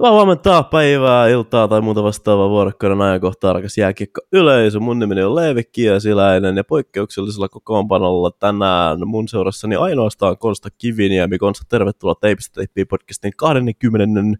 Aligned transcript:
Hyvää 0.00 0.12
huomenta, 0.12 0.62
päivää, 0.62 1.28
iltaa 1.28 1.68
tai 1.68 1.80
muuta 1.80 2.02
vastaavaa 2.02 2.48
vuorokkauden 2.48 3.00
ajankohtaa, 3.00 3.52
rakas 3.52 3.78
jääkiekko 3.78 4.20
yleisö. 4.32 4.80
Mun 4.80 4.98
nimeni 4.98 5.22
on 5.22 5.34
Leevi 5.34 5.64
Kiesiläinen 5.64 6.56
ja 6.56 6.64
poikkeuksellisella 6.64 7.48
kokoonpanolla 7.48 8.30
tänään 8.30 9.08
mun 9.08 9.28
seurassani 9.28 9.76
ainoastaan 9.76 10.38
Konsta 10.38 10.68
Kiviniemi. 10.78 11.38
Konsta, 11.38 11.64
tervetuloa 11.68 12.14
Teipistä 12.14 12.54
Teippiin 12.54 12.86
podcastin 12.86 13.32
20. 13.36 14.38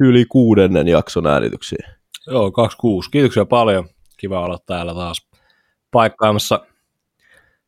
yli 0.00 0.24
kuudennen 0.24 0.88
jakson 0.88 1.26
äänityksiin. 1.26 1.84
Joo, 2.26 2.52
26. 2.52 3.10
Kiitoksia 3.10 3.44
paljon. 3.44 3.88
Kiva 4.16 4.44
olla 4.44 4.58
täällä 4.66 4.94
taas 4.94 5.28
paikkaamassa 5.90 6.66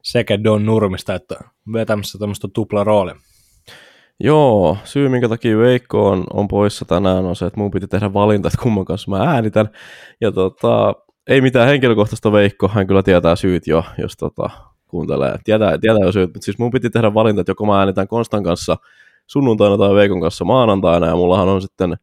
sekä 0.03 0.45
Don 0.45 0.67
Nurmista 0.67 1.15
että 1.15 1.37
vetämässä 1.73 2.19
tämmöistä 2.19 2.49
tupla 2.53 2.85
roolia. 2.85 3.17
Joo, 4.21 4.77
syy 4.85 5.09
minkä 5.09 5.29
takia 5.29 5.59
Veikko 5.59 6.09
on, 6.09 6.25
on 6.33 6.49
poissa 6.49 6.85
tänään 6.85 7.25
on 7.25 7.37
se, 7.37 7.47
että 7.47 7.61
mun 7.61 7.71
piti 7.71 7.89
tehdä 7.89 8.13
valinta, 8.13 8.49
että 8.49 8.63
kumman 8.63 8.85
kanssa 8.85 9.11
mä 9.11 9.19
äänitän. 9.19 9.69
Ja 10.21 10.33
tota, 10.33 10.95
ei 11.27 11.41
mitään 11.41 11.69
henkilökohtaista 11.69 12.33
Veikko, 12.33 12.69
hän 12.69 12.87
kyllä 12.87 13.03
tietää 13.03 13.37
syyt 13.37 13.67
jo, 13.67 13.85
jos 13.99 14.17
tota, 14.17 14.51
kuuntelee. 14.89 15.39
Tietää, 15.45 15.79
tietää 15.79 16.05
jo 16.05 16.13
syyt, 16.13 16.31
mutta 16.35 16.45
siis 16.45 16.59
mun 16.59 16.71
piti 16.71 16.91
tehdä 16.91 17.15
valinta, 17.15 17.41
että 17.41 17.51
joko 17.51 17.67
mä 17.67 17.79
äänitän 17.79 18.09
Konstan 18.09 18.43
kanssa 18.43 18.77
sunnuntaina 19.27 19.79
tai 19.79 19.95
Veikon 19.95 20.21
kanssa 20.21 20.45
maanantaina, 20.45 21.07
ja 21.07 21.17
mullahan 21.17 21.49
on 21.49 21.63
sitten 21.63 21.97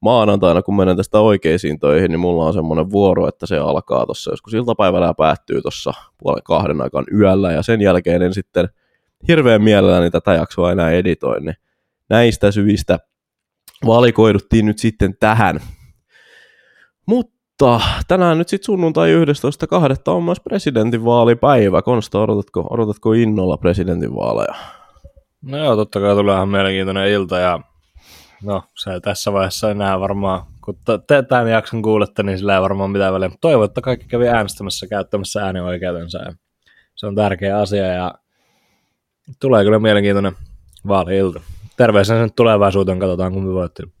maanantaina, 0.00 0.62
kun 0.62 0.76
menen 0.76 0.96
tästä 0.96 1.20
oikeisiin 1.20 1.80
töihin, 1.80 2.10
niin 2.10 2.20
mulla 2.20 2.44
on 2.44 2.54
semmoinen 2.54 2.90
vuoro, 2.90 3.28
että 3.28 3.46
se 3.46 3.58
alkaa 3.58 4.06
tuossa 4.06 4.30
joskus 4.30 4.54
iltapäivällä 4.54 5.06
ja 5.06 5.14
päättyy 5.14 5.62
tuossa 5.62 5.92
puolen 6.18 6.42
kahden 6.44 6.80
aikaan 6.80 7.04
yöllä, 7.12 7.52
ja 7.52 7.62
sen 7.62 7.80
jälkeen 7.80 8.22
en 8.22 8.34
sitten– 8.34 8.68
hirveän 9.28 9.62
mielelläni 9.62 10.10
tätä 10.10 10.34
jaksoa 10.34 10.72
enää 10.72 10.90
editoin, 10.90 11.44
niin 11.44 11.56
näistä 12.10 12.50
syistä 12.50 12.98
valikoiduttiin 13.86 14.66
nyt 14.66 14.78
sitten 14.78 15.14
tähän. 15.20 15.60
Mutta 17.06 17.80
tänään 18.08 18.38
nyt 18.38 18.48
sitten 18.48 18.66
sunnuntai 18.66 19.14
11.2. 19.14 19.20
on 20.06 20.22
myös 20.22 20.40
presidentinvaalipäivä. 20.40 21.82
Konsta, 21.82 22.20
odotatko, 22.20 22.66
odotatko 22.70 23.12
innolla 23.12 23.56
presidentinvaaleja? 23.56 24.54
No 25.42 25.58
joo, 25.58 25.76
totta 25.76 26.00
kai 26.00 26.14
tulee 26.14 26.34
ihan 26.34 26.48
mielenkiintoinen 26.48 27.08
ilta 27.08 27.38
ja 27.38 27.60
no 28.42 28.62
se 28.74 29.00
tässä 29.00 29.32
vaiheessa 29.32 29.70
enää 29.70 30.00
varmaan, 30.00 30.42
kun 30.64 30.78
te 31.06 31.22
tämän 31.22 31.50
jakson 31.50 31.82
kuulette, 31.82 32.22
niin 32.22 32.38
sillä 32.38 32.54
ei 32.54 32.60
varmaan 32.60 32.90
mitään 32.90 33.12
väliä. 33.14 33.30
Toivon, 33.40 33.64
että 33.64 33.80
kaikki 33.80 34.06
kävi 34.08 34.28
äänestämässä 34.28 34.86
käyttämässä 34.86 35.44
äänioikeutensa 35.44 36.18
se 36.94 37.06
on 37.06 37.14
tärkeä 37.14 37.58
asia 37.58 37.86
ja 37.86 38.14
Tulee 39.40 39.64
kyllä 39.64 39.78
mielenkiintoinen 39.78 40.32
vaali-ilta. 40.88 41.40
Terveisenä 41.76 42.20
sen 42.20 42.32
tulevaisuuteen, 42.36 42.98
katsotaan 42.98 43.32
kun 43.32 43.44
me 43.44 43.52
voittiin. 43.54 43.92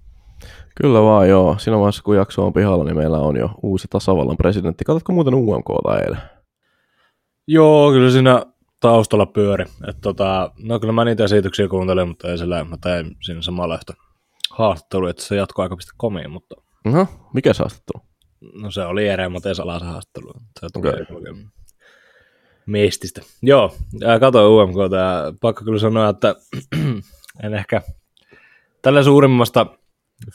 Kyllä 0.74 1.02
vaan 1.02 1.28
joo. 1.28 1.56
Siinä 1.58 1.78
vaiheessa 1.78 2.02
kun 2.02 2.16
jakso 2.16 2.46
on 2.46 2.52
pihalla, 2.52 2.84
niin 2.84 2.96
meillä 2.96 3.18
on 3.18 3.36
jo 3.36 3.50
uusi 3.62 3.88
tasavallan 3.90 4.36
presidentti. 4.36 4.84
Katsotko 4.84 5.12
muuten 5.12 5.34
UMKta 5.34 5.98
eilen? 6.04 6.20
Joo, 7.46 7.92
kyllä 7.92 8.10
siinä 8.10 8.42
taustalla 8.80 9.26
pyöri. 9.26 9.64
Et 9.88 9.96
tota, 10.00 10.50
no 10.58 10.80
kyllä 10.80 10.92
mä 10.92 11.04
niitä 11.04 11.24
esityksiä 11.24 11.68
kuuntelin, 11.68 12.08
mutta 12.08 12.28
ei 12.28 12.38
sillä, 12.38 12.64
mä 12.64 12.76
tein 12.82 13.16
siinä 13.22 13.42
samalla 13.42 13.74
yhtä 13.74 13.92
haastattelu, 14.50 15.06
että 15.06 15.22
se 15.22 15.36
jatkoi 15.36 15.64
aika 15.64 15.76
komiin, 15.96 16.30
mutta... 16.30 16.54
No, 16.84 17.06
mikä 17.34 17.52
se 17.52 17.62
haastattelu? 17.62 18.02
No 18.62 18.70
se 18.70 18.84
oli 18.84 19.08
Ere 19.08 19.28
Matesala 19.28 19.78
se 19.78 19.84
haastattelu. 19.84 20.32
Se 20.60 20.66
okay 20.78 20.92
mestistä. 22.66 23.20
Joo, 23.42 23.74
katoin 24.20 24.68
UMK, 24.68 24.76
ja 24.92 25.32
pakko 25.40 25.64
kyllä 25.64 25.78
sanoa, 25.78 26.08
että 26.08 26.34
en 27.44 27.54
ehkä 27.54 27.82
tällä 28.82 29.02
suurimmasta 29.02 29.66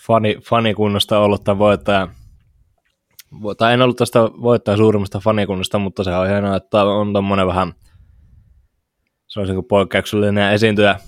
fani, 0.07 0.37
fanikunnasta 0.49 1.19
ollut 1.19 1.43
tämän 1.43 1.59
voittaja, 1.59 2.07
tai 3.57 3.73
en 3.73 3.81
ollut 3.81 3.97
tästä 3.97 4.19
voittaja 4.19 4.77
suurimmasta 4.77 5.19
fanikunnasta, 5.19 5.79
mutta 5.79 6.03
se 6.03 6.15
on 6.15 6.27
hienoa, 6.27 6.55
että 6.55 6.83
on 6.83 7.13
tommonen 7.13 7.47
vähän 7.47 7.73
niin 9.36 9.65
poikkeuksellinen 9.65 10.53
esiintyjä, 10.53 10.99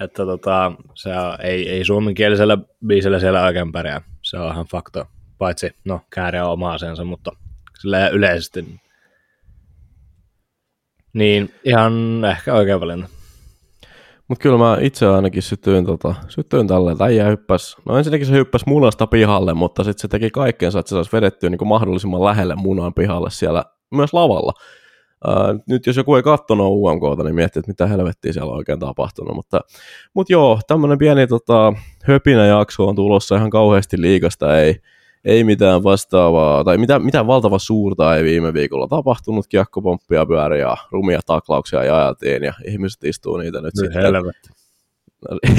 että 0.00 0.24
tota, 0.24 0.72
se 0.94 1.10
ei, 1.42 1.68
ei 1.68 1.84
suomenkielisellä 1.84 2.58
biisillä 2.86 3.20
siellä 3.20 3.44
oikein 3.44 3.72
pärjää. 3.72 4.00
Se 4.22 4.38
on 4.38 4.52
ihan 4.52 4.66
fakto. 4.66 5.06
Paitsi, 5.38 5.70
no, 5.84 6.00
kääriä 6.10 6.44
on 6.46 6.52
oma 6.52 6.72
asensa, 6.72 7.04
mutta 7.04 7.30
sillä 7.80 8.08
yleisesti 8.08 8.80
niin, 11.16 11.50
ihan 11.64 12.24
ehkä 12.24 12.54
oikein 12.54 12.80
valinta. 12.80 13.08
Mutta 14.28 14.42
kyllä 14.42 14.58
mä 14.58 14.78
itse 14.80 15.06
ainakin 15.06 15.42
sytyin, 15.42 15.84
tota, 15.84 16.14
sytyin 16.28 16.66
tälleen, 16.66 16.96
äijä 17.00 17.24
hyppäs, 17.24 17.76
no 17.84 17.98
ensinnäkin 17.98 18.26
se 18.26 18.32
hyppäs 18.32 18.66
munasta 18.66 19.06
pihalle, 19.06 19.54
mutta 19.54 19.84
sitten 19.84 20.00
se 20.02 20.08
teki 20.08 20.30
kaikkensa, 20.30 20.78
että 20.78 20.88
se 20.88 20.94
saisi 20.94 21.12
vedettyä 21.12 21.50
niin 21.50 21.58
kuin 21.58 21.68
mahdollisimman 21.68 22.24
lähelle 22.24 22.54
munan 22.54 22.94
pihalle 22.94 23.30
siellä 23.30 23.64
myös 23.94 24.12
lavalla. 24.12 24.52
Uh, 25.28 25.62
nyt 25.68 25.86
jos 25.86 25.96
joku 25.96 26.14
ei 26.14 26.22
katsonut 26.22 26.66
UMKta, 26.66 27.24
niin 27.24 27.34
miettii, 27.34 27.60
että 27.60 27.70
mitä 27.70 27.86
helvettiä 27.86 28.32
siellä 28.32 28.50
on 28.50 28.56
oikein 28.56 28.78
tapahtunut. 28.78 29.34
Mutta, 29.36 29.60
mutta 30.14 30.32
joo, 30.32 30.60
tämmöinen 30.66 30.98
pieni 30.98 31.26
tota, 31.26 31.72
höpinä 32.04 32.46
jakso 32.46 32.88
on 32.88 32.96
tulossa 32.96 33.36
ihan 33.36 33.50
kauheasti 33.50 34.00
liikasta, 34.00 34.60
ei, 34.60 34.76
ei 35.26 35.44
mitään 35.44 35.82
vastaavaa, 35.82 36.64
tai 36.64 36.78
mitään, 36.78 37.04
mitään 37.04 37.26
valtava 37.26 37.58
suurta 37.58 38.16
ei 38.16 38.24
viime 38.24 38.54
viikolla 38.54 38.88
tapahtunut, 38.88 39.46
kiekkopomppia 39.46 40.26
pyöri 40.26 40.60
ja 40.60 40.76
rumia 40.90 41.20
taklauksia 41.26 41.84
jaeltiin, 41.84 42.42
ja 42.42 42.52
ihmiset 42.66 43.04
istuu 43.04 43.36
niitä 43.36 43.60
nyt, 43.60 43.72
nyt 43.82 43.92
sitten. 43.92 44.14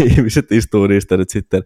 ihmiset 0.17 0.51
istuu 0.51 0.87
niistä 0.87 1.17
nyt 1.17 1.29
sitten, 1.29 1.63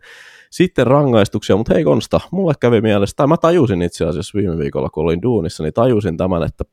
sitten 0.52 0.88
rangaistuksia, 0.88 1.58
mutta 1.58 1.74
hei 1.74 1.84
Konsta, 1.84 2.20
mulle 2.32 2.54
kävi 2.60 2.82
mielessä, 2.82 3.14
tai 3.16 3.28
mä 3.28 3.38
tajusin 3.38 3.82
itse 3.82 4.06
asiassa 4.06 4.38
viime 4.38 4.58
viikolla, 4.58 4.90
kun 4.90 5.04
olin 5.04 5.22
duunissa, 5.22 5.64
niin 5.64 5.74
tajusin 5.74 6.18
tämän, 6.18 6.44
että 6.44 6.64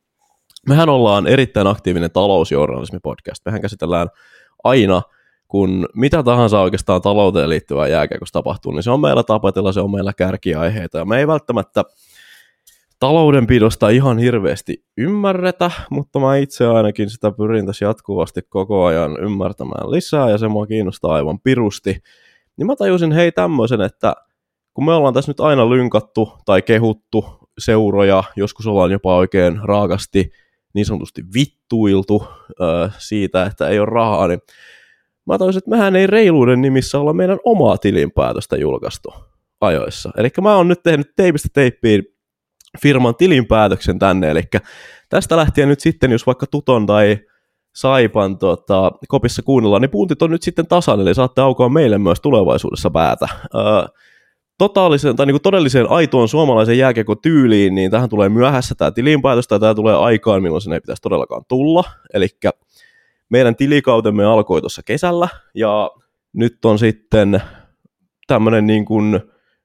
mehän 0.68 0.88
ollaan 0.88 1.26
erittäin 1.26 1.66
aktiivinen 1.66 2.10
talousjournalismi 2.10 2.98
podcast, 3.02 3.44
mehän 3.44 3.60
käsitellään 3.60 4.08
aina– 4.64 5.02
kun 5.48 5.88
mitä 5.94 6.22
tahansa 6.22 6.60
oikeastaan 6.60 7.02
talouteen 7.02 7.48
liittyvää 7.48 7.88
jääkiekossa 7.88 8.32
tapahtuu, 8.32 8.72
niin 8.72 8.82
se 8.82 8.90
on 8.90 9.00
meillä 9.00 9.22
tapetilla, 9.22 9.72
se 9.72 9.80
on 9.80 9.90
meillä 9.90 10.12
kärkiaiheita, 10.12 10.98
ja 10.98 11.04
me 11.04 11.18
ei 11.18 11.26
välttämättä 11.26 11.84
taloudenpidosta 12.98 13.88
ihan 13.88 14.18
hirveästi 14.18 14.84
ymmärretä, 14.96 15.70
mutta 15.90 16.18
mä 16.18 16.36
itse 16.36 16.66
ainakin 16.66 17.10
sitä 17.10 17.30
pyrin 17.30 17.66
tässä 17.66 17.84
jatkuvasti 17.84 18.40
koko 18.48 18.84
ajan 18.84 19.16
ymmärtämään 19.20 19.90
lisää, 19.90 20.30
ja 20.30 20.38
se 20.38 20.48
mua 20.48 20.66
kiinnostaa 20.66 21.14
aivan 21.14 21.40
pirusti. 21.40 22.02
Niin 22.56 22.66
mä 22.66 22.76
tajusin 22.76 23.12
hei 23.12 23.32
tämmöisen, 23.32 23.80
että 23.80 24.14
kun 24.74 24.84
me 24.84 24.92
ollaan 24.92 25.14
tässä 25.14 25.30
nyt 25.30 25.40
aina 25.40 25.70
lynkattu 25.70 26.32
tai 26.44 26.62
kehuttu 26.62 27.24
seuroja, 27.58 28.24
joskus 28.36 28.66
ollaan 28.66 28.90
jopa 28.90 29.16
oikein 29.16 29.60
raakasti 29.62 30.30
niin 30.74 30.86
sanotusti 30.86 31.22
vittuiltu 31.34 32.24
äh, 32.62 32.94
siitä, 32.98 33.46
että 33.46 33.68
ei 33.68 33.78
ole 33.78 33.86
rahaa, 33.86 34.28
niin 34.28 34.40
mä 35.28 35.38
tajusin, 35.38 35.58
että 35.58 35.70
mehän 35.70 35.96
ei 35.96 36.06
reiluuden 36.06 36.60
nimissä 36.60 36.98
olla 36.98 37.12
meidän 37.12 37.38
omaa 37.44 37.78
tilinpäätöstä 37.78 38.56
julkaistu 38.56 39.14
ajoissa. 39.60 40.10
Eli 40.16 40.28
mä 40.40 40.56
oon 40.56 40.68
nyt 40.68 40.82
tehnyt 40.82 41.12
teipistä 41.16 41.48
teippiin 41.52 42.04
firman 42.82 43.14
tilinpäätöksen 43.14 43.98
tänne, 43.98 44.30
eli 44.30 44.42
tästä 45.08 45.36
lähtien 45.36 45.68
nyt 45.68 45.80
sitten, 45.80 46.12
jos 46.12 46.26
vaikka 46.26 46.46
Tuton 46.46 46.86
tai 46.86 47.18
Saipan 47.74 48.38
tota, 48.38 48.92
kopissa 49.08 49.42
kuunnellaan, 49.42 49.82
niin 49.82 49.90
puuntit 49.90 50.22
on 50.22 50.30
nyt 50.30 50.42
sitten 50.42 50.66
tasan, 50.66 51.00
eli 51.00 51.14
saatte 51.14 51.40
aukoa 51.40 51.68
meille 51.68 51.98
myös 51.98 52.20
tulevaisuudessa 52.20 52.90
päätä. 52.90 53.28
Öö, 53.54 53.62
totaalisen, 54.58 55.16
tai 55.16 55.26
niin 55.26 55.42
todelliseen 55.42 55.90
aitoon 55.90 56.28
suomalaisen 56.28 56.78
jääkiekon 56.78 57.16
tyyliin, 57.22 57.74
niin 57.74 57.90
tähän 57.90 58.08
tulee 58.08 58.28
myöhässä 58.28 58.74
tämä 58.74 58.90
tilinpäätös, 58.90 59.48
tai 59.48 59.60
tämä 59.60 59.74
tulee 59.74 59.94
aikaan, 59.96 60.42
milloin 60.42 60.62
sen 60.62 60.72
ei 60.72 60.80
pitäisi 60.80 61.02
todellakaan 61.02 61.42
tulla. 61.48 61.84
Eli 62.14 62.28
meidän 63.28 63.56
tilikautemme 63.56 64.24
alkoi 64.24 64.60
tuossa 64.60 64.82
kesällä 64.82 65.28
ja 65.54 65.90
nyt 66.32 66.64
on 66.64 66.78
sitten 66.78 67.42
tämmöinen 68.26 68.66
niin 68.66 68.84
kuin 68.84 69.20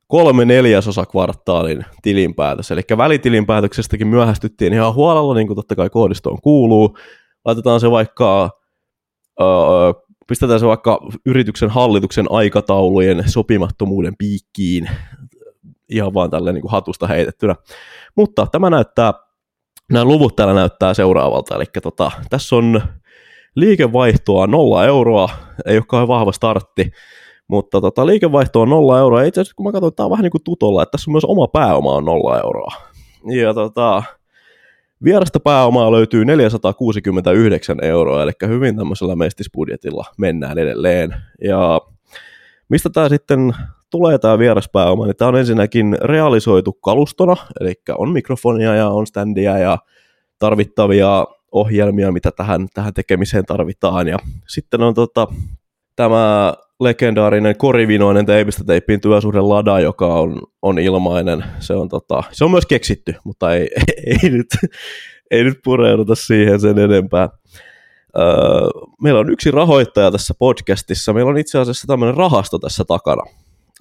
kolme 0.07 0.46
neljäsosa 0.46 1.05
kvartaalin 1.05 1.85
tilinpäätös. 2.02 2.72
Eli 2.72 2.82
välitilinpäätöksestäkin 2.97 4.08
myöhästyttiin 4.08 4.73
ihan 4.73 4.93
huolella, 4.93 5.34
niin 5.34 5.47
kuin 5.47 5.55
totta 5.55 5.76
kai 5.76 5.90
koodistoon 5.90 6.41
kuuluu. 6.41 6.97
Laitetaan 7.46 7.79
se 7.79 7.91
vaikka, 7.91 8.49
öö, 9.41 9.47
pistetään 10.28 10.59
se 10.59 10.66
vaikka 10.66 10.99
yrityksen 11.26 11.70
hallituksen 11.70 12.26
aikataulujen 12.29 13.23
sopimattomuuden 13.28 14.14
piikkiin, 14.17 14.90
ihan 15.90 16.14
vaan 16.14 16.29
tälleen 16.29 16.53
niin 16.53 16.61
kuin 16.61 16.72
hatusta 16.72 17.08
heitettynä. 17.08 17.55
Mutta 18.16 18.47
tämä 18.52 18.70
näyttää, 18.70 19.14
nämä 19.91 20.05
luvut 20.05 20.35
täällä 20.35 20.53
näyttää 20.53 20.93
seuraavalta, 20.93 21.55
eli 21.55 21.66
tota, 21.84 22.11
tässä 22.29 22.55
on 22.55 22.82
liikevaihtoa 23.55 24.47
nolla 24.47 24.85
euroa, 24.85 25.29
ei 25.66 25.78
ole 25.78 25.85
kauhean 25.88 26.08
vahva 26.08 26.32
startti, 26.32 26.91
mutta 27.47 27.82
tota, 27.82 28.05
liikevaihto 28.05 28.61
on 28.61 28.70
nolla 28.70 29.00
euroa. 29.00 29.23
Itse 29.23 29.41
asiassa 29.41 29.55
kun 29.55 29.66
mä 29.66 29.72
katsoin, 29.72 29.96
tämä 29.96 30.05
on 30.05 30.11
vähän 30.11 30.23
niin 30.23 30.32
kuin 30.32 30.44
tutolla, 30.44 30.84
että 30.84 30.91
tässä 30.91 31.11
on 31.11 31.14
myös 31.14 31.26
oma 31.26 31.47
pääoma 31.47 31.96
on 31.96 32.05
nolla 32.05 32.40
euroa. 32.40 32.72
Ja 33.41 33.53
tota, 33.53 34.03
vierasta 35.03 35.40
pääomaa 35.40 35.91
löytyy 35.91 36.26
469 36.26 37.78
euroa, 37.84 38.23
eli 38.23 38.32
hyvin 38.47 38.78
tämmöisellä 38.78 39.16
mestisbudjetilla 39.16 40.05
mennään 40.17 40.58
edelleen. 40.58 41.16
Ja 41.44 41.82
mistä 42.70 42.90
tämä 42.90 43.09
sitten 43.09 43.53
tulee 43.90 44.17
tämä 44.17 44.40
vieraspääoma, 44.40 45.05
niin 45.05 45.16
tämä 45.16 45.29
on 45.29 45.35
ensinnäkin 45.35 45.97
realisoitu 46.02 46.73
kalustona, 46.73 47.35
eli 47.61 47.73
on 47.97 48.09
mikrofonia 48.09 48.76
ja 48.76 48.90
on 48.90 49.08
standia 49.08 49.58
ja 49.58 49.78
tarvittavia 50.40 51.26
ohjelmia, 51.53 52.11
mitä 52.11 52.32
tähän, 52.32 52.67
tähän 52.73 52.94
tekemiseen 52.94 53.46
tarvitaan. 53.46 54.08
Ja 54.08 54.17
sitten 54.47 54.82
on 54.82 54.94
tota, 54.94 55.28
tämä 55.96 56.53
legendaarinen 56.79 57.58
korivinoinen 57.58 58.26
teipistä 58.26 58.64
teippiin 58.64 59.02
työsuhde 59.02 59.41
lada, 59.41 59.79
joka 59.79 60.14
on, 60.14 60.41
on 60.61 60.79
ilmainen. 60.79 61.44
Se 61.59 61.73
on, 61.73 61.90
tota, 61.90 62.23
se 62.32 62.46
on 62.46 62.52
myös 62.52 62.66
keksitty, 62.66 63.16
mutta 63.23 63.53
ei, 63.53 63.70
ei, 63.76 64.16
ei, 64.23 64.29
nyt, 64.29 64.47
ei 65.32 65.44
nyt 65.44 65.59
pureuduta 65.64 66.16
siihen 66.16 66.59
sen 66.59 66.79
enempää. 66.79 67.29
Öö, 68.17 68.26
meillä 69.02 69.20
on 69.20 69.29
yksi 69.29 69.52
rahoittaja 69.52 70.11
tässä 70.11 70.34
podcastissa. 70.40 71.14
Meillä 71.14 71.29
on 71.29 71.38
itse 71.38 71.59
asiassa 71.59 71.88
tämmöinen 71.88 72.17
rahasto 72.17 72.59
tässä 72.59 72.84
takana. 72.85 73.23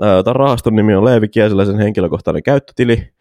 Öö, 0.02 0.22
tämän 0.22 0.36
rahaston 0.36 0.76
nimi 0.76 0.94
on 0.94 1.04
Leevi 1.04 1.28
Kiesiläisen 1.28 1.78
henkilökohtainen 1.78 2.42
käyttötili. 2.42 3.12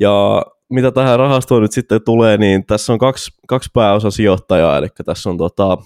Ja 0.00 0.42
mitä 0.74 0.90
tähän 0.90 1.18
rahastoon 1.18 1.62
nyt 1.62 1.72
sitten 1.72 2.00
tulee, 2.04 2.36
niin 2.36 2.66
tässä 2.66 2.92
on 2.92 2.98
kaksi, 2.98 3.30
kaksi 3.48 3.70
pääosa 3.72 4.10
sijoittajaa, 4.10 4.78
eli 4.78 4.88
tässä 5.04 5.30
on 5.30 5.38
tota, 5.38 5.78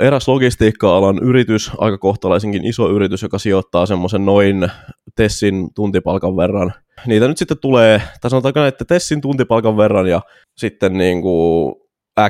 eräs 0.00 0.28
logistiikka-alan 0.28 1.18
yritys, 1.22 1.70
aika 1.78 1.98
kohtalaisinkin 1.98 2.64
iso 2.64 2.90
yritys, 2.90 3.22
joka 3.22 3.38
sijoittaa 3.38 3.86
semmoisen 3.86 4.24
noin 4.24 4.70
Tessin 5.14 5.74
tuntipalkan 5.74 6.36
verran. 6.36 6.72
Niitä 7.06 7.28
nyt 7.28 7.38
sitten 7.38 7.58
tulee, 7.58 8.02
tai 8.20 8.30
sanotaan, 8.30 8.68
että 8.68 8.84
Tessin 8.84 9.20
tuntipalkan 9.20 9.76
verran 9.76 10.06
ja 10.06 10.20
sitten 10.56 10.98
niin 10.98 11.22
kuin 11.22 11.74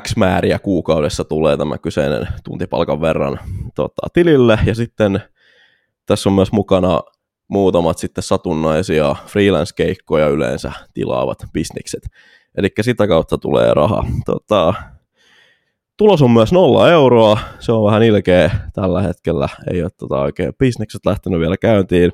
X 0.01 0.15
määriä 0.17 0.59
kuukaudessa 0.59 1.23
tulee 1.23 1.57
tämä 1.57 1.77
kyseinen 1.77 2.27
tuntipalkan 2.43 3.01
verran 3.01 3.39
tota, 3.75 4.07
tilille, 4.13 4.59
ja 4.65 4.75
sitten 4.75 5.21
tässä 6.05 6.29
on 6.29 6.33
myös 6.33 6.51
mukana 6.51 7.01
muutamat 7.47 7.97
sitten 7.97 8.23
satunnaisia 8.23 9.15
freelance-keikkoja 9.25 10.27
yleensä 10.27 10.71
tilaavat 10.93 11.37
bisnikset. 11.53 12.07
Eli 12.57 12.69
sitä 12.81 13.07
kautta 13.07 13.37
tulee 13.37 13.73
raha. 13.73 14.03
Tota, 14.25 14.73
tulos 15.97 16.21
on 16.21 16.31
myös 16.31 16.53
nolla 16.53 16.91
euroa, 16.91 17.37
se 17.59 17.71
on 17.71 17.85
vähän 17.85 18.03
ilkeä 18.03 18.51
tällä 18.73 19.01
hetkellä, 19.01 19.49
ei 19.71 19.81
ole 19.83 19.91
tota 19.97 20.21
oikein 20.21 20.53
bisnekset 20.59 21.05
lähtenyt 21.05 21.39
vielä 21.39 21.57
käyntiin. 21.57 22.11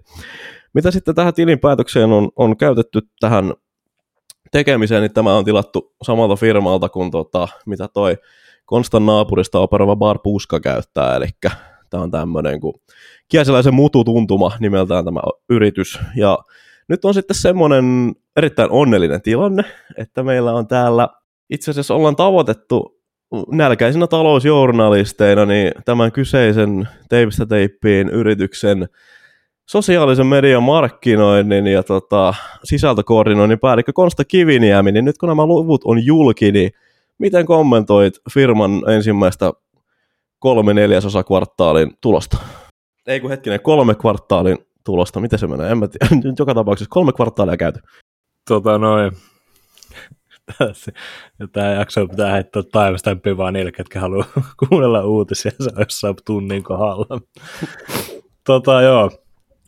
Mitä 0.74 0.92
sitten 0.92 1.16
tähän 1.16 1.34
tilinpäätökseen 1.34 2.12
on, 2.12 2.30
on 2.36 2.58
käytetty 2.58 3.00
tähän 3.20 3.54
tekemiseen, 4.52 5.02
niin 5.02 5.14
tämä 5.14 5.36
on 5.36 5.46
tilattu 5.46 5.96
samalta 6.04 6.36
firmalta 6.36 6.90
kuin 6.90 7.12
tota, 7.12 7.48
mitä 7.66 7.88
toi 7.88 8.18
Konstan 8.66 9.06
naapurista 9.06 9.60
operava 9.60 9.96
Bar 9.96 10.20
Puska 10.24 10.60
käyttää, 10.60 11.16
eli 11.16 11.28
tämä 11.92 12.04
on 12.04 12.12
tämmöinen 12.12 12.60
kuin 12.60 12.74
kiesiläisen 13.28 13.74
mututuntuma 13.74 14.52
nimeltään 14.60 15.06
tämä 15.06 15.20
yritys, 15.50 16.00
ja 16.16 16.38
nyt 16.88 17.06
on 17.06 17.14
sitten 17.14 17.36
semmoinen 17.36 18.12
erittäin 18.36 18.72
onnellinen 18.72 19.22
tilanne, 19.22 19.64
että 19.98 20.24
meillä 20.24 20.54
on 20.54 20.68
täällä, 20.68 21.10
itse 21.50 21.72
asiassa 21.72 21.96
ollaan 21.96 22.16
tavoitettu 22.16 23.02
nälkäisinä 23.52 24.08
talousjournalisteina 24.08 25.46
niin 25.46 25.72
tämän 25.86 26.12
kyseisen 26.12 26.88
teipistä 27.10 27.46
teippiin 27.46 28.10
yrityksen 28.10 28.90
sosiaalisen 29.70 30.26
median 30.26 30.64
markkinoinnin 30.64 31.68
ja 31.68 31.84
tota, 31.84 32.34
sisältökoordinoinnin 32.64 33.60
päällikkö 33.60 33.94
Konsta 33.94 34.26
Kiviniemi, 34.26 34.92
niin 34.92 35.06
nyt 35.06 35.18
kun 35.18 35.30
nämä 35.30 35.46
luvut 35.46 35.82
on 35.86 36.06
julki, 36.06 36.52
niin 36.52 36.72
miten 37.18 37.46
kommentoit 37.46 38.14
firman 38.34 38.82
ensimmäistä 38.88 39.52
kolme 40.42 40.74
neljäsosa 40.74 41.24
kvartaalin 41.24 41.92
tulosta? 42.02 42.38
Ei 43.08 43.20
kun 43.20 43.30
hetkinen, 43.30 43.62
kolme 43.62 43.96
kvartaalin 43.96 44.58
tulosta, 44.84 45.20
miten 45.20 45.40
se 45.40 45.48
menee? 45.48 45.72
En 45.72 45.78
mä 45.78 45.88
tiedä. 45.88 46.34
Joka 46.40 46.54
tapauksessa 46.54 46.90
kolme 46.90 47.14
kvartaalia 47.14 47.58
käyty. 47.58 47.80
Tota 48.50 48.78
noin. 48.78 49.12
Tämä 51.54 51.72
jakso 51.72 52.08
pitää 52.08 52.32
heittää 52.32 52.64
taivasta 52.72 53.12
vaan 53.38 53.54
niille, 53.54 53.72
ketkä 53.72 54.00
haluaa 54.00 54.26
kuunnella 54.70 55.06
uutisia, 55.06 55.52
se 55.52 55.70
on 55.76 55.80
jossain 55.80 56.16
tunnin 56.26 56.64
kohdalla. 56.64 57.22
tota 58.48 58.82
joo, 58.82 59.12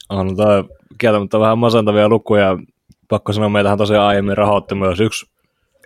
on 0.09 0.35
toi 0.35 0.63
kieltämättä 0.97 1.39
vähän 1.39 1.57
masentavia 1.57 2.09
lukuja. 2.09 2.57
Pakko 3.09 3.33
sanoa, 3.33 3.49
meitähän 3.49 3.77
tosiaan 3.77 4.07
aiemmin 4.07 4.37
rahoitti 4.37 4.75
myös 4.75 4.99
yksi 4.99 5.25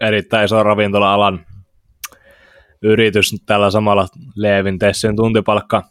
erittäin 0.02 0.46
iso 0.46 0.64
ravintola-alan 0.64 1.46
yritys 2.82 3.36
tällä 3.46 3.72
samalla 3.72 4.08
Leevin 4.36 4.80
Tessin 4.80 5.16
tuntipalkka, 5.16 5.84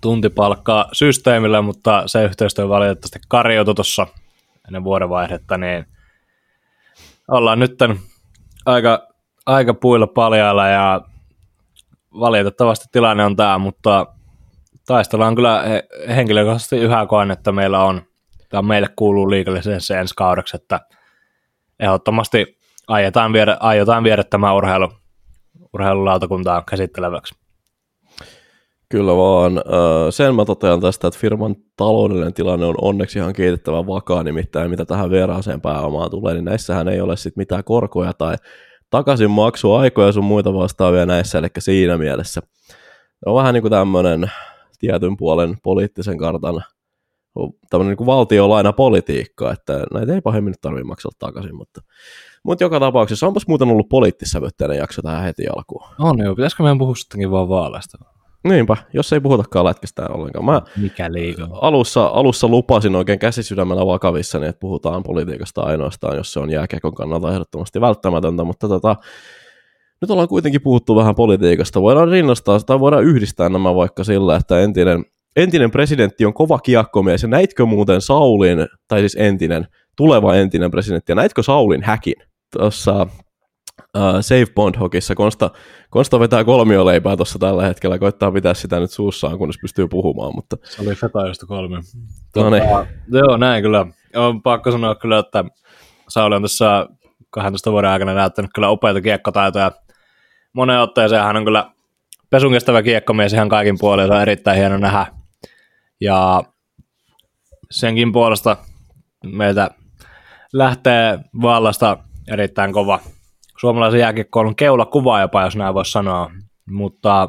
tuntipalkkaa 0.00 0.88
systeemillä, 0.92 1.62
mutta 1.62 2.02
se 2.06 2.24
yhteistyö 2.24 2.68
valitettavasti 2.68 3.18
karjoutui 3.28 3.74
tuossa 3.74 4.06
ennen 4.68 4.84
vuodenvaihdetta, 4.84 5.58
niin 5.58 5.86
ollaan 7.28 7.58
nyt 7.58 7.78
aika, 8.66 9.08
aika 9.46 9.74
puilla 9.74 10.06
paljailla 10.06 10.68
ja 10.68 11.00
valitettavasti 12.12 12.86
tilanne 12.92 13.24
on 13.24 13.36
tämä, 13.36 13.58
mutta 13.58 14.06
taistellaan 14.86 15.34
kyllä 15.34 15.64
henkilökohtaisesti 16.08 16.76
yhä 16.76 17.06
koen, 17.06 17.30
että 17.30 17.52
meillä 17.52 17.84
on, 17.84 18.02
tai 18.48 18.62
meille 18.62 18.88
kuuluu 18.96 19.30
liikallisen 19.30 19.80
se 19.80 19.98
ensi 19.98 20.14
kaudeksi, 20.14 20.56
että 20.56 20.80
ehdottomasti 21.80 22.58
aiotaan 22.88 23.32
viedä, 23.32 23.56
aiotaan 23.60 24.04
viedä 24.04 24.24
tämä 24.24 24.54
urheilu, 24.54 24.92
urheilulautakuntaa 25.76 26.62
käsitteleväksi. 26.70 27.34
Kyllä 28.88 29.16
vaan. 29.16 29.62
Sen 30.10 30.34
mä 30.34 30.44
totean 30.44 30.80
tästä, 30.80 31.08
että 31.08 31.20
firman 31.20 31.56
taloudellinen 31.76 32.34
tilanne 32.34 32.66
on 32.66 32.74
onneksi 32.82 33.18
ihan 33.18 33.32
kiitettävän 33.32 33.86
vakaa, 33.86 34.22
nimittäin 34.22 34.70
mitä 34.70 34.84
tähän 34.84 35.10
vieraaseen 35.10 35.60
pääomaan 35.60 36.10
tulee, 36.10 36.34
niin 36.34 36.44
näissähän 36.44 36.88
ei 36.88 37.00
ole 37.00 37.16
sit 37.16 37.36
mitään 37.36 37.64
korkoja 37.64 38.12
tai 38.12 38.36
takaisin 38.90 39.30
maksuaikoja 39.30 40.12
sun 40.12 40.24
muita 40.24 40.54
vastaavia 40.54 41.06
näissä, 41.06 41.38
eli 41.38 41.48
siinä 41.58 41.98
mielessä 41.98 42.42
on 43.26 43.34
vähän 43.34 43.54
niin 43.54 43.62
kuin 43.62 43.72
tämmöinen 43.72 44.30
tietyn 44.78 45.16
puolen 45.16 45.56
poliittisen 45.62 46.18
kartan 46.18 46.64
tämmöinen 47.70 47.90
niin 47.90 47.96
kuin 47.96 48.06
valtiolainapolitiikka, 48.06 49.52
että 49.52 49.84
näitä 49.94 50.14
ei 50.14 50.20
pahemmin 50.20 50.54
tarvitse 50.60 50.84
maksaa 50.84 51.12
takaisin, 51.18 51.56
mutta, 51.56 51.80
mutta 52.46 52.64
joka 52.64 52.80
tapauksessa 52.80 53.26
onpas 53.26 53.46
muuten 53.48 53.68
ollut 53.68 53.88
poliittissävytteinen 53.88 54.78
jakso 54.78 55.02
tähän 55.02 55.24
heti 55.24 55.46
alkuun. 55.56 55.84
On 55.98 56.18
joo, 56.18 56.34
pitäisikö 56.34 56.62
meidän 56.62 56.78
puhua 56.78 56.94
sittenkin 56.94 57.30
vaan 57.30 57.48
vaaleista? 57.48 57.98
Niinpä, 58.48 58.76
jos 58.92 59.12
ei 59.12 59.20
puhutakaan 59.20 59.64
lätkistä 59.64 60.06
ollenkaan. 60.08 60.44
Mä 60.44 60.62
Mikä 60.76 61.12
liikaa. 61.12 61.48
Alussa, 61.52 62.06
alussa 62.06 62.48
lupasin 62.48 62.96
oikein 62.96 63.18
käsisydämellä 63.18 63.86
vakavissani, 63.86 64.46
että 64.46 64.60
puhutaan 64.60 65.02
politiikasta 65.02 65.62
ainoastaan, 65.62 66.16
jos 66.16 66.32
se 66.32 66.40
on 66.40 66.50
jääkiekon 66.50 66.94
kannalta 66.94 67.32
ehdottomasti 67.32 67.80
välttämätöntä, 67.80 68.44
mutta 68.44 68.68
tota, 68.68 68.96
nyt 70.00 70.10
ollaan 70.10 70.28
kuitenkin 70.28 70.62
puhuttu 70.62 70.96
vähän 70.96 71.14
politiikasta. 71.14 71.82
Voidaan 71.82 72.08
rinnastaa 72.08 72.60
tai 72.60 72.80
voidaan 72.80 73.04
yhdistää 73.04 73.48
nämä 73.48 73.74
vaikka 73.74 74.04
sillä, 74.04 74.36
että 74.36 74.60
entinen, 74.60 75.04
entinen 75.36 75.70
presidentti 75.70 76.24
on 76.24 76.34
kova 76.34 76.58
kiekkomies, 76.58 77.22
ja 77.22 77.28
näitkö 77.28 77.66
muuten 77.66 78.00
Saulin, 78.00 78.58
tai 78.88 79.00
siis 79.00 79.16
entinen, 79.18 79.66
tuleva 79.96 80.34
entinen 80.34 80.70
presidentti, 80.70 81.12
ja 81.12 81.16
näitkö 81.16 81.42
Saulin 81.42 81.82
häkin 81.82 82.14
tuossa 82.58 83.06
uh, 83.96 84.20
Save 84.20 84.46
Bond 84.54 84.78
Hokissa. 84.80 85.14
Konsta, 85.14 85.50
Konsta 85.90 86.20
vetää 86.20 86.44
kolmioleipää 86.44 87.16
tuossa 87.16 87.38
tällä 87.38 87.66
hetkellä, 87.66 87.98
koittaa 87.98 88.32
pitää 88.32 88.54
sitä 88.54 88.80
nyt 88.80 88.90
suussaan, 88.90 89.38
kunnes 89.38 89.58
pystyy 89.60 89.88
puhumaan. 89.88 90.34
Mutta... 90.34 90.56
Se 90.62 90.82
oli 90.82 90.94
Fetajosta 90.94 91.46
kolme. 91.46 91.80
No 92.36 92.50
niin. 92.50 92.62
Tota, 92.62 92.86
joo, 93.08 93.36
näin 93.36 93.62
kyllä. 93.62 93.86
On 94.14 94.42
pakko 94.42 94.70
sanoa 94.70 94.94
kyllä, 94.94 95.18
että 95.18 95.44
Sauli 96.08 96.36
on 96.36 96.42
tässä 96.42 96.86
12 97.30 97.72
vuoden 97.72 97.90
aikana 97.90 98.14
näyttänyt 98.14 98.50
kyllä 98.54 98.70
upeita 98.70 99.00
kiekkotaitoja. 99.00 99.72
Moneen 100.52 100.80
otteeseen 100.80 101.22
hän 101.22 101.36
on 101.36 101.44
kyllä 101.44 101.70
pesun 102.30 102.52
kestävä 102.52 102.82
kiekkomies 102.82 103.32
ihan 103.32 103.48
kaikin 103.48 103.76
puolin, 103.80 104.06
se 104.06 104.12
on 104.12 104.22
erittäin 104.22 104.58
hieno 104.58 104.78
nähdä. 104.78 105.06
Ja 106.00 106.42
senkin 107.70 108.12
puolesta 108.12 108.56
meiltä 109.24 109.70
lähtee 110.52 111.18
vallasta 111.42 111.98
erittäin 112.28 112.72
kova 112.72 113.00
suomalaisen 113.58 114.00
jääkiekkoilun 114.00 114.56
keulakuva 114.56 115.20
jopa, 115.20 115.42
jos 115.42 115.56
näin 115.56 115.74
voisi 115.74 115.90
sanoa. 115.90 116.30
Mutta 116.70 117.28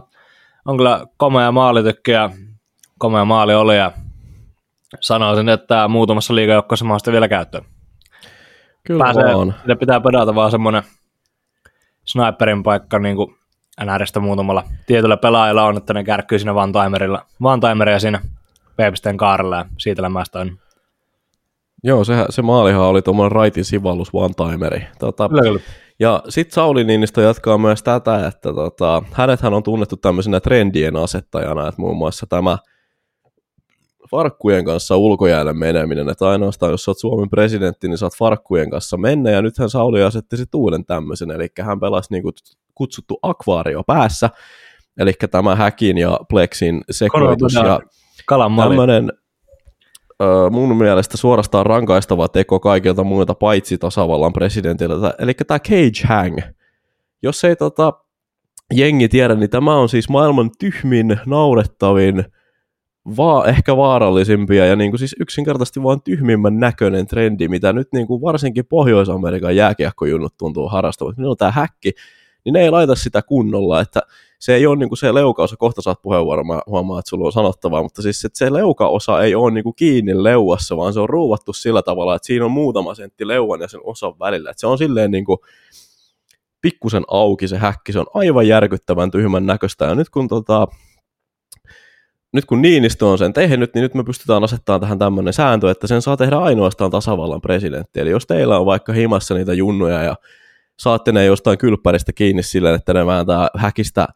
on 0.65 0.77
kyllä 0.77 1.05
komea 1.17 1.51
maalitykkiä, 1.51 2.29
komea 2.99 3.25
maali 3.25 3.53
oli 3.53 3.77
ja 3.77 3.91
sanoisin, 4.99 5.49
että 5.49 5.87
muutamassa 5.87 6.35
liigajoukkoissa 6.35 6.85
mä 6.85 6.99
sitä 6.99 7.11
vielä 7.11 7.27
käyttöön. 7.27 7.65
Kyllä 8.83 9.03
Pääsee, 9.03 9.35
on. 9.35 9.53
Pitää 9.79 10.01
pedata 10.01 10.35
vaan 10.35 10.51
semmoinen 10.51 10.83
sniperin 12.05 12.63
paikka 12.63 12.99
niin 12.99 13.15
kuin 13.15 13.35
NRistä 13.85 14.19
muutamalla 14.19 14.63
tietyllä 14.85 15.17
pelaajalla 15.17 15.63
on, 15.63 15.77
että 15.77 15.93
ne 15.93 16.03
kärkkyy 16.03 16.39
siinä 16.39 16.55
vaan 16.55 16.71
timerilla, 16.71 17.25
vaan 17.41 17.59
timeria 17.59 17.99
siinä 17.99 18.21
p 18.75 18.79
kaarella 19.17 19.57
ja 19.57 19.65
siitä 19.77 20.01
lämmästä 20.01 20.39
Joo, 21.83 22.03
se, 22.03 22.25
se 22.29 22.41
maalihan 22.41 22.81
oli 22.81 23.01
tuommoinen 23.01 23.31
raitin 23.31 23.65
sivallus 23.65 24.09
one-timeri. 24.13 24.83
Tota. 24.99 25.29
Ja 25.99 26.23
sitten 26.29 26.53
Sauli 26.53 26.83
Niinistö 26.83 27.21
jatkaa 27.21 27.57
myös 27.57 27.83
tätä, 27.83 28.27
että 28.27 28.53
tota, 28.53 29.03
hänethän 29.11 29.53
on 29.53 29.63
tunnettu 29.63 29.97
tämmöisenä 29.97 30.39
trendien 30.39 30.95
asettajana, 30.95 31.67
että 31.67 31.81
muun 31.81 31.97
muassa 31.97 32.25
tämä 32.29 32.57
farkkujen 34.11 34.65
kanssa 34.65 34.97
ulkojäälle 34.97 35.53
meneminen, 35.53 36.09
että 36.09 36.27
ainoastaan 36.27 36.71
jos 36.71 36.83
sä 36.83 36.91
oot 36.91 36.99
Suomen 36.99 37.29
presidentti, 37.29 37.87
niin 37.87 37.97
saat 37.97 38.17
farkkujen 38.17 38.69
kanssa 38.69 38.97
mennä, 38.97 39.29
ja 39.29 39.41
nythän 39.41 39.69
Sauli 39.69 40.03
asetti 40.03 40.37
sit 40.37 40.55
uuden 40.55 40.85
tämmöisen, 40.85 41.31
eli 41.31 41.47
hän 41.61 41.79
pelasi 41.79 42.13
niin 42.13 42.23
kutsuttu 42.75 43.19
akvaario 43.21 43.83
päässä, 43.87 44.29
eli 44.99 45.13
tämä 45.31 45.55
häkin 45.55 45.97
ja 45.97 46.19
plexin 46.29 46.81
sekoitus, 46.91 47.53
ja 47.53 47.79
tämmöinen 48.69 49.11
mun 50.51 50.77
mielestä 50.77 51.17
suorastaan 51.17 51.65
rankaistava 51.65 52.27
teko 52.27 52.59
kaikilta 52.59 53.03
muilta 53.03 53.33
paitsi 53.33 53.77
tasavallan 53.77 54.33
presidentiltä, 54.33 55.13
eli 55.19 55.33
tämä 55.33 55.59
cage 55.59 56.07
hang. 56.07 56.37
Jos 57.23 57.43
ei 57.43 57.55
tota, 57.55 57.93
jengi 58.73 59.09
tiedä, 59.09 59.35
niin 59.35 59.49
tämä 59.49 59.75
on 59.75 59.89
siis 59.89 60.09
maailman 60.09 60.51
tyhmin, 60.59 61.19
naurettavin, 61.25 62.25
va- 63.17 63.45
ehkä 63.45 63.77
vaarallisimpia 63.77 64.65
ja 64.65 64.75
niin 64.75 64.91
kuin 64.91 64.99
siis 64.99 65.15
yksinkertaisesti 65.19 65.83
vaan 65.83 66.01
tyhmimmän 66.01 66.59
näköinen 66.59 67.07
trendi, 67.07 67.47
mitä 67.47 67.73
nyt 67.73 67.87
niin 67.93 68.07
kuin 68.07 68.21
varsinkin 68.21 68.65
Pohjois-Amerikan 68.65 69.55
jääkiekkojunnut 69.55 70.37
tuntuu 70.37 70.69
harrastamaan. 70.69 71.15
Minulla 71.17 71.31
on 71.31 71.37
tämä 71.37 71.51
häkki, 71.51 71.91
niin 72.45 72.53
ne 72.53 72.59
ei 72.59 72.69
laita 72.69 72.95
sitä 72.95 73.21
kunnolla, 73.21 73.81
että 73.81 74.01
se 74.39 74.55
ei 74.55 74.67
ole 74.67 74.75
niin 74.75 74.89
kuin 74.89 74.97
se 74.97 75.13
leukaosa, 75.13 75.57
kohta 75.57 75.81
saat 75.81 76.01
puheenvuoron, 76.01 76.47
mä 76.47 76.61
huomaan, 76.67 76.99
että 76.99 77.09
sulla 77.09 77.25
on 77.25 77.31
sanottavaa, 77.31 77.83
mutta 77.83 78.01
siis 78.01 78.25
että 78.25 78.37
se 78.37 78.53
leukaosa 78.53 79.21
ei 79.21 79.35
ole 79.35 79.51
niin 79.51 79.63
kuin 79.63 79.75
kiinni 79.75 80.23
leuassa, 80.23 80.77
vaan 80.77 80.93
se 80.93 80.99
on 80.99 81.09
ruuvattu 81.09 81.53
sillä 81.53 81.81
tavalla, 81.81 82.15
että 82.15 82.25
siinä 82.25 82.45
on 82.45 82.51
muutama 82.51 82.95
sentti 82.95 83.27
leuan 83.27 83.61
ja 83.61 83.67
sen 83.67 83.81
osan 83.83 84.19
välillä, 84.19 84.49
että 84.49 84.61
se 84.61 84.67
on 84.67 84.77
silleen 84.77 85.11
niin 85.11 85.25
kuin 85.25 85.37
pikkusen 86.61 87.03
auki 87.07 87.47
se 87.47 87.57
häkki, 87.57 87.93
se 87.93 87.99
on 87.99 88.07
aivan 88.13 88.47
järkyttävän 88.47 89.11
tyhmän 89.11 89.45
näköistä, 89.45 89.85
ja 89.85 89.95
nyt 89.95 90.09
kun 90.09 90.27
tota, 90.27 90.67
nyt 92.33 92.45
kun 92.45 92.61
Niinistö 92.61 93.05
on 93.05 93.17
sen 93.17 93.33
tehnyt, 93.33 93.73
niin 93.73 93.81
nyt 93.81 93.93
me 93.93 94.03
pystytään 94.03 94.43
asettamaan 94.43 94.81
tähän 94.81 94.99
tämmöinen 94.99 95.33
sääntö, 95.33 95.71
että 95.71 95.87
sen 95.87 96.01
saa 96.01 96.17
tehdä 96.17 96.37
ainoastaan 96.37 96.91
tasavallan 96.91 97.41
presidentti. 97.41 97.99
Eli 97.99 98.09
jos 98.09 98.27
teillä 98.27 98.59
on 98.59 98.65
vaikka 98.65 98.93
himassa 98.93 99.33
niitä 99.33 99.53
junnuja 99.53 100.03
ja 100.03 100.15
saatte 100.79 101.11
ne 101.11 101.25
jostain 101.25 101.57
kylppäristä 101.57 102.13
kiinni 102.13 102.43
sillä, 102.43 102.73
että 102.73 102.93
ne 102.93 103.05
vääntää 103.05 103.49
häkistä 103.57 104.07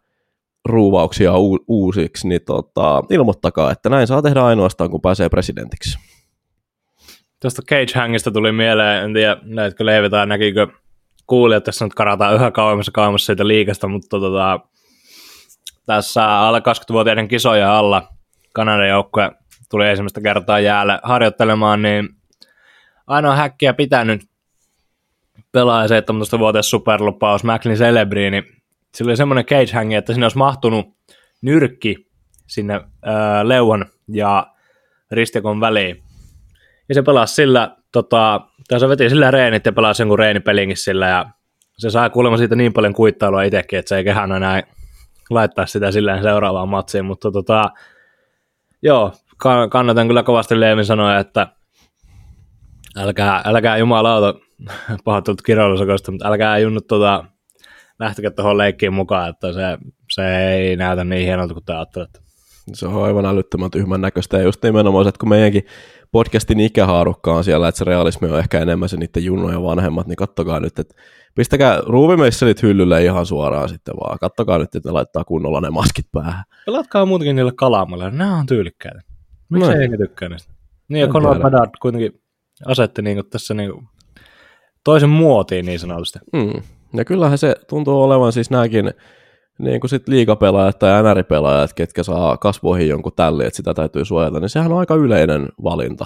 ruuvauksia 0.65 1.37
u- 1.37 1.63
uusiksi, 1.67 2.27
niin 2.27 2.41
tota, 2.45 3.03
ilmoittakaa, 3.09 3.71
että 3.71 3.89
näin 3.89 4.07
saa 4.07 4.21
tehdä 4.21 4.43
ainoastaan, 4.43 4.89
kun 4.89 5.01
pääsee 5.01 5.29
presidentiksi. 5.29 5.99
Tuosta 7.41 7.61
Cage 7.61 7.99
Hangista 7.99 8.31
tuli 8.31 8.51
mieleen, 8.51 9.03
en 9.03 9.13
tiedä, 9.13 9.37
näetkö 9.43 9.85
leivitään, 9.85 10.29
näkikö 10.29 10.67
kuulijat, 11.27 11.63
tässä 11.63 11.85
nyt 11.85 11.93
karataan 11.93 12.35
yhä 12.35 12.51
kauemmas 12.51 12.89
kauemmas 12.93 13.25
siitä 13.25 13.47
liikasta, 13.47 13.87
mutta 13.87 14.19
tota, 14.19 14.59
tässä 15.85 16.39
alle 16.39 16.59
20-vuotiaiden 16.59 17.27
kisoja 17.27 17.77
alla 17.77 18.07
Kanadan 18.53 18.89
joukkue 18.89 19.31
tuli 19.69 19.89
ensimmäistä 19.89 20.21
kertaa 20.21 20.59
jäälle 20.59 20.99
harjoittelemaan, 21.03 21.81
niin 21.81 22.09
ainoa 23.07 23.35
häkkiä 23.35 23.73
pitänyt 23.73 24.21
pelaaja 25.51 25.87
17-vuotias 25.87 26.69
superlupaus 26.69 27.43
Macklin 27.43 27.77
Celebrini. 27.77 28.60
Sillä 28.95 29.10
oli 29.10 29.17
semmoinen 29.17 29.45
cage 29.45 29.98
että 29.98 30.13
sinne 30.13 30.25
olisi 30.25 30.38
mahtunut 30.38 30.86
nyrkki 31.41 32.07
sinne 32.48 32.81
ää, 33.05 33.48
leuan 33.48 33.86
ja 34.07 34.48
ristikon 35.12 35.62
väliin. 35.62 36.03
Ja 36.89 36.95
se 36.95 37.01
pelasi 37.01 37.36
sillä, 37.36 37.75
tota, 37.91 38.41
tai 38.67 38.79
se 38.79 38.89
veti 38.89 39.10
sillä 39.10 39.31
reenit 39.31 39.65
ja 39.65 39.74
pelasi 39.74 40.01
jonkun 40.01 40.19
reenipelinkin 40.19 40.77
sillä 40.77 41.07
ja 41.07 41.25
se 41.77 41.89
sai 41.89 42.10
kuulemma 42.10 42.38
siitä 42.38 42.55
niin 42.55 42.74
paljon 42.74 42.93
kuittailua 42.93 43.43
itsekin, 43.43 43.79
että 43.79 43.89
se 43.89 43.98
ei 43.98 44.03
kehään 44.03 44.31
enää 44.31 44.63
laittaa 45.29 45.65
sitä 45.65 45.91
silleen 45.91 46.24
seuraavaan 46.24 46.69
matsiin, 46.69 47.05
mutta 47.05 47.31
tota, 47.31 47.65
joo, 48.81 49.12
kannatan 49.69 50.07
kyllä 50.07 50.24
kovasti 50.24 50.60
Leevin 50.60 50.86
sanoa, 50.86 51.17
että 51.17 51.48
älkää, 52.98 53.41
älkää 53.45 53.77
jumalauta 53.77 54.39
pahoittelut 55.03 55.41
kirjoilusakoista, 55.41 56.12
mutta 56.12 56.27
älkää 56.27 56.57
junnut 56.57 56.88
tota, 56.88 57.25
lähtekö 58.01 58.31
tuohon 58.31 58.58
leikkiin 58.58 58.93
mukaan, 58.93 59.29
että 59.29 59.53
se, 59.53 59.77
se 60.12 60.38
ei 60.38 60.75
näytä 60.75 61.03
niin 61.03 61.25
hienolta 61.25 61.53
kuin 61.53 61.65
te 61.65 61.74
ajattelette. 61.74 62.20
Se 62.74 62.88
on 62.88 63.03
aivan 63.03 63.25
älyttömän 63.25 63.72
tyhmän 63.72 64.01
näköistä, 64.01 64.38
ja 64.38 64.43
just 64.43 64.63
nimenomaan 64.63 65.05
se, 65.05 65.10
että 65.10 65.20
kun 65.20 65.29
meidänkin 65.29 65.65
podcastin 66.12 66.60
ikähaarukka 66.60 67.34
on 67.34 67.43
siellä, 67.43 67.67
että 67.67 67.79
se 67.79 67.86
realismi 67.86 68.27
on 68.27 68.39
ehkä 68.39 68.60
enemmän 68.60 68.89
se 68.89 68.98
niiden 68.98 69.25
junnojen 69.25 69.63
vanhemmat, 69.63 70.08
niin 70.08 70.15
kattokaa 70.15 70.60
nyt, 70.60 70.79
että 70.79 70.96
pistäkää 71.36 71.81
ruuvimeisselit 71.86 72.63
hyllylle 72.63 73.03
ihan 73.03 73.25
suoraan 73.25 73.70
sitten 73.70 73.93
vaan. 73.96 74.20
Kattokaa 74.20 74.58
nyt, 74.58 74.75
että 74.75 74.89
ne 74.89 74.93
laittaa 74.93 75.24
kunnolla 75.24 75.62
ne 75.62 75.70
maskit 75.70 76.05
päähän. 76.12 76.43
Pelatkaa 76.65 77.05
muutenkin 77.05 77.36
niille 77.36 77.51
kalamalle, 77.55 78.12
nämä 78.12 78.38
on 78.38 78.46
tyylikkäitä. 78.46 79.01
Miksi 79.50 79.70
no. 79.70 79.75
ei 79.75 79.98
tykkää 79.98 80.29
niistä? 80.29 80.53
Niin, 80.88 81.01
ja 81.01 81.08
Conor 81.08 81.39
Bedard 81.39 81.72
kuitenkin 81.81 82.22
asetti 82.65 83.01
niin 83.01 83.24
tässä 83.29 83.53
niin 83.53 83.74
toisen 84.84 85.10
muotiin 85.10 85.65
niin 85.65 85.79
sanotusti. 85.79 86.20
Mm. 86.34 86.62
Ja 86.93 87.05
kyllähän 87.05 87.38
se 87.38 87.55
tuntuu 87.69 88.03
olevan 88.03 88.33
siis 88.33 88.50
nämäkin 88.50 88.93
niin 89.60 89.81
kuin 89.81 89.89
sit 89.89 90.07
liigapelaajat 90.07 90.79
tai 90.79 91.03
NR-pelaajat, 91.03 91.74
ketkä 91.74 92.03
saa 92.03 92.38
kasvoihin 92.38 92.88
jonkun 92.88 93.12
tälle, 93.15 93.45
että 93.45 93.57
sitä 93.57 93.74
täytyy 93.74 94.05
suojata, 94.05 94.39
niin 94.39 94.50
sehän 94.50 94.71
on 94.71 94.79
aika 94.79 94.95
yleinen 94.95 95.50
valinta, 95.63 96.05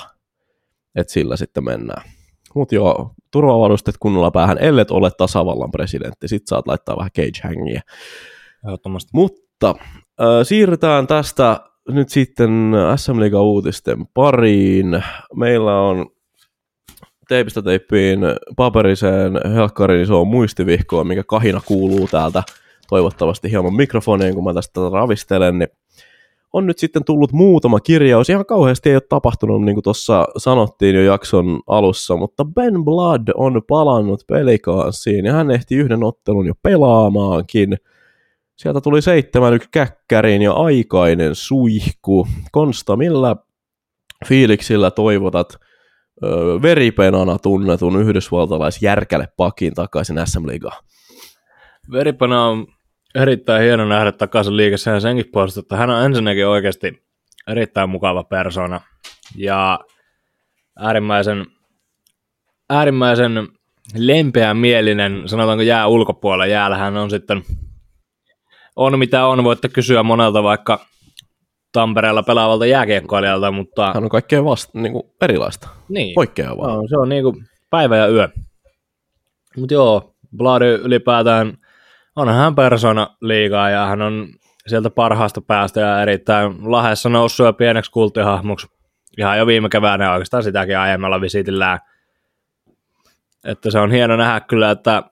että 0.95 1.13
sillä 1.13 1.37
sitten 1.37 1.63
mennään. 1.63 2.09
Mutta 2.55 2.75
joo, 2.75 3.11
turvavarustet 3.31 3.95
kunnolla 3.99 4.31
päähän, 4.31 4.57
ellet 4.57 4.91
ole 4.91 5.11
tasavallan 5.11 5.71
presidentti, 5.71 6.27
sit 6.27 6.47
saat 6.47 6.67
laittaa 6.67 6.97
vähän 6.97 7.11
cage 7.11 7.41
hangia. 7.43 7.81
Mutta 9.13 9.75
äh, 10.21 10.27
siirrytään 10.43 11.07
tästä 11.07 11.59
nyt 11.89 12.09
sitten 12.09 12.73
SM 12.95 13.19
Liiga 13.19 13.41
uutisten 13.41 14.07
pariin. 14.13 15.03
Meillä 15.35 15.81
on 15.81 16.14
teipistä 17.27 17.61
teippiin 17.61 18.19
paperiseen 18.55 19.33
helkkarin 19.53 20.01
isoon 20.01 20.27
muistivihkoon, 20.27 21.07
mikä 21.07 21.23
kahina 21.23 21.61
kuuluu 21.65 22.07
täältä 22.07 22.43
toivottavasti 22.89 23.51
hieman 23.51 23.75
mikrofoniin, 23.75 24.35
kun 24.35 24.43
mä 24.43 24.53
tästä 24.53 24.81
ravistelen, 24.91 25.59
niin 25.59 25.69
on 26.53 26.65
nyt 26.65 26.77
sitten 26.77 27.03
tullut 27.03 27.31
muutama 27.31 27.79
kirjaus. 27.79 28.29
Ihan 28.29 28.45
kauheasti 28.45 28.89
ei 28.89 28.95
ole 28.95 29.01
tapahtunut, 29.09 29.61
niin 29.61 29.75
kuin 29.75 29.83
tuossa 29.83 30.27
sanottiin 30.37 30.95
jo 30.95 31.01
jakson 31.01 31.59
alussa, 31.67 32.17
mutta 32.17 32.45
Ben 32.45 32.85
Blood 32.85 33.27
on 33.35 33.61
palannut 33.67 34.23
pelikanssiin 34.27 35.25
ja 35.25 35.33
hän 35.33 35.51
ehti 35.51 35.75
yhden 35.75 36.03
ottelun 36.03 36.45
jo 36.45 36.53
pelaamaankin. 36.63 37.77
Sieltä 38.55 38.81
tuli 38.81 39.01
seitsemän 39.01 39.53
yksi 39.53 39.69
käkkäriin 39.71 40.41
ja 40.41 40.53
aikainen 40.53 41.35
suihku. 41.35 42.27
Konsta, 42.51 42.95
millä 42.95 43.35
fiiliksillä 44.25 44.91
toivotat 44.91 45.57
veripenana 46.61 47.39
tunnetun 47.39 48.01
yhdysvaltalaisjärkälle 48.01 49.27
pakin 49.37 49.73
takaisin 49.73 50.17
SM 50.25 50.47
Liigaan? 50.47 50.83
Veripena 51.91 52.45
on 52.45 52.67
erittäin 53.15 53.63
hieno 53.63 53.85
nähdä 53.85 54.11
takaisin 54.11 54.57
liikessä 54.57 54.91
ja 54.91 54.99
senkin 54.99 55.25
puolesta, 55.31 55.59
että 55.59 55.77
hän 55.77 55.89
on 55.89 56.05
ensinnäkin 56.05 56.47
oikeasti 56.47 57.03
erittäin 57.47 57.89
mukava 57.89 58.23
persona 58.23 58.81
ja 59.35 59.79
äärimmäisen, 60.79 61.45
äärimmäisen 62.69 63.47
lempeä 63.95 64.53
mielinen, 64.53 65.23
sanotaanko 65.25 65.61
jää 65.61 65.87
ulkopuolella. 65.87 66.45
Jäällä 66.45 66.77
hän 66.77 66.97
on 66.97 67.09
sitten, 67.09 67.43
on 68.75 68.99
mitä 68.99 69.25
on, 69.25 69.43
voitte 69.43 69.69
kysyä 69.69 70.03
monelta 70.03 70.43
vaikka 70.43 70.85
Tampereella 71.79 72.23
pelaavalta 72.23 72.65
jääkiekkoilijalta, 72.65 73.51
mutta... 73.51 73.91
Hän 73.93 74.03
on 74.03 74.09
kaikkea 74.09 74.45
vasta, 74.45 74.79
niin 74.79 74.93
kuin 74.93 75.03
erilaista, 75.21 75.69
niin. 75.89 76.15
poikkeavaa. 76.15 76.75
No, 76.75 76.83
se 76.89 76.97
on 76.97 77.09
niin 77.09 77.23
kuin 77.23 77.45
päivä 77.69 77.97
ja 77.97 78.07
yö. 78.07 78.29
Mutta 79.57 79.73
joo, 79.73 80.15
Blady 80.37 80.75
ylipäätään 80.75 81.57
onhan 82.15 82.35
hän 82.35 82.55
persona 82.55 83.07
liigaa 83.21 83.69
ja 83.69 83.85
hän 83.85 84.01
on 84.01 84.27
sieltä 84.67 84.89
parhaasta 84.89 85.41
päästä 85.41 85.79
ja 85.79 86.01
erittäin 86.01 86.71
lahessa 86.71 87.09
noussut 87.09 87.45
ja 87.45 87.53
pieneksi 87.53 87.91
kulttihahmoksi 87.91 88.67
ihan 89.17 89.37
jo 89.37 89.47
viime 89.47 89.69
keväänä 89.69 90.13
oikeastaan 90.13 90.43
sitäkin 90.43 90.77
aiemmalla 90.77 91.21
visitillään. 91.21 91.79
Että 93.45 93.71
se 93.71 93.79
on 93.79 93.91
hieno 93.91 94.15
nähdä 94.15 94.39
kyllä, 94.39 94.71
että 94.71 95.03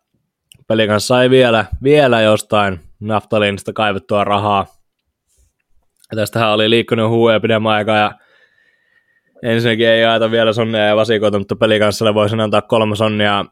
peli 0.67 0.87
kanssa 0.87 1.07
sai 1.07 1.29
vielä, 1.29 1.65
vielä 1.83 2.21
jostain 2.21 2.79
naftalinista 2.99 3.73
kaivettua 3.73 4.23
rahaa. 4.23 4.65
Ja 6.13 6.17
tästähän 6.17 6.51
oli 6.51 6.69
liikkunut 6.69 7.09
huuja 7.09 7.39
pidemmän 7.39 7.71
aikaa 7.71 7.97
ja 7.97 8.11
ensinnäkin 9.43 9.87
ei 9.87 10.01
jaeta 10.01 10.31
vielä 10.31 10.53
sonnia 10.53 10.81
ja 10.81 10.95
vasikoita, 10.95 11.37
mutta 11.37 11.55
pelikanssalle 11.55 12.13
voisin 12.13 12.39
antaa 12.39 12.61
kolme 12.61 12.95
sonnia. 12.95 13.45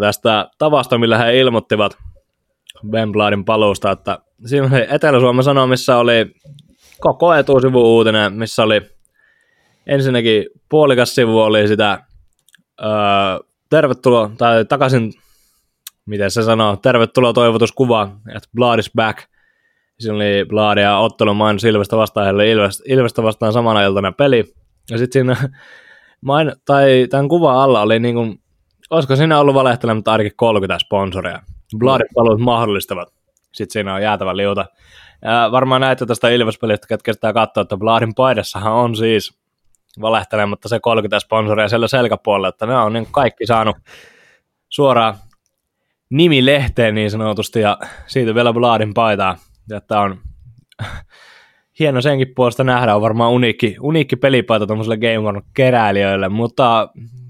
Tästä 0.00 0.50
tavasta, 0.58 0.98
millä 0.98 1.18
he 1.18 1.38
ilmoittivat 1.38 1.98
Bladin 3.12 3.44
paluusta, 3.44 3.90
että 3.90 4.18
siinä 4.46 4.70
oli 4.72 4.86
Etelä-Suomen 4.88 5.44
Sanomissa 5.44 5.96
oli 5.96 6.34
koko 7.00 7.34
etusivu 7.34 7.96
uutinen, 7.96 8.32
missä 8.32 8.62
oli 8.62 8.82
ensinnäkin 9.86 10.46
puolikas 10.68 11.14
sivu 11.14 11.40
oli 11.40 11.68
sitä 11.68 11.98
öö, 12.82 12.88
tervetuloa, 13.70 14.30
tai 14.38 14.64
takaisin, 14.64 15.12
miten 16.06 16.30
se 16.30 16.42
sanoo, 16.42 16.76
tervetuloa 16.76 17.32
toivotuskuva, 17.32 18.16
että 18.36 18.48
Blood 18.54 18.78
is 18.78 18.90
back, 18.96 19.31
Siinä 20.02 20.16
oli 20.16 20.44
Blade 20.48 20.80
ja 20.80 20.98
Ottelu 20.98 21.34
mainos 21.34 21.64
Ilvestä 21.64 21.96
vastaan, 21.96 22.24
heillä 22.24 22.42
Ilvestä, 22.86 23.22
vastaan 23.22 23.52
samana 23.52 23.82
iltana 23.82 24.12
peli. 24.12 24.44
Ja 24.90 24.98
sitten 24.98 25.12
siinä, 25.12 25.36
main, 26.20 26.52
tai 26.64 27.06
tämän 27.10 27.28
kuvan 27.28 27.56
alla 27.56 27.80
oli 27.80 27.98
niin 27.98 28.14
kuin, 28.14 28.40
olisiko 28.90 29.16
siinä 29.16 29.38
ollut 29.38 29.54
valehtelematta 29.54 30.12
ainakin 30.12 30.32
30 30.36 30.78
sponsoria. 30.78 31.42
Bladin 31.78 32.06
palut 32.14 32.40
mahdollistavat. 32.40 33.08
Sitten 33.52 33.72
siinä 33.72 33.94
on 33.94 34.02
jäätävä 34.02 34.36
liuta. 34.36 34.66
Ja 35.22 35.48
varmaan 35.52 35.80
näette 35.80 36.06
tästä 36.06 36.28
Ilves-pelistä, 36.28 36.86
ketkä 36.86 37.12
sitä 37.12 37.32
katsoo, 37.32 37.62
että 37.62 37.76
Bladin 37.76 38.14
paidassahan 38.14 38.72
on 38.72 38.96
siis 38.96 39.38
valehtelematta 40.00 40.68
se 40.68 40.80
30 40.80 41.20
sponsoria 41.20 41.68
siellä 41.68 41.88
selkäpuolella, 41.88 42.48
että 42.48 42.66
ne 42.66 42.76
on 42.76 42.92
niin 42.92 43.08
kaikki 43.10 43.46
saanut 43.46 43.76
suoraan 44.68 45.14
nimilehteen 46.10 46.94
niin 46.94 47.10
sanotusti, 47.10 47.60
ja 47.60 47.78
siitä 48.06 48.34
vielä 48.34 48.52
Bladin 48.52 48.94
paitaa, 48.94 49.36
että 49.76 50.00
on 50.00 50.18
hieno 51.78 52.00
senkin 52.00 52.32
puolesta 52.36 52.64
nähdä, 52.64 52.96
on 52.96 53.02
varmaan 53.02 53.32
uniikki, 53.32 53.76
uniikki 53.80 54.16
pelipaita 54.16 54.66
tuommoiselle 54.66 54.96
Game 54.96 55.42
keräilijöille, 55.54 56.28
mutta 56.28 56.88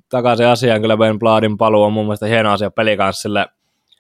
takaisin 0.09 0.47
asiaan. 0.47 0.81
Kyllä 0.81 0.97
Ben 0.97 1.19
Bladin 1.19 1.59
paluu 1.59 1.83
on 1.83 1.93
mun 1.93 2.05
mielestä 2.05 2.27
hieno 2.27 2.53
asia 2.53 2.71
pelikanssille. 2.71 3.47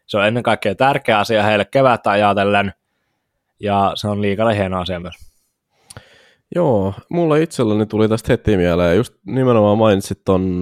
Se 0.06 0.18
on 0.18 0.26
ennen 0.26 0.42
kaikkea 0.42 0.74
tärkeä 0.74 1.18
asia 1.18 1.42
heille 1.42 1.64
kevättä 1.64 2.10
ajatellen, 2.10 2.72
ja 3.60 3.92
se 3.94 4.08
on 4.08 4.22
liikalle 4.22 4.56
hieno 4.56 4.80
asia 4.80 5.00
myös. 5.00 5.14
Joo, 6.54 6.94
mulla 7.08 7.36
itselläni 7.36 7.86
tuli 7.86 8.08
tästä 8.08 8.32
heti 8.32 8.56
mieleen, 8.56 8.96
just 8.96 9.14
nimenomaan 9.26 9.78
mainitsit 9.78 10.20
ton, 10.24 10.60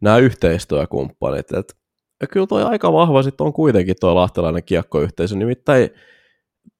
nämä 0.00 0.18
yhteistyökumppanit, 0.18 1.52
että 1.52 1.74
ja 2.20 2.26
kyllä 2.26 2.46
toi 2.46 2.62
aika 2.62 2.92
vahva 2.92 3.22
sitten 3.22 3.46
on 3.46 3.52
kuitenkin 3.52 3.96
tuo 4.00 4.14
lahtelainen 4.14 4.64
kiekkoyhteisö, 4.64 5.36
nimittäin 5.36 5.90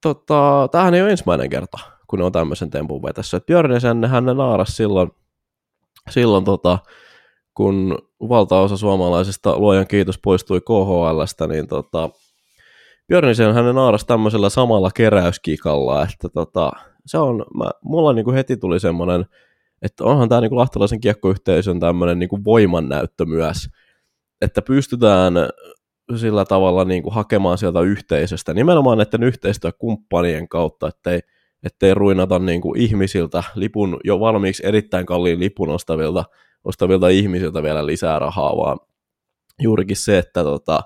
tota, 0.05 0.67
tämähän 0.71 0.93
ei 0.93 1.01
ole 1.01 1.11
ensimmäinen 1.11 1.49
kerta, 1.49 1.77
kun 2.07 2.19
ne 2.19 2.25
on 2.25 2.31
tämmöisen 2.31 2.69
tempun 2.69 3.03
vetässä. 3.03 3.39
Björnisen 3.39 4.05
hän 4.05 4.25
naaras 4.25 4.77
silloin, 4.77 5.11
silloin 6.09 6.45
tota, 6.45 6.79
kun 7.53 7.97
valtaosa 8.29 8.77
suomalaisista, 8.77 9.59
luojan 9.59 9.87
kiitos, 9.87 10.19
poistui 10.23 10.61
KHLstä, 10.61 11.47
niin 11.47 11.67
tota, 11.67 12.09
Björnisen 13.07 13.53
hän 13.53 13.75
naaras 13.75 14.05
tämmöisellä 14.05 14.49
samalla 14.49 14.91
keräyskikalla, 14.91 16.03
että 16.03 16.29
tota, 16.29 16.71
se 17.05 17.17
on, 17.17 17.45
mä, 17.57 17.71
mulla 17.81 18.13
niinku 18.13 18.31
heti 18.31 18.57
tuli 18.57 18.79
semmoinen, 18.79 19.25
että 19.81 20.03
onhan 20.03 20.29
tämä 20.29 20.41
niinku 20.41 20.55
lahtelaisen 20.55 21.01
kiekkoyhteisön 21.01 21.79
tämmöinen 21.79 22.19
niinku 22.19 22.43
voimannäyttö 22.43 23.25
myös, 23.25 23.69
että 24.41 24.61
pystytään 24.61 25.33
sillä 26.15 26.45
tavalla 26.45 26.85
niin 26.85 27.03
kuin 27.03 27.13
hakemaan 27.13 27.57
sieltä 27.57 27.81
yhteisöstä, 27.81 28.53
nimenomaan 28.53 28.97
näiden 28.97 29.23
yhteistyökumppanien 29.23 30.47
kautta, 30.47 30.87
ettei, 30.87 31.19
ettei 31.63 31.93
ruinata 31.93 32.39
niin 32.39 32.61
kuin 32.61 32.81
ihmisiltä 32.81 33.43
lipun, 33.55 33.99
jo 34.03 34.19
valmiiksi 34.19 34.65
erittäin 34.65 35.05
kalliin 35.05 35.39
lipun 35.39 35.69
ostavilta, 35.69 36.25
ostavilta 36.63 37.09
ihmisiltä 37.09 37.63
vielä 37.63 37.85
lisää 37.85 38.19
rahaa, 38.19 38.57
vaan 38.57 38.79
juurikin 39.61 39.97
se, 39.97 40.17
että, 40.17 40.43
tota, 40.43 40.79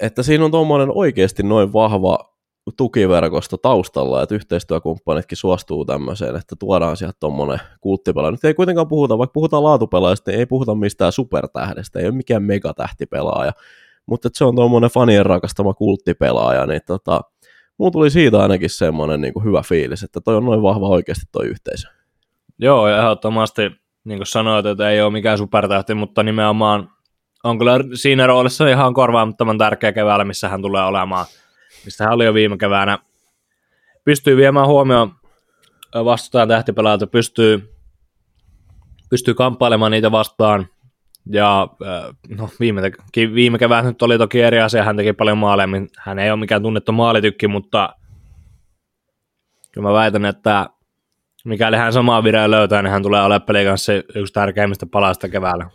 että 0.00 0.22
siinä 0.22 0.44
on 0.44 0.50
tuommoinen 0.50 0.90
oikeasti 0.90 1.42
noin 1.42 1.72
vahva 1.72 2.35
tukiverkosto 2.72 3.56
taustalla, 3.56 4.22
että 4.22 4.34
yhteistyökumppanitkin 4.34 5.38
suostuu 5.38 5.84
tämmöiseen, 5.84 6.36
että 6.36 6.56
tuodaan 6.58 6.96
sieltä 6.96 7.16
tuommoinen 7.20 7.60
kulttipelaaja. 7.80 8.30
Nyt 8.30 8.44
ei 8.44 8.54
kuitenkaan 8.54 8.88
puhuta, 8.88 9.18
vaikka 9.18 9.32
puhutaan 9.32 9.64
laatupelaajista, 9.64 10.30
niin 10.30 10.38
ei 10.38 10.46
puhuta 10.46 10.74
mistään 10.74 11.12
supertähdestä, 11.12 11.98
ei 11.98 12.06
ole 12.06 12.14
mikään 12.14 12.42
megatähtipelaaja, 12.42 13.52
mutta 14.06 14.28
se 14.32 14.44
on 14.44 14.56
tuommoinen 14.56 14.90
fanien 14.90 15.26
rakastama 15.26 15.74
kulttipelaaja, 15.74 16.66
niin 16.66 16.80
tota, 16.86 17.20
mulla 17.78 17.90
tuli 17.90 18.10
siitä 18.10 18.42
ainakin 18.42 18.70
semmoinen 18.70 19.20
niin 19.20 19.44
hyvä 19.44 19.62
fiilis, 19.62 20.02
että 20.02 20.20
toi 20.20 20.36
on 20.36 20.44
noin 20.44 20.62
vahva 20.62 20.88
oikeasti 20.88 21.26
toi 21.32 21.46
yhteisö. 21.46 21.88
Joo, 22.58 22.88
ja 22.88 22.98
ehdottomasti, 22.98 23.62
niin 24.04 24.18
kuin 24.18 24.26
sanoit, 24.26 24.66
että 24.66 24.90
ei 24.90 25.02
ole 25.02 25.12
mikään 25.12 25.38
supertähti, 25.38 25.94
mutta 25.94 26.22
nimenomaan 26.22 26.90
on 27.44 27.58
kyllä 27.58 27.78
siinä 27.94 28.26
roolissa 28.26 28.68
ihan 28.68 28.94
korvaamattoman 28.94 29.58
tärkeä 29.58 29.92
keväällä, 29.92 30.24
missä 30.24 30.48
hän 30.48 30.62
tulee 30.62 30.84
olemaan– 30.84 31.26
mistä 31.84 32.04
hän 32.04 32.12
oli 32.12 32.24
jo 32.24 32.34
viime 32.34 32.58
keväänä. 32.58 32.98
Pystyy 34.04 34.36
viemään 34.36 34.66
huomioon 34.66 35.14
vastustajan 36.04 36.48
tähtipelaajat, 36.48 37.10
pystyy, 37.10 37.74
pystyy 39.10 39.34
kamppailemaan 39.34 39.92
niitä 39.92 40.12
vastaan. 40.12 40.66
Ja 41.30 41.68
no, 42.28 42.48
viime, 42.60 42.82
viime 43.34 43.58
kevään 43.58 43.84
nyt 43.84 44.02
oli 44.02 44.18
toki 44.18 44.40
eri 44.40 44.60
asia, 44.60 44.84
hän 44.84 44.96
teki 44.96 45.12
paljon 45.12 45.38
maaleja, 45.38 45.68
hän 45.98 46.18
ei 46.18 46.30
ole 46.30 46.40
mikään 46.40 46.62
tunnettu 46.62 46.92
maalitykki, 46.92 47.48
mutta 47.48 47.96
kyllä 49.72 49.88
mä 49.88 49.94
väitän, 49.94 50.24
että 50.24 50.66
mikäli 51.44 51.76
hän 51.76 51.92
samaa 51.92 52.24
vireen 52.24 52.50
löytää, 52.50 52.82
niin 52.82 52.90
hän 52.90 53.02
tulee 53.02 53.20
olemaan 53.20 53.42
pelin 53.42 53.66
kanssa 53.66 53.92
yksi 54.14 54.32
tärkeimmistä 54.32 54.86
palaista 54.86 55.28
keväällä. 55.28 55.66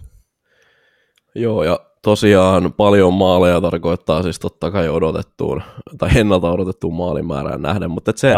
Joo, 1.35 1.63
ja 1.63 1.79
tosiaan 2.01 2.73
paljon 2.73 3.13
maaleja 3.13 3.61
tarkoittaa 3.61 4.23
siis 4.23 4.39
totta 4.39 4.71
kai 4.71 4.89
odotettuun, 4.89 5.61
tai 5.97 6.09
ennalta 6.15 6.51
odotettuun 6.51 6.93
maalimäärään 6.93 7.61
nähden, 7.61 7.91
mutta 7.91 8.11
se, 8.15 8.35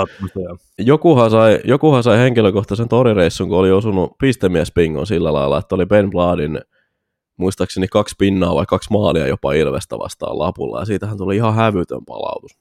jokuhan 0.77 1.31
sai, 1.31 1.59
jokuhan 1.63 2.03
sai 2.03 2.17
henkilökohtaisen 2.17 2.89
torireissun, 2.89 3.49
kun 3.49 3.57
oli 3.57 3.71
osunut 3.71 4.17
pistemiespingon 4.17 5.07
sillä 5.07 5.33
lailla, 5.33 5.57
että 5.57 5.75
oli 5.75 5.85
Ben 5.85 6.09
Bladin 6.09 6.61
muistaakseni 7.37 7.87
kaksi 7.87 8.15
pinnaa 8.17 8.55
vai 8.55 8.65
kaksi 8.65 8.89
maalia 8.91 9.27
jopa 9.27 9.53
Ilvestä 9.53 9.99
vastaan 9.99 10.39
lapulla, 10.39 10.79
ja 10.79 10.85
siitähän 10.85 11.17
tuli 11.17 11.35
ihan 11.35 11.55
hävytön 11.55 12.05
palautus. 12.05 12.57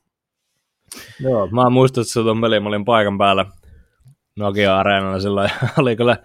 Joo, 1.20 1.46
mä 1.46 1.70
muistan, 1.70 2.02
että 2.02 2.12
se 2.12 2.20
on 2.20 2.40
peli, 2.40 2.60
mä 2.60 2.68
olin 2.68 2.84
paikan 2.84 3.18
päällä 3.18 3.46
Nokia-areenalla 4.36 5.20
silloin, 5.20 5.50
oli 5.78 5.96
kyllä, 5.96 6.16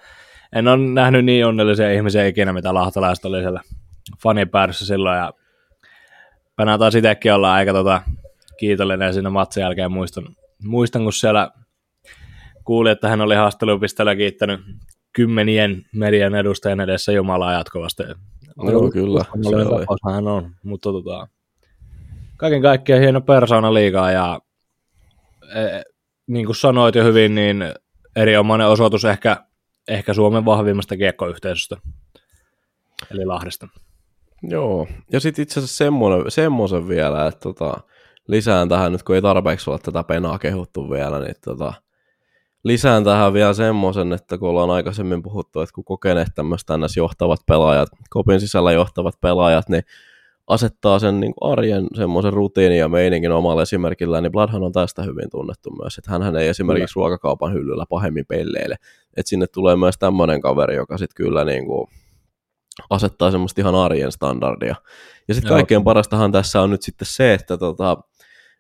en 0.54 0.68
ole 0.68 0.78
nähnyt 0.78 1.26
niin 1.26 1.46
onnellisia 1.46 1.92
ihmisiä 1.92 2.28
ikinä, 2.28 2.54
mitä 2.54 2.74
lahtalaiset 2.74 3.26
oli 3.26 3.40
siellä 3.40 3.62
fanipäädyssä 4.24 4.86
silloin 4.86 5.17
ja 5.17 5.34
Pänä 6.58 6.78
taas 6.78 6.96
itsekin 6.96 7.34
olla 7.34 7.54
aika 7.54 7.74
tota, 7.74 8.02
kiitollinen 8.58 9.13
siinä 9.13 9.30
matsin 9.30 9.62
jälkeen. 9.62 9.91
Muistan, 9.91 10.28
muistan, 10.63 11.04
kun 11.04 11.13
siellä 11.13 11.52
kuuli, 12.63 12.89
että 12.89 13.10
hän 13.10 13.22
oli 13.22 13.36
haastelupisteellä 13.36 14.15
kiittänyt 14.15 14.60
kymmenien 15.13 15.86
median 15.96 16.36
edustajien 16.36 16.80
edessä 16.80 17.12
Jumalaa 17.12 17.54
jatkuvasti. 17.54 18.04
Joo, 18.72 18.91
kyllä. 18.91 19.26
Se 19.50 19.56
oli. 19.56 20.13
hän 20.13 20.28
on, 20.28 20.52
mutta 20.63 20.91
tota, 20.91 21.28
kaiken 22.38 22.62
kaikkiaan 22.62 23.02
hieno 23.02 23.22
persona 23.22 23.74
liikaa 23.74 24.12
ja 24.12 24.39
e, 25.56 25.82
niin 26.28 26.46
kuin 26.46 26.56
sanoit 26.56 26.96
jo 26.96 27.04
hyvin, 27.04 27.36
niin 27.36 27.63
erinomainen 28.15 28.67
osoitus 28.67 29.06
ehkä, 29.06 29.46
ehkä 29.88 30.13
Suomen 30.13 30.46
vahvimmasta 30.46 30.98
kiekkoyhteisöstä, 30.98 31.78
eli 33.12 33.26
Lahdesta. 33.26 33.67
Joo, 34.43 34.88
ja 35.12 35.19
sitten 35.19 35.43
itse 35.43 35.60
asiassa 35.60 35.78
semmoinen, 35.78 36.32
semmoisen 36.32 36.88
vielä, 36.88 37.28
että 37.28 37.39
tota, 37.39 37.73
lisään 38.28 38.69
tähän 38.69 38.91
nyt, 38.91 39.04
kun 39.04 39.15
ei 39.15 39.21
tarpeeksi 39.21 39.69
ole 39.69 39.80
tätä 39.80 40.04
penaa 40.04 40.39
kehuttu 40.39 40.89
vielä, 40.89 41.19
niin 41.19 41.36
tota, 41.45 41.73
lisään 42.63 43.04
tähän 43.04 43.34
vielä 43.34 43.54
semmoisen, 43.54 44.13
että 44.13 44.38
kun 44.38 44.50
ollaan 44.50 44.69
aikaisemmin 44.69 45.23
puhuttu, 45.23 45.62
että 45.62 45.73
kun 45.73 45.84
kokeneet 45.84 46.28
tämmöistä 46.36 46.73
johtavat 46.97 47.39
pelaajat, 47.47 47.89
kopin 48.10 48.39
sisällä 48.39 48.71
johtavat 48.71 49.15
pelaajat, 49.21 49.69
niin 49.69 49.84
asettaa 50.47 51.00
sen 51.00 51.19
niin 51.19 51.34
arjen 51.41 51.88
semmoisen 51.95 52.34
rutiinin 52.34 52.80
ja 52.80 52.89
meininkin 52.89 53.32
omalle 53.32 53.62
esimerkillä, 53.62 54.21
niin 54.21 54.32
Bloodhan 54.32 54.63
on 54.63 54.71
tästä 54.71 55.04
hyvin 55.04 55.30
tunnettu 55.32 55.69
myös, 55.82 55.97
että 55.97 56.12
hän 56.12 56.36
ei 56.36 56.47
esimerkiksi 56.47 56.95
ruokakaupan 56.95 57.54
hyllyllä 57.54 57.86
pahemmin 57.89 58.26
pelleile, 58.26 58.76
että 59.17 59.30
sinne 59.30 59.47
tulee 59.47 59.76
myös 59.76 59.97
tämmöinen 59.97 60.41
kaveri, 60.41 60.76
joka 60.76 60.97
sitten 60.97 61.26
kyllä 61.26 61.45
niin 61.45 61.65
kuin 61.65 61.88
asettaa 62.90 63.32
semmoista 63.32 63.62
ihan 63.62 63.76
arjen 63.76 64.12
standardia. 64.12 64.76
Ja 65.28 65.34
sitten 65.34 65.54
kaikkein 65.54 65.84
parastahan 65.84 66.32
tässä 66.32 66.62
on 66.62 66.70
nyt 66.70 66.82
sitten 66.82 67.08
se, 67.12 67.34
että 67.34 67.58
tota, 67.58 67.98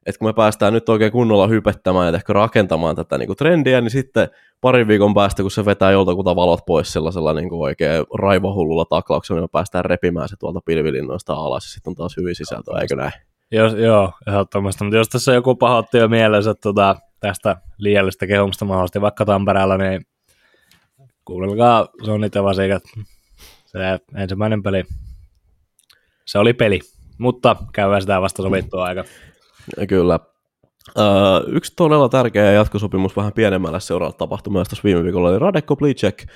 että 0.05 0.19
kun 0.19 0.27
me 0.27 0.33
päästään 0.33 0.73
nyt 0.73 0.89
oikein 0.89 1.11
kunnolla 1.11 1.47
hypettämään 1.47 2.07
ja 2.07 2.15
ehkä 2.17 2.33
rakentamaan 2.33 2.95
tätä 2.95 3.17
niin 3.17 3.27
kuin 3.27 3.37
trendiä, 3.37 3.81
niin 3.81 3.91
sitten 3.91 4.29
parin 4.61 4.87
viikon 4.87 5.13
päästä, 5.13 5.41
kun 5.41 5.51
se 5.51 5.65
vetää 5.65 5.91
joltakuta 5.91 6.35
valot 6.35 6.65
pois 6.65 6.93
sellaisella 6.93 7.33
niin 7.33 7.49
kuin 7.49 7.61
oikein 7.61 8.03
raivohullulla 8.13 8.85
taklauksella, 8.85 9.39
niin 9.39 9.43
me 9.43 9.51
päästään 9.51 9.85
repimään 9.85 10.29
se 10.29 10.35
tuolta 10.39 10.59
pilvilinnoista 10.65 11.33
alas 11.33 11.65
ja 11.65 11.69
sitten 11.69 11.91
on 11.91 11.95
taas 11.95 12.17
hyvin 12.17 12.35
sisältöä, 12.35 12.79
eikö 12.81 12.95
näin? 12.95 13.11
Jos, 13.51 13.73
joo, 13.73 14.11
ehdottomasti. 14.27 14.83
Mutta 14.83 14.97
jos 14.97 15.09
tässä 15.09 15.33
joku 15.33 15.55
pahoitti 15.55 15.97
jo 15.97 16.07
mielessä 16.07 16.53
tota, 16.53 16.95
tästä 17.19 17.55
liiallista 17.77 18.27
kehumista 18.27 18.65
mahdollisesti 18.65 19.01
vaikka 19.01 19.25
Tampereella, 19.25 19.77
niin 19.77 20.05
kuunnelkaa 21.25 21.87
Sonit 22.05 22.35
ja 22.35 22.43
Se 23.77 24.21
ensimmäinen 24.21 24.63
peli, 24.63 24.83
se 26.25 26.39
oli 26.39 26.53
peli, 26.53 26.79
mutta 27.17 27.55
käydään 27.73 28.01
sitä 28.01 28.21
vasta 28.21 28.43
sovittua 28.43 28.83
aika. 28.83 29.03
Kyllä. 29.87 30.19
Uh, 30.87 31.53
yksi 31.55 31.73
todella 31.75 32.09
tärkeä 32.09 32.51
jatkosopimus 32.51 33.15
vähän 33.17 33.33
pienemmällä 33.33 33.79
seuraava 33.79 34.13
tapahtuma, 34.13 34.65
tuossa 34.65 34.83
viime 34.83 35.03
viikolla 35.03 35.29
oli 35.29 35.39
Radek 35.39 35.65
Koplicek. 35.65 36.27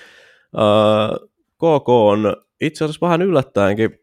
Uh, 0.54 1.30
KK 1.56 1.90
on 1.90 2.36
itse 2.62 2.84
asiassa 2.86 3.06
vähän 3.06 3.22
yllättäenkin 3.22 4.00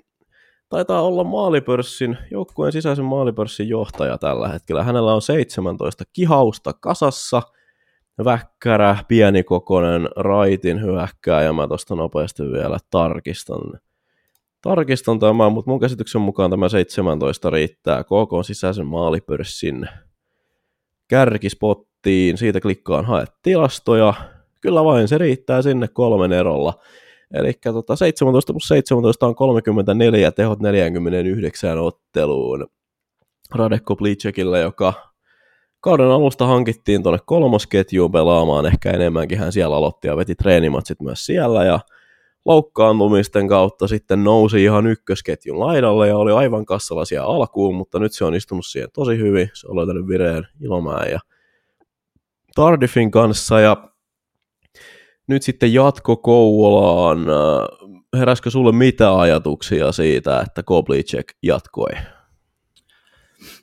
taitaa 0.68 1.02
olla 1.02 1.24
maalipörssin, 1.24 2.18
joukkueen 2.30 2.72
sisäisen 2.72 3.04
maalipörssin 3.04 3.68
johtaja 3.68 4.18
tällä 4.18 4.48
hetkellä. 4.48 4.84
Hänellä 4.84 5.14
on 5.14 5.22
17 5.22 6.04
kihausta 6.12 6.72
kasassa, 6.72 7.42
väkkärä, 8.24 8.96
pienikokoinen, 9.08 10.08
raitin 10.16 10.82
hyökkääjä. 10.82 11.52
Mä 11.52 11.68
tuosta 11.68 11.94
nopeasti 11.94 12.42
vielä 12.42 12.78
tarkistan. 12.90 13.60
Tarkistan 14.62 15.18
tämän, 15.18 15.52
mutta 15.52 15.70
mun 15.70 15.80
käsityksen 15.80 16.20
mukaan 16.20 16.50
tämä 16.50 16.68
17 16.68 17.50
riittää 17.50 18.04
KK 18.04 18.46
sisäisen 18.46 18.86
maalipörssin 18.86 19.88
kärkispottiin. 21.08 22.38
Siitä 22.38 22.60
klikkaan 22.60 23.04
hae 23.04 23.24
tilastoja. 23.42 24.14
Kyllä 24.60 24.84
vain, 24.84 25.08
se 25.08 25.18
riittää 25.18 25.62
sinne 25.62 25.88
kolmen 25.88 26.32
erolla. 26.32 26.74
Eli 27.34 27.52
tota 27.52 27.96
17 27.96 28.52
plus 28.52 28.68
17 28.68 29.26
on 29.26 29.34
34 29.34 30.32
tehot 30.32 30.60
49 30.60 31.78
otteluun 31.78 32.66
Radekko 33.54 33.96
Plicekille, 33.96 34.60
joka 34.60 35.07
kauden 35.80 36.06
alusta 36.06 36.46
hankittiin 36.46 37.02
tuonne 37.02 37.18
kolmosketjuun 37.26 38.12
pelaamaan, 38.12 38.66
ehkä 38.66 38.90
enemmänkin 38.90 39.38
hän 39.38 39.52
siellä 39.52 39.76
aloitti 39.76 40.08
ja 40.08 40.16
veti 40.16 40.34
treenimatsit 40.34 41.00
myös 41.00 41.26
siellä 41.26 41.64
ja 41.64 41.80
loukkaantumisten 42.44 43.48
kautta 43.48 43.88
sitten 43.88 44.24
nousi 44.24 44.64
ihan 44.64 44.86
ykkösketjun 44.86 45.60
laidalle 45.60 46.08
ja 46.08 46.16
oli 46.16 46.32
aivan 46.32 46.66
kassalla 46.66 47.04
siellä 47.04 47.26
alkuun, 47.26 47.74
mutta 47.74 47.98
nyt 47.98 48.12
se 48.12 48.24
on 48.24 48.34
istunut 48.34 48.66
siihen 48.66 48.88
tosi 48.92 49.18
hyvin, 49.18 49.50
se 49.54 49.68
on 49.68 49.76
löytänyt 49.76 50.06
vireen 50.06 50.46
Ilomään 50.60 51.10
ja 51.10 51.18
Tardifin 52.54 53.10
kanssa 53.10 53.60
ja 53.60 53.88
nyt 55.26 55.42
sitten 55.42 55.72
jatko 55.74 56.16
Kouvolaan. 56.16 57.18
Äh, 57.18 57.88
heräskö 58.18 58.50
sulle 58.50 58.72
mitä 58.72 59.18
ajatuksia 59.20 59.92
siitä, 59.92 60.40
että 60.40 60.62
Koblicek 60.62 61.32
jatkoi? 61.42 61.90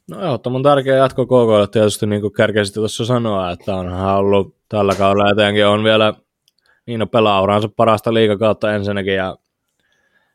No 0.09 0.21
ehdottoman 0.21 0.63
tärkeä 0.63 0.95
jatko 0.95 1.25
KKlle 1.25 1.67
tietysti, 1.67 2.05
niin 2.05 2.21
kuin 2.21 2.33
kärkeisesti 2.33 2.79
tuossa 2.79 3.05
sanoa, 3.05 3.51
että 3.51 3.75
onhan 3.75 4.15
ollut 4.15 4.55
tällä 4.69 4.95
kaudella 4.95 5.31
etenkin 5.31 5.67
on 5.67 5.83
vielä 5.83 6.13
niin 6.85 6.99
no 6.99 7.07
pelaa 7.07 7.41
uransa 7.41 7.69
parasta 7.75 8.13
liikakautta 8.13 8.73
ensinnäkin 8.73 9.15
ja 9.15 9.37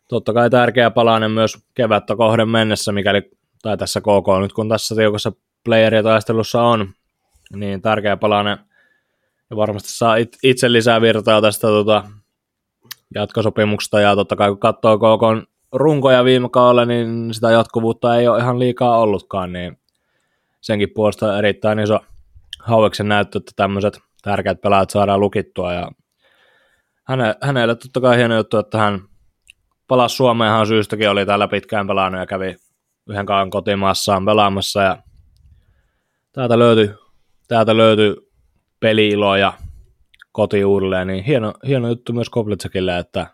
totta 0.08 0.32
kai 0.32 0.50
tärkeä 0.50 0.90
palanen 0.90 1.30
myös 1.30 1.58
kevättä 1.74 2.16
kohden 2.16 2.48
mennessä, 2.48 2.92
mikäli, 2.92 3.30
tai 3.62 3.76
tässä 3.76 4.00
KK 4.00 4.40
nyt 4.40 4.52
kun 4.52 4.68
tässä 4.68 4.94
tiukassa 4.94 5.32
playeritaistelussa 5.64 6.62
on, 6.62 6.92
niin 7.54 7.82
tärkeä 7.82 8.16
palanen. 8.16 8.58
Ja 9.50 9.56
varmasti 9.56 9.88
saa 9.92 10.16
itse 10.42 10.72
lisää 10.72 11.00
virtaa 11.00 11.42
tästä 11.42 11.66
tota, 11.66 12.04
jatkosopimuksesta, 13.14 14.00
ja 14.00 14.16
totta 14.16 14.36
kai 14.36 14.48
kun 14.48 14.58
katsoo 14.58 14.98
KK 14.98 15.49
runkoja 15.72 16.24
viime 16.24 16.48
kaudella, 16.48 16.84
niin 16.84 17.34
sitä 17.34 17.50
jatkuvuutta 17.50 18.16
ei 18.16 18.28
ole 18.28 18.38
ihan 18.38 18.58
liikaa 18.58 18.98
ollutkaan, 18.98 19.52
niin 19.52 19.78
senkin 20.60 20.90
puolesta 20.94 21.38
erittäin 21.38 21.78
iso 21.78 22.00
haueksen 22.62 23.08
näyttö, 23.08 23.38
että 23.38 23.52
tämmöiset 23.56 24.00
tärkeät 24.22 24.60
pelaajat 24.60 24.90
saadaan 24.90 25.20
lukittua, 25.20 25.72
ja 25.72 25.90
häne, 27.04 27.34
hänelle 27.42 27.74
totta 27.74 28.00
kai 28.00 28.16
hieno 28.16 28.36
juttu, 28.36 28.58
että 28.58 28.78
hän 28.78 29.00
palasi 29.88 30.16
Suomeenhan 30.16 30.66
syystäkin, 30.66 31.10
oli 31.10 31.26
täällä 31.26 31.48
pitkään 31.48 31.86
pelannut 31.86 32.20
ja 32.20 32.26
kävi 32.26 32.56
yhden 33.08 33.26
kauan 33.26 33.50
kotimaassaan 33.50 34.24
pelaamassa, 34.24 34.82
ja 34.82 35.02
täältä 36.32 36.58
löytyi, 36.58 36.90
täältä 37.48 37.76
löytyi 37.76 38.16
peliiloa 38.80 39.38
ja 39.38 39.52
koti 40.32 40.64
uudelleen, 40.64 41.06
niin 41.06 41.24
hieno, 41.24 41.54
hieno 41.66 41.88
juttu 41.88 42.12
myös 42.12 42.30
Koblitsekille, 42.30 42.98
että 42.98 43.26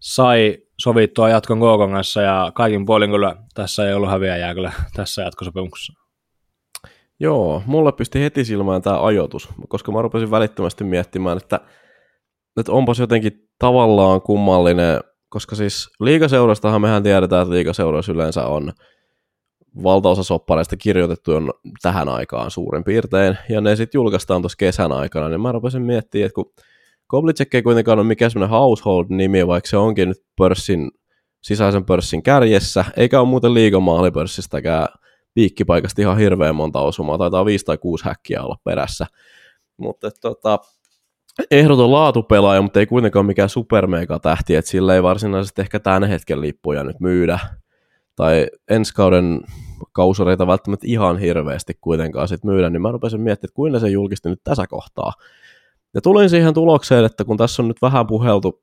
sai 0.00 0.63
sovittua 0.84 1.28
jatkon 1.28 1.58
Gookon 1.58 1.92
kanssa 1.92 2.22
ja 2.22 2.52
kaikin 2.54 2.86
puolin 2.86 3.10
kyllä 3.10 3.36
tässä 3.54 3.88
ei 3.88 3.94
ollut 3.94 4.10
häviäjää 4.10 4.54
kyllä 4.54 4.72
tässä 4.94 5.22
jatkosopimuksessa. 5.22 5.92
Joo, 7.20 7.62
mulle 7.66 7.92
pisti 7.92 8.20
heti 8.20 8.44
silmään 8.44 8.82
tämä 8.82 9.04
ajoitus, 9.04 9.48
koska 9.68 9.92
mä 9.92 10.02
rupesin 10.02 10.30
välittömästi 10.30 10.84
miettimään, 10.84 11.36
että, 11.36 11.60
että 12.60 12.72
onpas 12.72 12.98
jotenkin 12.98 13.32
tavallaan 13.58 14.22
kummallinen, 14.22 15.00
koska 15.28 15.56
siis 15.56 15.90
liikaseurastahan 16.00 16.80
mehän 16.80 17.02
tiedetään, 17.02 17.42
että 17.42 17.54
liikaseurassa 17.54 18.12
yleensä 18.12 18.46
on 18.46 18.72
valtaosa 19.82 20.22
soppareista 20.22 20.76
kirjoitettu 20.76 21.32
on 21.32 21.52
tähän 21.82 22.08
aikaan 22.08 22.50
suurin 22.50 22.84
piirtein, 22.84 23.38
ja 23.48 23.60
ne 23.60 23.76
sitten 23.76 23.98
julkaistaan 23.98 24.42
tuossa 24.42 24.56
kesän 24.56 24.92
aikana, 24.92 25.28
niin 25.28 25.40
mä 25.40 25.52
rupesin 25.52 25.82
miettimään, 25.82 26.26
että 26.26 26.34
kun 26.34 26.52
Koblicek 27.06 27.54
ei 27.54 27.62
kuitenkaan 27.62 27.98
ole 27.98 28.06
mikään 28.06 28.30
semmoinen 28.30 28.58
household-nimi, 28.58 29.46
vaikka 29.46 29.70
se 29.70 29.76
onkin 29.76 30.08
nyt 30.08 30.24
pörssin, 30.36 30.90
sisäisen 31.42 31.84
pörssin 31.84 32.22
kärjessä, 32.22 32.84
eikä 32.96 33.20
ole 33.20 33.28
muuten 33.28 33.54
liigamaalipörssistäkään 33.54 34.88
piikkipaikasta 35.34 36.02
ihan 36.02 36.18
hirveän 36.18 36.54
monta 36.54 36.80
osumaa, 36.80 37.18
taitaa 37.18 37.44
5 37.44 37.64
tai 37.64 37.78
6 37.78 38.04
häkkiä 38.04 38.42
olla 38.42 38.56
perässä. 38.64 39.06
Mutta 39.76 40.10
tota, 40.20 40.58
ehdoton 41.50 41.92
laatupelaaja, 41.92 42.62
mutta 42.62 42.80
ei 42.80 42.86
kuitenkaan 42.86 43.26
mikään 43.26 43.48
supermega 43.48 44.18
tähti, 44.18 44.54
että 44.54 44.70
sillä 44.70 44.94
ei 44.94 45.02
varsinaisesti 45.02 45.62
ehkä 45.62 45.80
tämän 45.80 46.04
hetken 46.04 46.40
lippuja 46.40 46.84
nyt 46.84 47.00
myydä. 47.00 47.38
Tai 48.16 48.46
ensi 48.70 48.94
kauden 48.94 49.40
kausareita 49.92 50.46
välttämättä 50.46 50.86
ihan 50.88 51.18
hirveästi 51.18 51.72
kuitenkaan 51.80 52.28
sit 52.28 52.44
myydä, 52.44 52.70
niin 52.70 52.82
mä 52.82 52.92
rupesin 52.92 53.20
miettimään, 53.20 53.48
että 53.48 53.54
kuinka 53.54 53.78
se 53.78 53.88
julkisti 53.88 54.28
nyt 54.28 54.40
tässä 54.44 54.66
kohtaa. 54.66 55.12
Ja 55.94 56.00
tulin 56.00 56.30
siihen 56.30 56.54
tulokseen, 56.54 57.04
että 57.04 57.24
kun 57.24 57.36
tässä 57.36 57.62
on 57.62 57.68
nyt 57.68 57.82
vähän 57.82 58.06
puheltu, 58.06 58.62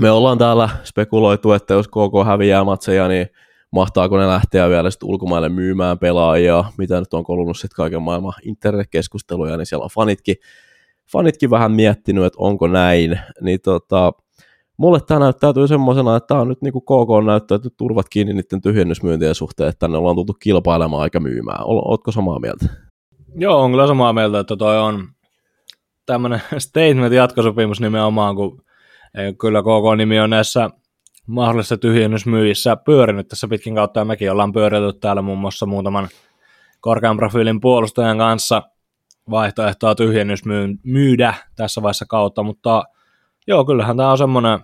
me 0.00 0.10
ollaan 0.10 0.38
täällä 0.38 0.68
spekuloitu, 0.84 1.52
että 1.52 1.74
jos 1.74 1.88
KK 1.88 2.26
häviää 2.26 2.64
matseja, 2.64 3.08
niin 3.08 3.26
mahtaako 3.70 4.18
ne 4.18 4.26
lähteä 4.26 4.68
vielä 4.68 4.90
sitten 4.90 5.08
ulkomaille 5.08 5.48
myymään 5.48 5.98
pelaajia, 5.98 6.64
mitä 6.78 6.98
nyt 6.98 7.14
on 7.14 7.24
kolunut 7.24 7.56
sitten 7.56 7.76
kaiken 7.76 8.02
maailman 8.02 8.32
internetkeskusteluja, 8.42 9.56
niin 9.56 9.66
siellä 9.66 9.84
on 9.84 9.90
fanitkin, 9.94 10.36
fanitkin 11.12 11.50
vähän 11.50 11.72
miettinyt, 11.72 12.24
että 12.24 12.38
onko 12.40 12.66
näin, 12.66 13.20
niin 13.40 13.60
tota, 13.60 14.12
mulle 14.76 15.00
tämä 15.00 15.20
näyttäytyy 15.20 15.68
semmoisena, 15.68 16.16
että 16.16 16.26
tämä 16.26 16.40
on 16.40 16.48
nyt 16.48 16.62
niin 16.62 16.72
kuin 16.72 16.82
KK 16.82 17.26
näyttää, 17.26 17.56
että 17.56 17.70
turvat 17.76 18.08
kiinni 18.08 18.32
niiden 18.34 18.60
tyhjennysmyyntien 18.62 19.34
suhteen, 19.34 19.68
että 19.68 19.78
tänne 19.78 19.98
ollaan 19.98 20.16
tultu 20.16 20.34
kilpailemaan 20.34 21.04
eikä 21.04 21.20
myymään. 21.20 21.64
Ootko 21.64 22.12
samaa 22.12 22.38
mieltä? 22.38 22.66
Joo, 23.36 23.62
on 23.62 23.70
kyllä 23.70 23.86
samaa 23.86 24.12
mieltä, 24.12 24.38
että 24.38 24.56
toi 24.56 24.78
on 24.78 25.13
tämmöinen 26.06 26.42
statement 26.58 27.12
jatkosopimus 27.12 27.80
nimenomaan, 27.80 28.36
kun 28.36 28.64
ei, 29.18 29.34
kyllä 29.34 29.62
KK-nimi 29.62 30.20
on 30.20 30.30
näissä 30.30 30.70
mahdollisissa 31.26 31.76
tyhjennysmyyjissä 31.76 32.76
pyörinyt 32.76 33.28
tässä 33.28 33.48
pitkin 33.48 33.74
kautta, 33.74 34.00
ja 34.00 34.04
mekin 34.04 34.30
ollaan 34.30 34.52
pyöritelty 34.52 34.98
täällä 34.98 35.22
muun 35.22 35.38
muassa 35.38 35.66
muutaman 35.66 36.08
korkean 36.80 37.16
profiilin 37.16 37.60
puolustajan 37.60 38.18
kanssa 38.18 38.62
vaihtoehtoa 39.30 39.94
tyhjennys 39.94 40.42
myydä 40.84 41.34
tässä 41.56 41.82
vaiheessa 41.82 42.06
kautta, 42.08 42.42
mutta 42.42 42.84
Joo, 43.46 43.64
kyllähän 43.64 43.96
tämä 43.96 44.10
on 44.10 44.18
semmoinen 44.18 44.60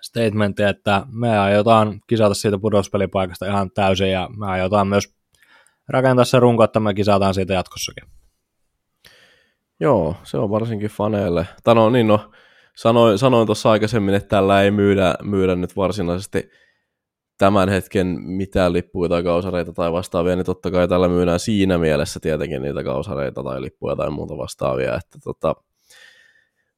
statementti, 0.00 0.62
että 0.62 1.06
me 1.12 1.38
aiotaan 1.38 2.00
kisata 2.06 2.34
siitä 2.34 2.58
pudotuspelipaikasta 2.58 3.46
ihan 3.46 3.70
täysin 3.70 4.10
ja 4.10 4.28
me 4.38 4.46
aiotaan 4.46 4.88
myös 4.88 5.14
rakentaa 5.88 6.24
se 6.24 6.40
runko, 6.40 6.64
että 6.64 6.80
me 6.80 6.94
kisataan 6.94 7.34
siitä 7.34 7.54
jatkossakin. 7.54 8.08
Joo, 9.80 10.16
se 10.22 10.36
on 10.36 10.50
varsinkin 10.50 10.90
faneille. 10.90 11.46
Tai 11.64 11.74
no 11.74 11.90
niin, 11.90 12.06
no, 12.06 12.30
sanoin, 12.76 13.18
sanoin 13.18 13.46
tuossa 13.46 13.70
aikaisemmin, 13.70 14.14
että 14.14 14.28
tällä 14.28 14.62
ei 14.62 14.70
myydä, 14.70 15.14
myydä 15.22 15.56
nyt 15.56 15.76
varsinaisesti 15.76 16.50
tämän 17.38 17.68
hetken 17.68 18.06
mitään 18.20 18.72
lippuja 18.72 19.08
tai 19.08 19.22
kausareita 19.22 19.72
tai 19.72 19.92
vastaavia, 19.92 20.36
niin 20.36 20.46
totta 20.46 20.70
kai 20.70 20.88
tällä 20.88 21.08
myydään 21.08 21.40
siinä 21.40 21.78
mielessä 21.78 22.20
tietenkin 22.20 22.62
niitä 22.62 22.84
kausareita 22.84 23.42
tai 23.42 23.62
lippuja 23.62 23.96
tai 23.96 24.10
muuta 24.10 24.36
vastaavia, 24.36 24.94
että 24.94 25.18
tota, 25.24 25.54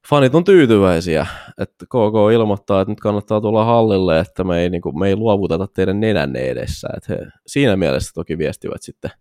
fanit 0.09 0.35
on 0.35 0.43
tyytyväisiä, 0.43 1.27
että 1.57 1.85
KK 1.85 2.33
ilmoittaa, 2.33 2.81
että 2.81 2.91
nyt 2.91 2.99
kannattaa 2.99 3.41
tulla 3.41 3.65
hallille, 3.65 4.19
että 4.19 4.43
me 4.43 4.59
ei, 4.59 4.69
niin 4.69 4.81
kuin, 4.81 4.99
me 4.99 5.07
ei 5.07 5.15
luovuteta 5.15 5.67
teidän 5.67 5.99
nenänne 5.99 6.39
edessä. 6.39 6.87
Että 6.97 7.13
he 7.13 7.31
siinä 7.47 7.75
mielessä 7.75 8.11
toki 8.13 8.37
viestivät 8.37 8.81
sitten, 8.81 9.11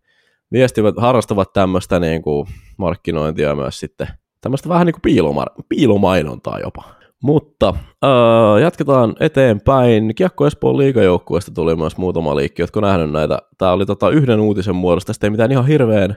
viestivät, 0.53 0.95
harrastavat 0.99 1.53
tämmöistä 1.53 2.01
niin 2.01 2.23
kuin 2.23 2.47
markkinointia 2.77 3.55
myös 3.55 3.81
sitten, 3.81 4.07
tämmöistä 4.41 4.69
vähän 4.69 4.87
niin 4.87 4.95
kuin 4.95 5.13
piiloma- 5.13 5.65
piilomainontaa 5.69 6.59
jopa. 6.61 6.85
Mutta 7.23 7.69
äh, 8.05 8.63
jatketaan 8.63 9.15
eteenpäin. 9.21 10.15
Kiekko 10.15 10.47
Espoon 10.47 10.79
liigajoukkueesta 10.79 11.53
tuli 11.55 11.77
myös 11.77 11.97
muutama 11.97 12.37
liikki, 12.37 12.63
jotka 12.63 12.81
nähnyt 12.81 13.11
näitä. 13.11 13.39
Tämä 13.59 13.73
oli 13.73 13.87
tota 13.87 14.11
yhden 14.11 14.41
uutisen 14.41 14.77
muodosta, 14.77 15.07
tästä 15.07 15.27
ei 15.27 15.31
mitään 15.31 15.53
ihan 15.53 15.67
hirveän 15.67 16.17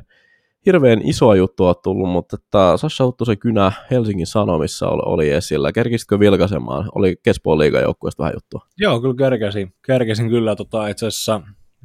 hirveän 0.65 1.01
isoa 1.03 1.35
juttua 1.35 1.73
tullut, 1.73 2.09
mutta 2.09 2.37
että 2.39 2.77
Sasha 2.77 3.05
Huttusen 3.05 3.37
kynä 3.37 3.71
Helsingin 3.91 4.27
Sanomissa 4.27 4.89
oli, 4.89 5.01
oli 5.05 5.29
esillä. 5.29 5.71
Kerkisitkö 5.71 6.19
vilkaisemaan? 6.19 6.89
Oli 6.95 7.15
Kespoon 7.23 7.59
liigajoukkueesta 7.59 8.23
vähän 8.23 8.35
juttua. 8.35 8.61
Joo, 8.77 9.01
kyllä 9.01 9.15
kerkesin. 9.17 9.73
Kerkesin 9.85 10.29
kyllä 10.29 10.55
tota, 10.55 10.87
itse 10.87 11.07
asiassa 11.07 11.41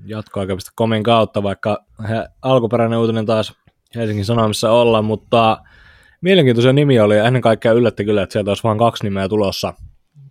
jatkoaikaista 0.06 0.72
komin 0.74 1.02
kautta, 1.02 1.42
vaikka 1.42 1.84
he, 2.08 2.28
alkuperäinen 2.42 2.98
uutinen 2.98 3.26
taas 3.26 3.54
Helsingin 3.94 4.24
Sanomissa 4.24 4.70
olla, 4.70 5.02
mutta 5.02 5.58
mielenkiintoisia 6.20 6.72
nimi 6.72 7.00
oli 7.00 7.16
ja 7.16 7.24
ennen 7.24 7.42
kaikkea 7.42 7.72
yllätti 7.72 8.04
kyllä, 8.04 8.22
että 8.22 8.32
sieltä 8.32 8.50
olisi 8.50 8.62
vain 8.62 8.78
kaksi 8.78 9.04
nimeä 9.04 9.28
tulossa 9.28 9.74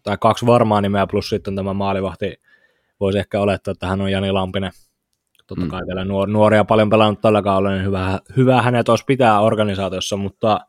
tai 0.04 0.18
kaksi 0.22 0.46
varmaa 0.46 0.82
nimeä, 0.82 1.08
plus 1.08 1.30
sitten 1.30 1.56
tämä 1.56 1.74
maalivahti, 1.74 2.36
voisi 3.00 3.20
ehkä 3.20 3.40
olettaa, 3.40 3.72
että 3.72 3.88
hän 3.88 4.02
on 4.02 4.12
Jani 4.12 4.32
Lampinen. 4.32 4.72
Totta 5.48 5.68
kai 5.68 5.82
mm. 5.82 5.88
vielä 5.88 6.04
nuor- 6.04 6.30
nuoria 6.30 6.66
paljon 6.66 6.90
pelannut 6.90 7.22
tällä 7.22 7.42
kaudella, 7.42 7.76
niin 7.76 7.86
hyvä, 7.86 8.20
hyvä 8.38 8.62
hänet 8.62 8.90
olisi 8.90 9.06
pitää 9.06 9.40
organisaatiossa, 9.40 10.18
mutta 10.18 10.60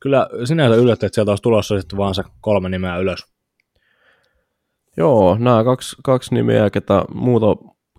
kyllä 0.00 0.28
sinänsä 0.44 0.76
yllätti, 0.76 1.06
että 1.06 1.14
sieltä 1.14 1.30
olisi 1.30 1.42
tulossa 1.42 1.80
sitten 1.80 1.96
vaan 1.96 2.14
se 2.14 2.22
kolme 2.40 2.68
nimeä 2.68 2.96
ylös. 2.96 3.34
Joo, 4.96 5.36
nämä 5.38 5.64
kaksi, 5.64 5.96
kaksi 6.04 6.34
nimeä, 6.34 6.70
ketä 6.70 7.04
muuta, 7.14 7.46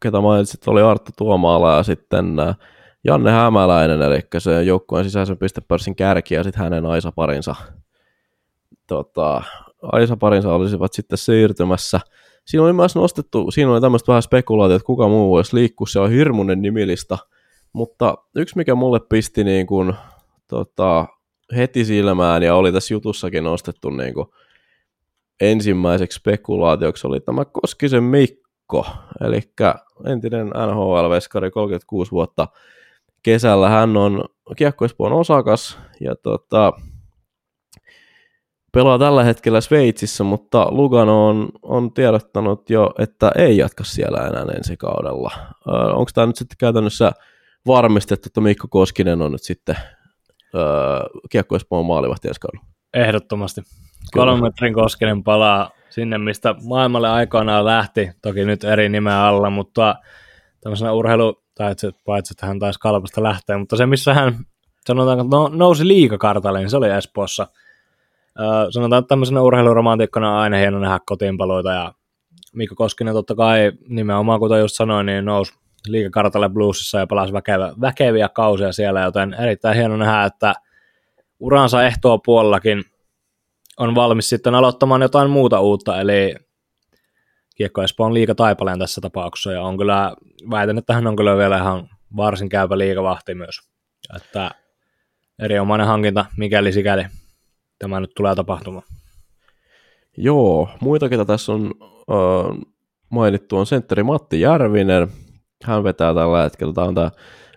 ketä 0.06 0.22
mainitsit, 0.22 0.68
oli 0.68 0.82
Arttu 0.82 1.12
Tuomaala 1.18 1.78
ja 1.78 1.84
sitten 1.84 2.40
äh, 2.40 2.58
Janne 3.04 3.32
Hämäläinen, 3.32 4.02
eli 4.02 4.20
se 4.38 4.64
joukkueen 4.64 5.06
sisäisen 5.06 5.38
pistepörssin 5.38 5.96
kärki 5.96 6.36
ja 6.36 6.44
sitten 6.44 6.64
hänen 6.64 6.86
Aisa-parinsa. 6.86 7.56
Tota, 8.88 9.42
Aisa-parinsa 9.82 10.54
olisivat 10.54 10.94
sitten 10.94 11.18
siirtymässä. 11.18 12.00
Siinä 12.46 12.64
oli 12.64 12.74
myös 12.74 12.96
nostettu, 12.96 13.52
siinä 13.52 13.72
oli 13.72 13.82
tämmöistä 13.82 14.08
vähän 14.08 14.22
spekulaatiota, 14.22 14.76
että 14.76 14.86
kuka 14.86 15.08
muu 15.08 15.32
voisi 15.32 15.56
liikkua, 15.56 15.88
se 15.88 16.00
on 16.00 16.10
hirmuinen 16.10 16.62
nimilista. 16.62 17.18
Mutta 17.74 18.18
yksi, 18.36 18.58
mikä 18.58 18.76
mulle 18.76 19.00
pisti 19.00 19.44
niin 19.44 19.68
kuin, 19.68 19.94
tota, 20.48 21.06
heti 21.56 21.86
silmään 21.86 22.44
ja 22.44 22.56
oli 22.56 22.72
tässä 22.72 22.94
jutussakin 22.94 23.44
nostettu 23.44 23.90
niin 23.90 24.14
kuin, 24.14 24.28
ensimmäiseksi 25.42 26.20
spekulaatioksi 26.20 27.08
oli 27.08 27.20
tämä 27.20 27.46
Koskisen 27.46 28.04
Mikko, 28.04 28.45
eli 29.22 29.42
entinen 30.06 30.48
NHL-veskari, 30.48 31.52
36 31.52 32.12
vuotta 32.12 32.48
kesällä. 33.24 33.70
Hän 33.70 33.98
on 33.98 34.24
Kiekko 34.56 34.86
osakas 34.98 35.80
ja 36.00 36.16
tota, 36.16 36.74
pelaa 38.72 39.00
tällä 39.00 39.24
hetkellä 39.24 39.62
Sveitsissä, 39.62 40.24
mutta 40.24 40.68
Lugano 40.70 41.28
on, 41.28 41.50
on 41.62 41.94
tiedottanut 41.94 42.70
jo, 42.70 42.94
että 43.00 43.32
ei 43.36 43.58
jatka 43.58 43.84
siellä 43.84 44.28
enää 44.28 44.46
ensi 44.56 44.78
kaudella. 44.78 45.32
Onko 45.94 46.12
tämä 46.14 46.28
nyt 46.28 46.36
sitten 46.36 46.58
käytännössä 46.58 47.12
varmistettu, 47.68 48.30
että 48.30 48.42
Mikko 48.42 48.68
Koskinen 48.70 49.22
on 49.22 49.32
nyt 49.32 49.44
sitten 49.44 49.76
Kiekko 51.30 51.56
Espoon 51.56 51.86
maalivahti 51.86 52.28
ensi 52.28 52.40
kaudella? 52.40 52.66
Ehdottomasti. 52.94 53.62
Kolmen 54.14 54.42
metrin 54.42 54.74
Koskinen 54.74 55.24
palaa 55.24 55.70
sinne, 55.96 56.18
mistä 56.18 56.56
maailmalle 56.64 57.10
aikoinaan 57.10 57.66
lähti, 57.66 58.12
toki 58.22 58.46
nyt 58.46 58.64
eri 58.64 58.90
nimeä 58.90 59.24
alla, 59.24 59.50
mutta 59.50 59.96
tämmöisenä 60.62 60.92
urheilu, 60.92 61.44
tai 61.56 61.72
että 61.72 61.92
paitsi 62.06 62.34
että 62.34 62.46
hän 62.46 62.60
taisi 62.60 62.80
kalpasta 62.80 63.24
lähteä, 63.24 63.58
mutta 63.58 63.76
se 63.76 63.86
missä 63.86 64.14
hän 64.14 64.40
sanotaan, 64.88 65.20
että 65.20 65.36
no, 65.36 65.48
nousi 65.48 65.88
liikakartalle, 65.88 66.60
niin 66.60 66.70
se 66.70 66.78
oli 66.78 66.90
Espoossa. 66.90 67.48
Öö, 68.40 68.72
sanotaan, 68.72 69.00
että 69.00 69.08
tämmöisenä 69.08 69.42
urheiluromantiikkona 69.42 70.32
on 70.32 70.38
aina 70.38 70.58
hieno 70.58 70.80
nähdä 70.80 71.00
kotiinpaloita 71.06 71.72
ja 71.72 71.94
Mikko 72.54 72.76
Koskinen 72.76 73.14
totta 73.14 73.36
kai 73.36 73.72
nimenomaan, 73.88 74.40
kuten 74.40 74.60
just 74.60 74.76
sanoin, 74.76 75.06
niin 75.06 75.26
nousi 75.26 75.54
liikakartalle 75.88 76.50
bluesissa 76.50 77.00
ja 77.00 77.08
pelasi 77.08 77.34
väkevä, 77.34 77.74
väkeviä 77.82 78.30
kausia 78.30 78.72
siellä, 78.72 79.02
joten 79.02 79.34
erittäin 79.34 79.78
hieno 79.78 79.98
nähdä, 79.98 80.24
että 80.24 80.54
uransa 81.40 81.84
ehtoa 81.84 82.18
puolellakin 82.26 82.84
on 83.78 83.96
valmis 83.96 84.30
sitten 84.30 84.56
aloittamaan 84.56 85.02
jotain 85.02 85.30
muuta 85.30 85.60
uutta, 85.60 86.02
eli 86.02 86.36
Kiekko 87.56 87.84
Espoo 87.84 88.06
on 88.06 88.14
liika 88.14 88.36
taipaleen 88.36 88.80
tässä 88.80 89.02
tapauksessa, 89.02 89.52
ja 89.52 89.62
on 89.62 89.78
kyllä, 89.78 90.16
väitän, 90.52 90.78
että 90.78 90.94
hän 90.94 91.08
on 91.08 91.16
kyllä 91.16 91.38
vielä 91.38 91.58
ihan 91.58 91.90
varsin 92.18 92.50
käypä 92.50 92.78
liikavahti 92.78 93.36
myös. 93.36 93.56
Että 94.16 94.52
erinomainen 95.40 95.88
hankinta, 95.88 96.26
mikäli 96.38 96.72
sikäli 96.72 97.06
tämä 97.80 98.00
nyt 98.00 98.12
tulee 98.16 98.36
tapahtumaan. 98.36 98.86
Joo, 100.18 100.70
muita, 100.80 101.10
ketä 101.10 101.26
tässä 101.26 101.52
on 101.52 101.74
äh, 101.82 102.68
mainittu, 103.10 103.58
on 103.58 103.66
sentteri 103.66 104.04
Matti 104.04 104.42
Järvinen. 104.42 105.08
Hän 105.64 105.84
vetää 105.84 106.14
tällä 106.14 106.44
hetkellä, 106.44 106.74
tämä 106.74 106.88
on 106.88 106.96
tämä 106.96 107.12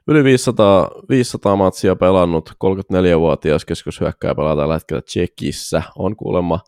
yli 0.09 0.25
500, 0.25 0.91
500 1.09 1.57
matsia 1.57 1.97
pelannut, 1.97 2.51
34-vuotias 2.51 3.65
keskushyökkääjä 3.65 4.35
pelaa 4.35 4.57
tällä 4.57 4.75
hetkellä 4.75 5.03
Tsekissä, 5.03 5.83
on 5.97 6.17
kuulemma 6.17 6.61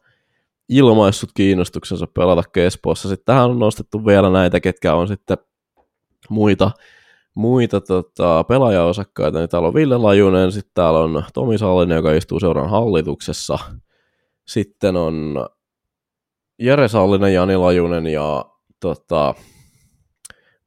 ilmaissut 0.68 1.30
kiinnostuksensa 1.34 2.06
pelata 2.06 2.42
Espoossa. 2.56 3.08
Sitten 3.08 3.24
tähän 3.24 3.50
on 3.50 3.58
nostettu 3.58 4.06
vielä 4.06 4.30
näitä, 4.30 4.60
ketkä 4.60 4.94
on 4.94 5.08
sitten 5.08 5.38
muita, 6.28 6.70
muita 7.34 7.80
tota, 7.80 8.44
pelaajaosakkaita, 8.44 9.38
niin 9.38 9.48
täällä 9.48 9.68
on 9.68 9.74
Ville 9.74 9.96
Lajunen, 9.96 10.52
sitten 10.52 10.72
täällä 10.74 10.98
on 10.98 11.24
Tomi 11.34 11.58
Sallinen, 11.58 11.96
joka 11.96 12.12
istuu 12.12 12.40
seuran 12.40 12.70
hallituksessa, 12.70 13.58
sitten 14.48 14.96
on 14.96 15.46
Jere 16.58 16.88
Sallinen, 16.88 17.34
Jani 17.34 17.56
Lajunen 17.56 18.06
ja 18.06 18.44
tota, 18.80 19.34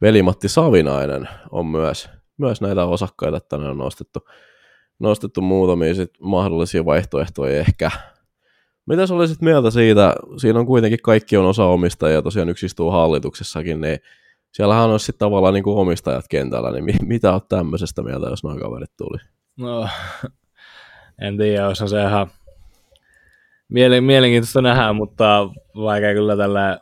Veli-Matti 0.02 0.50
Savinainen 0.50 1.30
on 1.52 1.66
myös 1.66 2.10
myös 2.38 2.62
näitä 2.62 2.86
osakkaita 2.86 3.40
tänne 3.40 3.70
on 3.70 3.78
nostettu, 3.78 4.20
nostettu 5.00 5.42
muutamia 5.42 5.96
sit 5.96 6.12
mahdollisia 6.22 6.86
vaihtoehtoja 6.86 7.60
ehkä. 7.60 7.92
Mitä 8.86 9.08
sä 9.08 9.16
olisit 9.16 9.42
mieltä 9.42 9.72
siitä, 9.72 10.16
siinä 10.38 10.60
on 10.60 10.66
kuitenkin 10.66 11.00
kaikki 11.04 11.38
on 11.38 11.46
osa 11.46 11.66
omistajia, 11.66 12.22
tosiaan 12.22 12.50
yksi 12.50 12.66
istuu 12.66 12.92
hallituksessakin, 12.92 13.82
niin 13.82 14.00
siellähän 14.52 14.90
on 14.90 15.00
sitten 15.00 15.20
tavallaan 15.20 15.54
niin 15.54 15.64
kuin 15.64 15.78
omistajat 15.78 16.26
kentällä, 16.30 16.72
niin 16.72 16.96
mitä 17.08 17.34
oot 17.34 17.48
tämmöisestä 17.48 18.04
mieltä, 18.04 18.30
jos 18.30 18.44
noin 18.44 18.60
kaverit 18.60 18.92
tuli? 18.98 19.18
No, 19.58 19.90
en 21.22 21.38
tiedä, 21.38 21.68
olisi 21.68 21.88
se 21.88 22.02
ihan 22.02 22.28
mielenkiintoista 24.02 24.62
nähdä, 24.62 24.94
mutta 24.94 25.50
vaikea 25.76 26.14
kyllä 26.14 26.38
tällä 26.38 26.80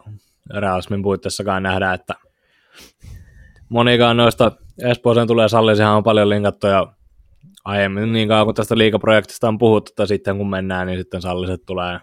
realismin 0.49 1.03
puitteissakaan 1.03 1.63
nähdä, 1.63 1.93
että 1.93 2.13
monikaan 3.69 4.17
noista 4.17 4.51
Espooseen 4.81 5.27
tulee 5.27 5.49
salli, 5.49 5.75
sehän 5.75 5.93
on 5.93 6.03
paljon 6.03 6.29
linkattu 6.29 6.67
ja 6.67 6.87
aiemmin 7.65 8.11
niin 8.11 8.27
kauan 8.27 8.45
kun 8.45 8.55
tästä 8.55 8.77
liikaprojektista 8.77 9.47
on 9.47 9.57
puhuttu, 9.57 9.91
että 9.91 10.05
sitten 10.05 10.37
kun 10.37 10.49
mennään, 10.49 10.87
niin 10.87 10.99
sitten 10.99 11.21
salliset 11.21 11.61
tulee. 11.65 11.99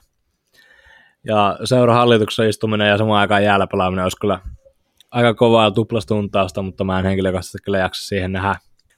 Ja 1.24 1.58
seurahallituksessa 1.64 2.44
istuminen 2.44 2.88
ja 2.88 2.98
samaan 2.98 3.20
aikaan 3.20 3.44
jäällä 3.44 3.66
pelaaminen 3.66 4.02
olisi 4.02 4.16
kyllä 4.20 4.40
aika 5.10 5.34
kovaa 5.34 5.70
tuplastuntausta, 5.70 6.62
mutta 6.62 6.84
mä 6.84 6.98
en 6.98 7.04
henkilökohtaisesti 7.04 7.58
kyllä 7.64 7.78
jaksa 7.78 8.08
siihen 8.08 8.32
nähdä. 8.32 8.54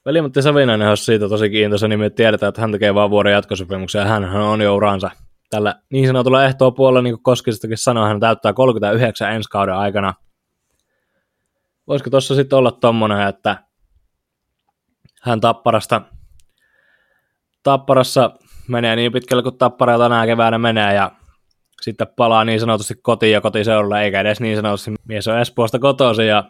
Veli-Matti 0.06 0.42
Savinainen 0.42 0.88
olisi 0.88 1.04
siitä 1.04 1.28
tosi 1.28 1.50
kiintoisa, 1.50 1.88
niin 1.88 2.00
me 2.00 2.10
tiedetään, 2.10 2.48
että 2.48 2.60
hän 2.60 2.72
tekee 2.72 2.94
vain 2.94 3.10
vuoden 3.10 3.32
jatkosopimuksia 3.32 4.00
ja 4.00 4.06
hän 4.06 4.24
on 4.24 4.60
jo 4.60 4.76
uransa 4.76 5.10
tällä 5.50 5.74
niin 5.92 6.06
sanotulla 6.06 6.44
ehtoa 6.44 6.70
puolella, 6.70 7.02
niin 7.02 7.14
kuin 7.14 7.22
Koskisistakin 7.22 7.78
sanoi, 7.78 8.08
hän 8.08 8.20
täyttää 8.20 8.52
39 8.52 9.32
ensi 9.32 9.48
kauden 9.50 9.74
aikana– 9.74 10.14
voisiko 11.90 12.10
tuossa 12.10 12.34
sitten 12.34 12.58
olla 12.58 12.70
tommonen, 12.70 13.28
että 13.28 13.56
hän 15.20 15.40
Tapparasta, 15.40 16.02
Tapparassa 17.62 18.30
menee 18.68 18.96
niin 18.96 19.12
pitkälle 19.12 19.42
kuin 19.42 19.58
Tappara 19.58 19.98
tänä 19.98 20.26
keväänä 20.26 20.58
menee 20.58 20.94
ja 20.94 21.12
sitten 21.80 22.06
palaa 22.16 22.44
niin 22.44 22.60
sanotusti 22.60 22.94
kotiin 23.02 23.32
ja 23.32 23.40
kotiseudulla, 23.40 24.00
eikä 24.00 24.20
edes 24.20 24.40
niin 24.40 24.56
sanotusti 24.56 24.94
mies 25.08 25.28
on 25.28 25.38
Espoosta 25.38 25.78
kotoisin 25.78 26.26
ja 26.26 26.44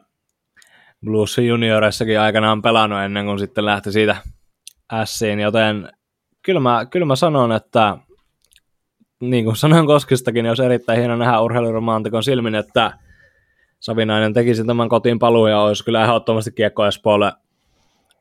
Blues 1.04 1.38
junioreissakin 1.38 2.20
aikanaan 2.20 2.62
pelannut 2.62 3.00
ennen 3.00 3.26
kuin 3.26 3.38
sitten 3.38 3.64
lähti 3.64 3.92
siitä 3.92 4.16
Siin, 5.04 5.40
joten 5.40 5.88
kyllä 6.42 6.60
mä, 6.60 6.86
kyllä 6.86 7.06
mä 7.06 7.16
sanon, 7.16 7.52
että 7.52 7.96
niin 9.20 9.44
kuin 9.44 9.56
sanoin 9.56 9.86
Koskistakin, 9.86 10.42
niin 10.42 10.50
olisi 10.50 10.64
erittäin 10.64 10.98
hieno 10.98 11.16
nähdä 11.16 11.40
urheiluromantikon 11.40 12.22
silmin, 12.22 12.54
että 12.54 12.92
Savinainen 13.80 14.34
tekisi 14.34 14.64
tämän 14.64 14.88
kotiin 14.88 15.18
paluu 15.18 15.46
ja 15.46 15.60
olisi 15.60 15.84
kyllä 15.84 16.04
ehdottomasti 16.04 16.52
kiekko 16.52 16.86
Espoolle 16.86 17.32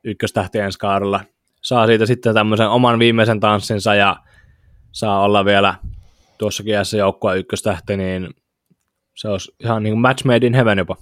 ykköstähti 0.04 0.58
ensi 0.58 0.78
kaudella. 0.78 1.20
Saa 1.62 1.86
siitä 1.86 2.06
sitten 2.06 2.34
tämmöisen 2.34 2.68
oman 2.68 2.98
viimeisen 2.98 3.40
tanssinsa 3.40 3.94
ja 3.94 4.16
saa 4.92 5.22
olla 5.22 5.44
vielä 5.44 5.74
tuossakin 6.38 6.72
jäässä 6.72 6.96
joukkoa 6.96 7.34
ykköstähti, 7.34 7.96
niin 7.96 8.28
se 9.16 9.28
olisi 9.28 9.52
ihan 9.64 9.82
niin 9.82 9.92
kuin 9.92 10.00
match 10.00 10.24
made 10.24 10.46
in 10.46 10.54
heaven 10.54 10.78
jopa. 10.78 10.96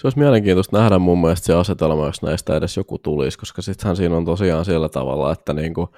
Se 0.00 0.06
olisi 0.06 0.18
mielenkiintoista 0.18 0.78
nähdä 0.78 0.98
mun 0.98 1.20
mielestä 1.20 1.46
se 1.46 1.54
asetelma, 1.54 2.06
jos 2.06 2.22
näistä 2.22 2.56
edes 2.56 2.76
joku 2.76 2.98
tulisi, 2.98 3.38
koska 3.38 3.62
sittenhän 3.62 3.96
siinä 3.96 4.16
on 4.16 4.24
tosiaan 4.24 4.64
sillä 4.64 4.88
tavalla, 4.88 5.32
että 5.32 5.52
niin 5.52 5.74
kuin 5.74 5.88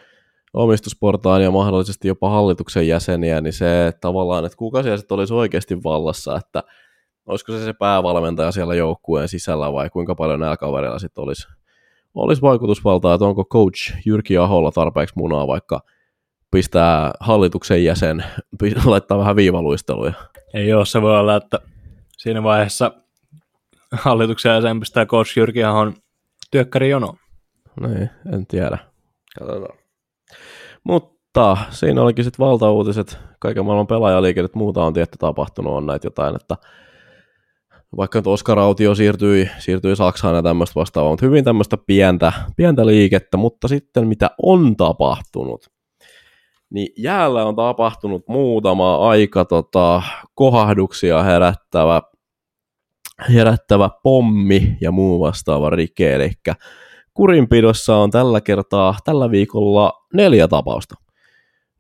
omistusportaan 0.55 1.43
ja 1.43 1.51
mahdollisesti 1.51 2.09
jopa 2.09 2.31
hallituksen 2.31 2.89
jäseniä, 2.89 3.41
niin 3.41 3.53
se 3.53 3.93
tavallaan, 4.01 4.45
että 4.45 4.57
kuka 4.57 4.83
siellä 4.83 4.97
sitten 4.97 5.15
olisi 5.15 5.35
oikeasti 5.35 5.83
vallassa, 5.83 6.37
että 6.37 6.63
olisiko 7.27 7.53
se 7.53 7.65
se 7.65 7.73
päävalmentaja 7.73 8.53
siellä 8.53 8.75
joukkueen 8.75 9.29
sisällä 9.29 9.73
vai 9.73 9.91
kuinka 9.91 10.15
paljon 10.15 10.41
näillä 10.41 10.57
kavereilla 10.57 10.99
sitten 10.99 11.25
olisi, 11.25 11.49
olisi 12.15 12.43
vaikutusvaltaa, 12.43 13.15
että 13.15 13.25
onko 13.25 13.45
coach 13.45 13.93
Jyrki 14.07 14.39
Aholla 14.39 14.71
tarpeeksi 14.71 15.15
munaa 15.17 15.47
vaikka 15.47 15.81
pistää 16.51 17.11
hallituksen 17.21 17.85
jäsen, 17.85 18.25
laittaa 18.85 19.19
vähän 19.19 19.37
viivaluisteluja. 19.37 20.13
Ei 20.55 20.73
ole, 20.73 20.87
se 20.87 21.03
voi 21.03 21.19
olla, 21.19 21.37
että 21.37 21.59
siinä 22.19 22.43
vaiheessa 22.43 22.93
hallituksen 23.93 24.55
jäsen 24.55 24.81
pistää 24.81 25.07
coach 25.07 25.39
Jyrki 25.39 25.65
Ahon 25.65 25.95
työkkäri 26.51 26.91
jono. 26.91 27.15
Niin, 27.81 28.11
en 28.33 28.47
tiedä. 28.47 28.79
Katsotaan. 29.39 29.79
Mutta 30.85 31.13
Mutta 31.37 31.59
siinä 31.71 32.03
olikin 32.03 32.25
sitten 32.25 32.47
valtauutiset, 32.47 33.19
kaiken 33.39 33.65
maailman 33.65 33.87
pelaajaliikennet, 33.87 34.55
muuta 34.55 34.85
on 34.85 34.93
tietty 34.93 35.19
tapahtunut, 35.19 35.73
on 35.73 35.87
näitä 35.87 36.07
jotain, 36.07 36.37
että 36.37 36.57
vaikka 37.97 38.19
nyt 38.19 38.27
Oskar 38.27 38.59
Autio 38.59 38.95
siirtyi, 38.95 39.51
siirtyi 39.59 39.97
Saksaan 39.97 40.37
ja 40.37 40.43
tämmöistä 40.43 40.75
vastaavaa, 40.75 41.13
mutta 41.13 41.27
hyvin 41.27 41.45
tämmöistä 41.45 41.77
pientä, 41.87 42.33
pientä 42.57 42.87
liikettä, 42.87 43.37
mutta 43.37 43.69
sitten 43.69 44.07
mitä 44.07 44.31
on 44.43 44.77
tapahtunut, 44.77 45.67
niin 46.71 46.89
jäällä 46.99 47.45
on 47.45 47.57
tapahtunut 47.57 48.23
muutama 48.29 49.09
aika 49.09 49.45
tota, 49.45 50.03
kohahduksia 50.35 51.23
herättävä, 51.23 52.03
herättävä 53.35 53.91
pommi 54.03 54.77
ja 54.81 54.93
muu 54.93 55.21
vastaava 55.21 55.71
rike, 55.71 56.15
eli 56.15 56.31
kurinpidossa 57.15 57.97
on 57.97 58.11
tällä 58.11 58.41
kertaa, 58.41 58.95
tällä 59.05 59.31
viikolla 59.31 59.93
neljä 60.15 60.49
tapausta. 60.49 60.95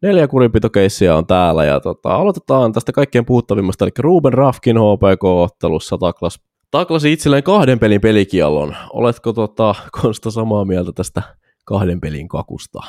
Neljä 0.02 0.28
kurinpitokeissiä 0.28 1.16
on 1.16 1.26
täällä 1.26 1.64
ja 1.64 1.80
tota, 1.80 2.14
aloitetaan 2.14 2.72
tästä 2.72 2.92
kaikkein 2.92 3.24
puhuttavimmasta, 3.24 3.84
eli 3.84 3.90
Ruben 3.98 4.32
Rafkin 4.32 4.76
HPK-ottelussa 4.76 5.98
taklas, 5.98 6.40
taklasi 6.70 7.12
itselleen 7.12 7.42
kahden 7.42 7.78
pelin 7.78 8.00
pelikiallon. 8.00 8.76
Oletko 8.92 9.32
tota, 9.32 9.74
Konsta 10.02 10.30
samaa 10.30 10.64
mieltä 10.64 10.92
tästä 10.92 11.22
kahden 11.64 12.00
pelin 12.00 12.28
kakusta? 12.28 12.80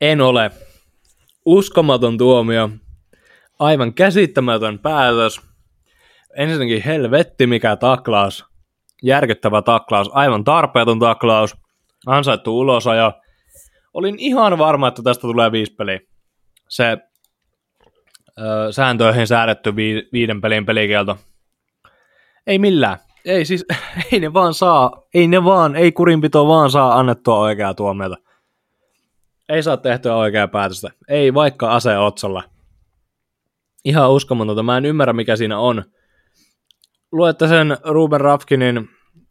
En 0.00 0.20
ole. 0.20 0.50
Uskomaton 1.44 2.18
tuomio. 2.18 2.70
Aivan 3.58 3.94
käsittämätön 3.94 4.78
päätös. 4.78 5.40
Ensinnäkin 6.36 6.82
helvetti 6.82 7.46
mikä 7.46 7.76
taklaus. 7.76 8.44
Järkyttävä 9.02 9.62
taklaus. 9.62 10.10
Aivan 10.12 10.44
tarpeeton 10.44 10.98
taklaus. 10.98 11.56
Ansaittu 12.06 12.58
ulosajo. 12.58 13.12
Olin 13.94 14.14
ihan 14.18 14.58
varma, 14.58 14.88
että 14.88 15.02
tästä 15.02 15.20
tulee 15.20 15.52
viisi 15.52 15.74
peliä 15.74 16.00
se 16.68 16.98
ö, 18.38 18.72
sääntöihin 18.72 19.26
säädetty 19.26 19.76
vi- 19.76 20.08
viiden 20.12 20.40
pelin 20.40 20.66
pelikielto. 20.66 21.18
Ei 22.46 22.58
millään. 22.58 22.98
Ei 23.24 23.44
siis, 23.44 23.64
ei 24.12 24.20
ne 24.20 24.32
vaan 24.32 24.54
saa, 24.54 25.02
ei 25.14 25.28
ne 25.28 25.44
vaan, 25.44 25.76
ei 25.76 25.92
kurinpito 25.92 26.48
vaan 26.48 26.70
saa 26.70 26.98
annettua 26.98 27.38
oikeaa 27.38 27.74
tuomiota. 27.74 28.16
Ei 29.48 29.62
saa 29.62 29.76
tehtyä 29.76 30.16
oikeaa 30.16 30.48
päätöstä. 30.48 30.90
Ei 31.08 31.34
vaikka 31.34 31.74
ase 31.74 31.98
otsalla. 31.98 32.42
Ihan 33.84 34.10
uskomatonta. 34.10 34.62
Mä 34.62 34.76
en 34.76 34.84
ymmärrä, 34.84 35.12
mikä 35.12 35.36
siinä 35.36 35.58
on. 35.58 35.84
Luette 37.12 37.48
sen 37.48 37.76
Ruben 37.84 38.20
Rafkinin, 38.20 38.88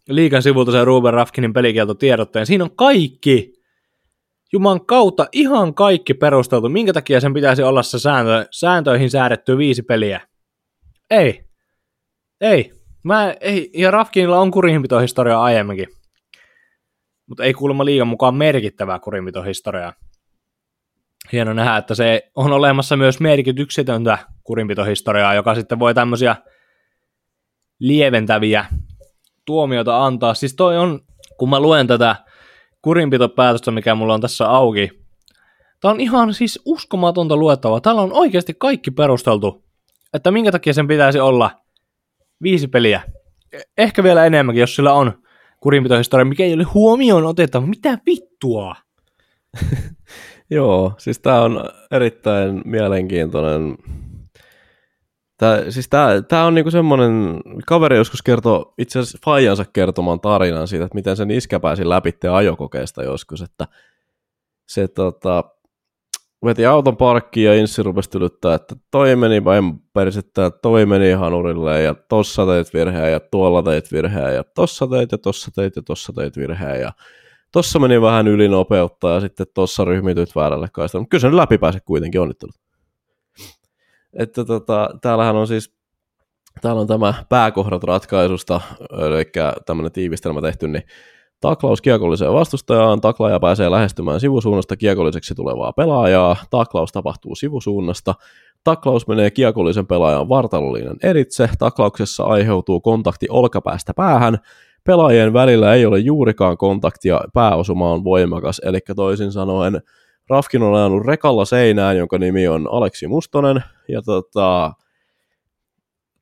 liikan 0.09 0.41
sivulta 0.43 0.71
sen 0.71 0.85
Ruben 0.85 1.13
Rafkinin 1.13 1.53
pelikieltotiedotteen. 1.53 2.45
Siinä 2.45 2.63
on 2.63 2.75
kaikki 2.75 3.53
Juman 4.55 4.85
kautta 4.85 5.27
ihan 5.31 5.73
kaikki 5.73 6.13
perusteltu. 6.13 6.69
Minkä 6.69 6.93
takia 6.93 7.19
sen 7.19 7.33
pitäisi 7.33 7.63
olla 7.63 7.83
se 7.83 7.99
sääntö, 7.99 8.47
sääntöihin 8.51 9.09
säädetty 9.09 9.57
viisi 9.57 9.81
peliä? 9.81 10.21
Ei. 11.09 11.45
Ei. 12.41 12.71
Mä, 13.03 13.35
ei. 13.41 13.69
Ja 13.73 13.91
Rafkinilla 13.91 14.39
on 14.39 14.51
kurinpitohistoria 14.51 15.41
aiemminkin. 15.41 15.87
Mutta 17.27 17.43
ei 17.43 17.53
kuulemma 17.53 17.85
liigan 17.85 18.07
mukaan 18.07 18.35
merkittävää 18.35 18.99
kurinpitohistoriaa. 18.99 19.93
Hieno 21.31 21.53
nähdä, 21.53 21.77
että 21.77 21.95
se 21.95 22.31
on 22.35 22.51
olemassa 22.51 22.97
myös 22.97 23.19
merkityksetöntä 23.19 24.17
kurinpitohistoriaa, 24.43 25.33
joka 25.33 25.55
sitten 25.55 25.79
voi 25.79 25.93
tämmöisiä 25.93 26.35
lieventäviä 27.79 28.65
tuomioita 29.45 30.05
antaa. 30.05 30.33
Siis 30.33 30.55
toi 30.55 30.77
on, 30.77 30.99
kun 31.37 31.49
mä 31.49 31.59
luen 31.59 31.87
tätä 31.87 32.15
kurinpitopäätöstä, 32.85 33.71
mikä 33.71 33.95
mulla 33.95 34.13
on 34.13 34.21
tässä 34.21 34.49
auki. 34.49 34.91
Tämä 35.81 35.91
on 35.91 35.99
ihan 35.99 36.33
siis 36.33 36.59
uskomatonta 36.65 37.37
luettavaa. 37.37 37.81
Täällä 37.81 38.01
on 38.01 38.13
oikeasti 38.13 38.53
kaikki 38.57 38.91
perusteltu, 38.91 39.63
että 40.13 40.31
minkä 40.31 40.51
takia 40.51 40.73
sen 40.73 40.87
pitäisi 40.87 41.19
olla 41.19 41.51
viisi 42.43 42.67
peliä. 42.67 43.01
Ehkä 43.77 44.03
vielä 44.03 44.25
enemmänkin, 44.25 44.59
jos 44.59 44.75
sillä 44.75 44.93
on 44.93 45.13
kurinpitohistoria, 45.59 46.25
mikä 46.25 46.43
ei 46.43 46.53
ole 46.53 46.63
huomioon 46.63 47.25
otettava. 47.25 47.65
Mitä 47.65 47.97
vittua? 48.05 48.75
Joo, 50.49 50.93
siis 50.97 51.19
tämä 51.19 51.41
on 51.41 51.69
erittäin 51.91 52.61
mielenkiintoinen 52.65 53.77
Tää, 55.37 55.71
siis 55.71 55.89
on 56.45 56.55
niinku 56.55 56.71
semmonen, 56.71 57.41
kaveri 57.67 57.97
joskus 57.97 58.21
kertoo 58.21 58.73
itse 58.77 58.99
asiassa 58.99 59.17
faijansa 59.25 59.65
kertomaan 59.73 60.19
tarinan 60.19 60.67
siitä, 60.67 60.85
että 60.85 60.95
miten 60.95 61.17
sen 61.17 61.31
iskä 61.31 61.59
pääsi 61.59 61.89
läpi 61.89 62.13
ajokokeesta 62.31 63.03
joskus, 63.03 63.41
että 63.41 63.67
se 64.67 64.87
tota, 64.87 65.43
veti 66.45 66.65
auton 66.65 66.97
parkkiin 66.97 67.45
ja 67.45 67.55
Inssi 67.55 67.83
rupesi 67.83 68.09
tylyttää, 68.09 68.55
että 68.55 68.75
toi 68.91 69.15
meni 69.15 69.41
persettä, 69.93 70.51
toi 70.51 70.85
meni 70.85 71.11
hanurille 71.11 71.81
ja 71.81 71.93
tossa 71.93 72.45
teit 72.45 72.73
virheen 72.73 73.11
ja 73.11 73.19
tuolla 73.19 73.63
teit 73.63 73.91
virheen 73.91 74.35
ja 74.35 74.43
tossa 74.43 74.87
teit 74.87 75.11
ja 75.11 75.17
tossa 75.17 75.51
teit 75.55 75.75
ja 75.75 75.81
tossa 75.81 76.13
teit 76.13 76.37
virheen 76.37 76.81
ja 76.81 76.91
tossa 77.51 77.79
meni 77.79 78.01
vähän 78.01 78.27
ylinopeutta 78.27 79.09
ja 79.09 79.19
sitten 79.19 79.47
tossa 79.53 79.85
ryhmityt 79.85 80.35
väärälle 80.35 80.67
kaistalle. 80.73 81.01
Mutta 81.01 81.09
kyllä 81.09 81.21
se 81.21 81.27
nyt 81.27 81.35
läpi 81.35 81.57
pääsi 81.57 81.79
kuitenkin 81.85 82.21
onnittelut 82.21 82.64
että 84.15 84.45
tota, 84.45 84.89
täällähän 85.01 85.35
on 85.35 85.47
siis 85.47 85.75
täällä 86.61 86.81
on 86.81 86.87
tämä 86.87 87.13
pääkohdat 87.29 87.83
ratkaisusta, 87.83 88.61
eli 88.91 89.31
tämmöinen 89.65 89.91
tiivistelmä 89.91 90.41
tehty, 90.41 90.67
niin 90.67 90.83
taklaus 91.41 91.81
kiekolliseen 91.81 92.33
vastustajaan, 92.33 93.01
taklaaja 93.01 93.39
pääsee 93.39 93.71
lähestymään 93.71 94.19
sivusuunnasta 94.19 94.77
kiekolliseksi 94.77 95.35
tulevaa 95.35 95.73
pelaajaa, 95.73 96.35
taklaus 96.49 96.91
tapahtuu 96.91 97.35
sivusuunnasta, 97.35 98.15
taklaus 98.63 99.07
menee 99.07 99.31
kiekollisen 99.31 99.87
pelaajan 99.87 100.29
vartalollinen 100.29 100.97
eritse, 101.03 101.49
taklauksessa 101.59 102.23
aiheutuu 102.23 102.81
kontakti 102.81 103.27
olkapäästä 103.29 103.93
päähän, 103.93 104.37
pelaajien 104.83 105.33
välillä 105.33 105.73
ei 105.73 105.85
ole 105.85 105.99
juurikaan 105.99 106.57
kontaktia, 106.57 107.21
pääosuma 107.33 107.91
on 107.91 108.03
voimakas, 108.03 108.61
eli 108.65 108.79
toisin 108.95 109.31
sanoen 109.31 109.81
Rafkin 110.29 110.63
on 110.63 110.75
ajanut 110.75 111.05
rekalla 111.05 111.45
seinään, 111.45 111.97
jonka 111.97 112.17
nimi 112.17 112.47
on 112.47 112.67
Aleksi 112.71 113.07
Mustonen, 113.07 113.63
ja 113.87 114.01
tota, 114.01 114.73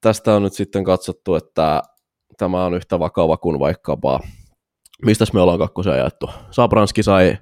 tästä 0.02 0.36
on 0.36 0.44
nyt 0.44 0.54
sitten 0.54 0.84
katsottu, 0.84 1.36
että 1.36 1.82
tämä 2.38 2.66
on 2.66 2.74
yhtä 2.74 3.00
vakava 3.00 3.38
kuin 3.38 3.60
vaikkapa, 3.60 4.20
mistä 5.06 5.26
me 5.34 5.42
ollaan 5.42 5.60
kakkosen 5.60 5.98
jaettu. 5.98 6.30
Sabranski 6.52 7.04
sai 7.04 7.38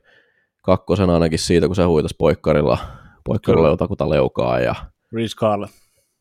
kakkosen 0.62 1.10
ainakin 1.10 1.40
siitä, 1.40 1.68
kun 1.68 1.76
se 1.76 1.84
huitas 1.84 2.16
poikkarilla, 2.18 2.78
poikkarilla 3.26 3.68
jotakuta 3.68 4.10
leukaa. 4.10 4.60
Ja, 4.60 4.76
Reese 5.14 5.38
Carle. 5.38 5.68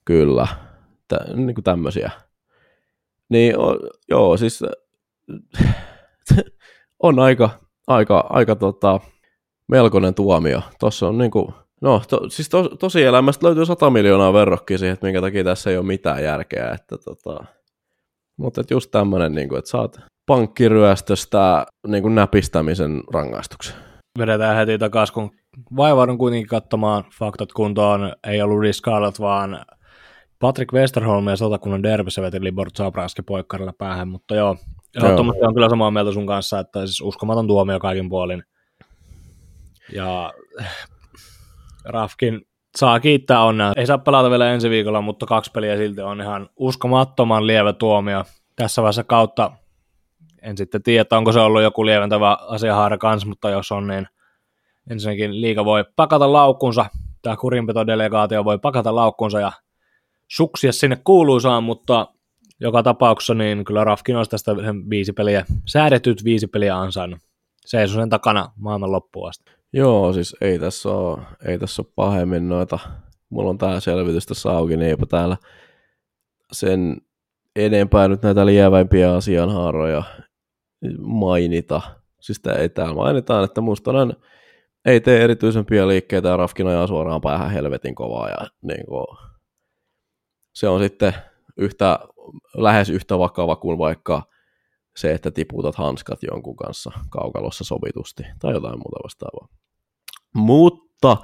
Kyllä, 0.04 0.46
tä, 1.08 1.18
niin 1.34 1.54
kuin 1.54 1.64
tämmöisiä. 1.64 2.10
Niin 3.28 3.58
o, 3.58 3.76
joo, 4.08 4.36
siis 4.36 4.62
on 7.02 7.18
aika, 7.18 7.50
aika, 7.86 8.26
aika 8.30 8.56
tota, 8.56 9.00
melkoinen 9.70 10.14
tuomio. 10.14 10.62
Tuossa 10.80 11.08
on 11.08 11.18
niin 11.18 11.30
kuin, 11.30 11.54
no 11.80 12.02
to, 12.08 12.20
siis 12.28 12.48
to, 12.48 12.68
tosielämästä 12.68 13.46
löytyy 13.46 13.66
100 13.66 13.90
miljoonaa 13.90 14.32
verrokkia 14.32 14.78
siihen, 14.78 14.94
että 14.94 15.06
minkä 15.06 15.20
takia 15.20 15.44
tässä 15.44 15.70
ei 15.70 15.76
ole 15.76 15.86
mitään 15.86 16.24
järkeä. 16.24 16.70
Että 16.70 16.98
tota, 16.98 17.44
mutta 18.36 18.60
että 18.60 18.74
just 18.74 18.90
tämmöinen, 18.90 19.34
niin 19.34 19.48
kuin, 19.48 19.58
että 19.58 19.70
saat 19.70 20.00
pankkiryöstöstä 20.26 21.66
niin 21.86 22.02
kuin 22.02 22.14
näpistämisen 22.14 23.02
rangaistuksen. 23.12 23.76
Vedetään 24.18 24.56
heti 24.56 24.78
takaisin, 24.78 25.14
kun 25.14 25.30
vaivaudun 25.76 26.18
kuitenkin 26.18 26.48
katsomaan 26.48 27.04
faktat 27.18 27.52
kuntoon. 27.52 28.12
Ei 28.26 28.42
ollut 28.42 28.60
Rick 28.60 28.74
Scarlett, 28.74 29.20
vaan 29.20 29.64
Patrick 30.38 30.72
Westerholm 30.72 31.28
ja 31.28 31.36
sotakunnan 31.36 31.82
derbyssä 31.82 32.22
veti 32.22 32.44
Libor 32.44 32.70
Zabranski 32.70 33.22
poikkarilla 33.22 33.72
päähän, 33.78 34.08
mutta 34.08 34.34
joo, 34.34 34.56
ehdottomasti 34.96 35.44
on 35.44 35.54
kyllä 35.54 35.68
samaa 35.68 35.90
mieltä 35.90 36.12
sun 36.12 36.26
kanssa, 36.26 36.58
että 36.58 36.86
siis 36.86 37.00
uskomaton 37.00 37.46
tuomio 37.46 37.80
kaikin 37.80 38.08
puolin. 38.08 38.42
Ja 39.92 40.32
Rafkin 41.84 42.46
saa 42.76 43.00
kiittää 43.00 43.44
onnea. 43.44 43.72
Ei 43.76 43.86
saa 43.86 43.98
pelata 43.98 44.30
vielä 44.30 44.52
ensi 44.52 44.70
viikolla, 44.70 45.00
mutta 45.00 45.26
kaksi 45.26 45.50
peliä 45.50 45.76
silti 45.76 46.00
on 46.00 46.20
ihan 46.20 46.48
uskomattoman 46.56 47.46
lievä 47.46 47.72
tuomio. 47.72 48.24
Tässä 48.56 48.82
vaiheessa 48.82 49.04
kautta 49.04 49.52
en 50.42 50.56
sitten 50.56 50.82
tiedä, 50.82 51.16
onko 51.16 51.32
se 51.32 51.40
ollut 51.40 51.62
joku 51.62 51.86
lieventävä 51.86 52.38
asiahaara 52.40 52.98
kanssa, 52.98 53.28
mutta 53.28 53.50
jos 53.50 53.72
on, 53.72 53.86
niin 53.86 54.06
ensinnäkin 54.90 55.40
liiga 55.40 55.64
voi 55.64 55.84
pakata 55.96 56.32
laukkunsa, 56.32 56.86
tämä 57.22 57.36
kurinpitodelegaatio 57.36 58.44
voi 58.44 58.58
pakata 58.58 58.94
laukkunsa 58.94 59.40
ja 59.40 59.52
suksia 60.28 60.72
sinne 60.72 60.98
kuuluisaan, 61.04 61.64
mutta 61.64 62.06
joka 62.60 62.82
tapauksessa 62.82 63.34
niin 63.34 63.64
kyllä 63.64 63.84
Rafkin 63.84 64.16
olisi 64.16 64.30
tästä 64.30 64.56
viisi 64.90 65.12
peliä, 65.12 65.44
säädetyt 65.66 66.24
viisi 66.24 66.46
peliä 66.46 66.78
ansainnut. 66.78 67.20
Seiso 67.66 67.94
sen 67.94 68.08
takana 68.08 68.52
maailman 68.56 68.92
loppuun 68.92 69.28
asti. 69.28 69.59
Joo, 69.72 70.12
siis 70.12 70.36
ei 70.40 70.58
tässä 70.58 70.88
ole, 70.88 71.22
ei 71.46 71.58
tässä 71.58 71.82
ole 71.82 71.92
pahemmin 71.96 72.48
noita, 72.48 72.78
mulla 73.28 73.50
on 73.50 73.58
tää 73.58 73.80
selvitys 73.80 74.26
tässä 74.26 74.50
auki, 74.50 74.76
niin 74.76 74.90
eipä 74.90 75.06
täällä 75.06 75.36
sen 76.52 76.96
enempää 77.56 78.08
nyt 78.08 78.22
näitä 78.22 78.46
lieväimpiä 78.46 79.14
asianhaaroja 79.14 80.02
mainita. 80.98 81.80
Siis 82.20 82.40
tää, 82.40 82.54
ei 82.54 82.68
täällä 82.68 82.94
mainitaan, 82.94 83.44
että 83.44 83.60
Mustonen 83.60 84.16
ei 84.84 85.00
tee 85.00 85.24
erityisempiä 85.24 85.88
liikkeitä 85.88 86.28
ja 86.28 86.36
Rafkin 86.36 86.66
ajaa 86.66 86.86
suoraan 86.86 87.20
päähän 87.20 87.50
helvetin 87.50 87.94
kovaa 87.94 88.28
ja 88.28 88.36
niin 88.62 88.86
kuin, 88.86 89.06
se 90.54 90.68
on 90.68 90.80
sitten 90.80 91.14
yhtä, 91.56 91.98
lähes 92.56 92.90
yhtä 92.90 93.18
vakava 93.18 93.56
kuin 93.56 93.78
vaikka 93.78 94.22
se, 95.00 95.12
että 95.12 95.30
tiputat 95.30 95.74
hanskat 95.74 96.18
jonkun 96.22 96.56
kanssa 96.56 96.90
kaukalossa 97.10 97.64
sovitusti 97.64 98.22
tai 98.38 98.52
jotain 98.52 98.78
muuta 98.78 99.04
vastaavaa. 99.04 99.48
Mutta, 100.34 101.16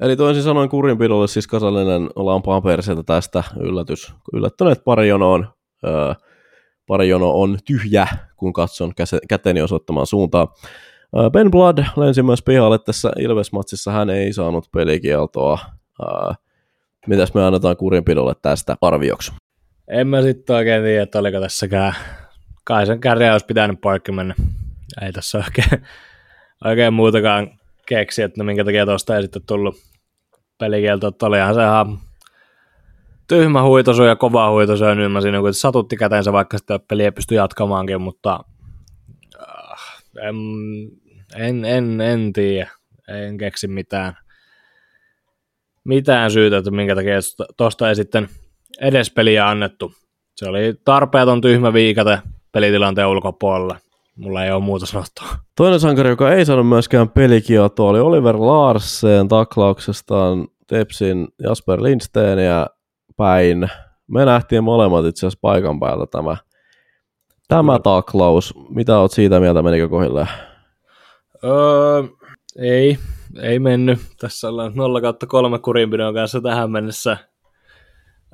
eli 0.00 0.16
toisin 0.16 0.42
sanoen 0.42 0.68
kurinpidolle 0.68 1.28
siis 1.28 1.46
kasallinen 1.46 2.10
lampaan 2.16 2.62
perseitä 2.62 3.02
tästä 3.02 3.44
yllätys. 3.60 4.14
Yllättäneet 4.32 4.84
pari 4.84 5.08
jonoon. 5.08 5.48
Öö, 5.86 6.14
pari 6.86 7.08
jono 7.08 7.30
on 7.30 7.58
tyhjä, 7.64 8.06
kun 8.36 8.52
katson 8.52 8.92
käteni 9.28 9.62
osoittamaan 9.62 10.06
suuntaan. 10.06 10.48
Ben 11.32 11.50
Blood 11.50 11.78
lensi 11.96 12.22
myös 12.22 12.42
pihalle 12.42 12.78
tässä 12.78 13.12
Ilves-matsissa. 13.18 13.92
Hän 13.92 14.10
ei 14.10 14.32
saanut 14.32 14.68
pelikieltoa. 14.72 15.58
Mitäs 17.06 17.34
me 17.34 17.44
annetaan 17.44 17.76
kurinpidolle 17.76 18.32
tästä 18.42 18.76
arvioksi? 18.80 19.32
En 19.88 20.06
mä 20.08 20.22
sitten 20.22 20.56
oikein 20.56 20.82
tiedä, 20.82 21.02
että 21.02 21.18
oliko 21.18 21.40
tässäkään. 21.40 21.94
Kai 22.64 22.86
sen 22.86 23.00
kärjä 23.00 23.32
olisi 23.32 23.46
pitänyt 23.46 23.80
poikki 23.80 24.12
mennä. 24.12 24.34
Ei 25.02 25.12
tässä 25.12 25.38
oikein, 25.38 25.86
oikein 26.64 26.94
muutakaan 26.94 27.58
keksi, 27.86 28.22
että 28.22 28.40
no 28.40 28.44
minkä 28.44 28.64
takia 28.64 28.86
tuosta 28.86 29.16
ei 29.16 29.22
sitten 29.22 29.42
tullut 29.46 29.76
pelikielto, 30.58 31.06
että 31.06 31.26
olihan 31.26 31.54
se 31.54 31.60
ihan 31.60 31.98
tyhmä 33.28 33.62
huitosu 33.62 34.02
ja 34.02 34.16
kova 34.16 34.50
huitosu, 34.50 34.94
nyt 34.94 35.12
mä 35.12 35.20
siinä 35.20 35.40
kun 35.40 35.54
satutti 35.54 35.96
käteensä, 35.96 36.32
vaikka 36.32 36.58
sitä 36.58 36.78
peliä 36.78 37.12
pystyi 37.12 37.36
jatkamaankin, 37.36 38.00
mutta 38.00 38.40
äh, 39.40 40.02
en, 40.22 40.36
en, 41.36 41.64
en, 41.64 42.00
en 42.00 42.32
tiedä, 42.32 42.70
en 43.08 43.38
keksi 43.38 43.68
mitään, 43.68 44.16
mitään 45.84 46.30
syytä, 46.30 46.56
että 46.56 46.70
minkä 46.70 46.94
takia 46.94 47.18
tuosta 47.56 47.88
ei 47.88 47.96
sitten 47.96 48.28
edes 48.80 49.10
peliä 49.10 49.48
annettu. 49.48 49.94
Se 50.36 50.48
oli 50.48 50.74
tarpeeton 50.84 51.40
tyhmä 51.40 51.72
viikate 51.72 52.18
pelitilanteen 52.54 53.08
ulkopuolella. 53.08 53.76
Mulla 54.16 54.44
ei 54.44 54.50
ole 54.52 54.62
muuta 54.62 54.86
sanottua. 54.86 55.26
Toinen 55.56 55.80
sankari, 55.80 56.10
joka 56.10 56.32
ei 56.32 56.44
saanut 56.44 56.68
myöskään 56.68 57.10
pelikieltoa, 57.10 57.90
oli 57.90 58.00
Oliver 58.00 58.36
Larsen 58.36 59.28
taklauksestaan 59.28 60.48
Tepsin 60.66 61.28
Jasper 61.42 61.80
ja 62.44 62.66
päin. 63.16 63.70
Me 64.06 64.24
nähtiin 64.24 64.64
molemmat 64.64 65.04
itse 65.04 65.20
asiassa 65.26 65.38
paikan 65.42 65.80
päältä 65.80 66.06
tämä, 66.10 66.36
tämä 67.48 67.78
taklaus. 67.78 68.54
Mitä 68.68 68.98
oot 68.98 69.12
siitä 69.12 69.40
mieltä, 69.40 69.62
menikö 69.62 69.88
kohilleen? 69.88 70.28
Öö, 71.44 72.02
ei, 72.58 72.98
ei 73.42 73.58
mennyt. 73.58 73.98
Tässä 74.20 74.48
ollaan 74.48 74.72
0 74.74 75.00
3 75.28 75.58
kurinpidon 75.58 76.14
kanssa 76.14 76.40
tähän 76.40 76.70
mennessä. 76.70 77.16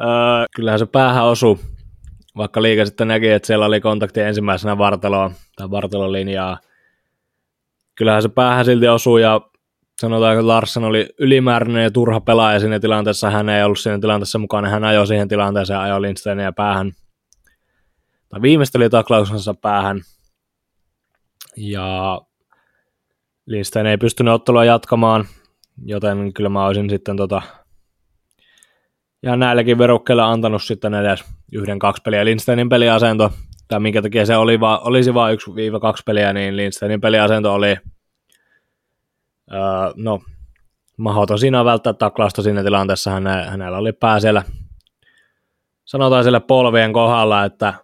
Öö, 0.00 0.44
kyllähän 0.56 0.78
se 0.78 0.86
päähän 0.86 1.24
osui 1.24 1.56
vaikka 2.36 2.62
liiga 2.62 2.86
sitten 2.86 3.08
näki, 3.08 3.28
että 3.28 3.46
siellä 3.46 3.66
oli 3.66 3.80
kontakti 3.80 4.20
ensimmäisenä 4.20 4.78
vartaloa 4.78 5.30
tai 5.56 5.70
vartalon 5.70 6.12
linjaa. 6.12 6.58
Kyllähän 7.94 8.22
se 8.22 8.28
päähän 8.28 8.64
silti 8.64 8.88
osuu 8.88 9.18
ja 9.18 9.40
sanotaan, 10.00 10.32
että 10.34 10.46
Larsen 10.46 10.84
oli 10.84 11.06
ylimääräinen 11.18 11.82
ja 11.82 11.90
turha 11.90 12.20
pelaaja 12.20 12.60
siinä 12.60 12.80
tilanteessa. 12.80 13.30
Hän 13.30 13.48
ei 13.48 13.64
ollut 13.64 13.78
siinä 13.78 13.98
tilanteessa 13.98 14.38
mukana. 14.38 14.68
Hän 14.68 14.84
ajoi 14.84 15.06
siihen 15.06 15.28
tilanteeseen 15.28 15.80
ajoi 15.80 16.02
Lindsteinia 16.02 16.52
päähän. 16.52 16.92
Tai 18.28 18.42
viimeisteli 18.42 18.90
taklauksensa 18.90 19.54
päähän. 19.54 20.00
Ja 21.56 22.20
Lindstein 23.46 23.86
ei 23.86 23.98
pystynyt 23.98 24.34
ottelua 24.34 24.64
jatkamaan, 24.64 25.24
joten 25.84 26.32
kyllä 26.32 26.48
mä 26.48 26.66
olisin 26.66 26.90
sitten 26.90 27.16
tota, 27.16 27.42
ja 29.22 29.36
näilläkin 29.36 29.78
verukkeilla 29.78 30.30
antanut 30.30 30.62
sitten 30.62 30.94
edes 30.94 31.24
yhden 31.52 31.78
kaksi 31.78 32.02
peliä. 32.02 32.24
Lindsteinin 32.24 32.68
peliasento, 32.68 33.32
tai 33.68 33.80
minkä 33.80 34.02
takia 34.02 34.26
se 34.26 34.36
oli 34.36 34.60
va, 34.60 34.78
olisi 34.78 35.14
vain 35.14 35.34
yksi 35.34 35.54
viiva 35.54 35.80
kaksi 35.80 36.02
peliä, 36.06 36.32
niin 36.32 36.56
Lindsteinin 36.56 37.00
peliasento 37.00 37.54
oli 37.54 37.76
öö, 39.52 39.58
no, 39.96 40.20
mahdoton 40.96 41.38
siinä 41.38 41.64
välttää 41.64 41.92
taklausta 41.92 42.42
siinä 42.42 42.62
tilanteessa. 42.62 43.10
Häne, 43.10 43.44
hänellä 43.44 43.78
oli 43.78 43.92
pää 43.92 44.20
siellä, 44.20 44.42
sanotaan 45.84 46.24
siellä 46.24 46.40
polvien 46.40 46.92
kohdalla, 46.92 47.44
että 47.44 47.74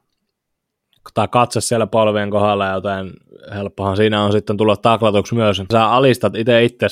tai 1.15 1.29
katse 1.29 1.61
siellä 1.61 1.87
polvien 1.87 2.31
kohdalla, 2.31 2.67
joten 2.67 3.13
helppohan 3.55 3.97
siinä 3.97 4.23
on 4.23 4.33
sitten 4.33 4.57
tulla 4.57 4.77
taklatuksi 4.77 5.35
myös. 5.35 5.63
Sä 5.73 5.89
alistat 5.89 6.37
itse 6.37 6.65
itse 6.65 6.87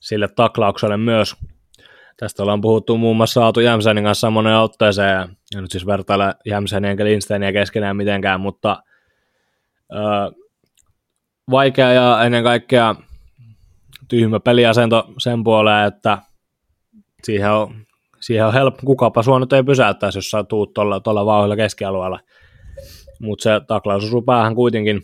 sille 0.00 0.28
taklaukselle 0.28 0.96
myös, 0.96 1.36
Tästä 2.16 2.42
ollaan 2.42 2.60
puhuttu 2.60 2.98
muun 2.98 3.16
muassa 3.16 3.40
Saatu 3.40 3.60
Jämsänin 3.60 4.04
kanssa 4.04 4.30
monen 4.30 4.56
otteeseen, 4.56 5.28
ja 5.54 5.60
nyt 5.60 5.70
siis 5.70 5.86
vertailla 5.86 6.34
Jämsänin 6.46 6.90
enkä 6.90 7.04
Lindsteinia 7.04 7.52
keskenään 7.52 7.96
mitenkään, 7.96 8.40
mutta 8.40 8.82
öö, 9.94 10.42
vaikea 11.50 11.92
ja 11.92 12.24
ennen 12.24 12.44
kaikkea 12.44 12.94
tyhmä 14.08 14.40
peliasento 14.40 15.08
sen 15.18 15.44
puoleen, 15.44 15.88
että 15.88 16.18
siihen 17.22 17.50
on, 17.50 17.74
siihen 18.20 18.46
on 18.46 18.52
helppo, 18.52 18.80
kukapa 18.84 19.22
sua 19.22 19.38
nyt 19.38 19.52
ei 19.52 19.62
pysäyttäisi, 19.62 20.18
jos 20.18 20.30
sä 20.30 20.44
tuut 20.44 20.74
tuolla, 20.74 21.00
tuolla 21.00 21.26
vauhdilla 21.26 21.56
keskialueella. 21.56 22.20
Mutta 23.20 23.42
se 23.42 23.60
taklaus 23.66 24.04
osuu 24.04 24.22
päähän 24.22 24.54
kuitenkin. 24.54 25.00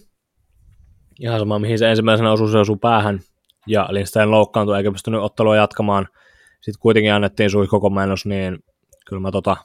Ihan 1.20 1.38
sama, 1.38 1.58
mihin 1.58 1.78
se 1.78 1.90
ensimmäisenä 1.90 2.32
osuu, 2.32 2.48
se 2.48 2.58
osuu 2.58 2.76
päähän, 2.76 3.20
ja 3.66 3.86
Lindstein 3.90 4.30
loukkaantui 4.30 4.76
eikä 4.76 4.92
pystynyt 4.92 5.20
ottelua 5.20 5.56
jatkamaan– 5.56 6.08
sitten 6.60 6.80
kuitenkin 6.80 7.12
annettiin 7.12 7.50
suihkokomennus, 7.50 8.26
niin 8.26 8.58
kyllä 9.06 9.20
mä 9.20 9.30
tota, 9.30 9.56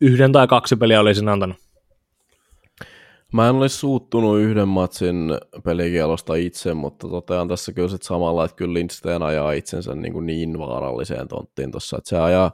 yhden 0.00 0.32
tai 0.32 0.46
kaksi 0.46 0.76
peliä 0.76 1.00
olisin 1.00 1.28
antanut. 1.28 1.56
Mä 3.32 3.48
en 3.48 3.54
olisi 3.54 3.76
suuttunut 3.76 4.40
yhden 4.40 4.68
matsin 4.68 5.16
pelikielosta 5.64 6.34
itse, 6.34 6.74
mutta 6.74 7.08
totean 7.08 7.48
tässä 7.48 7.72
kyllä 7.72 7.88
sit 7.88 8.02
samalla, 8.02 8.44
että 8.44 8.56
kyllä 8.56 8.74
Lindstein 8.74 9.22
ajaa 9.22 9.52
itsensä 9.52 9.94
niin, 9.94 10.12
kuin 10.12 10.26
niin 10.26 10.58
vaaralliseen 10.58 11.28
tonttiin 11.28 11.70
tuossa, 11.70 11.98
että 11.98 12.08
se 12.08 12.18
ajaa, 12.18 12.50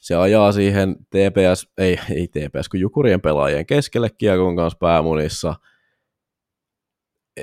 se 0.00 0.16
ajaa 0.16 0.52
siihen 0.52 0.96
TPS, 0.96 1.72
ei, 1.78 1.98
ei 2.10 2.28
TPS, 2.28 2.68
kun 2.68 2.80
Jukurien 2.80 3.20
pelaajien 3.20 3.66
keskelle 3.66 4.10
kiekon 4.18 4.56
kanssa 4.56 4.78
päämunissa, 4.78 5.54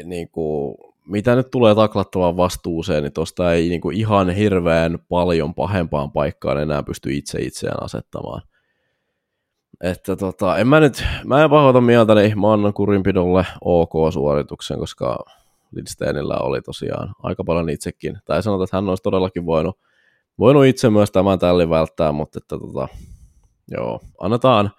niin 0.03 0.29
kuin, 0.29 0.75
mitä 1.09 1.35
nyt 1.35 1.51
tulee 1.51 1.75
taklattavaan 1.75 2.37
vastuuseen, 2.37 3.03
niin 3.03 3.13
tuosta 3.13 3.53
ei 3.53 3.69
niin 3.69 3.81
kuin 3.81 3.97
ihan 3.97 4.29
hirveän 4.29 4.99
paljon 5.09 5.53
pahempaan 5.53 6.11
paikkaan 6.11 6.61
enää 6.61 6.83
pysty 6.83 7.13
itse 7.13 7.41
itseään 7.41 7.83
asettamaan. 7.83 8.41
Että 9.83 10.15
tota, 10.15 10.57
en 10.57 10.67
mä 10.67 10.79
nyt, 10.79 11.03
mä 11.25 11.43
en 11.43 11.49
pahoita 11.49 11.81
mieltäni, 11.81 12.35
mä 12.35 12.53
annan 12.53 12.73
kurinpidolle 12.73 13.45
OK-suorituksen, 13.61 14.79
koska 14.79 15.17
Lindsteinillä 15.71 16.37
oli 16.37 16.61
tosiaan 16.61 17.15
aika 17.23 17.43
paljon 17.43 17.69
itsekin, 17.69 18.17
tai 18.25 18.43
sanotaan, 18.43 18.63
että 18.63 18.77
hän 18.77 18.89
olisi 18.89 19.03
todellakin 19.03 19.45
voinut, 19.45 19.79
voinut 20.39 20.65
itse 20.65 20.89
myös 20.89 21.11
tämän 21.11 21.39
tällin 21.39 21.69
välttää, 21.69 22.11
mutta 22.11 22.39
että 22.39 22.57
tota, 22.57 22.87
joo, 23.71 23.99
annetaan 24.19 24.71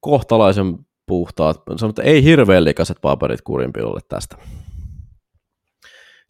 kohtalaisen 0.00 0.78
puhtaat, 1.06 1.56
sanotaan, 1.56 1.90
että 1.90 2.02
ei 2.02 2.24
hirveän 2.24 2.64
likaiset 2.64 2.98
paperit 3.02 3.42
kurinpidolle 3.42 4.00
tästä. 4.08 4.36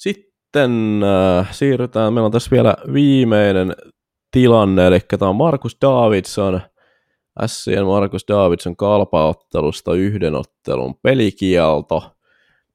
Sitten 0.02 1.00
äh, 1.02 1.52
siirrytään, 1.52 2.12
meillä 2.12 2.26
on 2.26 2.32
tässä 2.32 2.50
vielä 2.50 2.74
viimeinen 2.92 3.74
tilanne, 4.30 4.86
eli 4.86 5.00
tämä 5.18 5.28
on 5.28 5.36
Markus 5.36 5.76
Davidson, 5.82 6.60
Sien 7.46 7.86
Markus 7.86 8.24
Davidson 8.28 8.76
kalpaottelusta 8.76 9.94
yhden 9.94 10.34
ottelun 10.34 10.94
pelikielto. 11.02 12.12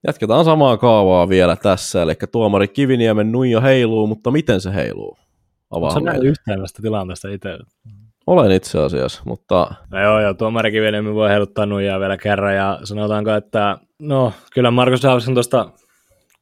Jatketaan 0.07 0.45
samaa 0.45 0.77
kaavaa 0.77 1.29
vielä 1.29 1.55
tässä, 1.55 2.01
eli 2.01 2.13
tuomari 2.31 2.67
Kiviniemen 2.67 3.31
nuija 3.31 3.61
heiluu, 3.61 4.07
mutta 4.07 4.31
miten 4.31 4.61
se 4.61 4.73
heiluu? 4.73 5.17
Avaa 5.71 5.93
Sä 5.93 5.99
näin 5.99 6.25
yhtään 6.25 6.61
tästä 6.61 6.81
tilanteesta 6.81 7.29
itse. 7.29 7.57
Olen 8.27 8.51
itse 8.51 8.79
asiassa, 8.79 9.21
mutta... 9.25 9.73
No 9.91 10.01
joo, 10.01 10.21
joo, 10.21 10.33
tuomari 10.33 10.71
Kiviniemen 10.71 11.15
voi 11.15 11.29
heiluttaa 11.29 11.65
nuijaa 11.65 11.99
vielä 11.99 12.17
kerran, 12.17 12.55
ja 12.55 12.79
sanotaanko, 12.83 13.31
että 13.31 13.77
no, 13.99 14.33
kyllä 14.53 14.71
Markus 14.71 15.03
Davidson 15.03 15.33
tuosta 15.33 15.71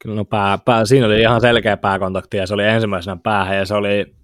Kyllä 0.02 0.16
no 0.16 0.24
pää, 0.24 0.58
pää, 0.58 0.84
siinä 0.84 1.06
oli 1.06 1.20
ihan 1.20 1.40
selkeä 1.40 1.76
pääkontakti 1.76 2.36
ja 2.36 2.46
se 2.46 2.54
oli 2.54 2.64
ensimmäisenä 2.64 3.16
päähän 3.22 3.56
ja 3.56 3.66
se 3.66 3.74
oli, 3.74 4.14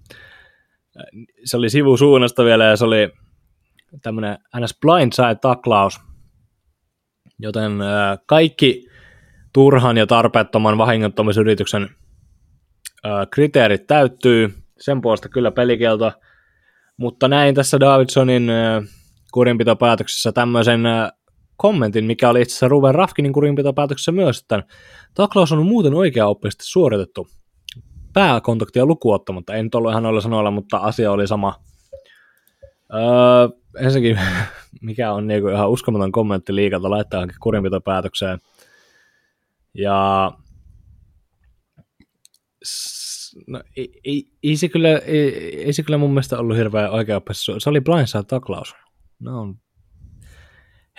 se 1.45 1.57
oli 1.57 1.69
sivusuunnasta 1.69 2.45
vielä 2.45 2.65
ja 2.65 2.77
se 2.77 2.85
oli 2.85 3.11
tämmöinen 4.01 4.37
ns. 4.59 4.77
blindside 4.81 5.35
taklaus, 5.35 5.99
joten 7.39 7.71
kaikki 8.25 8.87
turhan 9.53 9.97
ja 9.97 10.07
tarpeettoman 10.07 10.77
vahingoittamisyrityksen 10.77 11.89
kriteerit 13.31 13.87
täyttyy, 13.87 14.53
sen 14.79 15.01
puolesta 15.01 15.29
kyllä 15.29 15.51
pelikielto, 15.51 16.11
mutta 16.97 17.27
näin 17.27 17.55
tässä 17.55 17.79
Davidsonin 17.79 18.51
kurinpitopäätöksessä 19.31 20.31
tämmöisen 20.31 20.83
kommentin, 21.57 22.05
mikä 22.05 22.29
oli 22.29 22.41
itse 22.41 22.51
asiassa 22.51 22.67
Ruben 22.67 22.95
Rafkinin 22.95 23.33
kurinpitopäätöksessä 23.33 24.11
myös, 24.11 24.39
että 24.39 24.63
taklaus 25.13 25.51
on 25.51 25.65
muuten 25.65 25.93
oikea-oppisesti 25.93 26.63
suoritettu 26.65 27.27
pääkontaktia 28.13 28.85
lukuottamatta. 28.85 29.53
En 29.53 29.65
nyt 29.65 29.75
ollut 29.75 29.91
ihan 29.91 30.03
noilla 30.03 30.21
sanoilla, 30.21 30.51
mutta 30.51 30.77
asia 30.77 31.11
oli 31.11 31.27
sama. 31.27 31.55
Öö, 32.93 33.49
ensinnäkin, 33.79 34.19
mikä 34.81 35.11
on 35.11 35.27
niinku 35.27 35.47
ihan 35.47 35.69
uskomaton 35.69 36.11
kommentti 36.11 36.55
liikalta 36.55 36.89
laittaa 36.89 37.17
johonkin 37.17 37.37
kurinpitopäätökseen. 37.39 38.39
Ja 39.73 40.31
no, 43.47 43.63
ei, 43.77 43.99
ei, 44.03 44.27
ei, 44.43 44.57
se 44.57 44.69
kyllä, 44.69 44.89
ei, 44.89 45.63
ei, 45.65 45.73
se 45.73 45.83
kyllä 45.83 45.97
mun 45.97 46.09
mielestä 46.09 46.39
ollut 46.39 46.57
hirveän 46.57 46.91
oikea 46.91 47.21
Se 47.57 47.69
oli 47.69 47.81
blindside 47.81 48.23
taklaus. 48.23 48.75
Ne 49.19 49.31
on 49.31 49.55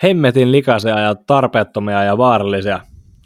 hemmetin 0.03 0.51
likaisia 0.51 0.99
ja 0.99 1.15
tarpeettomia 1.15 2.03
ja 2.03 2.17
vaarallisia. 2.17 2.79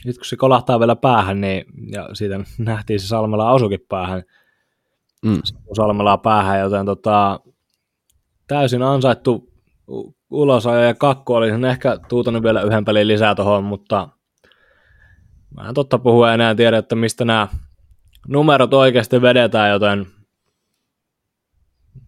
Nyt 0.05 0.17
kun 0.17 0.25
se 0.25 0.35
kolahtaa 0.35 0.79
vielä 0.79 0.95
päähän, 0.95 1.41
niin, 1.41 1.65
ja 1.91 2.09
siitä 2.13 2.39
nähtiin 2.57 2.99
se 2.99 3.07
Salmela 3.07 3.51
osukin 3.51 3.79
päähän, 3.89 4.23
mm. 5.25 5.41
Salmela 5.73 6.17
päähän, 6.17 6.59
joten 6.59 6.85
tota, 6.85 7.39
täysin 8.47 8.81
ansaittu 8.81 9.49
ulosajo 10.29 10.81
ja 10.81 10.93
kakku 10.93 11.33
oli 11.33 11.49
ehkä 11.69 11.97
tuutanut 12.09 12.43
vielä 12.43 12.61
yhden 12.61 12.85
pelin 12.85 13.07
lisää 13.07 13.35
tuohon, 13.35 13.63
mutta 13.63 14.09
mä 15.55 15.69
en 15.69 15.73
totta 15.73 15.99
puhua 15.99 16.33
enää 16.33 16.55
tiedä, 16.55 16.77
että 16.77 16.95
mistä 16.95 17.25
nämä 17.25 17.47
numerot 18.27 18.73
oikeasti 18.73 19.21
vedetään, 19.21 19.71
joten 19.71 20.07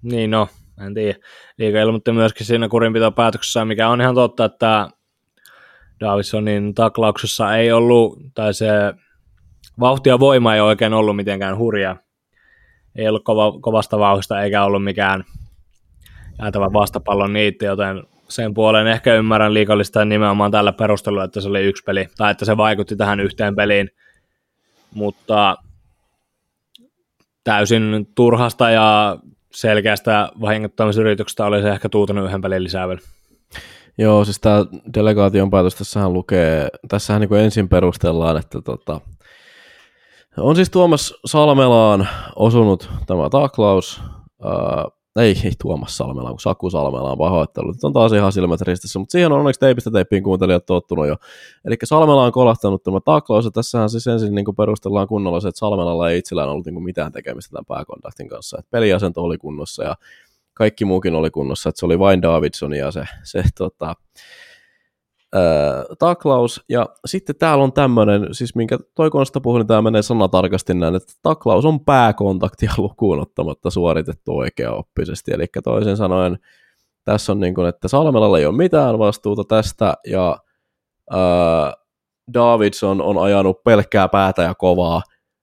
niin 0.01 0.31
no, 0.31 0.47
en 0.85 0.93
tiedä. 0.93 1.19
Liika 1.57 1.81
ilmoitti 1.81 2.11
myöskin 2.11 2.45
siinä 2.45 2.69
kurinpitopäätöksessä, 2.69 3.65
mikä 3.65 3.89
on 3.89 4.01
ihan 4.01 4.15
totta, 4.15 4.45
että 4.45 4.87
Davidsonin 5.99 6.73
taklauksessa 6.75 7.57
ei 7.57 7.71
ollut, 7.71 8.19
tai 8.33 8.53
se 8.53 8.67
vauhti 9.79 10.09
ja 10.09 10.19
voima 10.19 10.55
ei 10.55 10.61
oikein 10.61 10.93
ollut 10.93 11.15
mitenkään 11.15 11.57
hurja. 11.57 11.95
Ei 12.95 13.07
ollut 13.07 13.23
kova, 13.23 13.59
kovasta 13.61 13.99
vauhista 13.99 14.41
eikä 14.41 14.63
ollut 14.63 14.83
mikään 14.83 15.23
jäätävä 16.39 16.73
vastapallon 16.73 17.33
niitti, 17.33 17.65
joten 17.65 18.03
sen 18.29 18.53
puolen 18.53 18.87
ehkä 18.87 19.15
ymmärrän 19.15 19.53
liikallista 19.53 20.05
nimenomaan 20.05 20.51
tällä 20.51 20.71
perustelulla, 20.71 21.23
että 21.23 21.41
se 21.41 21.49
oli 21.49 21.63
yksi 21.63 21.83
peli, 21.83 22.07
tai 22.17 22.31
että 22.31 22.45
se 22.45 22.57
vaikutti 22.57 22.95
tähän 22.95 23.19
yhteen 23.19 23.55
peliin, 23.55 23.89
mutta 24.93 25.57
täysin 27.43 28.07
turhasta 28.15 28.69
ja 28.69 29.17
selkeästä 29.51 30.31
vahingoittamisyrityksestä 30.41 31.45
olisi 31.45 31.67
ehkä 31.67 31.89
tuutunut 31.89 32.25
yhden 32.25 32.41
pelin 32.41 32.63
lisää 32.63 32.87
vielä. 32.87 33.01
Joo, 33.97 34.25
siis 34.25 34.39
tämä 34.39 34.65
delegaation 34.93 35.49
päätös, 35.49 35.75
tässähän 35.75 36.13
lukee, 36.13 36.67
tässähän 36.87 37.21
niin 37.21 37.39
ensin 37.39 37.69
perustellaan, 37.69 38.37
että 38.37 38.61
tota, 38.61 39.01
on 40.37 40.55
siis 40.55 40.69
Tuomas 40.69 41.13
Salmelaan 41.25 42.07
osunut 42.35 42.89
tämä 43.07 43.29
taklaus, 43.29 44.01
ää, 44.43 44.85
ei, 45.19 45.35
ei 45.43 45.51
Tuomas 45.61 45.97
Salmela, 45.97 46.29
kun 46.29 46.39
Saku 46.39 46.69
Salmela 46.69 47.11
on 47.11 47.17
pahoittelut. 47.17 47.83
On 47.83 47.93
taas 47.93 48.13
ihan 48.13 48.31
silmät 48.31 48.61
ristissä, 48.61 48.99
mutta 48.99 49.11
siihen 49.11 49.31
on 49.31 49.39
onneksi 49.39 49.59
teipistä 49.59 49.91
teippiin 49.91 50.23
kuuntelijat 50.23 50.65
tottunut 50.65 51.07
jo. 51.07 51.15
Eli 51.65 51.75
Salmela 51.83 52.23
on 52.23 52.31
kolahtanut 52.31 52.83
tämä 52.83 52.99
taklaus, 53.05 53.45
ja 53.45 53.51
tässähän 53.51 53.89
siis 53.89 54.07
ensin 54.07 54.35
niin 54.35 54.55
perustellaan 54.57 55.07
kunnolla 55.07 55.39
se, 55.39 55.47
että 55.47 55.59
Salmelalla 55.59 56.09
ei 56.09 56.17
itsellään 56.17 56.49
ollut 56.49 56.65
niin 56.65 56.83
mitään 56.83 57.11
tekemistä 57.11 57.51
tämän 57.51 57.65
pääkontaktin 57.65 58.29
kanssa. 58.29 58.57
Että 58.59 58.71
peliasento 58.71 59.23
oli 59.23 59.37
kunnossa 59.37 59.83
ja 59.83 59.95
kaikki 60.53 60.85
muukin 60.85 61.15
oli 61.15 61.29
kunnossa, 61.29 61.69
että 61.69 61.79
se 61.79 61.85
oli 61.85 61.99
vain 61.99 62.21
Davidson 62.21 62.73
ja 62.73 62.91
se, 62.91 63.03
se 63.23 63.43
tota, 63.57 63.95
taklaus, 65.99 66.63
ja 66.69 66.85
sitten 67.05 67.35
täällä 67.35 67.63
on 67.63 67.73
tämmöinen, 67.73 68.27
siis 68.31 68.55
minkä 68.55 68.77
toi 68.95 69.09
konsta 69.09 69.41
puhui, 69.41 69.59
niin 69.59 69.67
tämä 69.67 69.81
menee 69.81 70.01
sanatarkasti 70.01 70.73
näin, 70.73 70.95
että 70.95 71.13
taklaus 71.21 71.65
on 71.65 71.85
pääkontaktia 71.85 72.71
lukuun 72.77 73.19
ottamatta 73.19 73.69
suoritettu 73.69 74.37
oikeaoppisesti, 74.37 75.31
eli 75.33 75.45
toisin 75.63 75.97
sanoen 75.97 76.37
tässä 77.03 77.31
on 77.31 77.39
niin 77.39 77.55
kuin, 77.55 77.67
että 77.67 77.87
Salmelalla 77.87 78.39
ei 78.39 78.45
ole 78.45 78.57
mitään 78.57 78.99
vastuuta 78.99 79.43
tästä, 79.43 79.93
ja 80.07 80.37
ää, 81.11 81.73
Davidson 82.33 83.01
on 83.01 83.17
ajanut 83.17 83.63
pelkkää 83.63 84.07
päätä 84.07 84.41
ja 84.41 84.55
kovaa, 84.55 85.01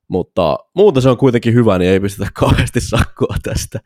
mutta 0.08 0.58
muuten 0.74 1.02
se 1.02 1.08
on 1.08 1.16
kuitenkin 1.16 1.54
hyvä, 1.54 1.78
niin 1.78 1.90
ei 1.90 2.00
pistetä 2.00 2.30
kauheasti 2.40 2.80
sakkoa 2.80 3.36
tästä. 3.42 3.80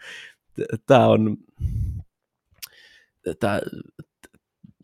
Tämä 0.87 1.07
on, 1.07 1.37
tämä, 3.41 3.61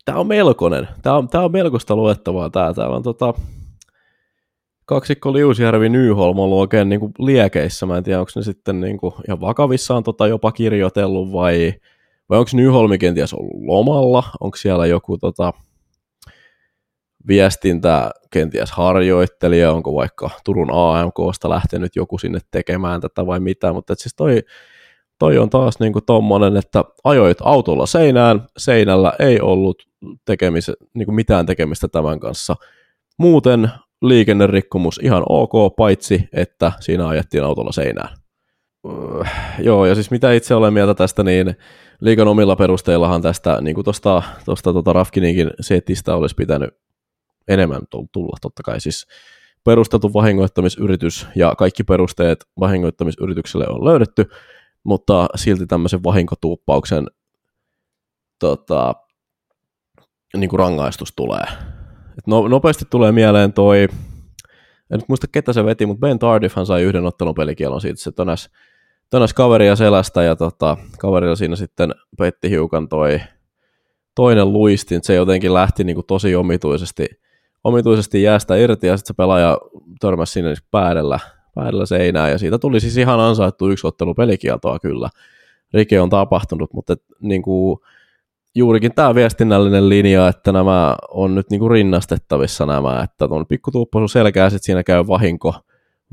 tämä 0.09 0.19
on 0.19 0.27
melkoinen. 0.27 0.87
Tämä 1.01 1.15
on, 1.15 1.29
tämä 1.29 1.43
on 1.43 1.51
melkoista 1.51 1.95
luettavaa. 1.95 2.49
Tämä, 2.49 2.73
täällä 2.73 2.95
on 2.95 3.03
tota, 3.03 3.33
kaksikko 4.85 5.33
Liusjärvi 5.33 5.89
Nyholm 5.89 6.39
ollut 6.39 6.59
oikein 6.59 6.89
niin 6.89 6.99
kuin 6.99 7.11
liekeissä. 7.19 7.85
Mä 7.85 7.97
en 7.97 8.03
tiedä, 8.03 8.19
onko 8.19 8.31
ne 8.35 8.43
sitten 8.43 8.81
niin 8.81 8.97
kuin 8.97 9.13
ihan 9.27 9.41
vakavissaan 9.41 10.03
tota 10.03 10.27
jopa 10.27 10.51
kirjoitellut 10.51 11.31
vai, 11.31 11.73
vai 12.29 12.39
onko 12.39 12.51
Nyholmi 12.53 12.97
kenties 12.97 13.33
ollut 13.33 13.63
lomalla? 13.63 14.23
Onko 14.39 14.57
siellä 14.57 14.85
joku 14.85 15.17
tota, 15.17 15.53
viestintä 17.27 18.11
kenties 18.31 18.71
harjoittelija, 18.71 19.71
onko 19.71 19.95
vaikka 19.95 20.29
Turun 20.45 20.69
AMKsta 20.71 21.49
lähtenyt 21.49 21.95
joku 21.95 22.17
sinne 22.17 22.39
tekemään 22.51 23.01
tätä 23.01 23.25
vai 23.25 23.39
mitä, 23.39 23.73
mutta 23.73 23.95
siis 23.95 24.15
toi, 24.15 24.43
toi 25.19 25.37
on 25.37 25.49
taas 25.49 25.79
niin 25.79 25.93
kuin 25.93 26.05
tommonen, 26.05 26.57
että 26.57 26.83
ajoit 27.03 27.37
autolla 27.41 27.85
seinään, 27.85 28.47
seinällä 28.57 29.13
ei 29.19 29.41
ollut 29.41 29.88
tekemis, 30.25 30.71
niin 30.93 31.05
kuin 31.05 31.15
mitään 31.15 31.45
tekemistä 31.45 31.87
tämän 31.87 32.19
kanssa. 32.19 32.55
Muuten 33.17 33.69
liikennerikkomus 34.01 34.99
ihan 35.03 35.23
ok, 35.29 35.75
paitsi 35.77 36.29
että 36.33 36.71
siinä 36.79 37.07
ajettiin 37.07 37.43
autolla 37.43 37.71
seinään. 37.71 38.17
Öö, 38.87 39.23
joo, 39.59 39.85
ja 39.85 39.95
siis 39.95 40.11
mitä 40.11 40.31
itse 40.33 40.55
olen 40.55 40.73
mieltä 40.73 40.93
tästä, 40.93 41.23
niin 41.23 41.55
liikan 42.01 42.27
omilla 42.27 42.55
perusteillahan 42.55 43.21
tästä, 43.21 43.61
niin 43.61 43.75
kuin 43.75 43.85
tuosta, 43.85 44.23
tuosta 44.45 44.73
tuota 44.73 44.93
Rafkininkin 44.93 45.51
setistä 45.59 46.15
olisi 46.15 46.35
pitänyt 46.35 46.69
enemmän 47.47 47.81
tulla, 48.11 48.37
totta 48.41 48.63
kai 48.63 48.81
siis 48.81 49.07
perusteltu 49.65 50.13
vahingoittamisyritys 50.13 51.27
ja 51.35 51.55
kaikki 51.57 51.83
perusteet 51.83 52.45
vahingoittamisyritykselle 52.59 53.65
on 53.69 53.85
löydetty, 53.85 54.25
mutta 54.83 55.27
silti 55.35 55.67
tämmöisen 55.67 56.03
vahinkotuuppauksen 56.03 57.07
tota, 58.39 58.95
niin 60.37 60.49
kuin 60.49 60.59
rangaistus 60.59 61.13
tulee. 61.15 61.43
Et 62.17 62.27
no, 62.27 62.47
nopeasti 62.47 62.85
tulee 62.89 63.11
mieleen 63.11 63.53
toi, 63.53 63.81
en 64.91 64.99
nyt 64.99 65.09
muista 65.09 65.27
ketä 65.31 65.53
se 65.53 65.65
veti, 65.65 65.85
mutta 65.85 65.99
Ben 65.99 66.19
Tardifhan 66.19 66.65
sai 66.65 66.83
yhden 66.83 67.05
ottelun 67.05 67.35
pelikielon 67.35 67.81
siitä, 67.81 68.01
se 68.01 68.11
tönäs, 68.11 68.49
tönäs 69.09 69.33
kaveria 69.33 69.75
selästä 69.75 70.23
ja 70.23 70.35
tota, 70.35 70.77
kaverilla 70.99 71.35
siinä 71.35 71.55
sitten 71.55 71.93
petti 72.17 72.49
hiukan 72.49 72.89
toi 72.89 73.19
toinen 74.15 74.53
luistin, 74.53 74.99
se 75.03 75.15
jotenkin 75.15 75.53
lähti 75.53 75.83
niin 75.83 75.95
kuin 75.95 76.05
tosi 76.05 76.35
omituisesti, 76.35 77.05
omituisesti 77.63 78.23
jäästä 78.23 78.55
irti 78.55 78.87
ja 78.87 78.97
sitten 78.97 79.13
se 79.13 79.17
pelaaja 79.17 79.57
törmäsi 79.99 80.33
sinne 80.33 80.53
päädellä, 80.71 81.19
päädellä 81.55 81.85
seinään 81.85 82.31
ja 82.31 82.37
siitä 82.37 82.59
tuli 82.59 82.79
siis 82.79 82.97
ihan 82.97 83.19
ansaittu 83.19 83.69
yksi 83.69 83.87
ottelu 83.87 84.13
pelikieltoa 84.13 84.79
kyllä. 84.79 85.09
Rike 85.73 86.01
on 86.01 86.09
tapahtunut, 86.09 86.73
mutta 86.73 86.93
et, 86.93 87.03
niin 87.21 87.41
kuin, 87.41 87.79
juurikin 88.55 88.95
tämä 88.95 89.15
viestinnällinen 89.15 89.89
linja, 89.89 90.27
että 90.27 90.51
nämä 90.51 90.95
on 91.11 91.35
nyt 91.35 91.49
niin 91.49 91.59
kuin 91.59 91.71
rinnastettavissa 91.71 92.65
nämä, 92.65 93.01
että 93.03 93.25
on 93.29 93.47
pikkutuuppaisuus 93.47 94.11
selkeä, 94.11 94.49
sitten 94.49 94.65
siinä 94.65 94.83
käy 94.83 95.07
vahinko 95.07 95.55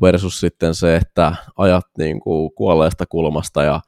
versus 0.03 0.41
sitten 0.41 0.75
se, 0.75 0.97
että 0.97 1.33
ajat 1.57 1.87
niin 1.99 2.21
kuin 2.21 2.51
kuolleesta 2.55 3.05
kulmasta 3.07 3.63
ja 3.63 3.81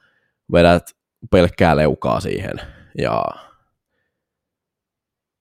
vedät 0.53 0.91
pelkkää 1.31 1.77
leukaa 1.77 2.21
siihen. 2.21 2.61
Ja 2.99 3.25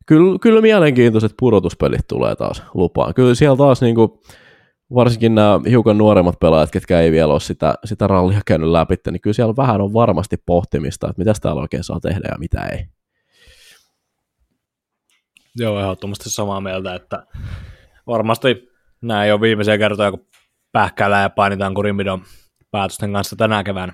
kyllä, 0.05 0.39
kyllä 0.41 0.61
mielenkiintoiset 0.61 1.33
pudotuspelit 1.39 2.07
tulee 2.07 2.35
taas 2.35 2.63
lupaan. 2.73 3.13
Kyllä 3.13 3.35
siellä 3.35 3.57
taas 3.57 3.81
niin 3.81 3.95
kuin, 3.95 4.09
varsinkin 4.93 5.35
nämä 5.35 5.59
hiukan 5.69 5.97
nuoremmat 5.97 6.39
pelaajat, 6.39 6.71
ketkä 6.71 6.99
ei 6.99 7.11
vielä 7.11 7.33
ole 7.33 7.39
sitä, 7.39 7.75
sitä 7.85 8.07
rallia 8.07 8.41
käynyt 8.45 8.69
läpi, 8.69 8.95
niin 9.11 9.21
kyllä 9.21 9.33
siellä 9.33 9.55
vähän 9.57 9.81
on 9.81 9.93
varmasti 9.93 10.37
pohtimista, 10.45 11.09
että 11.09 11.19
mitä 11.19 11.33
täällä 11.41 11.61
oikein 11.61 11.83
saa 11.83 11.99
tehdä 11.99 12.29
ja 12.31 12.37
mitä 12.39 12.65
ei. 12.65 12.96
Joo, 15.59 15.79
ehdottomasti 15.79 16.29
samaa 16.29 16.61
mieltä, 16.61 16.95
että 16.95 17.23
varmasti 18.07 18.69
nämä 19.01 19.25
ei 19.25 19.31
ole 19.31 19.41
viimeisiä 19.41 19.77
kertoja, 19.77 20.11
kun 20.11 20.25
pähkäillään 20.71 21.23
ja 21.23 21.29
painitaan 21.29 21.73
kurinpidon 21.73 22.21
päätösten 22.71 23.13
kanssa 23.13 23.35
tänä 23.35 23.63
keväänä. 23.63 23.93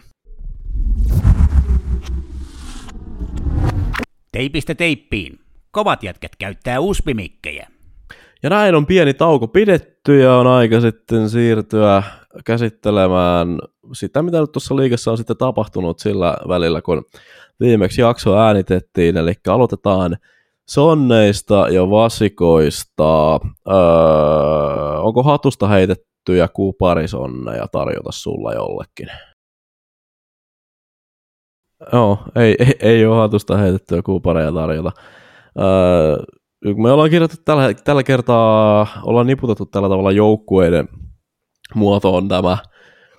Teipistä 4.31 4.75
teippiin. 4.75 5.39
Kovat 5.71 6.03
jätkät 6.03 6.35
käyttää 6.39 6.79
uspimikkejä. 6.79 7.67
Ja 8.43 8.49
näin 8.49 8.75
on 8.75 8.85
pieni 8.85 9.13
tauko 9.13 9.47
pidetty 9.47 10.19
ja 10.19 10.35
on 10.35 10.47
aika 10.47 10.81
sitten 10.81 11.29
siirtyä 11.29 12.03
käsittelemään 12.45 13.59
sitä, 13.93 14.21
mitä 14.21 14.41
nyt 14.41 14.51
tuossa 14.51 14.75
liikassa 14.75 15.11
on 15.11 15.17
sitten 15.17 15.37
tapahtunut 15.37 15.99
sillä 15.99 16.37
välillä, 16.47 16.81
kun 16.81 17.05
viimeksi 17.59 18.01
jakso 18.01 18.37
äänitettiin. 18.37 19.17
Eli 19.17 19.33
aloitetaan 19.47 20.17
sonneista 20.73 21.69
ja 21.69 21.89
vasikoista. 21.89 23.33
Öö, 23.33 24.99
onko 24.99 25.23
hatusta 25.23 25.67
heitettyjä 25.67 26.47
kuparisonneja 26.47 27.67
tarjota 27.71 28.11
sulla 28.11 28.53
jollekin? 28.53 29.07
Joo, 31.93 32.17
ei, 32.35 32.55
ei, 32.59 32.73
ei 32.79 33.05
ole 33.05 33.15
hatusta 33.15 33.57
heitettyä 33.57 34.01
kuupareja 34.01 34.51
tarjota. 34.51 34.91
Öö, 35.59 36.17
me 36.77 36.91
ollaan 36.91 37.09
kirjoitettu 37.09 37.43
tällä, 37.45 37.73
tällä 37.73 38.03
kertaa, 38.03 38.87
ollaan 39.03 39.27
niputettu 39.27 39.65
tällä 39.65 39.89
tavalla 39.89 40.11
joukkueiden 40.11 40.87
muotoon 41.75 42.27
tämä 42.27 42.57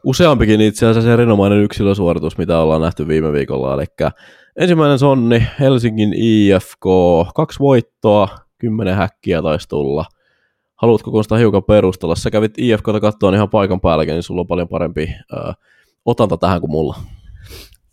useampikin 0.05 0.61
itse 0.61 0.87
asiassa 0.87 1.13
erinomainen 1.13 1.63
yksilösuoritus, 1.63 2.39
mitä 2.39 2.59
ollaan 2.59 2.83
nähty 2.83 3.09
viime 3.09 3.33
viikolla. 3.33 3.75
Eli 3.75 4.11
ensimmäinen 4.57 4.99
sonni, 4.99 5.47
Helsingin 5.61 6.15
IFK, 6.17 6.85
kaksi 7.35 7.59
voittoa, 7.59 8.29
kymmenen 8.59 8.95
häkkiä 8.95 9.43
taisi 9.43 9.69
tulla. 9.69 10.05
Haluatko 10.75 11.11
Konsta 11.11 11.37
hiukan 11.37 11.65
perustella? 11.65 12.15
Sä 12.15 12.31
kävit 12.31 12.53
IFKta 12.59 13.01
katsoa 13.01 13.35
ihan 13.35 13.51
paikan 13.51 13.81
päälläkin, 13.81 14.13
niin 14.13 14.23
sulla 14.23 14.41
on 14.41 14.47
paljon 14.47 14.69
parempi 14.69 15.15
öö, 15.33 15.53
otanta 16.05 16.37
tähän 16.37 16.61
kuin 16.61 16.71
mulla. 16.71 16.97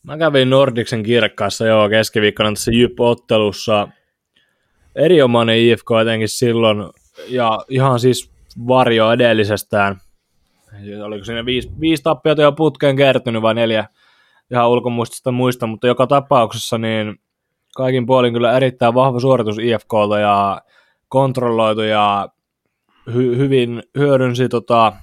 Mä 0.04 0.18
kävin 0.18 0.50
Nordiksen 0.50 1.04
kirkkaassa 1.04 1.68
joo 1.68 1.90
keskiviikkona 1.90 2.52
tässä 2.52 2.72
Jyp-ottelussa. 2.72 3.88
Erinomainen 4.96 5.58
IFK 5.58 5.88
etenkin 6.02 6.30
silloin, 6.30 6.78
ja 7.28 7.60
ihan 7.70 8.00
siis 8.00 8.32
varjo 8.68 9.12
edellisestään. 9.12 9.96
Oliko 11.06 11.26
siinä 11.26 11.46
viisi, 11.46 11.72
viisi 11.80 12.04
tappiota 12.04 12.42
jo 12.42 12.52
putkeen 12.52 12.96
kertynyt 12.96 13.42
vai 13.42 13.54
neljä 13.54 13.86
ihan 14.52 14.70
ulkomuistista 14.70 15.32
muista, 15.32 15.68
mutta 15.68 15.88
joka 15.88 16.08
tapauksessa 16.08 16.78
niin 16.78 17.16
kaikin 17.76 18.06
puolin 18.06 18.34
kyllä 18.34 18.58
erittäin 18.58 18.94
vahva 18.94 19.20
suoritus 19.20 19.58
IFKlta 19.60 20.20
ja 20.20 20.62
kontrolloitu 21.08 21.82
ja 21.82 22.30
hy- 23.10 23.38
hyvin 23.38 23.84
hyödynsi 23.98 24.50
tota, 24.50 24.94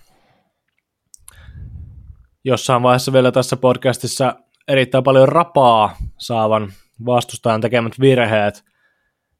jossain 2.44 2.82
vaiheessa 2.82 3.12
vielä 3.12 3.32
tässä 3.32 3.56
podcastissa 3.56 4.34
erittäin 4.68 5.04
paljon 5.04 5.28
rapaa 5.28 5.96
saavan 6.18 6.72
vastustajan 7.06 7.60
tekemät 7.60 8.00
virheet 8.00 8.64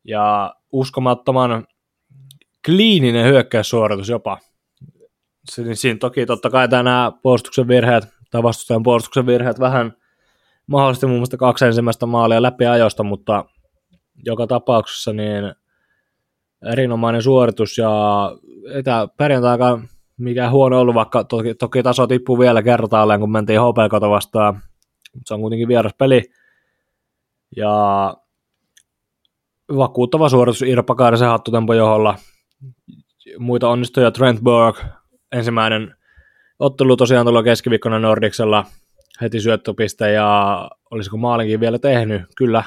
ja 0.05 0.55
uskomattoman 0.73 1.67
kliininen 2.67 3.27
hyökkäyssuoritus 3.27 4.09
jopa. 4.09 4.39
Siinä 5.49 5.99
toki 5.99 6.27
totta 6.27 6.51
kai 6.51 6.69
nämä 6.69 7.13
puolustuksen 7.23 7.69
virheet 7.69 8.09
tai 8.31 8.43
vastustajan 8.43 8.83
puolustuksen 8.83 9.27
virheet 9.27 9.61
vähän 9.61 9.93
mahdollisesti 10.67 11.07
muun 11.07 11.19
muassa 11.19 11.37
kaksi 11.37 11.65
ensimmäistä 11.65 12.07
maalia 12.07 12.43
läpi 12.43 12.67
ajosta, 12.67 13.03
mutta 13.03 13.45
joka 14.25 14.47
tapauksessa 14.47 15.13
niin 15.13 15.55
erinomainen 16.73 17.23
suoritus 17.23 17.79
ja 17.79 17.91
etä 18.75 19.09
perjantaika 19.17 19.81
mikä 20.19 20.51
huono 20.51 20.81
ollut, 20.81 20.95
vaikka 20.95 21.25
toki, 21.25 21.55
toki 21.55 21.83
taso 21.83 22.07
tippuu 22.07 22.39
vielä 22.39 22.63
kertaalleen, 22.63 23.21
kun 23.21 23.33
mentiin 23.33 23.61
HPKta 23.61 24.11
vastaan 24.11 24.63
se 25.27 25.35
on 25.35 25.41
kuitenkin 25.41 25.69
vieras 25.69 25.95
peli. 25.99 26.23
Ja 27.57 28.15
vakuuttava 29.77 30.29
suoritus 30.29 30.63
Irpa 30.63 30.95
Kaarisen 30.95 31.29
hattutempo 31.29 31.75
joholla. 31.75 32.19
Muita 33.39 33.69
onnistuja 33.69 34.11
Trent 34.11 34.41
Burg, 34.41 34.77
ensimmäinen 35.33 35.95
ottelu 36.59 36.97
tosiaan 36.97 37.27
tuolla 37.27 37.43
keskiviikkona 37.43 37.99
Nordiksella, 37.99 38.65
heti 39.21 39.41
syöttöpiste 39.41 40.13
ja 40.13 40.71
olisiko 40.91 41.17
maalinkin 41.17 41.61
vielä 41.61 41.79
tehnyt? 41.79 42.23
Kyllä. 42.37 42.65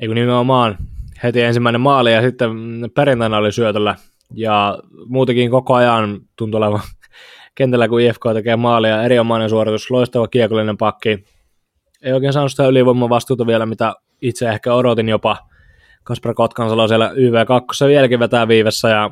Eikö 0.00 0.14
nimenomaan 0.14 0.78
heti 1.22 1.42
ensimmäinen 1.42 1.80
maali 1.80 2.12
ja 2.12 2.22
sitten 2.22 2.50
perjantaina 2.94 3.36
oli 3.36 3.52
syötöllä 3.52 3.94
ja 4.34 4.78
muutenkin 5.06 5.50
koko 5.50 5.74
ajan 5.74 6.20
tuntui 6.36 6.58
olevan 6.58 6.80
kentällä, 7.54 7.88
kun 7.88 8.00
IFK 8.00 8.22
tekee 8.34 8.56
maalia, 8.56 9.02
erinomainen 9.02 9.50
suoritus, 9.50 9.90
loistava 9.90 10.28
kiekollinen 10.28 10.76
pakki. 10.76 11.24
Ei 12.02 12.12
oikein 12.12 12.32
saanut 12.32 12.50
sitä 12.50 12.66
ylivoimavastuuta 12.66 13.46
vielä, 13.46 13.66
mitä 13.66 13.94
itse 14.22 14.48
ehkä 14.48 14.74
odotin 14.74 15.08
jopa. 15.08 15.36
Kasper 16.04 16.34
Kotkansalo 16.34 16.88
siellä 16.88 17.10
YV2 17.10 17.88
vieläkin 17.88 18.18
vetää 18.18 18.48
viivessä 18.48 18.88
ja 18.88 19.10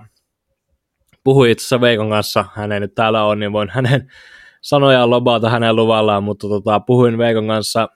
puhui 1.27 1.51
itse 1.51 1.63
asiassa 1.63 1.81
Veikon 1.81 2.11
kanssa, 2.11 2.45
hän 2.55 2.73
ei 2.73 2.81
nyt 2.81 2.95
täällä 2.95 3.25
ole, 3.25 3.37
niin 3.37 3.53
voin 3.53 3.71
hänen 3.71 4.11
sanojaan 4.61 5.11
lobata 5.11 5.51
hänen 5.51 5.77
luvallaan, 5.77 6.25
mutta 6.25 6.49
tota, 6.49 6.81
puhuin 6.81 7.19
Veikon 7.19 7.47
kanssa. 7.47 7.89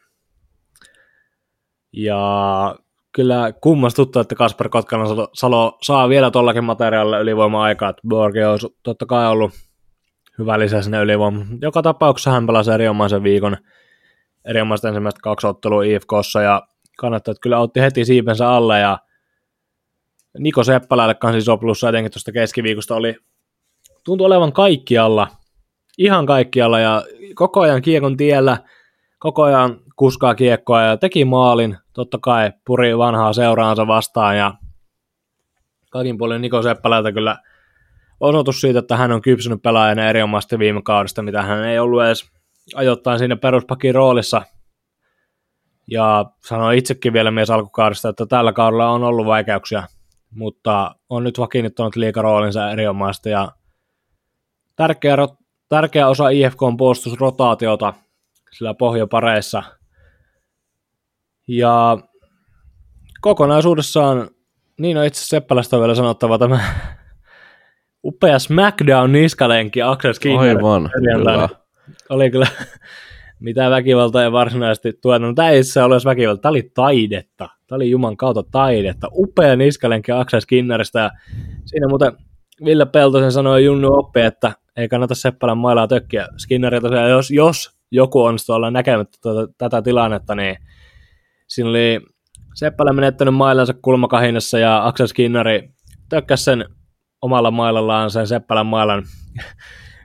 Ja 1.93 2.74
kyllä 3.12 3.53
kummastuttu, 3.61 4.20
että 4.20 4.35
Kasper 4.35 4.68
Kotkansalo 4.68 5.78
saa 5.83 6.09
vielä 6.09 6.31
tuollakin 6.31 6.64
materiaalilla 6.64 7.18
ylivoima-aikaa, 7.18 7.95
Borgi 8.09 8.43
on 8.43 8.59
totta 8.83 9.07
kai 9.07 9.28
ollut 9.28 9.51
hyvä 10.39 10.59
lisä 10.59 10.83
sinne 10.83 10.99
ylivoimaan. 10.99 11.47
Joka 11.62 11.83
tapauksessa 11.83 12.31
hän 12.31 12.47
pelasi 12.47 12.70
erinomaisen 12.70 13.22
viikon, 13.22 13.57
erinomaisesti 14.45 14.89
ensimmäistä 14.89 15.20
kaksi 15.22 15.47
ottelua 15.47 15.85
IFKssa 15.85 16.43
ja 16.43 16.62
kannattaa, 16.99 17.33
että 17.33 17.43
kyllä 17.43 17.59
otti 17.59 17.81
heti 17.81 18.05
siipensä 18.05 18.51
alle 18.51 18.81
ja 18.81 18.99
Niko 20.39 20.64
Seppälälle 20.64 21.14
kanssa 21.14 21.41
soplussa 21.41 21.89
etenkin 21.89 22.12
tuosta 22.12 22.33
keskiviikosta 22.33 22.95
oli, 22.95 23.16
tuntui 24.05 24.26
olevan 24.26 24.53
kaikkialla, 24.53 25.28
ihan 25.99 26.26
kaikkialla 26.26 26.81
ja 26.81 27.03
koko 27.35 27.61
ajan 27.61 27.83
kiekon 27.83 28.16
tiellä, 28.16 28.59
koko 29.18 29.43
ajan 29.43 29.81
kuskaa 29.97 30.35
kiekkoa 30.35 30.83
ja 30.83 30.97
teki 30.97 31.24
maalin, 31.24 31.76
totta 31.93 32.18
kai 32.18 32.53
puri 32.66 32.99
vanhaa 32.99 33.33
seuraansa 33.33 33.87
vastaan 33.87 34.37
ja 34.39 34.55
kaikin 35.91 36.18
puolin 36.18 36.43
Niko 36.43 36.62
Seppälältä 36.62 37.12
kyllä 37.12 37.37
osoitus 38.20 38.61
siitä, 38.61 38.78
että 38.78 38.97
hän 38.97 39.12
on 39.12 39.22
kypsynyt 39.22 39.62
pelaajana 39.62 40.09
erinomaisesti 40.09 40.59
viime 40.59 40.83
kaudesta, 40.83 41.22
mitä 41.22 41.43
hän 41.43 41.64
ei 41.64 41.78
ollut 41.78 42.03
edes 42.03 42.31
ajoittain 42.74 43.18
siinä 43.18 43.37
peruspakin 43.37 43.95
roolissa. 43.95 44.43
Ja 45.91 46.24
sanoi 46.41 46.78
itsekin 46.78 47.12
vielä 47.12 47.31
mies 47.31 47.51
alkukaudesta, 47.51 48.09
että 48.09 48.26
tällä 48.26 48.53
kaudella 48.53 48.91
on 48.91 49.05
ollut 49.05 49.26
vaikeuksia, 49.26 49.83
mutta 50.35 50.95
on 51.09 51.24
nyt 51.24 51.39
vakiinnuttanut 51.39 51.97
liikaroolinsa 51.97 52.70
erinomaisesti 52.70 53.31
ja 53.31 53.53
tärkeä, 54.76 55.16
tärkeä 55.68 56.09
osa 56.09 56.28
IFK 56.28 56.62
on 56.62 56.76
puolustusrotaatiota 56.76 57.95
sillä 58.53 58.74
pohjapareissa. 58.74 59.62
Ja 61.49 61.99
kokonaisuudessaan, 63.20 64.31
niin 64.78 64.97
on 64.97 65.05
itse 65.05 65.26
Seppälästä 65.26 65.81
vielä 65.81 65.95
sanottava 65.95 66.39
tämä 66.39 66.61
upea 68.05 68.39
SmackDown 68.39 69.12
niskalenki 69.12 69.83
Axel 69.83 70.12
Skinner. 70.12 70.57
Aivan, 70.57 70.91
kyllä. 70.93 71.49
Oli 72.09 72.31
kyllä 72.31 72.47
mitä 73.41 73.70
väkivalta 73.70 74.24
ei 74.24 74.32
varsinaisesti 74.32 74.93
tuoda. 75.03 75.18
No, 75.18 75.34
tämä 75.34 75.51
ei 75.51 75.61
itse 75.61 75.82
ole 75.82 75.97
väkivalta, 76.05 76.43
tämä 76.43 76.51
oli 76.51 76.70
taidetta. 76.74 77.49
Tämä 77.66 77.76
oli 77.76 77.91
Juman 77.91 78.16
kautta 78.16 78.43
taidetta. 78.43 79.09
Upea 79.12 79.57
niskalenki 79.57 80.12
Axel 80.12 80.41
Skinneristä. 80.41 81.11
Siinä 81.64 81.88
muuten 81.88 82.12
Ville 82.64 82.86
Peltosen 82.86 83.32
sanoi 83.32 83.64
Junnu 83.64 83.93
Oppi, 83.93 84.20
että 84.20 84.53
ei 84.76 84.88
kannata 84.88 85.14
Seppälän 85.14 85.59
mailaa 85.59 85.88
tökkiä. 85.88 86.26
Skinneri 86.38 86.80
tosiaan, 86.80 87.11
jos, 87.11 87.30
jos 87.30 87.80
joku 87.91 88.22
on 88.22 88.36
olla 88.49 88.70
näkemättä 88.70 89.18
tuota, 89.22 89.53
tätä 89.59 89.82
tilannetta, 89.82 90.34
niin 90.34 90.57
siinä 91.49 91.70
oli 91.70 92.01
Seppälä 92.55 92.93
menettänyt 92.93 93.34
mailansa 93.34 93.74
kulmakahinassa 93.82 94.59
ja 94.59 94.86
Axel 94.86 95.07
Skinneri 95.07 95.70
tökkäsi 96.09 96.45
sen 96.45 96.64
omalla 97.22 97.51
mailallaan 97.51 98.11
sen 98.11 98.26
Seppälän 98.26 98.66
mailan 98.66 99.03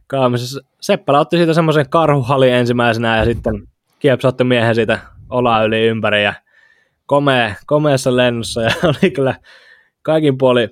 kaamisessa. 0.08 0.62
Seppälä 0.82 1.20
otti 1.20 1.38
siitä 1.38 1.54
semmoisen 1.54 1.90
karhuhalin 1.90 2.54
ensimmäisenä 2.54 3.18
ja 3.18 3.26
sitten 3.26 3.68
kiepsautti 4.00 4.44
miehen 4.44 4.76
siitä 4.76 5.00
olaa 5.30 5.64
yli 5.64 5.88
ympäri 5.88 6.24
ja 6.24 6.34
komea, 7.06 7.56
komeessa 7.66 8.16
lennossa 8.16 8.62
ja 8.66 8.72
oli 8.84 9.12
kyllä 9.12 9.36
kaikin 10.02 10.38
puoli 10.38 10.70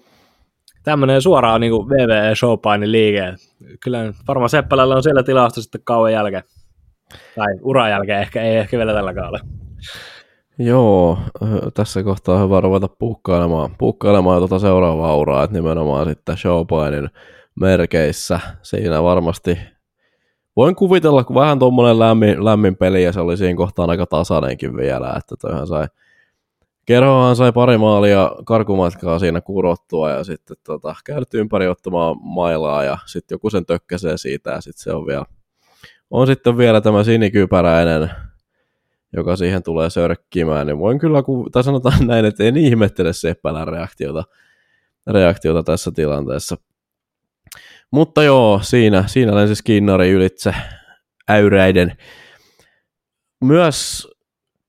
tämmöinen 0.84 1.22
suoraan 1.22 1.62
niin 1.62 1.74
VVE 1.74 2.36
showpaini 2.36 2.92
liike. 2.92 3.34
Kyllä 3.84 4.14
varmaan 4.28 4.50
Seppälällä 4.50 4.96
on 4.96 5.04
siellä 5.04 5.24
tilausta 5.24 5.62
sitten 5.62 5.82
kauan 5.84 6.14
jälkeen. 6.14 6.44
Tai 7.36 7.54
uran 7.62 7.90
jälkeen, 7.90 8.22
ehkä 8.22 8.42
ei 8.42 8.56
ehkä 8.56 8.78
vielä 8.78 8.94
tällä 8.94 9.14
kaudella. 9.14 9.40
Joo, 10.60 11.20
tässä 11.74 12.04
kohtaa 12.04 12.36
on 12.36 12.44
hyvä 12.44 12.62
ruveta 12.62 12.88
puukkailemaan, 12.88 13.76
puukkailemaan 13.78 14.40
tuota 14.40 14.60
seuraavaa 14.60 15.18
uraa, 15.18 15.44
että 15.44 15.58
nimenomaan 15.58 16.08
sitten 16.08 16.38
showpainin 16.38 17.10
merkeissä. 17.56 18.40
Siinä 18.62 19.04
varmasti 19.04 19.60
voin 20.56 20.76
kuvitella, 20.76 21.24
kun 21.24 21.36
vähän 21.36 21.60
tuommoinen 21.60 22.00
lämmin, 22.00 22.46
lämmin 22.46 22.76
peli 22.76 23.04
ja 23.04 23.12
se 23.12 23.20
oli 23.20 23.38
siinä 23.38 23.58
kohtaan 23.58 23.90
aika 23.90 24.06
tasainenkin 24.06 24.78
vielä, 24.78 25.14
että 25.18 25.36
toihan 25.42 25.68
sai 25.68 25.88
Kerhohan 26.86 27.36
sai 27.36 27.52
pari 27.52 27.78
maalia 27.78 28.32
karkumatkaa 28.46 29.20
siinä 29.20 29.42
kurottua 29.42 30.10
ja 30.10 30.24
sitten 30.24 30.58
tota, 30.64 30.96
käynyt 31.06 31.34
ympäri 31.34 31.68
ottamaan 31.68 32.16
mailaa 32.22 32.84
ja 32.84 32.98
sitten 33.06 33.36
joku 33.36 33.50
sen 33.50 33.66
tökkäsee 33.66 34.18
siitä 34.18 34.52
ja 34.52 34.62
sitten 34.62 34.84
se 34.84 34.94
on 34.94 35.08
vielä, 35.08 35.26
on 36.12 36.28
sitten 36.28 36.58
vielä 36.58 36.82
tämä 36.82 37.04
sinikypäräinen 37.04 38.10
joka 39.16 39.36
siihen 39.36 39.64
tulee 39.64 39.90
sörkkimään, 39.90 40.68
niin 40.68 40.80
voin 40.80 41.00
kyllä, 41.00 41.24
tai 41.52 41.64
sanotaan 41.64 42.08
näin, 42.08 42.26
että 42.26 42.44
en 42.44 42.58
ihmettele 42.58 43.14
Seppälän 43.14 43.68
reaktiota, 43.68 44.24
reaktiota 45.08 45.64
tässä 45.64 45.92
tilanteessa. 45.92 46.58
Mutta 47.94 48.24
joo, 48.24 48.60
siinä, 48.62 49.04
siinä 49.08 49.36
lensi 49.36 49.56
Skinnari 49.56 50.10
ylitse 50.10 50.56
äyräiden. 51.30 51.98
Myös 53.44 54.08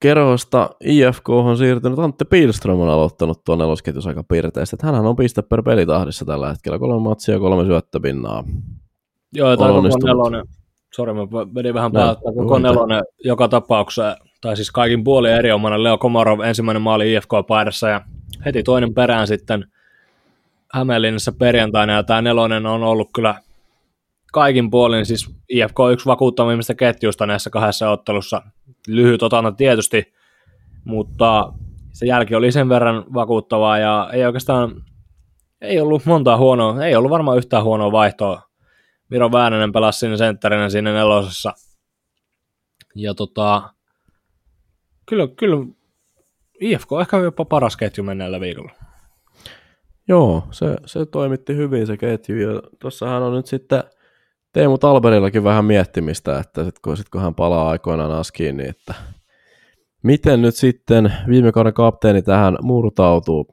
kerhosta 0.01 0.71
IFK 0.85 1.29
on 1.29 1.59
siirtynyt, 1.59 1.99
Antti 1.99 2.25
Pilström 2.25 2.81
on 2.81 2.89
aloittanut 2.89 3.45
tuon 3.45 3.59
nelosketjus 3.59 4.07
aika 4.07 4.25
pirteästi. 4.25 4.77
Hänhän 4.83 5.07
on 5.07 5.17
piste 5.17 5.43
per 5.43 5.63
pelitahdissa 5.63 6.25
tällä 6.25 6.49
hetkellä, 6.49 6.79
kolme 6.79 7.03
matsia 7.03 7.35
ja 7.35 7.41
kolme 7.41 7.65
syöttöpinnaa. 7.65 8.45
Joo, 9.33 9.51
ja 9.51 9.57
On 9.59 9.83
koko 9.83 10.07
nelonen, 10.07 10.45
sori 10.95 11.13
mä 11.13 11.23
vedin 11.55 11.75
vähän 11.75 11.93
päältä, 11.93 12.21
koko 12.37 12.59
nelonen 12.59 13.03
joka 13.25 13.49
tapauksessa, 13.49 14.17
tai 14.41 14.57
siis 14.57 14.71
kaikin 14.71 15.05
puolin 15.05 15.33
erinomainen 15.33 15.83
Leo 15.83 15.99
Komarov 15.99 16.41
ensimmäinen 16.41 16.83
maali 16.83 17.13
IFK-paidassa 17.13 17.89
ja 17.89 18.01
heti 18.45 18.63
toinen 18.63 18.95
perään 18.95 19.27
sitten 19.27 19.65
Hämeenlinnassa 20.75 21.33
perjantaina 21.33 21.93
ja 21.93 22.03
tämä 22.03 22.23
nelonen 22.23 22.67
on 22.67 22.83
ollut 22.83 23.11
kyllä 23.15 23.35
kaikin 24.33 24.71
puolin, 24.71 25.07
siis 25.07 25.31
IFK 25.49 25.81
on 25.81 25.93
yksi 25.93 26.07
vakuuttavimmista 26.07 26.75
ketjuista 26.75 27.27
näissä 27.27 27.51
kahdessa 27.51 27.91
ottelussa, 27.91 28.43
lyhyt 28.89 29.23
otanta 29.23 29.53
tietysti, 29.53 30.15
mutta 30.85 31.53
se 31.93 32.07
jälki 32.07 32.35
oli 32.35 32.53
sen 32.53 32.69
verran 32.69 33.05
vakuuttavaa 33.15 33.79
ja 33.79 34.11
ei 34.13 34.25
oikeastaan, 34.25 34.83
ei 35.61 35.81
ollut 35.81 36.07
montaa 36.07 36.37
huonoa, 36.37 36.85
ei 36.85 36.97
ollut 36.97 37.11
varmaan 37.11 37.39
yhtään 37.39 37.65
huonoa 37.65 37.93
vaihtoa 37.93 38.43
Miro 39.11 39.33
Väänänen 39.33 39.73
pelasi 39.73 39.99
sinne 39.99 40.17
sentterinä 40.17 40.69
siinä 40.69 40.93
nelosessa. 40.93 41.53
Ja 42.95 43.15
tota, 43.15 43.63
kyllä, 45.07 45.29
kyllä 45.37 45.67
IFK 46.61 46.93
on 46.93 47.01
ehkä 47.01 47.17
jopa 47.17 47.45
paras 47.45 47.77
ketju 47.77 48.05
menneellä 48.05 48.41
viikolla. 48.41 48.84
Joo, 50.09 50.43
se, 50.51 50.77
se 50.87 51.07
toimitti 51.07 51.57
hyvin 51.57 51.87
se 51.87 51.97
ketju, 51.97 52.37
ja 52.37 52.63
tuossahan 52.79 53.23
on 53.23 53.35
nyt 53.35 53.47
sitten 53.47 53.83
Teemu 54.53 54.79
Talberillakin 54.79 55.45
vähän 55.45 55.65
miettimistä, 55.65 56.39
että 56.39 56.65
sit 56.65 56.79
kun, 56.79 56.97
sit 56.97 57.09
kun 57.09 57.21
hän 57.21 57.35
palaa 57.35 57.71
aikoinaan 57.71 58.13
askiin, 58.13 58.57
niin 58.57 58.71
että 58.71 58.95
miten 60.03 60.43
nyt 60.43 60.55
sitten 60.55 61.13
viime 61.29 61.53
kauden 61.53 61.75
kapteeni 61.75 62.23
tähän 62.23 62.57
murtautuu. 62.63 63.47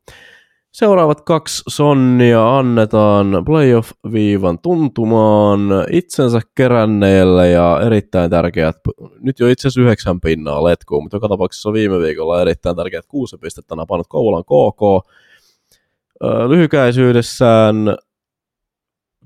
Seuraavat 0.71 1.21
kaksi 1.21 1.63
sonnia 1.67 2.57
annetaan 2.57 3.45
playoff-viivan 3.45 4.59
tuntumaan 4.59 5.59
itsensä 5.91 6.41
keränneelle 6.55 7.49
ja 7.49 7.81
erittäin 7.85 8.29
tärkeät, 8.29 8.75
nyt 9.19 9.39
jo 9.39 9.47
itse 9.47 9.67
asiassa 9.67 9.81
yhdeksän 9.81 10.21
pinnaa 10.21 10.63
letkuun, 10.63 11.03
mutta 11.03 11.17
joka 11.17 11.27
tapauksessa 11.27 11.73
viime 11.73 11.99
viikolla 11.99 12.41
erittäin 12.41 12.75
tärkeät 12.75 13.05
kuusi 13.07 13.37
pistettä 13.37 13.75
napannut 13.75 14.07
Kouvolan 14.09 14.43
KK. 14.43 15.09
Lyhykäisyydessään 16.47 17.76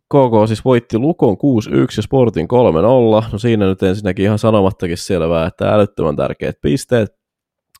KK 0.10 0.48
siis 0.48 0.66
voitti 0.66 0.98
Lukon 0.98 1.34
6-1 1.34 1.38
ja 1.98 2.04
Sportin 2.04 2.48
3-0. 2.48 3.30
No 3.32 3.38
siinä 3.38 3.66
nyt 3.66 3.84
ensinnäkin 3.84 4.26
ihan 4.26 4.39
sanomattakin 4.39 4.98
selvää, 4.98 5.46
että 5.48 5.74
älyttömän 5.74 6.16
tärkeät 6.16 6.56
pisteet 6.62 7.16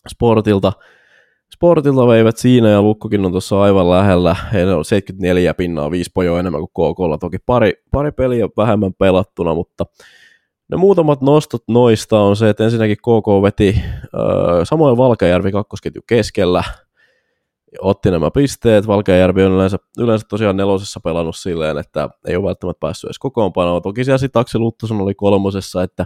Sportilta. 0.09 0.74
Sportilta 1.53 2.07
veivät 2.07 2.38
siinä 2.38 2.70
ja 2.70 2.82
Lukkokin 2.82 3.26
on 3.26 3.32
tuossa 3.32 3.61
aivan 3.61 3.89
lähellä. 3.89 4.36
Heillä 4.53 4.78
on 4.78 4.86
74 4.86 5.53
pinnaa, 5.53 5.91
5 5.91 6.11
pojoa 6.13 6.39
enemmän 6.39 6.61
kuin 6.61 6.93
KKlla. 6.93 7.18
Toki 7.18 7.38
pari, 7.45 7.74
pari 7.91 8.11
peliä 8.11 8.49
vähemmän 8.57 8.93
pelattuna, 8.93 9.53
mutta 9.53 9.86
ne 10.72 10.78
muutamat 10.78 11.22
nostot 11.22 11.63
noista 11.68 12.20
on 12.20 12.36
se, 12.36 12.49
että 12.49 12.63
ensinnäkin 12.63 12.97
KK 12.97 13.43
veti 13.43 13.82
ö, 14.05 14.66
Samoin 14.66 14.97
Valkajärvi 14.97 15.51
kakkosketju 15.51 16.01
keskellä, 16.07 16.63
otti 17.82 18.11
nämä 18.11 18.32
pisteet. 18.32 18.88
Valkeajärvi 18.88 19.43
on 19.43 19.51
yleensä, 19.51 19.78
yleensä 19.99 20.26
tosiaan 20.30 20.57
nelosessa 20.57 20.99
pelannut 20.99 21.36
silleen, 21.36 21.78
että 21.78 22.09
ei 22.28 22.36
ole 22.36 22.45
välttämättä 22.45 22.80
päässyt 22.80 23.07
edes 23.07 23.19
kokoonpanoon. 23.19 23.82
Toki 23.82 24.03
siellä 24.03 24.17
sitten 24.17 24.39
Aksel 24.39 24.61
Luttoson 24.61 25.01
oli 25.01 25.15
kolmosessa, 25.15 25.84
että 25.84 26.05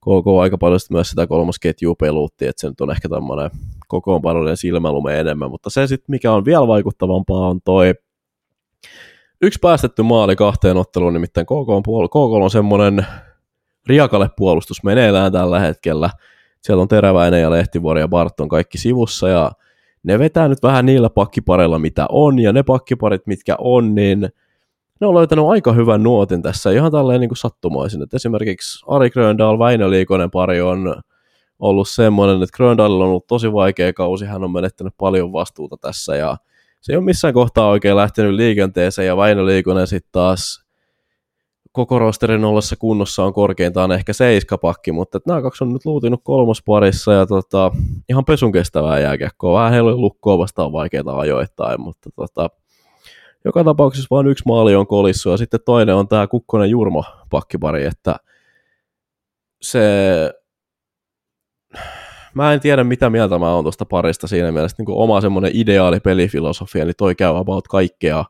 KK 0.00 0.26
aika 0.42 0.58
paljon 0.58 0.80
sit 0.80 0.90
myös 0.90 1.10
sitä 1.10 1.26
kolmosketjua 1.26 1.94
peluutti, 1.94 2.46
että 2.46 2.60
se 2.60 2.68
nyt 2.68 2.80
on 2.80 2.90
ehkä 2.90 3.08
tämmöinen 3.08 3.50
kokoonpanoinen 3.88 4.56
silmälume 4.56 5.20
enemmän, 5.20 5.50
mutta 5.50 5.70
se 5.70 5.86
sitten 5.86 6.06
mikä 6.08 6.32
on 6.32 6.44
vielä 6.44 6.66
vaikuttavampaa 6.66 7.48
on 7.48 7.60
toi 7.64 7.94
yksi 9.42 9.58
päästetty 9.62 10.02
maali 10.02 10.36
kahteen 10.36 10.76
otteluun, 10.76 11.12
nimittäin 11.12 11.46
KK 11.46 11.50
on, 11.50 11.82
puol- 11.88 12.08
KK 12.08 12.42
on 12.42 12.50
semmoinen 12.50 13.06
riakalle 13.86 14.30
puolustus 14.36 14.84
meneillään 14.84 15.32
tällä 15.32 15.60
hetkellä. 15.60 16.10
Siellä 16.60 16.82
on 16.82 16.88
Teräväinen 16.88 17.40
ja 17.40 17.50
Lehtivuori 17.50 18.00
ja 18.00 18.08
Barton 18.08 18.48
kaikki 18.48 18.78
sivussa 18.78 19.28
ja 19.28 19.52
ne 20.02 20.18
vetää 20.18 20.48
nyt 20.48 20.62
vähän 20.62 20.86
niillä 20.86 21.10
pakkipareilla, 21.10 21.78
mitä 21.78 22.06
on, 22.08 22.38
ja 22.38 22.52
ne 22.52 22.62
pakkiparit, 22.62 23.26
mitkä 23.26 23.56
on, 23.58 23.94
niin 23.94 24.28
ne 25.00 25.06
on 25.06 25.14
löytänyt 25.14 25.44
aika 25.48 25.72
hyvän 25.72 26.02
nuotin 26.02 26.42
tässä 26.42 26.70
ihan 26.70 26.92
tälleen 26.92 27.20
niin 27.20 27.28
kuin 27.28 27.36
sattumaisin. 27.36 28.02
Et 28.02 28.14
esimerkiksi 28.14 28.84
Ari 28.88 29.10
Gröndal, 29.10 29.58
Väinö 29.58 29.90
Liikonen 29.90 30.30
pari 30.30 30.60
on 30.60 31.02
ollut 31.58 31.88
semmoinen, 31.88 32.42
että 32.42 32.56
Gröndalilla 32.56 33.04
on 33.04 33.10
ollut 33.10 33.26
tosi 33.26 33.52
vaikea 33.52 33.92
kausi, 33.92 34.24
hän 34.24 34.44
on 34.44 34.52
menettänyt 34.52 34.94
paljon 34.98 35.32
vastuuta 35.32 35.76
tässä, 35.80 36.16
ja 36.16 36.36
se 36.80 36.92
ei 36.92 36.96
ole 36.96 37.04
missään 37.04 37.34
kohtaa 37.34 37.68
oikein 37.68 37.96
lähtenyt 37.96 38.34
liikenteeseen, 38.34 39.06
ja 39.06 39.16
Väinö 39.16 39.46
Liikonen 39.46 39.86
sitten 39.86 40.12
taas 40.12 40.67
koko 41.78 41.98
rosterin 41.98 42.44
ollessa 42.44 42.76
kunnossa 42.76 43.24
on 43.24 43.32
korkeintaan 43.32 43.92
ehkä 43.92 44.12
seiskapakki, 44.12 44.92
mutta 44.92 45.18
nämä 45.26 45.42
kaksi 45.42 45.64
on 45.64 45.72
nyt 45.72 45.84
luutinut 45.84 46.20
kolmosparissa 46.24 47.12
ja 47.12 47.26
tota, 47.26 47.70
ihan 48.08 48.24
pesun 48.24 48.52
kestävää 48.52 48.98
jääkiekkoa. 48.98 49.58
Vähän 49.58 49.72
heillä 49.72 49.96
lukkoa 49.96 50.38
vastaan 50.38 50.72
vaikeita 50.72 51.18
ajoittain, 51.18 51.80
mutta 51.80 52.10
tota, 52.16 52.50
joka 53.44 53.64
tapauksessa 53.64 54.08
vain 54.10 54.26
yksi 54.26 54.44
maali 54.46 54.74
on 54.74 54.86
kolissu 54.86 55.30
ja 55.30 55.36
sitten 55.36 55.60
toinen 55.64 55.94
on 55.94 56.08
tämä 56.08 56.26
Kukkonen 56.26 56.70
Jurmo 56.70 57.04
pakkipari, 57.30 57.84
että 57.84 58.16
se 59.62 59.80
mä 62.34 62.52
en 62.52 62.60
tiedä 62.60 62.84
mitä 62.84 63.10
mieltä 63.10 63.38
mä 63.38 63.54
oon 63.54 63.64
tuosta 63.64 63.84
parista 63.84 64.26
siinä 64.26 64.52
mielessä, 64.52 64.74
niin 64.78 64.86
kuin 64.86 64.98
oma 64.98 65.20
semmoinen 65.20 65.50
ideaali 65.54 66.00
pelifilosofia, 66.00 66.84
niin 66.84 66.96
toi 66.98 67.14
käy 67.14 67.36
about 67.36 67.68
kaikkea 67.68 68.24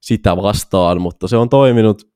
sitä 0.00 0.36
vastaan, 0.36 1.00
mutta 1.00 1.28
se 1.28 1.36
on 1.36 1.48
toiminut 1.48 2.11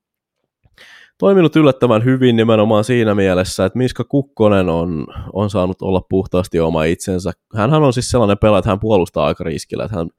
toiminut 1.17 1.55
yllättävän 1.55 2.05
hyvin 2.05 2.35
nimenomaan 2.35 2.83
siinä 2.83 3.15
mielessä, 3.15 3.65
että 3.65 3.77
Miska 3.77 4.03
Kukkonen 4.03 4.69
on, 4.69 5.07
on 5.33 5.49
saanut 5.49 5.81
olla 5.81 6.01
puhtaasti 6.09 6.59
oma 6.59 6.83
itsensä. 6.83 7.31
Hänhän 7.55 7.83
on 7.83 7.93
siis 7.93 8.09
sellainen 8.09 8.37
pelaaja, 8.37 8.59
että 8.59 8.69
hän 8.69 8.79
puolustaa 8.79 9.27
aika 9.27 9.43
riskillä, 9.43 9.85
että 9.85 9.97
hän 9.97 10.09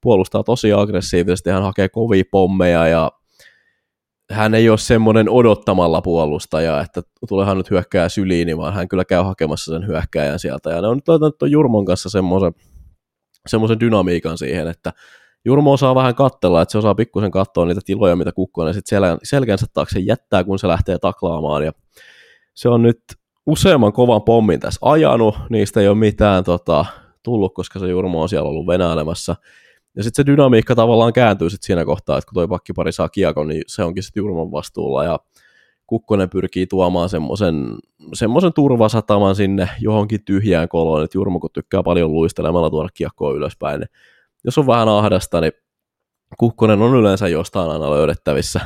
puolustaa 0.00 0.42
tosi 0.42 0.72
aggressiivisesti, 0.72 1.50
hän 1.50 1.62
hakee 1.62 1.88
kovia 1.88 2.24
pommeja 2.30 2.86
ja 2.86 3.12
hän 4.30 4.54
ei 4.54 4.68
ole 4.68 4.78
semmoinen 4.78 5.28
odottamalla 5.28 6.02
puolustaja, 6.02 6.80
että 6.80 7.02
tulehan 7.28 7.58
nyt 7.58 7.70
hyökkää 7.70 8.08
syliin, 8.08 8.58
vaan 8.58 8.74
hän 8.74 8.88
kyllä 8.88 9.04
käy 9.04 9.22
hakemassa 9.22 9.72
sen 9.72 9.86
hyökkääjän 9.86 10.38
sieltä. 10.38 10.70
Ja 10.70 10.80
ne 10.80 10.88
on 10.88 10.96
nyt 10.96 11.08
löytänyt 11.08 11.38
tuon 11.38 11.50
Jurmon 11.50 11.84
kanssa 11.84 12.08
semmoisen, 12.08 12.52
semmoisen 13.46 13.80
dynamiikan 13.80 14.38
siihen, 14.38 14.68
että 14.68 14.92
Jurmo 15.44 15.72
osaa 15.72 15.94
vähän 15.94 16.14
kattella, 16.14 16.62
että 16.62 16.72
se 16.72 16.78
osaa 16.78 16.94
pikkusen 16.94 17.30
katsoa 17.30 17.66
niitä 17.66 17.80
tiloja, 17.84 18.16
mitä 18.16 18.32
Kukkonen 18.32 18.74
sitten 18.74 19.02
sel- 19.02 19.18
selkänsä 19.22 19.66
taakse 19.72 19.98
jättää, 19.98 20.44
kun 20.44 20.58
se 20.58 20.68
lähtee 20.68 20.98
taklaamaan. 20.98 21.64
Ja 21.64 21.72
se 22.54 22.68
on 22.68 22.82
nyt 22.82 23.00
useamman 23.46 23.92
kovan 23.92 24.22
pommin 24.22 24.60
tässä 24.60 24.78
ajanut, 24.82 25.34
niistä 25.50 25.80
ei 25.80 25.88
ole 25.88 25.96
mitään 25.98 26.44
tota, 26.44 26.84
tullut, 27.22 27.54
koska 27.54 27.78
se 27.78 27.88
Jurmo 27.88 28.22
on 28.22 28.28
siellä 28.28 28.48
ollut 28.48 28.66
venäilemässä. 28.66 29.36
Ja 29.96 30.02
sitten 30.02 30.24
se 30.24 30.32
dynamiikka 30.32 30.74
tavallaan 30.74 31.12
kääntyy 31.12 31.50
sitten 31.50 31.66
siinä 31.66 31.84
kohtaa, 31.84 32.18
että 32.18 32.28
kun 32.28 32.34
toi 32.34 32.48
pakkipari 32.48 32.92
saa 32.92 33.08
kiekon, 33.08 33.48
niin 33.48 33.62
se 33.66 33.82
onkin 33.82 34.02
sitten 34.02 34.20
Jurmon 34.20 34.52
vastuulla. 34.52 35.04
Ja 35.04 35.18
Kukkonen 35.86 36.30
pyrkii 36.30 36.66
tuomaan 36.66 37.08
semmoisen 37.08 37.54
semmoisen 38.14 38.52
turvasataman 38.52 39.34
sinne 39.34 39.68
johonkin 39.80 40.24
tyhjään 40.24 40.68
koloon, 40.68 41.04
että 41.04 41.18
Jurmo 41.18 41.40
kun 41.40 41.50
tykkää 41.52 41.82
paljon 41.82 42.12
luistelemalla 42.12 42.70
tuoda 42.70 42.88
kiekkoa 42.94 43.32
ylöspäin, 43.32 43.80
niin 43.80 43.88
jos 44.44 44.58
on 44.58 44.66
vähän 44.66 44.88
ahdasta, 44.88 45.40
niin 45.40 45.52
Kukkonen 46.38 46.82
on 46.82 46.96
yleensä 46.96 47.28
jostain 47.28 47.70
aina 47.70 47.90
löydettävissä. 47.90 48.60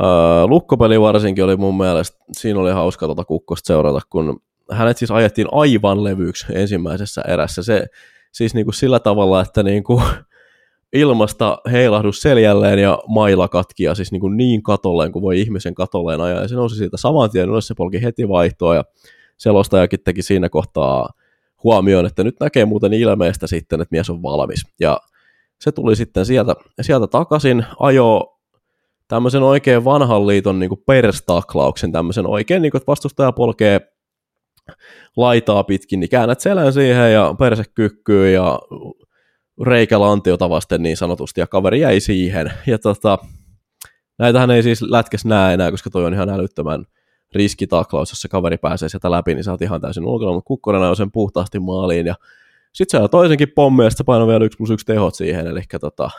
Öö, 0.00 0.46
lukkopeli 0.46 1.00
varsinkin 1.00 1.44
oli 1.44 1.56
mun 1.56 1.76
mielestä, 1.76 2.18
siinä 2.32 2.60
oli 2.60 2.70
hauska 2.70 3.06
tuota 3.06 3.24
Kukkosta 3.24 3.66
seurata, 3.66 4.00
kun 4.10 4.42
hänet 4.70 4.98
siis 4.98 5.10
ajettiin 5.10 5.48
aivan 5.52 6.04
levyksi 6.04 6.46
ensimmäisessä 6.54 7.22
erässä. 7.28 7.62
Se 7.62 7.86
siis 8.32 8.54
niin 8.54 8.66
kuin 8.66 8.74
sillä 8.74 9.00
tavalla, 9.00 9.40
että 9.40 9.62
niin 9.62 9.84
kuin 9.84 10.02
ilmasta 10.92 11.58
heilahdus 11.70 12.22
seljälleen 12.22 12.78
ja 12.78 12.98
maila 13.08 13.48
katkia 13.48 13.94
siis 13.94 14.12
niin, 14.12 14.20
kuin 14.20 14.36
niin 14.36 14.62
katolleen 14.62 15.12
kuin 15.12 15.22
voi 15.22 15.40
ihmisen 15.40 15.74
katolleen 15.74 16.20
ajaa. 16.20 16.40
Ja 16.40 16.48
se 16.48 16.54
nousi 16.54 16.76
siitä 16.76 16.96
saman 16.96 17.30
tien 17.30 17.48
ylös, 17.48 17.66
se 17.66 17.74
polki 17.74 18.02
heti 18.02 18.28
vaihtoa 18.28 18.74
ja 18.74 18.84
selostajakin 19.36 20.00
teki 20.04 20.22
siinä 20.22 20.48
kohtaa 20.48 21.08
huomioon, 21.64 22.06
että 22.06 22.24
nyt 22.24 22.36
näkee 22.40 22.64
muuten 22.64 22.92
ilmeistä 22.92 23.46
sitten, 23.46 23.80
että 23.80 23.92
mies 23.92 24.10
on 24.10 24.22
valmis. 24.22 24.66
Ja 24.80 24.98
se 25.60 25.72
tuli 25.72 25.96
sitten 25.96 26.26
sieltä, 26.26 26.54
sieltä 26.80 27.06
takaisin, 27.06 27.66
ajo 27.78 28.38
tämmöisen 29.08 29.42
oikein 29.42 29.84
vanhan 29.84 30.26
liiton 30.26 30.58
niin 30.58 30.70
perstaklauksen, 30.86 31.92
tämmöisen 31.92 32.26
oikein, 32.26 32.62
niin 32.62 32.70
kuin, 32.70 32.78
että 32.78 32.90
vastustaja 32.90 33.32
polkee 33.32 33.80
laitaa 35.16 35.64
pitkin, 35.64 36.00
niin 36.00 36.10
käännät 36.10 36.40
selän 36.40 36.72
siihen 36.72 37.12
ja 37.12 37.34
perse 37.38 37.62
kykkyy 37.74 38.30
ja 38.30 38.58
reikä 39.62 40.00
lantiota 40.00 40.50
vasten 40.50 40.82
niin 40.82 40.96
sanotusti, 40.96 41.40
ja 41.40 41.46
kaveri 41.46 41.80
jäi 41.80 42.00
siihen. 42.00 42.52
Ja 42.66 42.78
tota, 42.78 43.18
näitähän 44.18 44.50
ei 44.50 44.62
siis 44.62 44.82
lätkäs 44.82 45.24
näe 45.24 45.54
enää, 45.54 45.70
koska 45.70 45.90
toi 45.90 46.04
on 46.04 46.14
ihan 46.14 46.30
älyttömän 46.30 46.84
riskitaklaus, 47.34 48.10
jos 48.10 48.20
se 48.20 48.28
kaveri 48.28 48.56
pääsee 48.58 48.88
sieltä 48.88 49.10
läpi, 49.10 49.34
niin 49.34 49.44
sä 49.44 49.50
oot 49.50 49.62
ihan 49.62 49.80
täysin 49.80 50.06
ulkona, 50.06 50.32
mutta 50.32 50.46
Kukkonen 50.46 50.82
on 50.82 50.96
sen 50.96 51.12
puhtaasti 51.12 51.58
maaliin, 51.58 52.06
ja 52.06 52.14
sitten 52.72 53.02
se 53.02 53.08
toisenkin 53.08 53.52
pommi, 53.54 53.84
ja 53.84 53.90
sitten 53.90 54.06
painoi 54.06 54.28
vielä 54.28 54.44
1 54.44 54.56
plus 54.56 54.70
1 54.70 54.86
tehot 54.86 55.14
siihen, 55.14 55.46
eli 55.46 55.62
tota, 55.80 56.10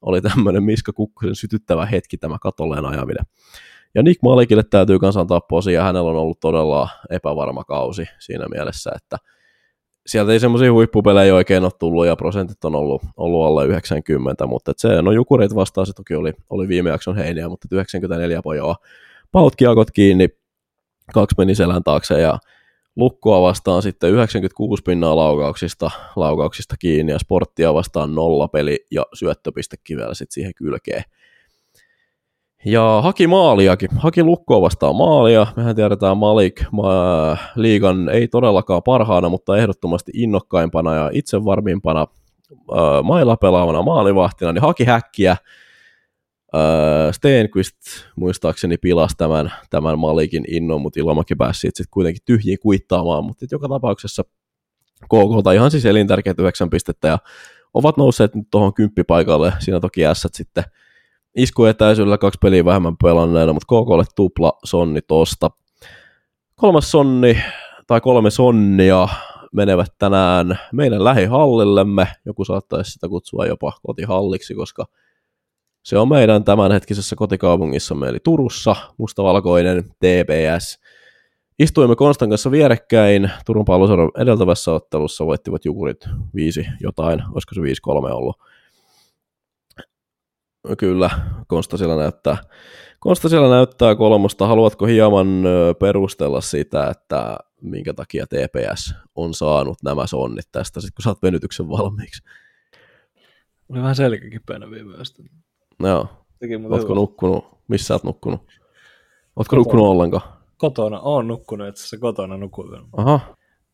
oli 0.00 0.20
tämmöinen 0.20 0.62
Miska 0.62 0.92
Kukkosen 0.92 1.34
sytyttävä 1.34 1.86
hetki 1.86 2.16
tämä 2.16 2.36
katolleen 2.40 2.86
ajaminen. 2.86 3.26
Ja 3.94 4.02
Nick 4.02 4.22
Malikille 4.22 4.62
täytyy 4.70 4.98
kanssa 4.98 5.20
antaa 5.20 5.40
posia, 5.40 5.84
hänellä 5.84 6.10
on 6.10 6.16
ollut 6.16 6.40
todella 6.40 6.88
epävarma 7.10 7.64
kausi 7.64 8.06
siinä 8.18 8.46
mielessä, 8.48 8.90
että 8.96 9.16
sieltä 10.06 10.32
ei 10.32 10.40
semmoisia 10.40 10.72
huippupelejä 10.72 11.34
oikein 11.34 11.64
ole 11.64 11.72
tullut 11.78 12.06
ja 12.06 12.16
prosentit 12.16 12.64
on 12.64 12.74
ollut, 12.74 13.02
ollut 13.16 13.46
alle 13.46 13.66
90, 13.66 14.46
mutta 14.46 14.72
se, 14.76 15.02
no 15.02 15.12
Jukurit 15.12 15.54
vastaan 15.54 15.86
se 15.86 15.92
toki 15.92 16.14
oli, 16.14 16.32
oli 16.50 16.68
viime 16.68 16.90
jakson 16.90 17.16
heiniä, 17.16 17.48
mutta 17.48 17.68
94 17.72 18.42
pojoa 18.42 18.76
pautkiakot 19.34 19.90
kiinni, 19.90 20.28
kaksi 21.14 21.34
meni 21.38 21.54
selän 21.54 21.84
taakse 21.84 22.20
ja 22.20 22.38
lukkoa 22.96 23.42
vastaan 23.42 23.82
sitten 23.82 24.10
96 24.10 24.82
pinnaa 24.82 25.16
laukauksista, 25.16 25.90
laukauksista 26.16 26.74
kiinni 26.78 27.12
ja 27.12 27.18
sporttia 27.18 27.74
vastaan 27.74 28.14
nolla 28.14 28.48
peli 28.48 28.86
ja 28.90 29.06
syöttöpistekin 29.14 29.96
vielä 29.96 30.14
sitten 30.14 30.34
siihen 30.34 30.54
kylkeen. 30.54 31.02
Ja 32.64 33.00
haki 33.02 33.26
maaliakin, 33.26 33.88
haki 33.96 34.22
lukkoa 34.22 34.60
vastaan 34.62 34.96
maalia. 34.96 35.46
Mehän 35.56 35.76
tiedetään 35.76 36.16
Malik 36.16 36.62
ma- 36.72 37.36
liigan 37.56 38.08
ei 38.08 38.28
todellakaan 38.28 38.82
parhaana, 38.82 39.28
mutta 39.28 39.56
ehdottomasti 39.56 40.12
innokkaimpana 40.14 40.94
ja 40.94 41.10
itsevarmimpana 41.12 42.00
äh, 42.00 43.02
mailla 43.02 43.36
pelaavana 43.36 43.82
maalivahtina, 43.82 44.52
niin 44.52 44.62
haki 44.62 44.84
häkkiä. 44.84 45.36
Äh, 46.54 47.12
Stenqvist 47.12 47.76
muistaakseni 48.16 48.76
pilasi 48.76 49.16
tämän, 49.16 49.52
tämän 49.70 49.98
Malikin 49.98 50.44
innon, 50.48 50.80
mutta 50.80 51.00
Ilomäki 51.00 51.34
pääsi 51.34 51.60
siitä 51.60 51.76
sitten 51.76 51.90
kuitenkin 51.90 52.22
tyhjiin 52.24 52.58
kuittaamaan, 52.58 53.24
mutta 53.24 53.46
joka 53.50 53.68
tapauksessa 53.68 54.22
KK 55.04 55.52
ihan 55.54 55.70
siis 55.70 55.86
elintärkeät 55.86 56.38
yhdeksän 56.38 56.70
pistettä 56.70 57.08
ja 57.08 57.18
ovat 57.74 57.96
nousseet 57.96 58.34
nyt 58.34 58.46
tuohon 58.50 58.74
kymppipaikalle. 58.74 59.52
Siinä 59.58 59.80
toki 59.80 60.00
S 60.12 60.26
sitten 60.32 60.64
iskuetäisyydellä 61.36 62.18
kaksi 62.18 62.38
peliä 62.42 62.64
vähemmän 62.64 62.96
pelanneena, 63.02 63.52
mutta 63.52 63.66
KKlle 63.66 64.04
tupla 64.16 64.52
sonni 64.64 65.00
tosta. 65.02 65.50
Kolmas 66.54 66.90
sonni, 66.90 67.38
tai 67.86 68.00
kolme 68.00 68.30
sonnia 68.30 69.08
menevät 69.52 69.94
tänään 69.98 70.58
meidän 70.72 71.04
lähihallillemme. 71.04 72.06
Joku 72.26 72.44
saattaisi 72.44 72.90
sitä 72.90 73.08
kutsua 73.08 73.46
jopa 73.46 73.72
kotihalliksi, 73.86 74.54
koska 74.54 74.86
se 75.84 75.98
on 75.98 76.08
meidän 76.08 76.44
tämänhetkisessä 76.44 77.16
kotikaupungissamme, 77.16 78.08
eli 78.08 78.18
Turussa, 78.24 78.76
mustavalkoinen 78.98 79.84
TPS. 79.84 80.80
Istuimme 81.58 81.96
Konstan 81.96 82.28
kanssa 82.28 82.50
vierekkäin. 82.50 83.30
Turun 83.46 83.64
palloseudun 83.64 84.10
edeltävässä 84.18 84.72
ottelussa 84.72 85.26
voittivat 85.26 85.64
Jukurit 85.64 86.04
viisi 86.34 86.66
jotain, 86.80 87.22
olisiko 87.32 87.54
se 87.54 87.60
5-3 87.60 88.12
ollut 88.12 88.36
Kyllä, 90.78 91.10
Konsta 91.46 91.76
siellä 91.76 91.96
näyttää. 91.96 92.36
Konsta 93.00 93.28
siellä 93.28 93.48
näyttää 93.48 93.94
kolmosta. 93.94 94.46
Haluatko 94.46 94.86
hieman 94.86 95.44
perustella 95.80 96.40
sitä, 96.40 96.90
että 96.90 97.36
minkä 97.60 97.94
takia 97.94 98.26
TPS 98.26 98.94
on 99.14 99.34
saanut 99.34 99.78
nämä 99.82 100.06
sonnit 100.06 100.48
tästä, 100.52 100.80
sit 100.80 100.94
kun 100.94 101.02
saat 101.02 101.22
venytyksen 101.22 101.68
valmiiksi? 101.68 102.22
Oli 103.68 103.80
vähän 103.80 103.96
selkäkipeänä 103.96 104.70
viime. 104.70 104.94
Joo. 105.80 106.08
Oletko 106.70 106.94
nukkunut? 106.94 107.44
Missä 107.68 107.94
olet 107.94 108.04
nukkunut? 108.04 108.40
Oletko 109.36 109.42
kotona. 109.44 109.58
nukkunut 109.58 109.86
ollenkaan? 109.86 110.22
Kotona. 110.56 111.00
Olen 111.00 111.28
nukkunut 111.28 111.68
itse 111.68 111.80
asiassa 111.80 111.98
kotona 111.98 112.36
nukuin. 112.36 112.82
Aha. 112.96 113.20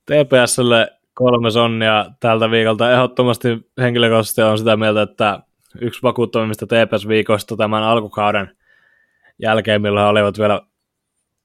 TPSlle 0.06 0.90
kolme 1.14 1.50
sonnia 1.50 2.06
tältä 2.20 2.50
viikolta. 2.50 2.92
Ehdottomasti 2.92 3.48
henkilökohtaisesti 3.80 4.42
on 4.42 4.58
sitä 4.58 4.76
mieltä, 4.76 5.02
että 5.02 5.40
yksi 5.80 6.02
vakuuttavimmista 6.02 6.66
TPS-viikoista 6.66 7.56
tämän 7.56 7.82
alkukauden 7.82 8.56
jälkeen, 9.38 9.82
milloin 9.82 10.06
olivat 10.06 10.38
vielä 10.38 10.60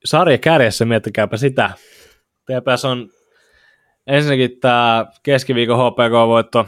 sarja 0.06 0.38
kärjessä, 0.38 0.86
miettikääpä 0.86 1.38
sitä. 1.38 1.72
TPS 2.46 2.86
on 2.86 3.10
ensinnäkin 4.08 4.60
tämä 4.60 5.06
keskiviikon 5.24 5.78
HPK-voitto, 5.78 6.66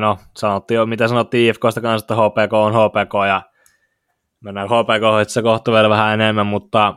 no 0.00 0.18
sanottiin 0.36 0.76
jo, 0.76 0.86
mitä 0.86 1.08
sanottiin 1.08 1.48
IFKsta 1.48 1.80
kanssa, 1.80 2.04
että 2.04 2.14
HPK 2.14 2.52
on 2.52 2.72
HPK 2.72 3.14
ja 3.28 3.42
mennään 4.40 4.68
HPK 4.68 5.22
itse 5.22 5.42
kohta 5.42 5.72
vielä 5.72 5.88
vähän 5.88 6.14
enemmän, 6.14 6.46
mutta 6.46 6.94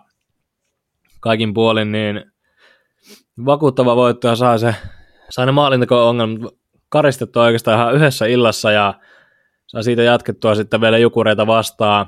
kaikin 1.20 1.54
puolin 1.54 1.92
niin 1.92 2.32
vakuuttava 3.46 3.96
voitto 3.96 4.28
ja 4.28 4.36
sai 4.36 4.60
se 4.60 4.76
sai 5.30 5.46
ne 5.46 5.52
maalinteko-ongelmat 5.52 6.54
karistettu 6.90 7.40
oikeastaan 7.40 7.80
ihan 7.80 7.96
yhdessä 7.96 8.26
illassa 8.26 8.72
ja 8.72 8.94
saa 9.68 9.84
siitä 9.84 10.04
jatkettua 10.04 10.56
sitten 10.56 10.82
vielä 10.82 10.98
Jukureita 10.98 11.48
vastaan. 11.48 12.06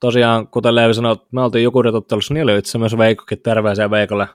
Tosiaan, 0.00 0.48
kuten 0.48 0.74
Leevi 0.74 0.94
sanoi, 0.94 1.16
me 1.32 1.42
oltiin 1.42 1.64
Jukurit-ottelussa, 1.64 2.34
niin 2.34 2.44
oli 2.44 2.58
itse 2.58 2.78
myös 2.78 2.98
Veikkokin, 2.98 3.42
terveisiä 3.42 3.90
Veikolle 3.90 4.28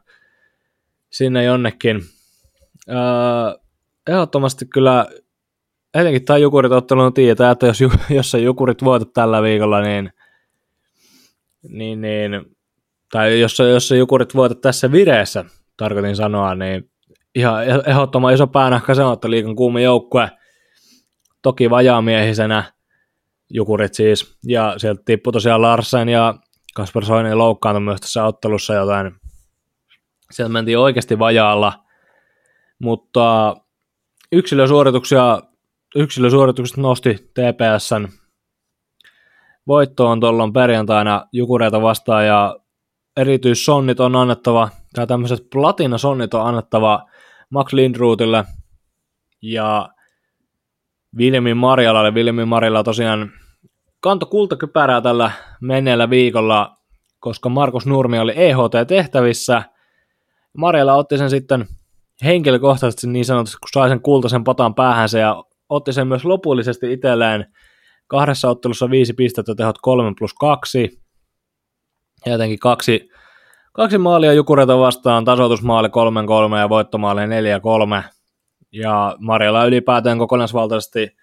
sinne 1.12 1.44
jonnekin. 1.44 2.02
Öö, 2.90 2.96
ehdottomasti 4.08 4.66
kyllä, 4.66 5.06
etenkin 5.94 6.26
tämä 6.26 6.38
Jukurit-ottelu 6.38 7.12
tietää, 7.12 7.52
että 7.52 7.68
jos, 7.68 7.80
jos 8.10 8.36
ei 8.36 8.44
Jukurit 8.44 8.84
voita 8.84 9.06
tällä 9.06 9.41
viikolla, 9.41 9.82
niin, 9.82 10.12
niin, 11.70 12.02
niin 12.02 12.46
tai 13.12 13.39
jos, 13.39 13.60
jos 13.60 13.88
se 13.88 13.98
Jukurit 13.98 14.36
voita 14.36 14.56
tässä 14.56 14.91
vireessä, 14.91 15.46
tarkoitin 15.78 16.16
sanoa, 16.16 16.56
niin 16.56 16.91
ihan 17.36 17.64
ehdottoman 17.86 18.34
iso 18.34 18.48
päänähkä 18.48 18.96
se 18.96 19.04
on, 19.04 19.14
että 19.14 19.30
liikan 19.30 19.56
kuuma 19.56 19.80
joukkue, 19.80 20.32
toki 21.41 21.70
vajaamiehisenä, 21.70 22.64
Jukurit 23.50 23.94
siis, 23.94 24.38
ja 24.48 24.74
sieltä 24.78 25.02
tippui 25.06 25.34
tosiaan 25.34 25.62
Larsen 25.62 26.10
ja 26.10 26.34
Kasper 26.76 27.06
Soinen 27.06 27.38
loukkaantui 27.38 27.82
myös 27.82 28.02
tässä 28.02 28.26
ottelussa 28.26 28.74
jotain, 28.74 29.12
sieltä 30.32 30.54
mentiin 30.54 30.78
oikeasti 30.78 31.20
vajaalla, 31.20 31.74
mutta 32.80 33.56
yksilösuorituksia, 34.32 35.41
yksilösuoritukset 35.96 36.78
nosti 36.78 37.16
TPSn 37.16 38.08
voittoon 39.68 40.20
tuolloin 40.20 40.54
perjantaina 40.54 41.26
Jukureita 41.32 41.82
vastaan 41.82 42.26
ja 42.26 42.56
erityissonnit 43.18 44.00
on 44.00 44.16
annettava, 44.16 44.70
tai 44.94 45.08
tämmöiset 45.08 45.48
platinasonnit 45.52 46.34
on 46.34 46.48
annettava 46.48 47.06
Max 47.50 47.74
Lindrootille 47.74 48.46
ja 49.41 49.89
Vilmi 51.18 51.54
Marjalalle. 51.54 52.14
Vilmi 52.14 52.46
Marjala 52.46 52.84
tosiaan 52.84 53.32
kanto 54.00 54.26
kultakypärää 54.26 55.02
tällä 55.02 55.32
menneellä 55.62 56.10
viikolla, 56.10 56.78
koska 57.20 57.50
Markus 57.50 57.86
Nurmi 57.86 58.20
oli 58.20 58.34
EHT-tehtävissä. 58.36 59.64
Marjala 60.58 60.94
otti 60.94 61.18
sen 61.18 61.30
sitten 61.30 61.66
henkilökohtaisesti 62.24 63.08
niin 63.08 63.26
sanotusti, 63.26 63.58
kun 63.58 63.70
sai 63.74 63.89
sen 63.89 64.02
kultaisen 64.02 64.44
patan 64.44 64.76
päähänsä 64.76 65.20
ja 65.20 65.44
otti 65.70 65.93
sen 65.93 66.07
myös 66.07 66.26
lopullisesti 66.26 66.93
itselleen 66.93 67.45
kahdessa 68.07 68.49
ottelussa 68.49 68.89
viisi 68.89 69.14
pistettä, 69.14 69.55
tehot 69.55 69.78
3 69.82 70.14
plus 70.20 70.34
2. 70.34 71.01
Ja 72.26 72.32
jotenkin 72.32 72.59
kaksi 72.59 73.09
Kaksi 73.74 73.97
maalia 73.97 74.34
Jukureita 74.34 74.80
vastaan, 74.80 75.26
tasoitusmaali 75.26 75.88
3-3 75.88 76.57
ja 76.59 76.70
voittomaali 76.70 77.22
4-3. 77.99 78.03
Ja 78.72 79.16
Marjala 79.20 79.66
ylipäätään 79.66 80.18
kokonaisvaltaisesti 80.18 81.18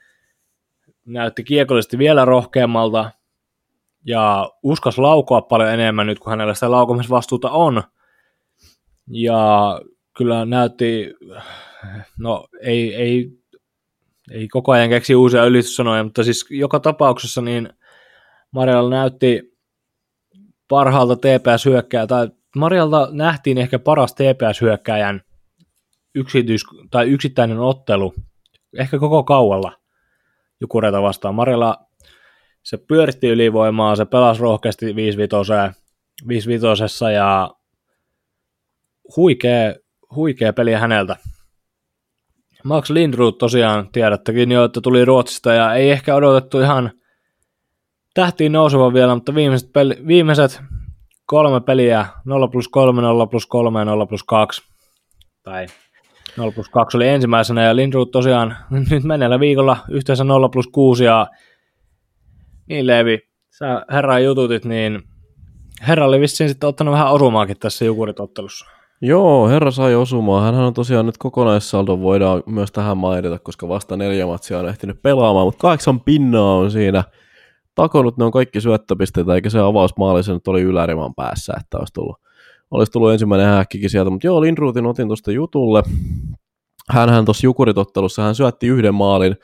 näytti 1.06 1.44
kiekollisesti 1.44 1.98
vielä 1.98 2.24
rohkeammalta 2.24 3.10
ja 4.06 4.50
uskas 4.62 4.98
laukoa 4.98 5.42
paljon 5.42 5.70
enemmän 5.70 6.06
nyt, 6.06 6.18
kun 6.18 6.30
hänellä 6.30 6.54
sitä 6.54 6.70
laukomisvastuuta 6.70 7.50
on. 7.50 7.82
Ja 9.06 9.80
kyllä 10.16 10.44
näytti, 10.44 11.14
no 12.18 12.46
ei, 12.60 12.94
ei, 12.94 13.39
ei 14.30 14.48
koko 14.48 14.72
ajan 14.72 14.88
keksi 14.88 15.14
uusia 15.14 15.44
ylityssanoja, 15.44 16.04
mutta 16.04 16.24
siis 16.24 16.46
joka 16.50 16.80
tapauksessa 16.80 17.40
niin 17.40 17.68
Marjalla 18.50 18.90
näytti 18.90 19.58
parhaalta 20.68 21.16
TPS-hyökkää 21.16 22.06
tai 22.06 22.28
Marjalta 22.56 23.08
nähtiin 23.12 23.58
ehkä 23.58 23.78
paras 23.78 24.14
TPS-hyökkäjän 24.14 25.20
yksityis- 26.14 26.88
tai 26.90 27.08
yksittäinen 27.08 27.58
ottelu, 27.58 28.14
ehkä 28.78 28.98
koko 28.98 29.24
kaualla 29.24 29.72
Jukureita 30.60 31.02
vastaan. 31.02 31.34
Marjalla 31.34 31.86
se 32.62 32.76
pyöritti 32.76 33.28
ylivoimaa, 33.28 33.96
se 33.96 34.04
pelasi 34.04 34.40
rohkeasti 34.40 34.96
5 34.96 35.18
5 36.28 36.48
ja 37.14 37.50
huikea, 39.16 39.74
huikea 40.14 40.52
peli 40.52 40.72
häneltä. 40.72 41.16
Max 42.64 42.90
Lindroth 42.90 43.38
tosiaan 43.38 43.88
tiedättekin 43.92 44.52
jo, 44.52 44.64
että 44.64 44.80
tuli 44.80 45.04
Ruotsista 45.04 45.52
ja 45.52 45.74
ei 45.74 45.90
ehkä 45.90 46.14
odotettu 46.14 46.60
ihan 46.60 46.90
tähtiin 48.14 48.52
nouseva 48.52 48.92
vielä, 48.92 49.14
mutta 49.14 49.34
viimeiset, 49.34 49.72
peli, 49.72 49.96
viimeiset 50.06 50.60
kolme 51.26 51.60
peliä, 51.60 52.06
0 52.24 52.48
plus 52.48 52.68
3, 52.68 53.02
0 53.02 53.26
plus 53.26 53.46
3 53.46 53.78
ja 53.78 53.84
0 53.84 54.06
plus 54.06 54.24
2. 54.24 54.62
Tai 55.42 55.66
0 56.36 56.52
plus 56.52 56.68
2 56.68 56.96
oli 56.96 57.08
ensimmäisenä 57.08 57.62
ja 57.62 57.76
Lindroth 57.76 58.10
tosiaan 58.10 58.56
nyt 58.90 59.04
menneellä 59.04 59.40
viikolla 59.40 59.76
yhteensä 59.90 60.24
0 60.24 60.48
plus 60.48 60.66
6 60.66 61.04
ja 61.04 61.26
niin 62.68 62.86
Leevi, 62.86 63.18
sä 63.58 63.84
herran 63.92 64.24
jututit, 64.24 64.64
niin 64.64 65.02
herra 65.88 66.06
oli 66.06 66.20
vissiin 66.20 66.48
sitten 66.48 66.68
ottanut 66.68 66.92
vähän 66.92 67.12
osumaakin 67.12 67.58
tässä 67.58 67.84
jukuritottelussa. 67.84 68.79
Joo, 69.02 69.48
herra 69.48 69.70
sai 69.70 69.94
osumaan. 69.94 70.54
Hän 70.54 70.64
on 70.64 70.74
tosiaan 70.74 71.06
nyt 71.06 71.18
kokonaissaldo 71.18 72.00
voidaan 72.00 72.42
myös 72.46 72.72
tähän 72.72 72.96
mainita, 72.96 73.38
koska 73.38 73.68
vasta 73.68 73.96
neljä 73.96 74.26
matsia 74.26 74.58
on 74.58 74.68
ehtinyt 74.68 75.02
pelaamaan, 75.02 75.46
mutta 75.46 75.60
kahdeksan 75.60 76.00
pinnaa 76.00 76.54
on 76.54 76.70
siinä 76.70 77.04
takonut, 77.74 78.16
ne 78.16 78.24
on 78.24 78.32
kaikki 78.32 78.60
syöttöpisteitä, 78.60 79.34
eikä 79.34 79.50
se 79.50 79.60
avausmaali 79.60 80.22
se 80.22 80.32
nyt 80.32 80.48
oli 80.48 80.62
yläriman 80.62 81.14
päässä, 81.14 81.52
että 81.60 81.78
olisi 81.78 81.92
tullut, 81.92 82.16
olisi 82.70 82.92
tullut 82.92 83.12
ensimmäinen 83.12 83.46
häkkikin 83.46 83.90
sieltä, 83.90 84.10
mutta 84.10 84.26
joo, 84.26 84.40
Lindruutin 84.40 84.86
otin 84.86 85.06
tuosta 85.06 85.32
jutulle. 85.32 85.82
Hänhän 86.88 87.24
tuossa 87.24 87.46
jukuritottelussa, 87.46 88.22
hän 88.22 88.34
syötti 88.34 88.66
yhden 88.66 88.94
maalin, 88.94 89.36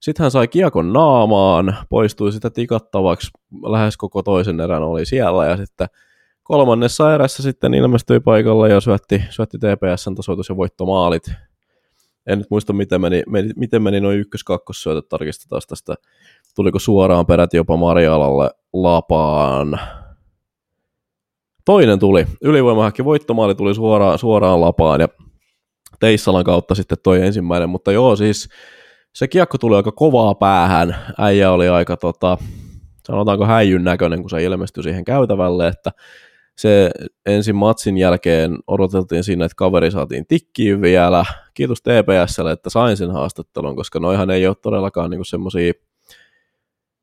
sitten 0.00 0.24
hän 0.24 0.30
sai 0.30 0.48
kiekon 0.48 0.92
naamaan, 0.92 1.76
poistui 1.88 2.32
sitä 2.32 2.50
tikattavaksi, 2.50 3.30
lähes 3.70 3.96
koko 3.96 4.22
toisen 4.22 4.60
erän 4.60 4.82
oli 4.82 5.06
siellä, 5.06 5.46
ja 5.46 5.56
sitten 5.56 5.88
kolmannessa 6.48 7.14
erässä 7.14 7.42
sitten 7.42 7.74
ilmestyi 7.74 8.20
paikalle 8.20 8.68
ja 8.68 8.80
syötti, 8.80 9.22
syötti 9.30 9.58
TPSn 9.58 10.14
tasoitus- 10.14 10.48
ja 10.48 10.56
voittomaalit. 10.56 11.22
En 12.26 12.38
nyt 12.38 12.50
muista, 12.50 12.72
miten 12.72 13.00
meni, 13.00 13.22
meni, 13.26 13.50
miten 13.56 13.82
meni 13.82 14.00
noin 14.00 14.18
ykkös-kakkossyötöt, 14.18 15.08
tarkistetaan 15.08 15.62
tästä. 15.68 15.94
Tuliko 16.54 16.78
suoraan 16.78 17.26
peräti 17.26 17.56
jopa 17.56 17.76
Marjalalle 17.76 18.50
lapaan. 18.72 19.80
Toinen 21.64 21.98
tuli. 21.98 22.26
Ylivoimahakki 22.42 23.04
voittomaali 23.04 23.54
tuli 23.54 23.74
suoraan, 23.74 24.18
suoraan 24.18 24.60
lapaan 24.60 25.00
ja 25.00 25.08
Teissalan 26.00 26.44
kautta 26.44 26.74
sitten 26.74 26.98
toi 27.02 27.26
ensimmäinen, 27.26 27.68
mutta 27.70 27.92
joo 27.92 28.16
siis 28.16 28.48
se 29.12 29.28
kiekko 29.28 29.58
tuli 29.58 29.76
aika 29.76 29.92
kovaa 29.92 30.34
päähän. 30.34 30.96
Äijä 31.18 31.50
oli 31.50 31.68
aika 31.68 31.96
tota, 31.96 32.38
sanotaanko 33.06 33.46
häijyn 33.46 33.84
näköinen, 33.84 34.20
kun 34.20 34.30
se 34.30 34.42
ilmestyi 34.42 34.82
siihen 34.82 35.04
käytävälle, 35.04 35.68
että 35.68 35.90
se 36.58 36.90
ensin 37.26 37.56
matsin 37.56 37.98
jälkeen 37.98 38.58
odoteltiin 38.66 39.24
siinä, 39.24 39.44
että 39.44 39.56
kaveri 39.56 39.90
saatiin 39.90 40.26
tikkiin 40.26 40.82
vielä. 40.82 41.24
Kiitos 41.54 41.82
TPSlle, 41.82 42.52
että 42.52 42.70
sain 42.70 42.96
sen 42.96 43.10
haastattelun, 43.10 43.76
koska 43.76 44.00
noihan 44.00 44.30
ei 44.30 44.46
ole 44.46 44.56
todellakaan 44.62 45.10
niinku 45.10 45.24
semmoisia, 45.24 45.72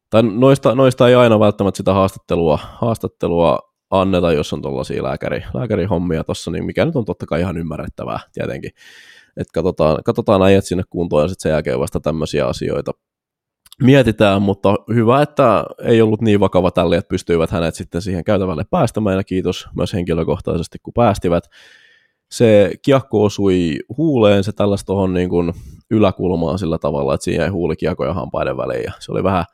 tai 0.10 0.24
noista, 0.24 0.76
noista 0.76 1.10
ei 1.10 1.16
aina 1.16 1.40
välttämättä 1.40 1.78
sitä 1.78 1.94
haastattelua, 1.94 2.60
haastattelua 2.64 3.60
anneta, 3.90 4.32
jos 4.32 4.54
on 4.54 4.62
tuollaisia 4.62 5.04
lääkäri, 5.04 5.44
lääkärihommia 5.54 6.24
tuossa, 6.24 6.52
niin 6.52 6.66
mikä 6.66 6.86
nyt 6.86 6.96
on 6.96 7.06
totta 7.06 7.26
kai 7.26 7.40
ihan 7.40 7.58
ymmärrettävää 7.58 8.20
tietenkin. 8.34 8.72
Että 9.38 9.52
katsotaan, 9.54 10.04
katsotaan 10.06 10.42
äijät 10.42 10.66
sinne 10.66 10.84
kuntoon 10.90 11.24
ja 11.24 11.28
sitten 11.28 11.44
sen 11.44 11.52
jälkeen 11.52 11.80
vasta 11.80 12.00
tämmöisiä 12.00 12.48
asioita 12.48 12.92
mietitään, 13.82 14.42
mutta 14.42 14.76
hyvä, 14.94 15.22
että 15.22 15.66
ei 15.84 16.02
ollut 16.02 16.22
niin 16.22 16.40
vakava 16.40 16.72
tälle, 16.72 16.98
että 16.98 17.10
pystyivät 17.10 17.52
hänet 17.52 17.76
sitten 17.76 18.02
siihen 18.02 18.24
käytävälle 18.24 18.64
päästämään, 18.70 19.18
ja 19.18 19.24
kiitos 19.24 19.68
myös 19.76 19.94
henkilökohtaisesti, 19.94 20.78
kun 20.84 20.94
päästivät. 20.94 21.44
Se 22.32 22.72
kiekko 22.82 23.24
osui 23.24 23.80
huuleen, 23.98 24.44
se 24.44 24.52
tällaista 24.52 24.86
tuohon 24.86 25.14
niin 25.14 25.30
kuin 25.30 25.54
yläkulmaan 25.92 26.60
sillä 26.60 26.78
tavalla, 26.78 27.14
että 27.14 27.24
siinä 27.24 27.44
ei 27.44 27.50
huuli 27.50 27.76
ja 27.82 28.14
hampaiden 28.14 28.58
väliin, 28.58 28.84
ja 28.84 28.92
se 29.00 29.12
oli 29.12 29.24
vähän 29.24 29.46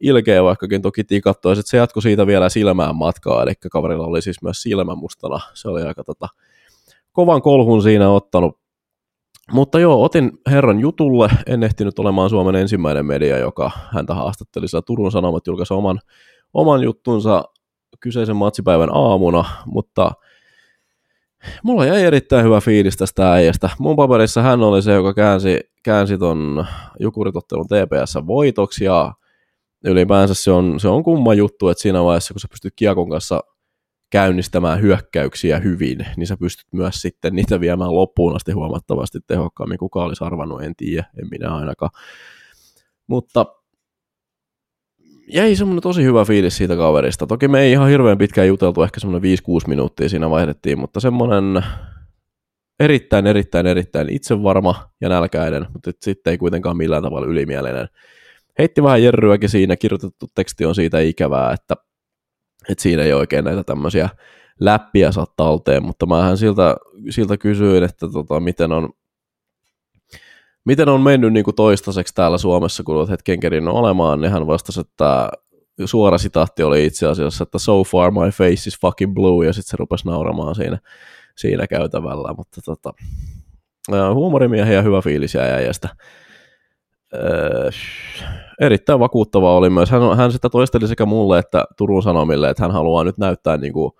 ilkeä, 0.00 0.44
vaikkakin 0.44 0.82
toki 0.82 1.04
tikattu, 1.04 1.48
ja 1.48 1.54
sitten 1.54 1.70
se 1.70 1.76
jatkoi 1.76 2.02
siitä 2.02 2.26
vielä 2.26 2.48
silmään 2.48 2.96
matkaa, 2.96 3.42
eli 3.42 3.52
kaverilla 3.70 4.06
oli 4.06 4.22
siis 4.22 4.42
myös 4.42 4.62
silmä 4.62 4.94
mustana, 4.94 5.40
se 5.54 5.68
oli 5.68 5.82
aika 5.82 6.04
tota, 6.04 6.28
kovan 7.12 7.42
kolhun 7.42 7.82
siinä 7.82 8.10
ottanut, 8.10 8.58
mutta 9.52 9.80
joo, 9.80 10.02
otin 10.02 10.32
herran 10.50 10.80
jutulle, 10.80 11.28
en 11.46 11.62
ehtinyt 11.62 11.98
olemaan 11.98 12.30
Suomen 12.30 12.54
ensimmäinen 12.54 13.06
media, 13.06 13.38
joka 13.38 13.70
häntä 13.92 14.14
haastatteli, 14.14 14.68
sillä 14.68 14.82
Turun 14.82 15.12
Sanomat 15.12 15.46
julkaisi 15.46 15.74
oman, 15.74 16.00
oman 16.54 16.82
juttunsa 16.82 17.44
kyseisen 18.00 18.36
matsipäivän 18.36 18.90
aamuna, 18.92 19.44
mutta 19.66 20.12
mulla 21.62 21.86
jäi 21.86 22.02
erittäin 22.02 22.44
hyvä 22.44 22.60
fiilis 22.60 22.96
tästä 22.96 23.32
äijästä. 23.32 23.70
Mun 23.78 23.96
paperissa 23.96 24.42
hän 24.42 24.62
oli 24.62 24.82
se, 24.82 24.92
joka 24.92 25.14
käänsi, 25.14 25.60
käänsi 25.82 26.18
ton 26.18 26.66
Jukuritottelun 27.00 27.66
TPS 27.66 28.26
voitoksi 28.26 28.84
ja 28.84 29.12
ylipäänsä 29.84 30.34
se 30.34 30.50
on, 30.50 30.80
se 30.80 30.88
on 30.88 31.02
kumma 31.02 31.34
juttu, 31.34 31.68
että 31.68 31.82
siinä 31.82 32.04
vaiheessa, 32.04 32.34
kun 32.34 32.40
sä 32.40 32.48
pystyt 32.50 32.72
Kiekon 32.76 33.10
kanssa 33.10 33.40
käynnistämään 34.14 34.80
hyökkäyksiä 34.80 35.58
hyvin, 35.58 36.06
niin 36.16 36.26
sä 36.26 36.36
pystyt 36.36 36.66
myös 36.72 36.94
sitten 36.94 37.34
niitä 37.34 37.60
viemään 37.60 37.94
loppuun 37.94 38.36
asti 38.36 38.52
huomattavasti 38.52 39.18
tehokkaammin. 39.26 39.78
Kuka 39.78 40.04
olisi 40.04 40.24
arvannut, 40.24 40.62
en 40.62 40.76
tiedä, 40.76 41.04
en 41.22 41.28
minä 41.30 41.54
ainakaan. 41.54 41.90
Mutta 43.06 43.46
jäi 45.28 45.56
semmoinen 45.56 45.82
tosi 45.82 46.04
hyvä 46.04 46.24
fiilis 46.24 46.56
siitä 46.56 46.76
kaverista. 46.76 47.26
Toki 47.26 47.48
me 47.48 47.60
ei 47.60 47.72
ihan 47.72 47.88
hirveän 47.88 48.18
pitkään 48.18 48.48
juteltu, 48.48 48.82
ehkä 48.82 49.00
semmoinen 49.00 49.38
5-6 49.38 49.68
minuuttia 49.68 50.08
siinä 50.08 50.30
vaihdettiin, 50.30 50.78
mutta 50.78 51.00
semmoinen 51.00 51.64
erittäin, 52.80 53.26
erittäin, 53.26 53.66
erittäin 53.66 54.08
itsevarma 54.10 54.90
ja 55.00 55.08
nälkäinen, 55.08 55.66
mutta 55.72 55.90
sitten 56.02 56.30
ei 56.30 56.38
kuitenkaan 56.38 56.76
millään 56.76 57.02
tavalla 57.02 57.26
ylimielinen. 57.26 57.88
Heitti 58.58 58.82
vähän 58.82 59.02
jerryäkin 59.02 59.48
siinä, 59.48 59.76
kirjoitettu 59.76 60.26
teksti 60.34 60.64
on 60.64 60.74
siitä 60.74 61.00
ikävää, 61.00 61.52
että 61.52 61.74
että 62.68 62.82
siinä 62.82 63.02
ei 63.02 63.12
oikein 63.12 63.44
näitä 63.44 63.64
tämmöisiä 63.64 64.08
läppiä 64.60 65.12
saa 65.12 65.26
talteen, 65.36 65.84
mutta 65.84 66.06
mähän 66.06 66.36
siltä, 66.36 66.76
siltä 67.10 67.36
kysyin, 67.36 67.82
että 67.82 68.08
tota, 68.08 68.40
miten 68.40 68.72
on 68.72 68.88
miten 70.64 70.88
on 70.88 71.00
mennyt 71.00 71.32
niin 71.32 71.44
kuin 71.44 71.54
toistaiseksi 71.56 72.14
täällä 72.14 72.38
Suomessa, 72.38 72.82
kun 72.82 72.96
olet 72.96 73.10
hetken 73.10 73.40
kerinnut 73.40 73.74
olemaan, 73.74 74.20
niin 74.20 74.32
hän 74.32 74.46
vastasi, 74.46 74.80
että 74.80 75.28
suora 75.84 76.18
sitaatti 76.18 76.62
oli 76.62 76.86
itse 76.86 77.06
asiassa, 77.06 77.42
että 77.42 77.58
so 77.58 77.84
far 77.84 78.10
my 78.10 78.30
face 78.30 78.68
is 78.68 78.80
fucking 78.80 79.14
blue, 79.14 79.46
ja 79.46 79.52
sitten 79.52 79.70
se 79.70 79.76
rupesi 79.76 80.06
nauramaan 80.06 80.54
siinä, 80.54 80.78
siinä 81.36 81.66
käytävällä, 81.66 82.34
mutta 82.36 82.60
tota, 82.64 82.92
huumorimiehiä 84.14 84.74
ja 84.74 84.82
hyvä 84.82 85.00
fiilis 85.02 85.34
jäi 85.34 85.50
äijästä. 85.50 85.88
Öö, 87.14 87.70
erittäin 88.60 89.00
vakuuttava 89.00 89.56
oli 89.56 89.70
myös. 89.70 89.90
Hän, 89.90 90.16
hän 90.16 90.32
sitä 90.32 90.50
toisteli 90.50 90.88
sekä 90.88 91.06
mulle 91.06 91.38
että 91.38 91.64
Turun 91.76 92.02
Sanomille, 92.02 92.50
että 92.50 92.62
hän 92.62 92.72
haluaa 92.72 93.04
nyt 93.04 93.18
näyttää 93.18 93.56
niin 93.56 93.72
kuin 93.72 93.92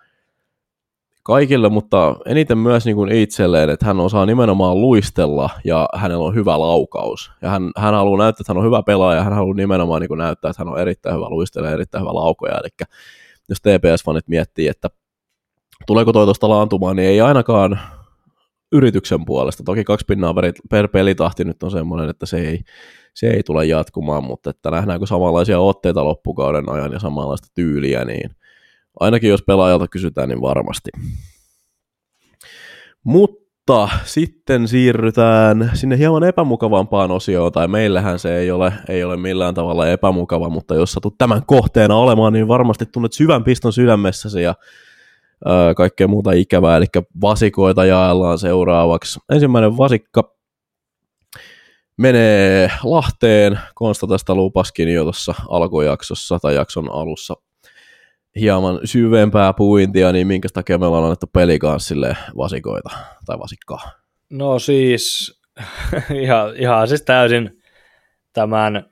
kaikille, 1.22 1.68
mutta 1.68 2.16
eniten 2.26 2.58
myös 2.58 2.84
niin 2.84 2.96
kuin 2.96 3.12
itselleen, 3.12 3.70
että 3.70 3.86
hän 3.86 4.00
osaa 4.00 4.26
nimenomaan 4.26 4.80
luistella 4.80 5.50
ja 5.64 5.88
hänellä 5.94 6.24
on 6.24 6.34
hyvä 6.34 6.58
laukaus. 6.58 7.30
Ja 7.42 7.50
hän, 7.50 7.70
hän 7.76 7.94
haluaa 7.94 8.18
näyttää, 8.18 8.42
että 8.42 8.52
hän 8.52 8.58
on 8.58 8.66
hyvä 8.66 8.82
pelaaja 8.82 9.16
ja 9.16 9.24
hän 9.24 9.32
haluaa 9.32 9.56
nimenomaan 9.56 10.00
niin 10.00 10.08
kuin 10.08 10.18
näyttää, 10.18 10.50
että 10.50 10.64
hän 10.64 10.72
on 10.72 10.80
erittäin 10.80 11.16
hyvä 11.16 11.28
luistelija 11.28 11.70
ja 11.70 11.74
erittäin 11.74 12.02
hyvä 12.02 12.14
laukoja. 12.14 12.58
Eli 12.58 12.88
jos 13.48 13.58
TPS-fanit 13.58 14.24
miettii, 14.26 14.68
että 14.68 14.88
tuleeko 15.86 16.12
toi 16.12 16.26
tuosta 16.26 16.48
laantumaan, 16.48 16.96
niin 16.96 17.08
ei 17.08 17.20
ainakaan 17.20 17.80
yrityksen 18.72 19.24
puolesta. 19.24 19.62
Toki 19.64 19.84
kaksi 19.84 20.06
pinnaa 20.08 20.34
per 20.70 20.88
pelitahti 20.88 21.44
nyt 21.44 21.62
on 21.62 21.70
semmoinen, 21.70 22.10
että 22.10 22.26
se 22.26 22.38
ei, 22.38 22.60
se 23.14 23.26
ei 23.26 23.42
tule 23.42 23.66
jatkumaan, 23.66 24.24
mutta 24.24 24.50
että 24.50 24.70
nähdäänkö 24.70 25.06
samanlaisia 25.06 25.60
otteita 25.60 26.04
loppukauden 26.04 26.68
ajan 26.68 26.92
ja 26.92 26.98
samanlaista 26.98 27.48
tyyliä, 27.54 28.04
niin 28.04 28.30
ainakin 29.00 29.30
jos 29.30 29.42
pelaajalta 29.42 29.88
kysytään, 29.88 30.28
niin 30.28 30.40
varmasti. 30.40 30.90
Mutta 33.04 33.88
sitten 34.04 34.68
siirrytään 34.68 35.70
sinne 35.74 35.98
hieman 35.98 36.24
epämukavampaan 36.24 37.10
osioon, 37.10 37.52
tai 37.52 37.68
meillähän 37.68 38.18
se 38.18 38.36
ei 38.36 38.50
ole, 38.50 38.72
ei 38.88 39.04
ole 39.04 39.16
millään 39.16 39.54
tavalla 39.54 39.88
epämukava, 39.88 40.48
mutta 40.48 40.74
jos 40.74 40.92
satut 40.92 41.18
tämän 41.18 41.42
kohteena 41.46 41.96
olemaan, 41.96 42.32
niin 42.32 42.48
varmasti 42.48 42.86
tunnet 42.86 43.12
syvän 43.12 43.44
piston 43.44 43.72
sydämessäsi 43.72 44.42
ja 44.42 44.54
kaikkea 45.76 46.08
muuta 46.08 46.32
ikävää, 46.32 46.76
eli 46.76 46.86
vasikoita 47.20 47.84
jaellaan 47.84 48.38
seuraavaksi. 48.38 49.20
Ensimmäinen 49.32 49.78
vasikka 49.78 50.33
menee 51.96 52.70
Lahteen. 52.84 53.58
Konsta 53.74 54.06
tästä 54.06 54.34
lupaskin 54.34 54.94
jo 54.94 55.02
tuossa 55.02 55.34
alkujaksossa 55.48 56.38
tai 56.38 56.54
jakson 56.54 56.92
alussa 56.92 57.34
hieman 58.40 58.80
syvempää 58.84 59.52
puintia, 59.52 60.12
niin 60.12 60.26
minkä 60.26 60.48
takia 60.52 60.78
me 60.78 60.86
ollaan 60.86 61.04
annettu 61.04 61.26
pelikanssille 61.26 62.16
vasikoita 62.36 62.90
tai 63.26 63.38
vasikkaa? 63.38 63.80
No 64.30 64.58
siis 64.58 65.34
ihan, 66.22 66.56
ihan 66.56 66.88
siis 66.88 67.02
täysin 67.02 67.62
tämän, 68.32 68.84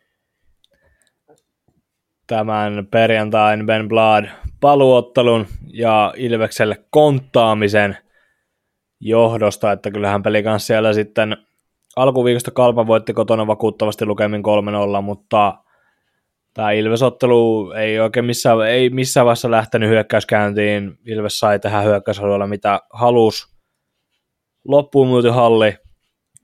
tämän 2.27 2.87
perjantain 2.91 3.67
Ben 3.67 3.89
Blad 3.89 4.29
paluottelun 4.61 5.47
ja 5.73 6.15
Ilvekselle 6.17 6.85
konttaamisen 6.91 7.99
johdosta, 9.01 9.73
että 9.73 9.91
kyllähän 9.91 10.23
peli 10.23 10.43
kanssa 10.43 10.67
siellä 10.67 10.93
sitten 10.93 11.37
alkuviikosta 11.97 12.51
Kalpa 12.51 12.87
voitti 12.87 13.13
kotona 13.13 13.47
vakuuttavasti 13.47 14.07
lukemin 14.07 14.43
3-0, 14.99 15.03
mutta 15.03 15.55
tämä 16.55 16.71
Ilves-ottelu 16.71 17.71
ei 17.71 18.01
oikein 18.01 18.27
missään, 18.27 18.61
ei 18.61 18.91
missään 18.91 19.27
vaiheessa 19.27 19.51
lähtenyt 19.51 19.89
hyökkäyskäyntiin. 19.89 20.99
Ilves 21.07 21.39
sai 21.39 21.59
tehdä 21.59 21.81
hyökkäysalueella 21.81 22.47
mitä 22.47 22.81
halus. 22.93 23.57
Loppuun 24.69 25.09
myyty 25.09 25.29
halli. 25.29 25.77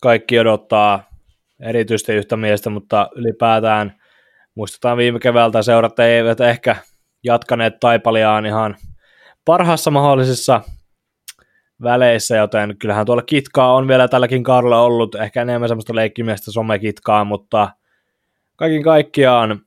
Kaikki 0.03 0.39
odottaa 0.39 1.03
erityisesti 1.61 2.13
yhtä 2.13 2.37
miestä, 2.37 2.71
mutta 2.71 3.09
ylipäätään 3.15 4.01
muistetaan 4.55 4.97
viime 4.97 5.19
keväältä 5.19 5.63
seurat 5.63 5.99
eivät 5.99 6.41
ehkä 6.41 6.77
jatkaneet 7.25 7.81
Taipaliaan 7.81 8.47
ihan 8.47 8.77
parhaassa 9.45 9.91
mahdollisessa 9.91 10.61
väleissä, 11.83 12.37
joten 12.37 12.77
kyllähän 12.79 13.07
tuolla 13.07 13.23
kitkaa 13.23 13.75
on 13.75 13.89
vielä 13.89 14.09
tälläkin 14.09 14.43
kaudella 14.43 14.83
ollut, 14.83 15.15
ehkä 15.15 15.43
enemmän 15.43 15.69
semmoista 15.69 15.95
leikkimiestä 15.95 16.53
somekitkaa, 16.53 17.25
mutta 17.25 17.71
kaikin 18.57 18.83
kaikkiaan 18.83 19.61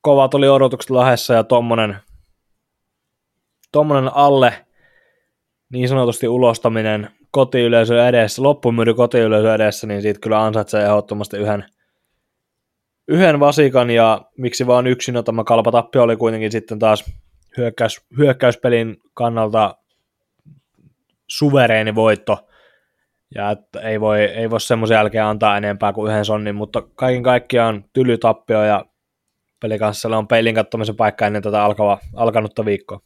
kovat 0.00 0.34
oli 0.34 0.48
odotukset 0.48 0.90
lahessa 0.90 1.34
ja 1.34 1.44
tommonen, 1.44 1.96
tommonen 3.72 4.10
alle 4.14 4.66
niin 5.72 5.88
sanotusti 5.88 6.28
ulostaminen 6.28 7.10
kotiyleisö 7.30 8.08
edessä, 8.08 8.42
loppumyry 8.42 8.94
kotiyleisö 8.94 9.54
edessä, 9.54 9.86
niin 9.86 10.02
siitä 10.02 10.20
kyllä 10.20 10.44
ansaitsee 10.44 10.84
ehdottomasti 10.84 11.36
yhden, 11.36 11.64
yhden 13.08 13.40
vasikan 13.40 13.90
ja 13.90 14.22
miksi 14.38 14.66
vaan 14.66 14.86
yksin 14.86 15.14
no, 15.14 15.22
tämä 15.22 15.44
kalpatappio 15.44 16.02
oli 16.02 16.16
kuitenkin 16.16 16.52
sitten 16.52 16.78
taas 16.78 17.04
hyökkäys, 17.56 18.00
hyökkäyspelin 18.18 18.96
kannalta 19.14 19.74
suvereeni 21.28 21.94
voitto, 21.94 22.48
ja 23.34 23.56
ei 23.82 24.00
voi, 24.00 24.20
ei 24.20 24.50
voi 24.50 24.60
semmoisen 24.60 24.94
jälkeen 24.94 25.24
antaa 25.24 25.56
enempää 25.56 25.92
kuin 25.92 26.10
yhden 26.10 26.24
sonnin, 26.24 26.54
mutta 26.54 26.82
kaiken 26.94 27.22
kaikkiaan 27.22 27.84
tylytappio 27.92 28.62
ja 28.62 28.84
pelikanssalla 29.60 30.18
on 30.18 30.28
peilin 30.28 30.54
kattomisen 30.54 30.96
paikka 30.96 31.26
ennen 31.26 31.42
tätä 31.42 31.64
alkava, 31.64 31.98
alkanutta 32.14 32.64
viikkoa. 32.64 33.00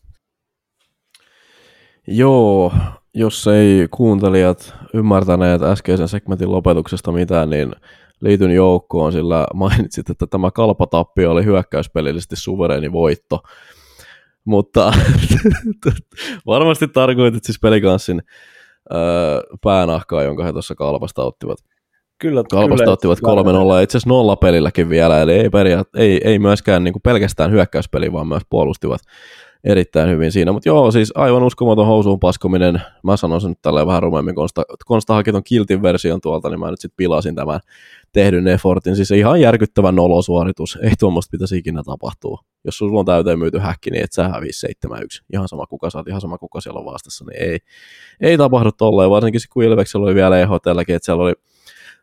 Joo, 2.07 2.73
jos 3.15 3.47
ei 3.47 3.89
kuuntelijat 3.91 4.75
ymmärtäneet 4.95 5.63
äskeisen 5.63 6.09
segmentin 6.09 6.53
lopetuksesta 6.53 7.13
mitään, 7.13 7.51
niin 7.51 7.73
liityn 8.21 8.51
joukkoon, 8.51 9.13
sillä 9.13 9.47
mainitsit, 9.55 10.11
että 10.11 10.27
tämä 10.27 10.51
kalpatappio 10.51 11.31
oli 11.31 11.45
hyökkäyspelillisesti 11.45 12.37
suvereeni 12.37 12.93
voitto. 12.93 13.43
Mutta 14.45 14.93
varmasti 16.47 16.89
tarkoitit 16.89 17.45
siis 17.45 17.59
pelikanssin 17.63 18.23
öö, 18.95 19.41
päänahkaa, 19.63 20.23
jonka 20.23 20.45
he 20.45 20.53
tuossa 20.53 20.75
kalpasta 20.75 21.23
ottivat. 21.23 21.59
Kyllä, 22.19 22.45
Kalpasta 22.51 22.85
kyllä, 22.85 22.93
ottivat 22.93 23.19
3-0, 23.19 23.23
itse 23.83 23.99
asiassa 23.99 24.09
nolla 24.09 24.37
pelilläkin 24.37 24.89
vielä, 24.89 25.23
eli 25.23 25.33
ei, 25.33 25.49
periaat- 25.49 25.97
ei, 25.97 26.21
ei 26.25 26.39
myöskään 26.39 26.85
niin 26.85 26.93
kuin 26.93 27.03
pelkästään 27.03 27.51
hyökkäyspeli, 27.51 28.13
vaan 28.13 28.29
myös 28.29 28.43
puolustivat 28.51 29.01
erittäin 29.65 30.11
hyvin 30.11 30.33
siinä. 30.33 30.53
Mutta 30.53 30.69
joo, 30.69 30.91
siis 30.91 31.13
aivan 31.15 31.43
uskomaton 31.43 31.87
housuun 31.87 32.21
paskominen. 32.21 32.83
Mä 33.03 33.17
sanon 33.17 33.41
sen 33.41 33.51
nyt 33.51 33.63
tälleen 33.63 33.87
vähän 33.87 34.03
rumemmin, 34.03 34.35
Konsta, 34.35 34.63
Konsta 34.85 35.15
haki 35.15 35.33
ton 35.33 35.45
kiltin 35.45 35.83
version 35.83 36.21
tuolta, 36.21 36.51
niin 36.51 36.61
mä 36.61 36.71
nyt 36.71 36.81
sitten 36.81 36.97
pilasin 36.97 37.35
tämän 37.35 37.61
tehdyn 38.13 38.49
effortin. 38.49 38.97
Siis 38.97 39.11
ihan 39.11 39.41
järkyttävä 39.41 39.93
nolosuoritus. 39.93 40.79
Ei 40.83 40.93
tuommoista 40.99 41.31
pitäisi 41.31 41.59
ikinä 41.59 41.83
tapahtua. 41.83 42.41
Jos 42.65 42.79
sulla 42.79 43.01
on 43.01 43.07
täyteen 43.07 43.39
myyty 43.39 43.59
häkki, 43.59 43.91
niin 43.91 44.05
et 44.05 44.13
sä 44.13 44.29
hävisi 44.29 44.67
7-1. 44.87 44.91
Ihan 45.33 45.49
sama 45.49 45.67
kuka 45.67 45.91
saat, 45.91 46.09
ihan 46.09 46.21
sama 46.21 46.39
kuka 46.39 46.61
siellä 46.61 46.79
on 46.79 46.85
vastassa, 46.85 47.25
niin 47.25 47.43
ei, 47.43 47.59
ei 48.21 48.39
tapahdu 48.39 48.73
tolleen. 48.73 49.11
Varsinkin 49.11 49.41
kun 49.53 49.65
Ilveksellä 49.65 50.07
oli 50.07 50.15
vielä 50.15 50.39
EHTlläkin, 50.39 50.97
että 50.97 51.07
siellä 51.07 51.23
oli 51.23 51.35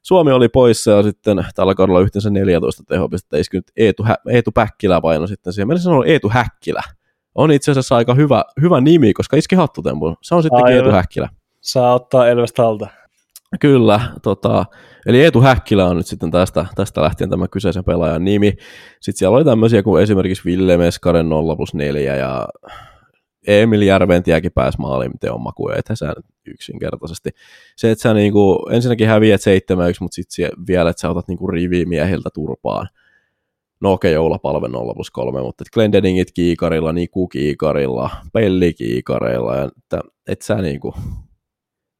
Suomi 0.03 0.31
oli 0.31 0.49
poissa 0.49 0.91
ja 0.91 1.03
sitten 1.03 1.45
tällä 1.55 1.75
kaudella 1.75 2.01
yhteensä 2.01 2.29
14 2.29 2.83
tehopistettä 2.87 3.37
iskynyt 3.37 3.71
Eetu, 3.77 4.03
Hä- 4.03 4.17
Eetu 4.29 4.51
Päkkilä 4.51 5.01
paino 5.01 5.27
sitten 5.27 5.53
siihen. 5.53 5.67
Meillä 5.67 5.81
sanoo 5.81 6.03
Eetu 6.03 6.29
Häkkilä. 6.29 6.81
On 7.35 7.51
itse 7.51 7.71
asiassa 7.71 7.95
aika 7.95 8.13
hyvä, 8.13 8.43
hyvä 8.61 8.81
nimi, 8.81 9.13
koska 9.13 9.37
iski 9.37 9.55
hattutempun. 9.55 10.15
Se 10.21 10.35
on 10.35 10.43
sitten. 10.43 10.67
Eetu 10.67 10.91
Häkkilä. 10.91 11.29
Saa 11.61 11.93
ottaa 11.93 12.27
Elvestä 12.27 12.67
alta. 12.67 12.87
Kyllä, 13.59 13.99
tota, 14.23 14.65
eli 15.05 15.23
Eetu 15.23 15.41
Häkkilä 15.41 15.85
on 15.85 15.97
nyt 15.97 16.05
sitten 16.05 16.31
tästä, 16.31 16.65
tästä 16.75 17.01
lähtien 17.01 17.29
tämä 17.29 17.47
kyseisen 17.47 17.83
pelaajan 17.83 18.25
nimi. 18.25 18.53
Sitten 19.01 19.19
siellä 19.19 19.37
oli 19.37 19.45
tämmöisiä 19.45 19.83
kuin 19.83 20.03
esimerkiksi 20.03 20.45
Ville 20.45 20.77
Meskaren 20.77 21.29
0 21.29 21.55
plus 21.55 21.73
4 21.73 22.15
ja 22.15 22.47
Emil 23.47 23.81
Järventiäkin 23.81 24.51
pääsi 24.51 24.77
maaliin 24.77 25.11
teon 25.19 25.41
makuun, 25.41 25.77
ethän 25.77 25.97
sä 25.97 26.07
nyt 26.07 26.25
yksinkertaisesti. 26.47 27.29
Se, 27.75 27.91
että 27.91 28.01
sä 28.01 28.13
niinku, 28.13 28.67
ensinnäkin 28.71 29.07
häviät 29.07 29.41
7 29.41 29.93
mutta 29.99 30.15
sitten 30.15 30.49
vielä, 30.67 30.89
että 30.89 31.01
sä 31.01 31.09
otat 31.09 31.27
niinku 31.27 31.47
rivimiehiltä 31.47 32.29
turpaan. 32.33 32.87
No 33.81 33.91
okei, 33.91 34.13
joulapalve 34.13 34.67
0 34.67 34.93
plus 34.93 35.11
3, 35.11 35.41
mutta 35.41 35.61
et 35.61 35.73
Glendenningit 35.73 36.31
kiikarilla, 36.31 36.93
Niku 36.93 37.27
kiikarilla, 37.27 38.09
Pelli 38.33 38.73
kiikareilla, 38.73 39.55
ja 39.55 39.69
että 39.77 40.01
et 40.27 40.41
sä 40.41 40.55
niinku 40.55 40.93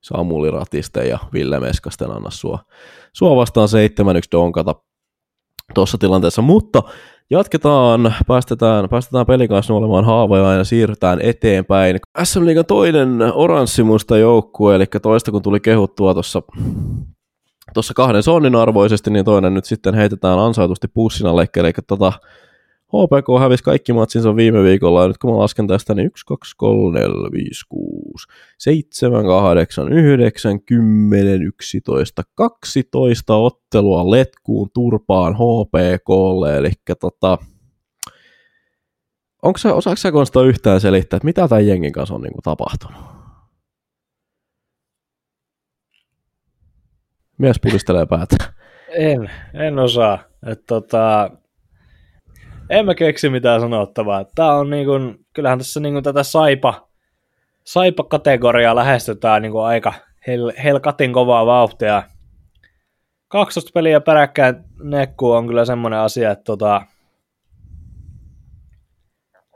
Samuli 0.08 0.52
Ratiste 0.52 1.08
ja 1.08 1.20
Ville 1.34 1.60
Meskasten 1.60 2.12
anna 2.12 2.30
sua, 2.30 2.60
sua 3.14 3.36
vastaan 3.36 3.68
7-1 3.68 3.72
donkata 4.32 4.76
tuossa 5.74 5.98
tilanteessa, 5.98 6.42
mutta 6.42 6.84
jatketaan, 7.30 8.16
päästetään, 8.28 8.90
päästetään 8.90 9.26
pelin 9.26 9.50
kanssa 9.50 9.74
olemaan 9.74 10.06
haavoja 10.06 10.54
ja 10.54 10.64
siirrytään 10.64 11.20
eteenpäin. 11.22 12.00
SM 12.24 12.46
Liigan 12.46 12.66
toinen 12.66 13.22
oranssimusta 13.34 14.18
joukkue, 14.18 14.76
eli 14.76 14.86
toista 15.02 15.32
kun 15.32 15.42
tuli 15.42 15.60
kehuttua 15.60 16.14
tuossa 16.14 16.42
tuossa 17.74 17.94
kahden 17.94 18.24
sonnin 18.24 18.56
arvoisesti, 18.56 19.10
niin 19.10 19.26
toinen 19.26 19.54
nyt 19.54 19.66
sitten 19.66 19.96
heitetään 19.96 20.40
ansaitusti 20.40 20.88
pussin 20.88 21.28
alle, 21.28 21.48
eli 21.56 21.74
tota, 21.88 22.14
HPK 22.88 23.40
hävisi 23.40 23.64
kaikki 23.64 23.94
matsinsa 23.94 24.36
viime 24.36 24.64
viikolla, 24.64 25.02
ja 25.02 25.08
nyt 25.08 25.18
kun 25.18 25.32
mä 25.32 25.38
lasken 25.38 25.68
tästä, 25.68 25.94
niin 25.94 26.06
1, 26.06 26.26
2, 26.26 26.56
3, 26.58 27.00
4, 27.00 27.14
5, 27.32 27.66
6, 27.70 28.28
7, 28.58 29.26
8, 29.26 29.94
9, 29.94 30.62
10, 30.62 31.42
11, 31.42 32.24
12 32.36 33.36
ottelua 33.36 34.12
letkuun 34.12 34.70
turpaan 34.74 35.34
HPKlle, 35.34 36.58
eli 36.58 36.72
tota, 37.00 37.38
onko 39.42 39.58
sä, 39.58 39.74
osaako 39.74 39.98
sä 39.98 40.12
Konsta 40.12 40.44
yhtään 40.44 40.82
selittää, 40.82 41.18
että 41.18 41.26
mitä 41.26 41.48
tämän 41.48 41.68
jengin 41.68 41.92
kanssa 41.92 42.16
on 42.16 42.22
niinku 42.22 42.42
tapahtunut? 42.44 43.02
Mies 47.38 47.60
pudistelee 47.60 48.06
päätä. 48.06 48.36
En, 48.90 49.32
en 49.54 49.80
osaa. 49.80 50.20
Et 50.46 50.66
tota, 50.66 51.32
en 52.70 52.86
mä 52.86 52.96
keksi 52.96 53.30
mitään 53.30 53.62
sanottavaa. 53.62 54.26
Tää 54.36 54.56
on 54.56 54.70
niin 54.70 54.86
kun, 54.86 55.20
kyllähän 55.34 55.58
tässä 55.58 55.80
niin 55.80 55.94
kun 55.94 56.04
tätä 56.04 56.24
saipa, 56.24 56.88
saipa-kategoriaa 57.64 58.76
lähestytään 58.76 59.42
niin 59.42 59.52
kun 59.52 59.66
aika 59.66 59.94
hel, 60.28 60.52
helkatin 60.64 61.14
kovaa 61.14 61.46
vauhtia. 61.46 62.04
12 63.28 63.72
peliä 63.74 64.02
peräkkäin 64.02 64.56
nekku 64.84 65.32
on 65.32 65.48
kyllä 65.48 65.66
semmoinen 65.66 66.00
asia, 66.00 66.32
että 66.32 66.44
tota, 66.44 66.82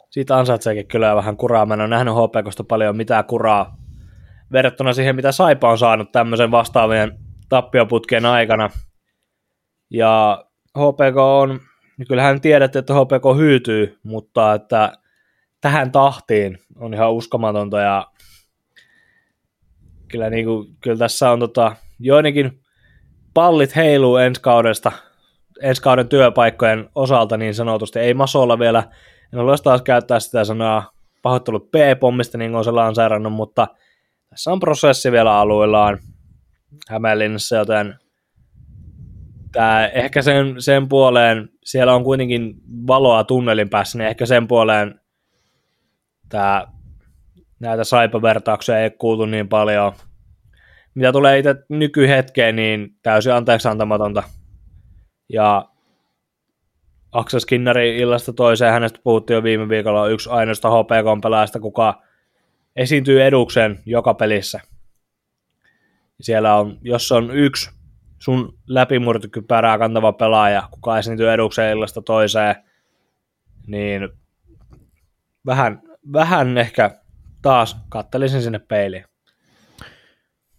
siitä 0.09 0.37
ansaitseekin 0.37 0.87
kyllä 0.87 1.15
vähän 1.15 1.37
kuraa. 1.37 1.65
Mä 1.65 1.73
en 1.73 1.81
ole 1.81 1.87
nähnyt 1.87 2.13
HPKsta 2.13 2.63
paljon 2.63 2.97
mitään 2.97 3.25
kuraa 3.25 3.77
verrattuna 4.51 4.93
siihen, 4.93 5.15
mitä 5.15 5.31
Saipa 5.31 5.71
on 5.71 5.77
saanut 5.77 6.11
tämmöisen 6.11 6.51
vastaavien 6.51 7.19
tappioputkien 7.49 8.25
aikana. 8.25 8.69
Ja 9.89 10.43
HPK 10.77 11.17
on, 11.17 11.59
niin 12.01 12.07
kyllähän 12.07 12.41
tiedätte, 12.41 12.79
että 12.79 12.93
HPK 12.93 13.37
hyytyy, 13.37 13.99
mutta 14.03 14.53
että 14.53 14.97
tähän 15.61 15.91
tahtiin 15.91 16.57
on 16.79 16.93
ihan 16.93 17.13
uskomatonta 17.13 17.79
ja 17.79 18.07
kyllä, 20.07 20.29
niin 20.29 20.45
kuin, 20.45 20.75
kyllä 20.83 20.97
tässä 20.97 21.31
on 21.31 21.39
tota, 21.39 21.75
joidenkin 21.99 22.61
pallit 23.33 23.75
heiluu 23.75 24.17
ensi 24.17 24.41
kaudesta, 24.41 24.91
ensi 25.61 25.81
kauden 25.81 26.07
työpaikkojen 26.07 26.89
osalta 26.95 27.37
niin 27.37 27.55
sanotusti. 27.55 27.99
Ei 27.99 28.13
Masolla 28.13 28.59
vielä, 28.59 28.83
en 29.33 29.39
ole 29.39 29.57
taas 29.63 29.81
käyttää 29.81 30.19
sitä 30.19 30.43
sanaa 30.43 30.91
pahoittelut 31.21 31.71
P-pommista, 31.71 32.37
niin 32.37 32.51
kuin 32.51 32.63
se 32.63 32.71
lanseerannut, 32.71 33.33
mutta 33.33 33.67
tässä 34.29 34.51
on 34.51 34.59
prosessi 34.59 35.11
vielä 35.11 35.37
alueellaan 35.37 35.99
Hämeenlinnassa, 36.89 37.55
joten 37.55 37.99
tää, 39.51 39.87
ehkä 39.87 40.21
sen, 40.21 40.55
sen 40.61 40.89
puoleen, 40.89 41.49
siellä 41.63 41.95
on 41.95 42.03
kuitenkin 42.03 42.53
valoa 42.87 43.23
tunnelin 43.23 43.69
päässä, 43.69 43.97
niin 43.97 44.07
ehkä 44.07 44.25
sen 44.25 44.47
puoleen 44.47 44.99
tää, 46.29 46.67
näitä 47.59 47.83
saipavertauksia 47.83 48.79
ei 48.79 48.91
kuultu 48.91 49.25
niin 49.25 49.49
paljon. 49.49 49.93
Mitä 50.95 51.11
tulee 51.11 51.39
itse 51.39 51.55
nykyhetkeen, 51.69 52.55
niin 52.55 52.95
täysin 53.03 53.33
anteeksi 53.33 53.67
antamatonta. 53.67 54.23
Ja 55.29 55.65
Aksel 57.11 57.39
Skinnari 57.39 57.97
illasta 57.97 58.33
toiseen, 58.33 58.73
hänestä 58.73 58.99
puhuttiin 59.03 59.35
jo 59.35 59.43
viime 59.43 59.69
viikolla, 59.69 60.07
yksi 60.07 60.29
ainoasta 60.29 60.69
HPK-pelaajasta, 60.69 61.59
kuka 61.59 62.01
esiintyy 62.75 63.23
edukseen 63.23 63.79
joka 63.85 64.13
pelissä. 64.13 64.59
Siellä 66.21 66.55
on, 66.55 66.77
jos 66.81 67.11
on 67.11 67.31
yksi 67.31 67.80
sun 68.21 68.53
läpimurtokypärää 68.67 69.77
kantava 69.77 70.13
pelaaja, 70.13 70.63
kuka 70.71 70.97
esiintyy 70.97 71.31
edukseen 71.31 71.77
illasta 71.77 72.01
toiseen, 72.01 72.55
niin 73.67 74.09
vähän, 75.45 75.81
vähän 76.13 76.57
ehkä 76.57 76.91
taas 77.41 77.77
kattelisin 77.89 78.41
sinne 78.41 78.59
peiliin. 78.59 79.05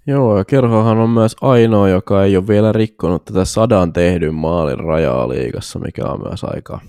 Joo, 0.07 0.39
ja 0.39 0.45
Kerhohan 0.45 0.99
on 0.99 1.11
myös 1.11 1.37
ainoa, 1.41 1.89
joka 1.89 2.25
ei 2.25 2.37
ole 2.37 2.47
vielä 2.47 2.73
rikkonut 2.73 3.25
tätä 3.25 3.45
sadan 3.45 3.93
tehdyn 3.93 4.35
maalin 4.35 4.79
rajaa 4.79 5.29
liigassa, 5.29 5.79
mikä 5.79 6.05
on 6.05 6.21
myös 6.29 6.45
aika, 6.45 6.81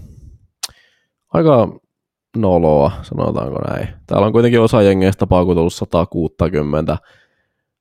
aika 1.34 1.80
noloa, 2.38 2.92
sanotaanko 3.02 3.60
näin. 3.60 3.88
Täällä 4.08 4.28
on 4.28 4.34
kuitenkin 4.34 4.62
osa 4.62 4.82
jengeistä 4.82 5.28
paukutellut 5.28 5.74
160, 5.74 6.98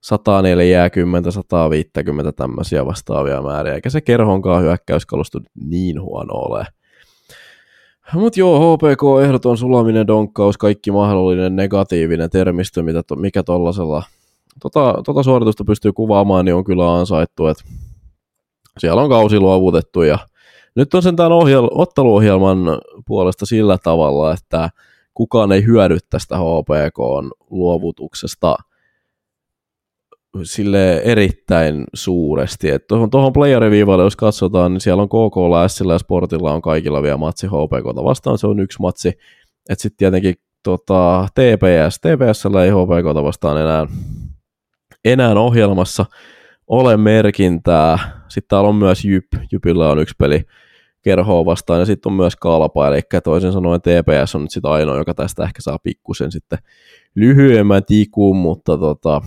140, 0.02 1.30
150 1.30 2.32
tämmöisiä 2.32 2.86
vastaavia 2.86 3.42
määriä, 3.42 3.74
eikä 3.74 3.90
se 3.90 4.00
kerhonkaan 4.00 4.62
hyökkäyskalusto 4.62 5.38
niin 5.64 6.02
huono 6.02 6.34
ole. 6.34 6.66
Mutta 8.14 8.40
joo, 8.40 8.76
HPK 8.76 9.24
ehdoton 9.24 9.58
sulaminen, 9.58 10.06
donkkaus, 10.06 10.58
kaikki 10.58 10.90
mahdollinen 10.90 11.56
negatiivinen 11.56 12.30
termistö, 12.30 12.82
mitä 12.82 13.02
to, 13.02 13.16
mikä 13.16 13.42
tollasella 13.42 14.02
tota, 14.62 14.94
tota 15.06 15.22
suoritusta 15.22 15.64
pystyy 15.64 15.92
kuvaamaan, 15.92 16.44
niin 16.44 16.54
on 16.54 16.64
kyllä 16.64 16.94
ansaittu, 16.98 17.46
että 17.46 17.64
siellä 18.78 19.02
on 19.02 19.08
kausi 19.08 19.38
luovutettu 19.38 20.02
ja 20.02 20.18
nyt 20.74 20.94
on 20.94 21.02
sen 21.02 21.16
tämän 21.16 21.32
ohjel- 21.32 21.70
otteluohjelman 21.70 22.58
puolesta 23.06 23.46
sillä 23.46 23.78
tavalla, 23.78 24.32
että 24.32 24.70
kukaan 25.14 25.52
ei 25.52 25.64
hyödy 25.64 25.98
tästä 26.10 26.36
HPK 26.36 26.98
luovutuksesta 27.50 28.56
sille 30.42 30.96
erittäin 30.96 31.84
suuresti. 31.94 32.68
Tuohon, 32.88 33.10
tuohon 33.10 33.32
playeriviivalle, 33.32 34.04
jos 34.04 34.16
katsotaan, 34.16 34.72
niin 34.72 34.80
siellä 34.80 35.02
on 35.02 35.08
KK, 35.08 35.34
Sillä 35.66 35.92
ja 35.92 35.98
Sportilla 35.98 36.52
on 36.52 36.62
kaikilla 36.62 37.02
vielä 37.02 37.16
matsi 37.16 37.46
HPK 37.46 38.04
vastaan, 38.04 38.38
se 38.38 38.46
on 38.46 38.60
yksi 38.60 38.80
matsi. 38.80 39.08
Että 39.68 39.82
sitten 39.82 39.96
tietenkin 39.98 40.34
tota, 40.62 41.26
TPS, 41.34 42.00
TPSllä 42.00 42.64
ei 42.64 42.70
HPK 42.70 43.24
vastaan 43.24 43.60
enää, 43.60 43.86
enää 45.04 45.34
ohjelmassa 45.34 46.04
ole 46.66 46.96
merkintää. 46.96 47.98
Sitten 48.28 48.48
täällä 48.48 48.68
on 48.68 48.74
myös 48.74 49.04
Jyp, 49.04 49.26
Jypillä 49.52 49.90
on 49.90 49.98
yksi 49.98 50.14
peli 50.18 50.42
kerhoa 51.02 51.44
vastaan, 51.44 51.80
ja 51.80 51.86
sitten 51.86 52.10
on 52.10 52.16
myös 52.16 52.36
kalpa, 52.36 52.88
eli 52.88 53.00
toisin 53.24 53.52
sanoen 53.52 53.80
TPS 53.80 54.34
on 54.34 54.42
nyt 54.42 54.50
sitten 54.50 54.70
ainoa, 54.70 54.96
joka 54.96 55.14
tästä 55.14 55.44
ehkä 55.44 55.62
saa 55.62 55.78
pikkusen 55.78 56.32
sitten 56.32 56.58
lyhyemmän 57.14 57.84
tikun, 57.84 58.36
mutta 58.36 58.78
tota, 58.78 59.20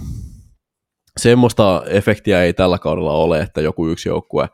semmoista 1.20 1.84
efektiä 1.88 2.44
ei 2.44 2.54
tällä 2.54 2.78
kaudella 2.78 3.14
ole, 3.14 3.40
että 3.40 3.62
joku 3.62 3.88
yksi 3.88 4.10
joukkue 4.10 4.50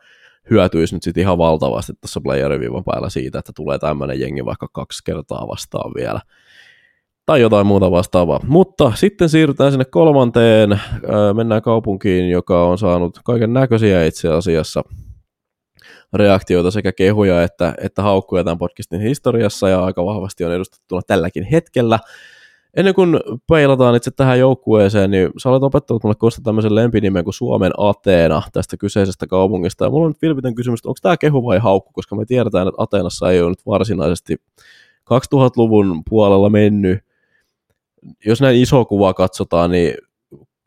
hyötyisi 0.50 0.96
nyt 0.96 1.04
sitten 1.04 1.22
ihan 1.22 1.38
valtavasti 1.38 1.94
tuossa 2.02 2.22
playeriviivan 2.22 2.84
päällä 2.84 3.10
siitä, 3.10 3.40
että 3.40 3.52
tulee 3.56 3.80
tämmöinen 3.80 4.20
jengi 4.20 4.46
vaikka 4.46 4.68
kaksi 4.74 5.04
kertaa 5.04 5.48
vastaan 5.48 5.92
vielä. 5.96 6.22
Tai 7.26 7.42
jotain 7.42 7.68
muuta 7.68 7.92
vastaavaa. 7.92 8.40
Mutta 8.48 8.92
sitten 8.96 9.30
siirrytään 9.30 9.72
sinne 9.72 9.86
kolmanteen, 9.86 10.82
mennään 11.36 11.62
kaupunkiin, 11.62 12.30
joka 12.30 12.64
on 12.64 12.78
saanut 12.78 13.20
kaiken 13.24 13.54
näköisiä 13.54 14.06
itse 14.06 14.30
asiassa 14.30 14.82
reaktioita 16.14 16.72
sekä 16.72 16.92
kehuja 16.92 17.44
että, 17.44 17.74
että 17.78 18.02
haukkuja 18.02 18.44
tämän 18.44 18.58
podcastin 18.58 19.02
historiassa 19.02 19.70
ja 19.70 19.84
aika 19.84 20.06
vahvasti 20.06 20.46
on 20.46 20.54
edustettuna 20.54 21.02
tälläkin 21.08 21.44
hetkellä. 21.44 22.00
Ennen 22.78 22.94
kuin 22.94 23.20
peilataan 23.48 23.96
itse 23.96 24.12
tähän 24.12 24.40
joukkueeseen, 24.40 25.12
niin 25.12 25.30
sä 25.38 25.50
olet 25.50 25.64
opettanut 25.64 26.04
mulle 26.04 26.16
Kosta 26.16 26.42
tämmöisen 26.44 26.76
lempinimen 26.76 27.24
kuin 27.24 27.34
Suomen 27.34 27.72
Ateena 27.78 28.42
tästä 28.54 28.78
kyseisestä 28.78 29.28
kaupungista. 29.28 29.86
Ja 29.86 29.90
mulla 29.90 30.06
on 30.06 30.12
nyt 30.12 30.22
vilpitön 30.22 30.56
kysymys, 30.56 30.86
onko 30.86 30.98
tämä 31.02 31.18
kehu 31.18 31.46
vai 31.46 31.60
haukku, 31.60 31.92
koska 31.94 32.16
me 32.16 32.26
tiedetään, 32.26 32.68
että 32.68 32.84
Ateenassa 32.84 33.32
ei 33.32 33.42
ole 33.42 33.50
nyt 33.50 33.66
varsinaisesti 33.66 34.36
2000-luvun 35.14 36.02
puolella 36.10 36.50
mennyt. 36.50 37.00
Jos 38.26 38.42
näin 38.42 38.62
iso 38.62 38.86
kuva 38.86 39.14
katsotaan, 39.14 39.72
niin, 39.72 39.94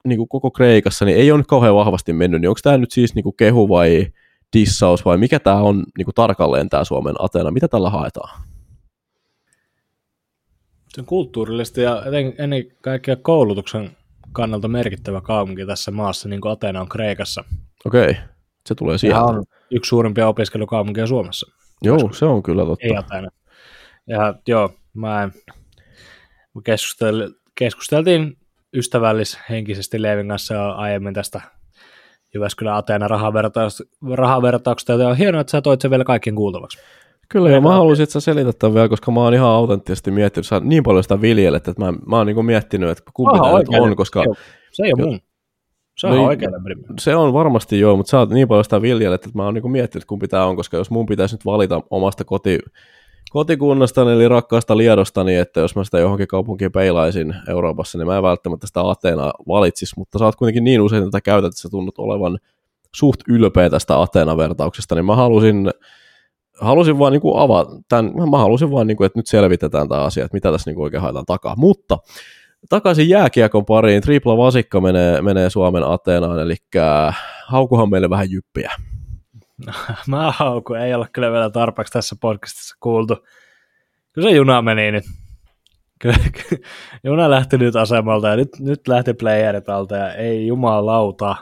niin 0.05 0.19
kuin 0.19 0.29
koko 0.29 0.51
Kreikassa, 0.51 1.05
niin 1.05 1.19
ei 1.19 1.31
ole 1.31 1.39
nyt 1.39 1.47
kauhean 1.47 1.75
vahvasti 1.75 2.13
mennyt. 2.13 2.41
Niin 2.41 2.49
onko 2.49 2.61
tämä 2.63 2.79
nyt 2.79 2.91
siis 2.91 3.15
niin 3.15 3.23
kuin 3.23 3.37
kehu 3.37 3.69
vai 3.69 4.07
dissaus 4.53 5.05
vai 5.05 5.17
mikä 5.19 5.41
tämä 5.41 5.57
on 5.57 5.85
niin 5.99 6.05
kuin 6.05 6.15
tarkalleen 6.15 6.69
tämä 6.69 6.85
Suomen 6.85 7.15
Ateena? 7.19 7.51
Mitä 7.51 7.69
tällä 7.69 7.91
haetaan? 7.91 8.44
Se 10.95 11.01
on 11.01 11.07
kulttuurillisesti 11.07 11.81
ja 11.81 12.03
ennen 12.39 12.65
kaikkea 12.81 13.17
koulutuksen 13.17 13.97
kannalta 14.33 14.69
merkittävä 14.69 15.21
kaupunki 15.21 15.67
tässä 15.67 15.91
maassa, 15.91 16.29
niin 16.29 16.41
kuin 16.41 16.53
Atena 16.53 16.81
on 16.81 16.89
Kreikassa. 16.89 17.45
Okei, 17.85 18.17
se 18.67 18.75
tulee 18.75 18.99
sieltä. 18.99 19.19
Ja 19.19 19.25
on 19.25 19.45
yksi 19.71 19.89
suurimpia 19.89 20.29
opiskelukaupunkia 20.29 21.07
Suomessa. 21.07 21.53
Joo, 21.83 21.95
Joskus. 21.95 22.19
se 22.19 22.25
on 22.25 22.43
kyllä 22.43 22.65
totta. 22.65 22.87
Ei 22.87 22.97
Atena. 22.97 23.29
Ja 24.07 24.35
joo, 24.49 24.71
mä 24.95 25.31
keskustel, 26.65 27.31
keskusteltiin 27.55 28.37
ystävällishenkisesti 28.75 30.03
Leevin 30.03 30.29
kanssa 30.29 30.71
aiemmin 30.71 31.15
tästä 31.15 31.41
Jyväskylän 32.35 32.77
Ateena 32.77 33.09
rahavertauksesta, 34.15 34.93
ja 34.93 35.09
on 35.09 35.17
hienoa, 35.17 35.41
että 35.41 35.51
sä 35.51 35.63
toit 35.63 35.81
sen 35.81 35.91
vielä 35.91 36.05
kaikkien 36.05 36.37
kuultavaksi. 36.37 36.79
Kyllä, 37.29 37.51
ja 37.51 37.61
mä 37.61 37.69
haluaisin, 37.69 38.03
että 38.03 38.13
sä 38.13 38.21
selität 38.21 38.59
tämän 38.59 38.75
vielä, 38.75 38.89
koska 38.89 39.11
mä 39.11 39.21
oon 39.21 39.35
ihan 39.35 39.51
autenttisesti 39.51 40.11
miettinyt, 40.11 40.47
sä 40.47 40.61
niin 40.61 40.83
paljon 40.83 41.03
sitä 41.03 41.21
viljelet, 41.21 41.69
että 41.69 41.85
mä, 41.85 41.93
mä 42.07 42.17
oon 42.17 42.27
niin 42.27 42.45
miettinyt, 42.45 42.91
että 42.91 43.11
kumpi 43.15 43.39
tämä 43.39 43.59
nyt 43.59 43.69
on, 43.69 43.97
koska... 43.97 44.25
Se 44.73 44.83
ei 44.83 44.93
ole 44.99 45.07
mun. 45.07 45.21
Se 45.99 46.07
on 46.07 46.17
no, 46.17 46.25
oikein 46.25 46.51
Se 46.99 47.17
on 47.17 47.33
varmasti 47.33 47.81
joo, 47.81 47.97
mutta 47.97 48.11
sä 48.11 48.19
oot 48.19 48.31
niin 48.31 48.49
paljon 48.49 48.65
sitä 48.65 48.83
viljelet, 48.83 49.27
että 49.27 49.39
mä 49.39 49.45
oon 49.45 49.55
niin 49.55 49.71
miettinyt, 49.71 50.05
kumpi 50.05 50.29
tämä 50.29 50.45
on, 50.45 50.57
koska 50.57 50.77
jos 50.77 50.91
mun 50.91 51.07
pitäisi 51.07 51.35
nyt 51.35 51.45
valita 51.45 51.81
omasta 51.91 52.25
koti, 52.25 52.59
kotikunnastani, 53.31 54.13
eli 54.13 54.29
rakkaasta 54.29 54.77
Liedostani, 54.77 55.37
että 55.37 55.61
jos 55.61 55.77
mä 55.77 55.85
sitä 55.85 55.99
johonkin 55.99 56.29
kaupunkiin 56.29 56.73
peilaisin 56.73 57.35
Euroopassa, 57.49 57.99
niin 57.99 58.07
mä 58.07 58.17
en 58.17 58.23
välttämättä 58.23 58.67
sitä 58.67 58.91
Ateenaa 58.91 59.33
valitsis, 59.49 59.97
mutta 59.97 60.19
sä 60.19 60.25
oot 60.25 60.37
kuitenkin 60.37 60.65
niin 60.65 60.81
usein 60.81 61.05
tätä 61.05 61.21
käytät, 61.21 61.49
että 61.49 61.61
sä 61.61 61.69
tunnut 61.69 61.99
olevan 61.99 62.39
suht 62.95 63.21
ylpeä 63.29 63.71
tästä 63.71 64.01
Ateena-vertauksesta, 64.03 64.95
niin 64.95 65.05
mä 65.05 65.17
halusin 65.17 65.71
halusin 66.61 66.99
vaan 66.99 67.13
niin 67.13 67.21
kuin 67.21 67.39
avata 67.39 67.71
tämän, 67.89 68.13
mä 68.31 68.39
halusin 68.39 68.71
vaan, 68.71 68.87
niin 68.87 68.97
kuin, 68.97 69.07
että 69.07 69.19
nyt 69.19 69.27
selvitetään 69.27 69.89
tämä 69.89 70.01
asia, 70.01 70.25
että 70.25 70.37
mitä 70.37 70.53
tässä 70.53 70.71
niin 70.71 70.75
kuin 70.75 70.85
oikein 70.85 71.03
haetaan 71.03 71.27
takaa. 71.27 71.55
Mutta 71.57 71.99
takaisin 72.69 73.09
jääkiekon 73.09 73.65
pariin, 73.65 74.03
tripla 74.03 74.37
vasikka 74.37 74.81
menee, 74.81 75.23
menee 75.23 75.51
Suomen 75.51 75.85
Ateenaan, 75.85 76.41
eli 76.41 76.57
haukuhan 77.47 77.91
meille 77.91 78.11
vähän 78.11 78.31
jyppiä. 78.31 78.71
mä 80.09 80.33
hauku, 80.37 80.75
ei 80.75 80.95
ole 80.95 81.07
kyllä 81.13 81.33
vielä 81.33 81.51
tarpeeksi 81.51 81.93
tässä 81.93 82.17
podcastissa 82.21 82.77
kuultu. 82.81 83.17
Kyllä 84.13 84.29
se 84.29 84.37
juna 84.37 84.63
meni 84.63 84.93
nyt. 84.93 85.05
Kyllä, 86.01 86.17
juna 87.05 87.31
lähti 87.31 87.59
nyt 87.59 87.77
asemalta 87.77 88.29
ja 88.29 88.37
nyt, 88.37 88.49
nyt 88.61 88.89
lähti 88.89 89.15
playerit 89.15 89.69
alta 89.69 89.97
ja 89.97 90.15
ei 90.15 90.47
jumalauta. 90.47 91.37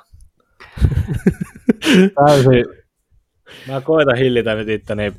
Täysin, 2.27 2.65
Mä 3.69 3.81
koitan 3.81 4.17
hillitä 4.17 4.55
nyt 4.55 4.69
itteni. 4.69 5.13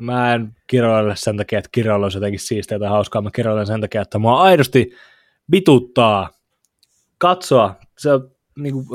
Mä 0.00 0.34
en 0.34 0.56
kiroile 0.66 1.16
sen 1.16 1.36
takia, 1.36 1.58
että 1.58 1.68
kiroilu 1.72 2.02
olisi 2.02 2.18
jotenkin 2.18 2.40
siistiä 2.40 2.78
tai 2.78 2.88
hauskaa. 2.88 3.22
Mä 3.22 3.30
kiroilen 3.30 3.66
sen 3.66 3.80
takia, 3.80 4.02
että 4.02 4.18
mua 4.18 4.42
aidosti 4.42 4.90
vituttaa 5.52 6.30
katsoa. 7.18 7.74
Se 7.98 8.10
niin 8.58 8.74
kuin, 8.74 8.86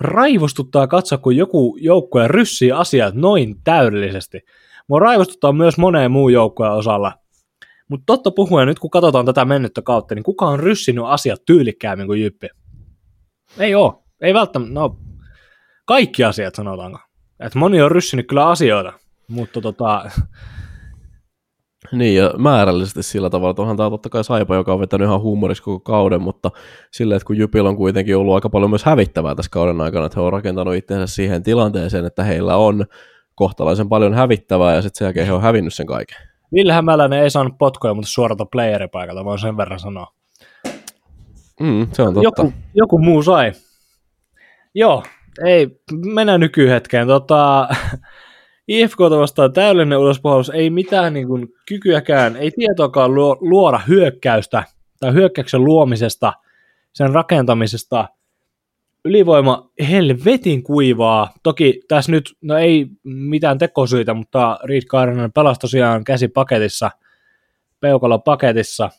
raivostuttaa 0.00 0.86
katsoa, 0.86 1.18
kun 1.18 1.36
joku 1.36 1.76
joukkue 1.80 2.28
ryssii 2.28 2.72
asiat 2.72 3.14
noin 3.14 3.56
täydellisesti. 3.64 4.40
Mua 4.88 4.98
raivostuttaa 4.98 5.52
myös 5.52 5.78
moneen 5.78 6.10
muun 6.10 6.32
joukkueen 6.32 6.72
osalla. 6.72 7.12
Mutta 7.88 8.04
totta 8.06 8.30
puhuen, 8.30 8.68
nyt 8.68 8.78
kun 8.78 8.90
katsotaan 8.90 9.26
tätä 9.26 9.44
mennyttä 9.44 9.82
kautta, 9.82 10.14
niin 10.14 10.22
kuka 10.22 10.46
on 10.46 10.60
ryssinyt 10.60 11.04
asiat 11.06 11.44
tyylikkäämmin 11.46 12.06
kuin 12.06 12.20
Jyppi? 12.20 12.48
Ei 13.58 13.74
oo. 13.74 14.04
Ei 14.20 14.34
välttämättä, 14.34 14.74
no 14.74 14.96
kaikki 15.84 16.24
asiat 16.24 16.54
sanotaanko. 16.54 16.98
Et 17.40 17.54
moni 17.54 17.82
on 17.82 17.90
ryssinyt 17.90 18.26
kyllä 18.28 18.48
asioita, 18.48 18.92
mutta 19.28 19.60
tota... 19.60 20.04
Niin, 21.92 22.16
ja 22.16 22.34
määrällisesti 22.38 23.02
sillä 23.02 23.30
tavalla, 23.30 23.50
että 23.50 23.62
onhan 23.62 23.76
tämä 23.76 23.90
totta 23.90 24.08
kai 24.08 24.24
Saipa, 24.24 24.54
joka 24.54 24.72
on 24.72 24.80
vetänyt 24.80 25.06
ihan 25.06 25.20
huumorissa 25.20 25.64
koko 25.64 25.80
kauden, 25.80 26.22
mutta 26.22 26.50
silleen, 26.90 27.16
että 27.16 27.26
kun 27.26 27.38
Jypil 27.38 27.66
on 27.66 27.76
kuitenkin 27.76 28.16
ollut 28.16 28.34
aika 28.34 28.50
paljon 28.50 28.70
myös 28.70 28.84
hävittävää 28.84 29.34
tässä 29.34 29.50
kauden 29.50 29.80
aikana, 29.80 30.06
että 30.06 30.20
he 30.20 30.26
on 30.26 30.32
rakentanut 30.32 30.74
itsensä 30.74 31.14
siihen 31.14 31.42
tilanteeseen, 31.42 32.06
että 32.06 32.24
heillä 32.24 32.56
on 32.56 32.86
kohtalaisen 33.34 33.88
paljon 33.88 34.14
hävittävää, 34.14 34.74
ja 34.74 34.82
sitten 34.82 34.98
sen 34.98 35.06
jälkeen 35.06 35.26
he 35.26 35.32
on 35.32 35.42
hävinnyt 35.42 35.74
sen 35.74 35.86
kaiken. 35.86 36.16
Ville 36.52 36.72
Hämäläinen 36.72 37.22
ei 37.22 37.30
saanut 37.30 37.58
potkoja, 37.58 37.94
mutta 37.94 38.10
suorata 38.10 38.46
playeripaikalta, 38.46 39.24
voin 39.24 39.38
sen 39.38 39.56
verran 39.56 39.80
sanoa. 39.80 40.06
Mm, 41.60 41.86
se 41.92 42.02
on 42.02 42.14
totta. 42.14 42.42
Joku, 42.42 42.52
joku 42.74 42.98
muu 42.98 43.22
sai. 43.22 43.52
Joo, 44.74 45.02
ei, 45.44 45.80
mennään 46.14 46.40
nykyhetkeen. 46.40 47.06
Tota, 47.06 47.68
IFK 48.68 48.98
vastaan 49.00 49.52
täydellinen 49.52 49.98
ulospuhallus, 49.98 50.50
ei 50.50 50.70
mitään 50.70 51.12
niin 51.12 51.26
kuin, 51.26 51.48
kykyäkään, 51.68 52.36
ei 52.36 52.50
tietoakaan 52.50 53.14
luoda 53.40 53.78
hyökkäystä 53.88 54.64
tai 55.00 55.12
hyökkäyksen 55.12 55.64
luomisesta, 55.64 56.32
sen 56.92 57.10
rakentamisesta. 57.10 58.08
ylivoima 59.04 59.70
helvetin 59.90 60.62
kuivaa. 60.62 61.30
Toki 61.42 61.80
tässä 61.88 62.12
nyt, 62.12 62.36
no 62.42 62.58
ei 62.58 62.86
mitään 63.04 63.58
tekosyitä, 63.58 64.14
mutta 64.14 64.58
Reed 64.64 64.82
Kairanen 64.88 65.32
pelasi 65.32 65.60
tosiaan 65.60 66.04
käsipaketissa, 66.04 66.90
peukalopaketissa. 67.80 68.90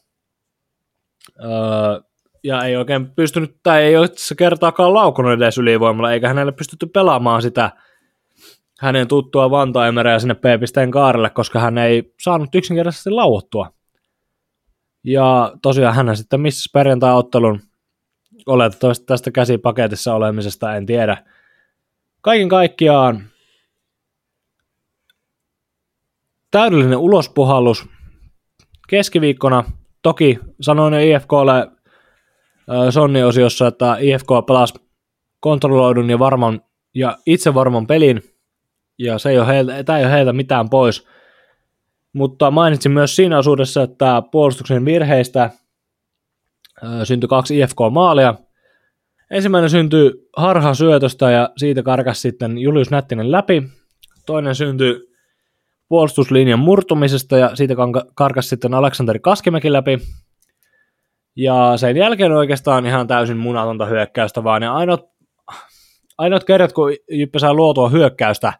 Öö, 1.43 2.10
ja 2.43 2.63
ei 2.63 2.75
oikein 2.75 3.11
pystynyt, 3.11 3.55
tai 3.63 3.83
ei 3.83 3.97
ole 3.97 4.07
kertaakaan 4.37 4.93
laukunut 4.93 5.31
edes 5.31 5.57
ylivoimalla, 5.57 6.13
eikä 6.13 6.27
hänelle 6.27 6.51
pystytty 6.51 6.85
pelaamaan 6.85 7.41
sitä 7.41 7.71
hänen 8.79 9.07
tuttua 9.07 9.51
Vantaimereä 9.51 10.19
sinne 10.19 10.33
P-pisteen 10.33 10.91
kaarelle, 10.91 11.29
koska 11.29 11.59
hän 11.59 11.77
ei 11.77 12.13
saanut 12.21 12.55
yksinkertaisesti 12.55 13.09
lauottua. 13.09 13.73
Ja 15.03 15.53
tosiaan 15.61 15.95
hän 15.95 16.17
sitten 16.17 16.41
missä 16.41 16.69
perjantai-ottelun 16.73 17.61
oletettavasti 18.45 19.05
tästä 19.05 19.31
käsipaketissa 19.31 20.15
olemisesta, 20.15 20.75
en 20.75 20.85
tiedä. 20.85 21.17
Kaiken 22.21 22.49
kaikkiaan 22.49 23.23
täydellinen 26.51 26.97
ulospuhallus 26.97 27.89
keskiviikkona. 28.89 29.63
Toki 30.01 30.39
sanoin 30.61 30.93
jo 30.93 31.15
IFKlle 31.15 31.71
Sonni-osiossa, 32.89 33.67
että 33.67 33.97
IFK 33.99 34.27
pelasi 34.47 34.73
kontrolloidun 35.39 36.09
ja 36.09 36.19
varman 36.19 36.61
ja 36.95 37.17
itse 37.25 37.53
varman 37.53 37.87
pelin, 37.87 38.21
ja 38.99 39.17
se 39.17 39.29
ei 39.29 39.39
ole 39.39 39.47
heiltä, 39.47 39.83
tämä 39.83 39.99
ei 39.99 40.05
ole 40.05 40.13
heiltä 40.13 40.33
mitään 40.33 40.69
pois. 40.69 41.07
Mutta 42.13 42.51
mainitsin 42.51 42.91
myös 42.91 43.15
siinä 43.15 43.37
osuudessa, 43.37 43.83
että 43.83 44.23
puolustuksen 44.31 44.85
virheistä 44.85 45.49
syntyi 47.03 47.27
kaksi 47.27 47.59
IFK-maalia. 47.59 48.35
Ensimmäinen 49.31 49.69
syntyi 49.69 50.11
harha 50.37 50.73
syötöstä 50.73 51.31
ja 51.31 51.49
siitä 51.57 51.83
karkas 51.83 52.21
sitten 52.21 52.57
Julius 52.57 52.91
Nättinen 52.91 53.31
läpi. 53.31 53.63
Toinen 54.25 54.55
syntyi 54.55 55.11
puolustuslinjan 55.89 56.59
murtumisesta 56.59 57.37
ja 57.37 57.55
siitä 57.55 57.75
karkas 58.15 58.49
sitten 58.49 58.73
Aleksanteri 58.73 59.19
Kaskimäki 59.19 59.71
läpi. 59.71 59.99
Ja 61.35 61.73
sen 61.77 61.97
jälkeen 61.97 62.31
oikeastaan 62.31 62.85
ihan 62.85 63.07
täysin 63.07 63.37
munatonta 63.37 63.85
hyökkäystä, 63.85 64.43
vaan 64.43 64.61
ne 64.61 64.67
ainoat, 64.67 65.01
ainoat 66.17 66.43
kerrat, 66.43 66.73
kun 66.73 66.91
Jyppä 67.11 67.39
saa 67.39 67.53
luotua 67.53 67.89
hyökkäystä, 67.89 68.53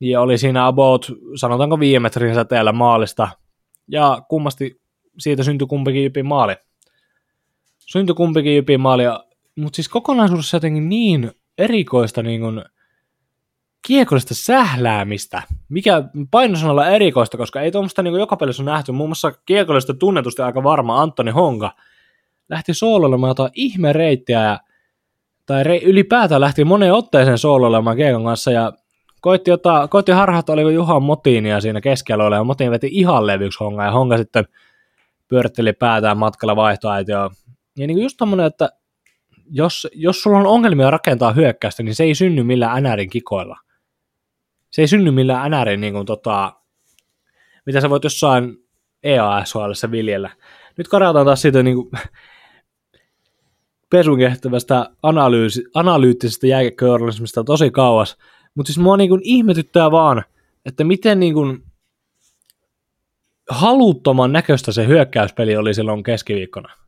niin 0.00 0.18
oli 0.18 0.38
siinä 0.38 0.66
about, 0.66 1.12
sanotaanko 1.34 1.80
viime 1.80 2.02
metrin 2.02 2.34
säteellä 2.34 2.72
maalista. 2.72 3.28
Ja 3.88 4.22
kummasti 4.28 4.80
siitä 5.18 5.42
syntyi 5.42 5.66
kumpikin 5.66 6.02
Jypin 6.02 6.26
maali. 6.26 6.56
Syntyi 7.78 8.14
kumpikin 8.14 8.54
Jypin 8.54 8.80
maali, 8.80 9.02
mutta 9.56 9.76
siis 9.76 9.88
kokonaisuudessa 9.88 10.56
jotenkin 10.56 10.88
niin 10.88 11.32
erikoista 11.58 12.22
niin 12.22 12.40
kuin, 12.40 12.64
kiekollista 13.86 14.34
sähläämistä, 14.34 15.42
mikä 15.68 16.04
painosanalla 16.30 16.88
erikoista, 16.88 17.36
koska 17.36 17.60
ei 17.60 17.70
tuommoista 17.70 18.02
niin 18.02 18.14
joka 18.14 18.36
pelissä 18.36 18.62
on 18.62 18.66
nähty. 18.66 18.92
Muun 18.92 19.08
muassa 19.08 19.32
kiekollista 19.46 19.94
tunnetusti 19.94 20.42
aika 20.42 20.62
varma 20.62 21.02
Antoni 21.02 21.30
Honka 21.30 21.70
lähti 22.48 22.74
sooloilemaan 22.74 23.30
jotain 23.30 23.50
ihme 23.54 23.92
reittiä 23.92 24.42
ja, 24.42 24.60
tai 25.46 25.64
re, 25.64 25.78
ylipäätään 25.78 26.40
lähti 26.40 26.64
moneen 26.64 26.94
otteeseen 26.94 27.38
sooloilemaan 27.38 27.96
kiekon 27.96 28.24
kanssa 28.24 28.50
ja 28.50 28.72
koitti, 29.20 29.50
ottaa, 29.52 29.88
koitti 29.88 30.12
harhata, 30.12 30.52
oliko 30.52 30.70
Juhan 30.70 31.02
Motiinia 31.02 31.60
siinä 31.60 31.80
keskellä 31.80 32.36
ja 32.36 32.44
Motiin 32.44 32.70
veti 32.70 32.88
ihan 32.90 33.26
levyksi 33.26 33.58
Honga 33.64 33.84
ja 33.84 33.90
Honga 33.90 34.16
sitten 34.16 34.44
pyöritteli 35.28 35.72
päätään 35.72 36.18
matkalla 36.18 36.56
vaihtoaitioon. 36.56 37.30
Ja 37.78 37.86
niin 37.86 37.96
kuin 37.96 38.02
just 38.02 38.16
tommonen, 38.18 38.46
että 38.46 38.68
jos, 39.50 39.88
jos 39.92 40.22
sulla 40.22 40.38
on 40.38 40.46
ongelmia 40.46 40.90
rakentaa 40.90 41.32
hyökkäystä, 41.32 41.82
niin 41.82 41.94
se 41.94 42.04
ei 42.04 42.14
synny 42.14 42.42
millään 42.42 42.82
NRin 42.82 43.10
kikoilla. 43.10 43.58
Se 44.72 44.82
ei 44.82 44.88
synny 44.88 45.10
millään 45.10 45.50
NRin 45.50 45.80
niin 45.80 45.92
kuin, 45.92 46.06
tota, 46.06 46.52
mitä 47.66 47.80
sä 47.80 47.90
voit 47.90 48.04
jossain 48.04 48.56
EASHL 49.02 49.90
viljellä. 49.90 50.30
Nyt 50.78 50.88
karataan 50.88 51.26
taas 51.26 51.42
siitä 51.42 51.62
niin 51.62 51.76
kuin, 51.76 51.90
pesun 53.90 54.18
kehtävästä 54.18 54.90
analyysi, 55.02 55.64
analyyttisestä 55.74 56.46
jääkeköörlismistä 56.46 57.44
tosi 57.44 57.70
kauas. 57.70 58.16
Mutta 58.54 58.72
siis 58.72 58.78
mua 58.78 58.96
niin 58.96 59.08
kuin 59.08 59.20
ihmetyttää 59.24 59.90
vaan, 59.90 60.24
että 60.64 60.84
miten 60.84 61.20
niin 61.20 61.34
kuin 61.34 61.62
haluttoman 63.50 64.32
näköistä 64.32 64.72
se 64.72 64.86
hyökkäyspeli 64.86 65.56
oli 65.56 65.74
silloin 65.74 66.02
keskiviikkona 66.02 66.82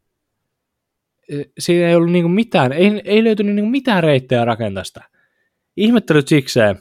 siinä 1.58 1.88
ei 1.88 1.94
ollut 1.94 2.12
niinku 2.12 2.28
mitään, 2.28 2.72
ei, 2.72 3.02
ei 3.04 3.24
löytynyt 3.24 3.54
niinku 3.54 3.70
mitään 3.70 4.02
reittejä 4.02 4.44
rakentaa 4.44 4.84
sitä. 4.84 5.04
Ihmettelyt 5.76 6.28
sikseen. 6.28 6.78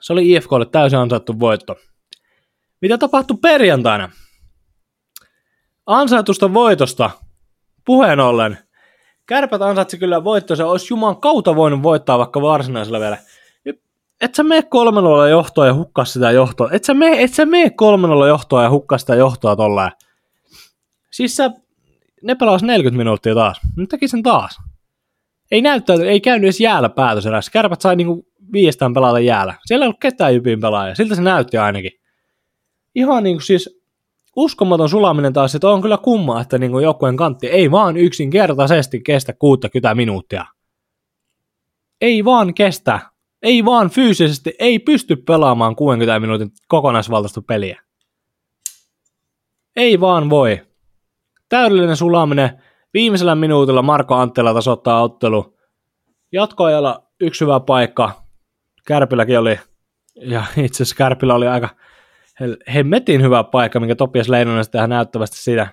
Se 0.00 0.12
oli 0.12 0.32
IFKlle 0.32 0.66
täysin 0.66 0.98
ansaittu 0.98 1.40
voitto. 1.40 1.76
Mitä 2.80 2.98
tapahtui 2.98 3.36
perjantaina? 3.42 4.10
Ansaitusta 5.86 6.54
voitosta 6.54 7.10
puheen 7.84 8.20
ollen. 8.20 8.58
Kärpät 9.26 9.62
ansaitsi 9.62 9.98
kyllä 9.98 10.24
voitto, 10.24 10.56
se 10.56 10.64
olisi 10.64 10.86
Juman 10.90 11.20
kautta 11.20 11.56
voinut 11.56 11.82
voittaa 11.82 12.18
vaikka 12.18 12.42
varsinaisella 12.42 13.00
vielä. 13.00 13.18
Et 14.20 14.34
sä 14.34 14.42
mene 14.42 14.62
kolmenolla 14.62 15.28
johtoa 15.28 15.66
ja 15.66 15.74
hukkaa 15.74 16.04
sitä 16.04 16.30
johtoa. 16.30 16.68
Et 16.72 16.84
sä 16.84 16.94
mene, 16.94 17.22
et 17.22 17.34
sä 17.34 17.46
mene 17.46 17.70
kolmenolla 17.70 18.28
johtoa 18.28 18.62
ja 18.62 18.70
hukkaa 18.70 18.98
sitä 18.98 19.14
johtoa 19.14 19.56
tolleen. 19.56 19.92
Siis 21.10 21.36
sä 21.36 21.50
ne 22.22 22.34
pelasi 22.34 22.66
40 22.66 22.98
minuuttia 22.98 23.34
taas. 23.34 23.60
Nyt 23.76 23.88
teki 23.88 24.08
sen 24.08 24.22
taas. 24.22 24.58
Ei 25.50 25.62
näyttänyt, 25.62 26.06
ei 26.06 26.20
käynyt 26.20 26.44
edes 26.44 26.60
jäällä 26.60 26.88
päätöserässä. 26.88 27.52
Kärpät 27.52 27.80
sai 27.80 27.96
niinku 27.96 28.26
viestään 28.52 28.94
pelata 28.94 29.20
jäällä. 29.20 29.54
Siellä 29.66 29.84
ei 29.84 29.86
ollut 29.86 30.00
ketään 30.00 30.34
jypin 30.34 30.60
pelaaja. 30.60 30.94
Siltä 30.94 31.14
se 31.14 31.22
näytti 31.22 31.58
ainakin. 31.58 31.92
Ihan 32.94 33.22
niinku 33.22 33.40
siis 33.40 33.80
uskomaton 34.36 34.88
sulaminen 34.88 35.32
taas, 35.32 35.54
että 35.54 35.68
on 35.68 35.82
kyllä 35.82 35.98
kumma, 35.98 36.40
että 36.40 36.58
niinku 36.58 36.78
joukkueen 36.78 37.16
kantti 37.16 37.46
ei 37.46 37.70
vaan 37.70 37.96
yksinkertaisesti 37.96 39.00
kestä 39.00 39.32
60 39.32 39.94
minuuttia. 39.94 40.44
Ei 42.00 42.24
vaan 42.24 42.54
kestä. 42.54 43.00
Ei 43.42 43.64
vaan 43.64 43.90
fyysisesti, 43.90 44.54
ei 44.58 44.78
pysty 44.78 45.16
pelaamaan 45.16 45.76
60 45.76 46.20
minuutin 46.20 46.50
kokonaisvaltaista 46.68 47.42
peliä. 47.42 47.82
Ei 49.76 50.00
vaan 50.00 50.30
voi 50.30 50.60
täydellinen 51.48 51.96
sulaminen. 51.96 52.62
Viimeisellä 52.94 53.34
minuutilla 53.34 53.82
Marko 53.82 54.14
Anttila 54.14 54.54
tasoittaa 54.54 55.02
ottelu. 55.02 55.56
Jatkoajalla 56.32 57.02
yksi 57.20 57.44
hyvä 57.44 57.60
paikka. 57.60 58.22
Kärpilläkin 58.86 59.38
oli, 59.38 59.58
ja 60.14 60.44
itse 60.64 60.82
asiassa 60.82 60.96
Kärpillä 60.96 61.34
oli 61.34 61.48
aika 61.48 61.68
hemmetin 62.74 63.22
hyvä 63.22 63.44
paikka, 63.44 63.80
minkä 63.80 63.94
Topias 63.94 64.28
Leinonen 64.28 64.64
sitten 64.64 64.78
ihan 64.78 64.90
näyttävästi 64.90 65.36
siitä 65.36 65.68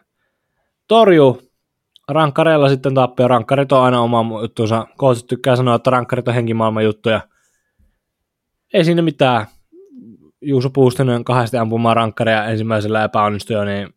torjuu. 0.88 1.42
Rankkareilla 2.08 2.70
sitten 2.70 2.94
tappio. 2.94 3.28
Rankkarit 3.28 3.72
on 3.72 3.84
aina 3.84 4.02
oma 4.02 4.42
juttuunsa. 4.42 4.88
Kootsit 4.98 5.28
tykkää 5.28 5.56
sanoa, 5.56 5.76
että 5.76 5.90
rankkarit 5.90 6.28
on 6.28 6.34
henkimaailman 6.34 6.84
juttuja. 6.84 7.22
Ei 8.74 8.86
siinä 8.86 9.02
mitään. 9.02 9.46
Juuso 10.42 10.70
Puustinen 10.70 11.24
kahdesti 11.24 11.58
ampumaan 11.58 11.96
rankkaria 11.96 12.46
ensimmäisellä 12.46 13.04
epäonnistui, 13.04 13.66
niin 13.66 13.94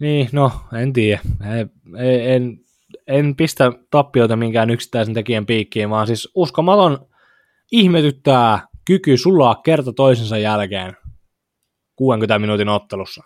Niin, 0.00 0.28
no, 0.32 0.52
en 0.72 0.92
tiedä. 0.92 1.20
En, 1.58 1.70
en, 2.18 2.60
en 3.10 3.36
pistä 3.36 3.72
tappioita 3.90 4.36
minkään 4.36 4.70
yksittäisen 4.70 5.14
tekijän 5.14 5.46
piikkiin, 5.46 5.90
vaan 5.90 6.06
siis 6.06 6.28
uskomaton 6.34 7.06
ihmetyttää 7.72 8.68
kyky 8.86 9.16
sulaa 9.16 9.54
kerta 9.54 9.92
toisensa 9.92 10.38
jälkeen 10.38 10.96
60 11.96 12.38
minuutin 12.38 12.68
ottelussa. 12.68 13.22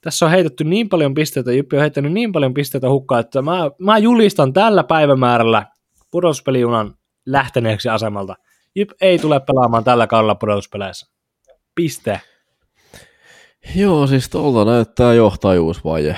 Tässä 0.00 0.24
on 0.24 0.30
heitetty 0.30 0.64
niin 0.64 0.88
paljon 0.88 1.14
pisteitä, 1.14 1.52
Jyppi 1.52 1.76
on 1.76 1.80
heittänyt 1.80 2.12
niin 2.12 2.32
paljon 2.32 2.54
pisteitä 2.54 2.90
hukkaan, 2.90 3.20
että 3.20 3.42
mä, 3.42 3.70
mä 3.78 3.98
julistan 3.98 4.52
tällä 4.52 4.84
päivämäärällä 4.84 5.66
pudotuspelijunan 6.10 6.94
lähteneeksi 7.26 7.88
asemalta. 7.88 8.34
Jyp 8.74 8.90
ei 9.00 9.18
tule 9.18 9.40
pelaamaan 9.40 9.84
tällä 9.84 10.06
kaudella 10.06 10.34
pudotuspeleissä. 10.34 11.06
Piste. 11.74 12.20
Joo, 13.74 14.06
siis 14.06 14.28
tuolta 14.28 14.70
näyttää 14.70 15.14
johtajuusvaje. 15.14 16.16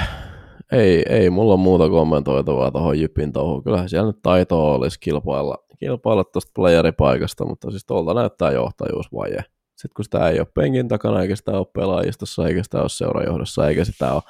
Ei, 0.72 1.02
ei 1.08 1.30
mulla 1.30 1.56
muuta 1.56 1.88
kommentoitavaa 1.88 2.70
tuohon 2.70 3.00
Jypin 3.00 3.32
touhuun. 3.32 3.64
Kyllähän 3.64 3.88
siellä 3.88 4.06
nyt 4.06 4.22
taitoa 4.22 4.74
olisi 4.74 5.00
kilpailla, 5.00 5.56
kilpailla 5.78 6.24
tuosta 6.24 6.52
playeripaikasta, 6.54 7.44
mutta 7.44 7.70
siis 7.70 7.86
tuolta 7.86 8.14
näyttää 8.14 8.52
johtajuusvaje. 8.52 9.44
Sitten 9.68 9.94
kun 9.96 10.04
sitä 10.04 10.28
ei 10.28 10.38
ole 10.38 10.46
penkin 10.54 10.88
takana, 10.88 11.22
eikä 11.22 11.36
sitä 11.36 11.58
ole 11.58 11.66
pelaajistossa, 11.72 12.48
eikä 12.48 12.62
sitä 12.62 12.80
ole 12.80 12.88
seurajohdossa, 12.88 13.68
eikä 13.68 13.84
sitä 13.84 14.12
ole, 14.12 14.22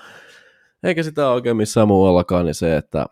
eikä 0.82 1.02
sitä 1.02 1.26
ole 1.26 1.34
oikein 1.34 1.56
missään 1.56 1.88
muuallakaan, 1.88 2.44
niin 2.44 2.54
se, 2.54 2.76
että 2.76 3.06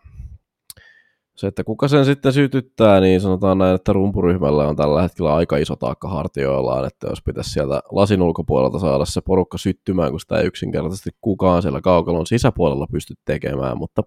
se, 1.37 1.47
että 1.47 1.63
kuka 1.63 1.87
sen 1.87 2.05
sitten 2.05 2.33
sytyttää, 2.33 2.99
niin 2.99 3.21
sanotaan 3.21 3.57
näin, 3.57 3.75
että 3.75 3.93
rumpuryhmällä 3.93 4.67
on 4.67 4.75
tällä 4.75 5.01
hetkellä 5.01 5.35
aika 5.35 5.57
iso 5.57 5.75
taakka 5.75 6.09
hartioillaan, 6.09 6.87
että 6.87 7.07
jos 7.09 7.23
pitäisi 7.23 7.49
sieltä 7.49 7.81
lasin 7.91 8.21
ulkopuolelta 8.21 8.79
saada 8.79 9.05
se 9.05 9.21
porukka 9.21 9.57
syttymään, 9.57 10.11
kun 10.11 10.19
sitä 10.19 10.37
ei 10.37 10.45
yksinkertaisesti 10.45 11.09
kukaan 11.21 11.61
siellä 11.61 11.81
kaukalon 11.81 12.27
sisäpuolella 12.27 12.87
pysty 12.91 13.13
tekemään, 13.25 13.77
mutta 13.77 14.03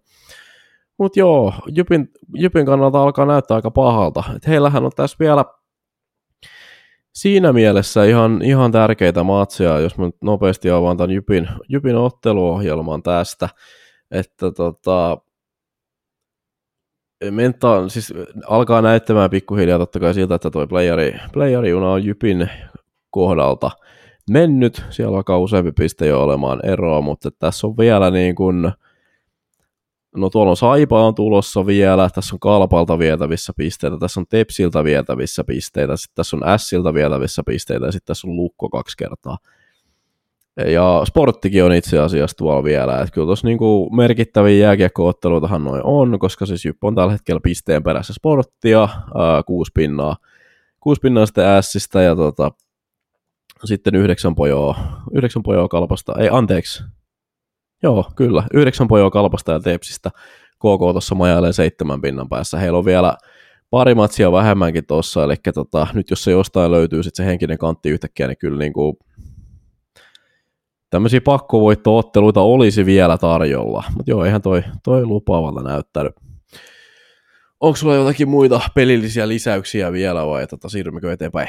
mutta 0.99 1.19
joo, 1.19 1.53
Jypin, 1.77 2.09
Jypin 2.35 2.67
kannalta 2.67 3.03
alkaa 3.03 3.27
näyttää 3.27 3.55
aika 3.55 3.71
pahalta. 3.71 4.23
Et 4.37 4.47
heillähän 4.47 4.85
on 4.85 4.91
tässä 4.97 5.17
vielä 5.21 5.45
siinä 7.15 7.53
mielessä 7.53 8.05
ihan, 8.05 8.43
ihan 8.43 8.73
tärkeitä 8.73 9.23
matseja, 9.23 9.79
jos 9.79 9.99
mä 9.99 10.07
nyt 10.07 10.17
nopeasti 10.23 10.71
avaan 10.71 10.97
tämän 10.97 11.11
Jypin, 11.11 11.49
Jypin 11.69 11.97
otteluohjelman 11.97 13.03
tästä, 13.03 13.49
että 14.11 14.51
tota, 14.51 15.19
menta, 17.31 17.89
siis 17.89 18.15
alkaa 18.47 18.83
näyttämään 18.83 19.31
pikkuhiljaa 19.31 19.79
totta 19.79 20.01
kai 20.01 20.15
siltä, 20.15 20.35
että 20.35 20.51
tuo 20.51 20.67
playeri, 20.67 21.15
playeri-juna 21.33 21.93
on 21.93 22.05
Jypin 22.05 22.51
kohdalta 23.11 23.71
mennyt. 24.31 24.85
Siellä 24.91 25.17
alkaa 25.17 25.39
useampi 25.39 25.73
piste 25.73 26.07
jo 26.07 26.23
olemaan 26.23 26.67
eroa, 26.67 27.01
mutta 27.01 27.31
tässä 27.31 27.67
on 27.67 27.77
vielä 27.77 28.11
niin 28.11 28.35
kuin, 28.35 28.73
no 30.17 30.31
tuolla 30.31 30.51
on 30.51 30.57
Saipa 30.57 31.07
on 31.07 31.15
tulossa 31.15 31.67
vielä, 31.67 32.11
tässä 32.15 32.35
on 32.35 32.41
Kalpalta 32.41 32.99
vietävissä 32.99 33.53
pisteitä, 33.57 33.99
tässä 33.99 34.21
on 34.21 34.27
Tepsiltä 34.29 34.85
vietävissä 34.85 35.45
pisteitä, 35.45 35.97
sitten 35.97 36.15
tässä 36.15 36.37
on 36.37 36.43
Siltä 36.59 36.95
vietävissä 36.95 37.43
pisteitä 37.47 37.87
ja 37.87 37.93
sitten 37.93 38.07
tässä 38.07 38.29
on 38.29 38.37
Lukko 38.37 38.69
kaksi 38.69 38.97
kertaa. 38.97 39.39
Ja 40.67 41.03
sporttikin 41.05 41.65
on 41.65 41.73
itse 41.73 41.99
asiassa 41.99 42.37
tuolla 42.37 42.65
vielä, 42.65 43.01
että 43.01 43.15
kyllä 43.15 43.27
tuossa 43.27 43.47
niinku 43.47 43.91
merkittäviä 43.97 44.67
jääkiekkootteluitahan 44.67 45.65
noin 45.65 45.81
on, 45.85 46.19
koska 46.19 46.47
siis 46.47 46.65
Jypp 46.65 46.85
on 46.85 46.95
tällä 46.95 47.13
hetkellä 47.13 47.41
pisteen 47.43 47.83
perässä 47.83 48.13
sporttia, 48.13 48.81
ää, 48.81 49.43
kuusi 49.47 49.73
pinnaa, 49.75 50.17
kuusi 50.81 51.01
pinnaa 51.01 51.27
sitten 51.27 51.47
Ässistä 51.47 52.03
ja 52.03 52.17
tota, 52.17 52.51
sitten 53.65 53.95
yhdeksän 53.95 54.35
pojoa, 54.35 54.77
yhdeksän 55.13 55.43
pojoa 55.43 55.69
kalpasta, 55.69 56.15
ei 56.19 56.29
anteeksi, 56.33 56.85
joo 57.83 58.11
kyllä, 58.17 58.43
yhdeksän 58.55 58.89
pojoa 58.89 59.11
kalpasta 59.11 59.53
ja 59.53 59.61
tepsistä, 59.61 60.11
KK 60.57 60.81
tuossa 60.93 61.15
majailee 61.15 61.53
seitsemän 61.53 62.01
pinnan 62.01 62.29
päässä, 62.29 62.59
heillä 62.59 62.79
on 62.79 62.85
vielä 62.85 63.17
pari 63.71 63.95
matsia 63.95 64.33
vähemmänkin 64.33 64.87
tuossa, 64.87 65.25
eli 65.25 65.35
tota, 65.55 65.87
nyt 65.95 66.11
jos 66.11 66.25
se 66.25 66.31
jostain 66.31 66.71
löytyy 66.71 67.03
sitten 67.03 67.25
se 67.25 67.31
henkinen 67.31 67.59
kantti 67.59 67.91
yhtäkkiä, 67.91 68.27
niin 68.27 68.39
kyllä 68.39 68.59
niin 68.59 68.73
kuin 68.73 68.97
tämmöisiä 70.91 71.21
pakkovoittootteluita 71.21 72.41
olisi 72.41 72.87
vielä 72.87 73.19
tarjolla. 73.19 73.85
Mutta 73.97 74.11
joo, 74.11 74.25
eihän 74.25 74.43
toi, 74.43 74.63
toi 74.83 75.07
lupaavalta 75.07 75.63
näyttänyt. 75.63 76.13
Onko 77.61 77.77
sulla 77.77 77.95
jotakin 77.95 78.29
muita 78.29 78.61
pelillisiä 78.75 79.29
lisäyksiä 79.29 79.93
vielä 79.93 80.27
vai 80.27 80.47
tota, 80.47 80.69
siirrymmekö 80.69 81.13
eteenpäin? 81.13 81.49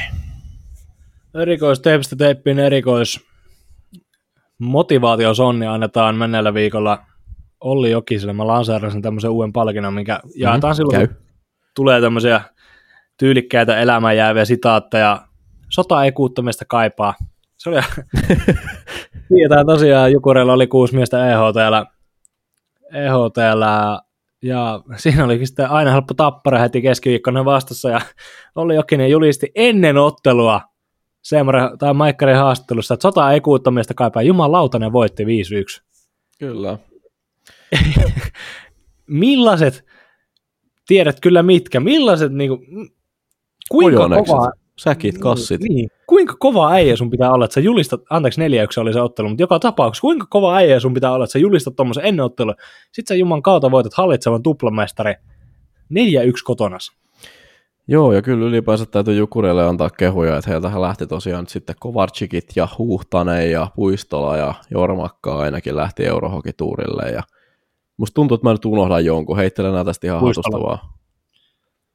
Erikois 1.41 1.79
teipistä 1.79 2.15
teippiin 2.15 2.59
erikois 2.59 3.19
motivaatiosonni 4.59 5.67
annetaan 5.67 6.15
menneellä 6.15 6.53
viikolla 6.53 7.05
Olli 7.61 7.91
Jokiselle. 7.91 8.33
Mä 8.33 8.47
lanseerasin 8.47 9.01
tämmöisen 9.01 9.31
uuden 9.31 9.53
palkinnon, 9.53 9.93
mikä 9.93 10.13
mm-hmm, 10.13 10.31
jaetaan 10.35 10.75
silloin, 10.75 11.07
käy. 11.07 11.15
tulee 11.75 12.01
tämmöisiä 12.01 12.41
tyylikkäitä 13.19 13.77
elämään 13.77 14.17
jääviä 14.17 14.45
sitaatteja. 14.45 15.27
Sota 15.69 16.03
ei 16.03 16.11
kuuttamista 16.11 16.65
kaipaa. 16.65 17.13
Se 17.57 17.69
oli 17.69 17.79
Tiedetään 19.35 19.65
tosiaan, 19.65 20.11
Jukureilla 20.11 20.53
oli 20.53 20.67
kuusi 20.67 20.95
miestä 20.95 21.29
EHTllä, 21.29 21.85
EHTllä 22.93 24.01
ja 24.41 24.81
siinä 24.95 25.25
olikin 25.25 25.47
sitten 25.47 25.69
aina 25.69 25.91
helppo 25.91 26.13
tappara 26.13 26.59
heti 26.59 26.81
keskiviikkona 26.81 27.45
vastassa 27.45 27.89
ja 27.89 28.01
oli 28.55 28.75
Jokinen 28.75 29.11
julisti 29.11 29.51
ennen 29.55 29.97
ottelua 29.97 30.61
Seemare, 31.21 31.61
tai 31.79 31.93
Maikkarin 31.93 32.35
haastattelussa, 32.35 32.93
että 32.93 33.01
sota 33.01 33.31
ei 33.31 33.41
kuuttamista 33.41 33.93
kaipaa. 33.93 34.21
Jumalauta 34.21 34.91
voitti 34.91 35.23
5-1. 35.23 35.27
Kyllä. 36.39 36.77
millaiset, 39.07 39.85
tiedät 40.87 41.19
kyllä 41.19 41.43
mitkä, 41.43 41.79
millaiset, 41.79 42.33
niin 42.33 42.49
kuin, 42.49 42.89
kuinka 43.69 44.09
kova, 44.09 44.51
säkit, 44.79 45.17
kassit. 45.17 45.61
Niin, 45.61 45.89
kuinka 46.11 46.35
kova 46.39 46.71
äijä 46.71 46.95
sun 46.95 47.09
pitää 47.09 47.31
olla, 47.31 47.45
että 47.45 47.53
sä 47.53 47.59
julistat, 47.59 48.01
anteeksi 48.09 48.39
neljä 48.39 48.63
yksi 48.63 48.79
oli 48.79 48.93
se 48.93 49.01
ottelu, 49.01 49.29
mutta 49.29 49.43
joka 49.43 49.59
tapauksessa, 49.59 50.01
kuinka 50.01 50.25
kova 50.29 50.55
äijä 50.55 50.79
sun 50.79 50.93
pitää 50.93 51.11
olla, 51.11 51.23
että 51.23 51.31
sä 51.31 51.39
julistat 51.39 51.75
tuommoisen 51.75 52.05
ennen 52.05 52.25
ottelun, 52.25 52.55
sit 52.91 53.07
sä 53.07 53.15
Juman 53.15 53.41
kautta 53.41 53.71
voitat 53.71 53.93
hallitsevan 53.93 54.43
tuplamestari 54.43 55.13
4-1 55.13 55.15
kotonas. 56.43 56.91
Joo, 57.87 58.13
ja 58.13 58.21
kyllä 58.21 58.45
ylipäänsä 58.45 58.85
täytyy 58.85 59.15
Jukureille 59.15 59.63
antaa 59.63 59.89
kehuja, 59.89 60.37
että 60.37 60.51
heiltähän 60.51 60.81
lähti 60.81 61.07
tosiaan 61.07 61.47
sitten 61.47 61.75
Kovarchikit 61.79 62.51
ja 62.55 62.67
Huhtanen 62.77 63.51
ja 63.51 63.67
Puistola 63.75 64.37
ja 64.37 64.53
Jormakka 64.71 65.39
ainakin 65.39 65.75
lähti 65.75 66.05
Eurohokituurille 66.05 67.11
ja 67.11 67.23
musta 67.97 68.13
tuntuu, 68.13 68.35
että 68.35 68.47
mä 68.47 68.51
nyt 68.51 68.65
unohdan 68.65 69.05
jonkun, 69.05 69.37
heittelen 69.37 69.73
näitä 69.73 69.85
tästä 69.85 70.07
ihan 70.07 70.21
hatusta 70.21 70.59
vaan. 70.59 70.79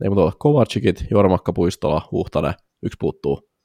Ei 0.05 0.11
mutta 0.11 0.37
Kovarchikit, 0.39 1.05
Jormakka, 1.11 1.53
Puistola, 1.53 2.09
Huhtanen, 2.13 2.55
yksi 2.83 2.97
puuttuu. 3.01 3.56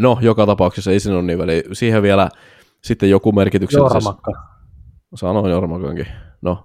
No, 0.00 0.18
joka 0.20 0.46
tapauksessa 0.46 0.90
ei 0.90 1.00
siinä 1.00 1.16
ole 1.16 1.26
niin 1.26 1.38
väliä. 1.38 1.62
Siihen 1.72 2.02
vielä 2.02 2.28
sitten 2.84 3.10
joku 3.10 3.32
merkityksellisesti. 3.32 3.94
Jormakka. 4.04 4.32
Sanoin 5.14 5.50
Jormakankin. 5.50 6.06
No, 6.42 6.64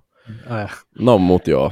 Ai. 0.50 0.68
no 1.00 1.18
mut 1.18 1.48
joo. 1.48 1.72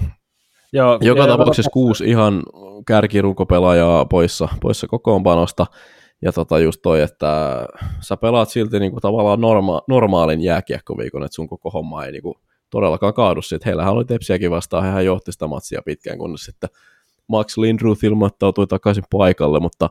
joo 0.73 0.97
joka 1.01 1.21
ja 1.21 1.27
tapauksessa 1.27 1.71
kuusi 1.71 2.05
ihan 2.05 2.43
kärkirukopelaajaa 2.87 4.05
poissa, 4.05 4.47
poissa 4.61 4.87
kokoonpanosta. 4.87 5.65
Ja 6.21 6.31
tota 6.31 6.59
just 6.59 6.79
toi, 6.83 7.01
että 7.01 7.65
sä 7.99 8.17
pelaat 8.17 8.49
silti 8.49 8.79
niinku 8.79 8.99
tavallaan 9.01 9.39
norma- 9.39 9.81
normaalin 9.87 10.41
jääkiekkoviikon, 10.41 11.23
että 11.23 11.35
sun 11.35 11.47
koko 11.47 11.69
homma 11.69 12.05
ei 12.05 12.11
niinku 12.11 12.35
todellakaan 12.69 13.13
kaadu. 13.13 13.41
Sitten 13.41 13.65
heillähän 13.65 13.93
oli 13.93 14.05
tepsiäkin 14.05 14.51
vastaan, 14.51 14.83
hehän 14.83 15.05
johti 15.05 15.31
sitä 15.31 15.47
matsia 15.47 15.81
pitkään, 15.85 16.17
kunnes 16.17 16.41
sitten 16.41 16.69
Max 17.27 17.57
Lindruth 17.57 18.05
ilmoittautui 18.05 18.67
takaisin 18.67 19.03
paikalle, 19.11 19.59
mutta 19.59 19.89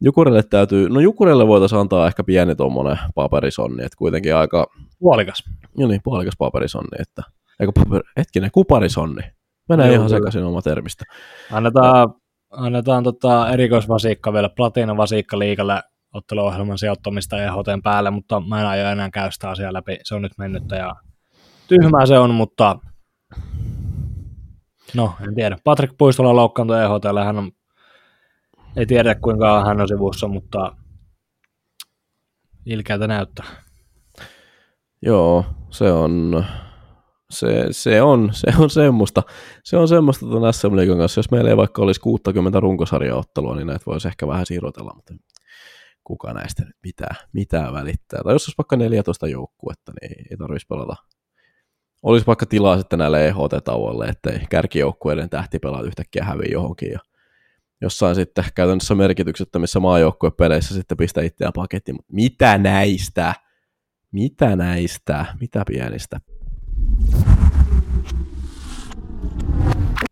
Jukurelle 0.00 0.42
täytyy, 0.42 0.88
no 0.88 1.00
Jukurelle 1.00 1.46
voitaisiin 1.46 1.80
antaa 1.80 2.06
ehkä 2.06 2.24
pieni 2.24 2.54
tuommoinen 2.54 2.98
paperisonni, 3.14 3.84
että 3.84 3.96
kuitenkin 3.98 4.36
aika... 4.36 4.66
Puolikas. 4.98 5.44
Joo 5.76 5.88
niin, 5.88 6.00
puolikas 6.04 6.34
paperisonni, 6.38 6.98
että... 7.00 7.22
Eikö 7.60 7.72
paper, 7.74 8.02
hetkinen, 8.16 8.50
kuparisonni. 8.50 9.22
Menee 9.68 9.86
Joo, 9.86 9.94
ihan 9.94 10.08
sekaisin 10.08 10.44
oma 10.44 10.62
termistä. 10.62 11.04
Annetaan, 11.52 12.14
annetaan 12.50 13.04
tota 13.04 13.50
erikoisvasiikka 13.50 14.32
vielä, 14.32 14.48
platinavasiikka 14.48 15.38
liikalle 15.38 15.82
otteluohjelman 16.14 16.78
sijoittamista 16.78 17.42
EHTn 17.42 17.82
päälle, 17.82 18.10
mutta 18.10 18.40
mä 18.40 18.60
en 18.60 18.66
aio 18.66 18.86
enää 18.86 19.10
käy 19.10 19.32
sitä 19.32 19.50
asiaa 19.50 19.72
läpi. 19.72 19.98
Se 20.02 20.14
on 20.14 20.22
nyt 20.22 20.32
mennyt 20.38 20.62
ja 20.70 20.94
tyhmää 21.68 22.06
se 22.06 22.18
on, 22.18 22.34
mutta 22.34 22.78
No, 24.94 25.12
en 25.28 25.34
tiedä. 25.34 25.58
Patrick 25.64 25.94
Puistola 25.98 26.36
loukkaantui 26.36 26.76
EHTL, 26.82 27.18
hän 27.18 27.38
on, 27.38 27.52
ei 28.76 28.86
tiedä 28.86 29.14
kuinka 29.14 29.64
hän 29.64 29.80
on 29.80 29.88
sivussa, 29.88 30.28
mutta 30.28 30.76
ilkeältä 32.66 33.06
näyttää. 33.06 33.46
Joo, 35.02 35.44
se 35.70 35.92
on, 35.92 36.44
se, 37.30 37.66
se 37.70 38.02
on, 38.02 38.30
se 38.32 38.52
on 38.58 38.70
semmoista, 38.70 39.22
se 39.64 39.76
on 39.76 39.88
semmoista 39.88 40.26
tuon 40.26 40.52
SM 40.52 40.76
Liigan 40.76 40.98
kanssa. 40.98 41.18
Jos 41.18 41.30
meillä 41.30 41.50
ei 41.50 41.56
vaikka 41.56 41.82
olisi 41.82 42.00
60 42.00 42.60
runkosarjaottelua, 42.60 43.56
niin 43.56 43.66
näitä 43.66 43.84
voisi 43.86 44.08
ehkä 44.08 44.26
vähän 44.26 44.46
siirotella, 44.46 44.92
mutta 44.94 45.14
kuka 46.04 46.32
näistä 46.32 46.64
nyt 46.64 46.76
mitään, 46.84 47.16
mitään 47.32 47.72
välittää. 47.72 48.20
Tai 48.24 48.34
jos 48.34 48.44
olisi 48.44 48.58
vaikka 48.58 48.76
14 48.76 49.28
joukkuetta, 49.28 49.92
niin 50.00 50.26
ei 50.30 50.36
tarvitsisi 50.36 50.66
pelata 50.66 50.96
olisi 52.02 52.26
vaikka 52.26 52.46
tilaa 52.46 52.78
sitten 52.78 52.98
näille 52.98 53.26
EHT-tauoille, 53.26 54.06
ettei 54.06 54.38
kärkijoukkueiden 54.50 55.30
tähtipelaat 55.30 55.86
yhtäkkiä 55.86 56.24
häviä 56.24 56.48
johonkin 56.52 56.92
ja 56.92 56.98
jossain 57.80 58.14
sitten 58.14 58.44
käytännössä 58.54 58.94
merkityksettömissä 58.94 59.80
maajoukkuepeleissä 59.80 60.74
sitten 60.74 60.96
pistä 60.96 61.22
itseään 61.22 61.52
pakettiin, 61.52 61.94
mutta 61.94 62.12
mitä 62.14 62.58
näistä? 62.58 63.34
Mitä 64.12 64.56
näistä? 64.56 65.26
Mitä 65.40 65.62
pienistä? 65.66 66.20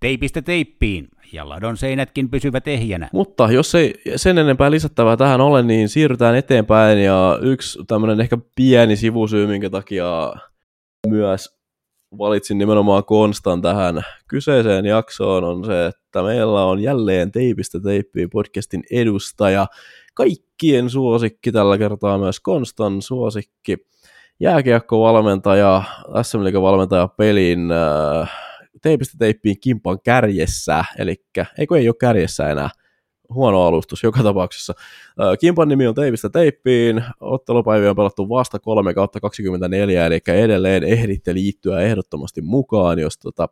Teipistä 0.00 0.42
teippiin, 0.42 1.08
ja 1.32 1.48
ladon 1.48 1.76
seinätkin 1.76 2.30
pysyvät 2.30 2.68
ehjänä. 2.68 3.08
Mutta 3.12 3.52
jos 3.52 3.74
ei 3.74 3.94
sen 4.16 4.38
enempää 4.38 4.70
lisättävää 4.70 5.16
tähän 5.16 5.40
ole, 5.40 5.62
niin 5.62 5.88
siirrytään 5.88 6.36
eteenpäin, 6.36 6.98
ja 6.98 7.38
yksi 7.42 7.78
tämmöinen 7.86 8.20
ehkä 8.20 8.38
pieni 8.54 8.96
sivusyy, 8.96 9.46
minkä 9.46 9.70
takia 9.70 10.32
myös 11.06 11.56
valitsin 12.18 12.58
nimenomaan 12.58 13.04
Konstan 13.04 13.62
tähän 13.62 14.02
kyseiseen 14.28 14.84
jaksoon 14.84 15.44
on 15.44 15.64
se, 15.64 15.86
että 15.86 16.22
meillä 16.22 16.64
on 16.64 16.80
jälleen 16.80 17.32
Teipistä 17.32 17.80
teippiä 17.80 18.28
podcastin 18.32 18.82
edustaja, 18.90 19.66
kaikkien 20.14 20.90
suosikki 20.90 21.52
tällä 21.52 21.78
kertaa 21.78 22.18
myös 22.18 22.40
Konstan 22.40 23.02
suosikki, 23.02 23.76
jääkiekkovalmentaja, 24.40 25.82
SM 26.22 26.38
valmentaja 26.62 27.08
pelin 27.08 27.72
äh, 27.72 28.32
teipistä 28.82 29.16
teippiin 29.18 29.60
kimpan 29.60 29.98
kärjessä, 30.04 30.84
eli 30.98 31.14
eikö 31.58 31.78
ei 31.78 31.88
ole 31.88 31.96
kärjessä 32.00 32.50
enää, 32.50 32.70
huono 33.34 33.62
alustus 33.62 34.02
joka 34.02 34.22
tapauksessa. 34.22 34.74
Kimpan 35.40 35.68
nimi 35.68 35.86
on 35.86 35.94
Teipistä 35.94 36.28
teippiin, 36.28 37.04
ottelupäiviä 37.20 37.90
on 37.90 37.96
pelattu 37.96 38.28
vasta 38.28 38.58
3 38.58 38.94
kautta 38.94 39.20
24, 39.20 40.06
eli 40.06 40.20
edelleen 40.26 40.84
ehditte 40.84 41.34
liittyä 41.34 41.80
ehdottomasti 41.80 42.40
mukaan, 42.40 42.98
jos 42.98 43.18
tota, 43.18 43.48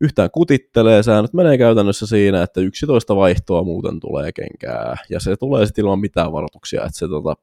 yhtään 0.00 0.30
kutittelee. 0.30 1.02
Säännöt 1.02 1.32
menee 1.32 1.58
käytännössä 1.58 2.06
siinä, 2.06 2.42
että 2.42 2.60
11 2.60 3.16
vaihtoa 3.16 3.64
muuten 3.64 4.00
tulee 4.00 4.32
kenkää, 4.32 4.96
ja 5.10 5.20
se 5.20 5.36
tulee 5.36 5.66
sitten 5.66 5.82
ilman 5.82 6.00
mitään 6.00 6.32
varoituksia, 6.32 6.84
että 6.84 6.98
se 6.98 7.08
tota, 7.08 7.34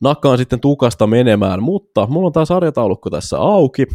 nakkaan 0.00 0.38
sitten 0.38 0.60
tukasta 0.60 1.06
menemään, 1.06 1.62
mutta 1.62 2.06
mulla 2.06 2.26
on 2.26 2.32
tämä 2.32 2.44
sarjataulukko 2.44 3.10
tässä 3.10 3.38
auki, 3.38 3.86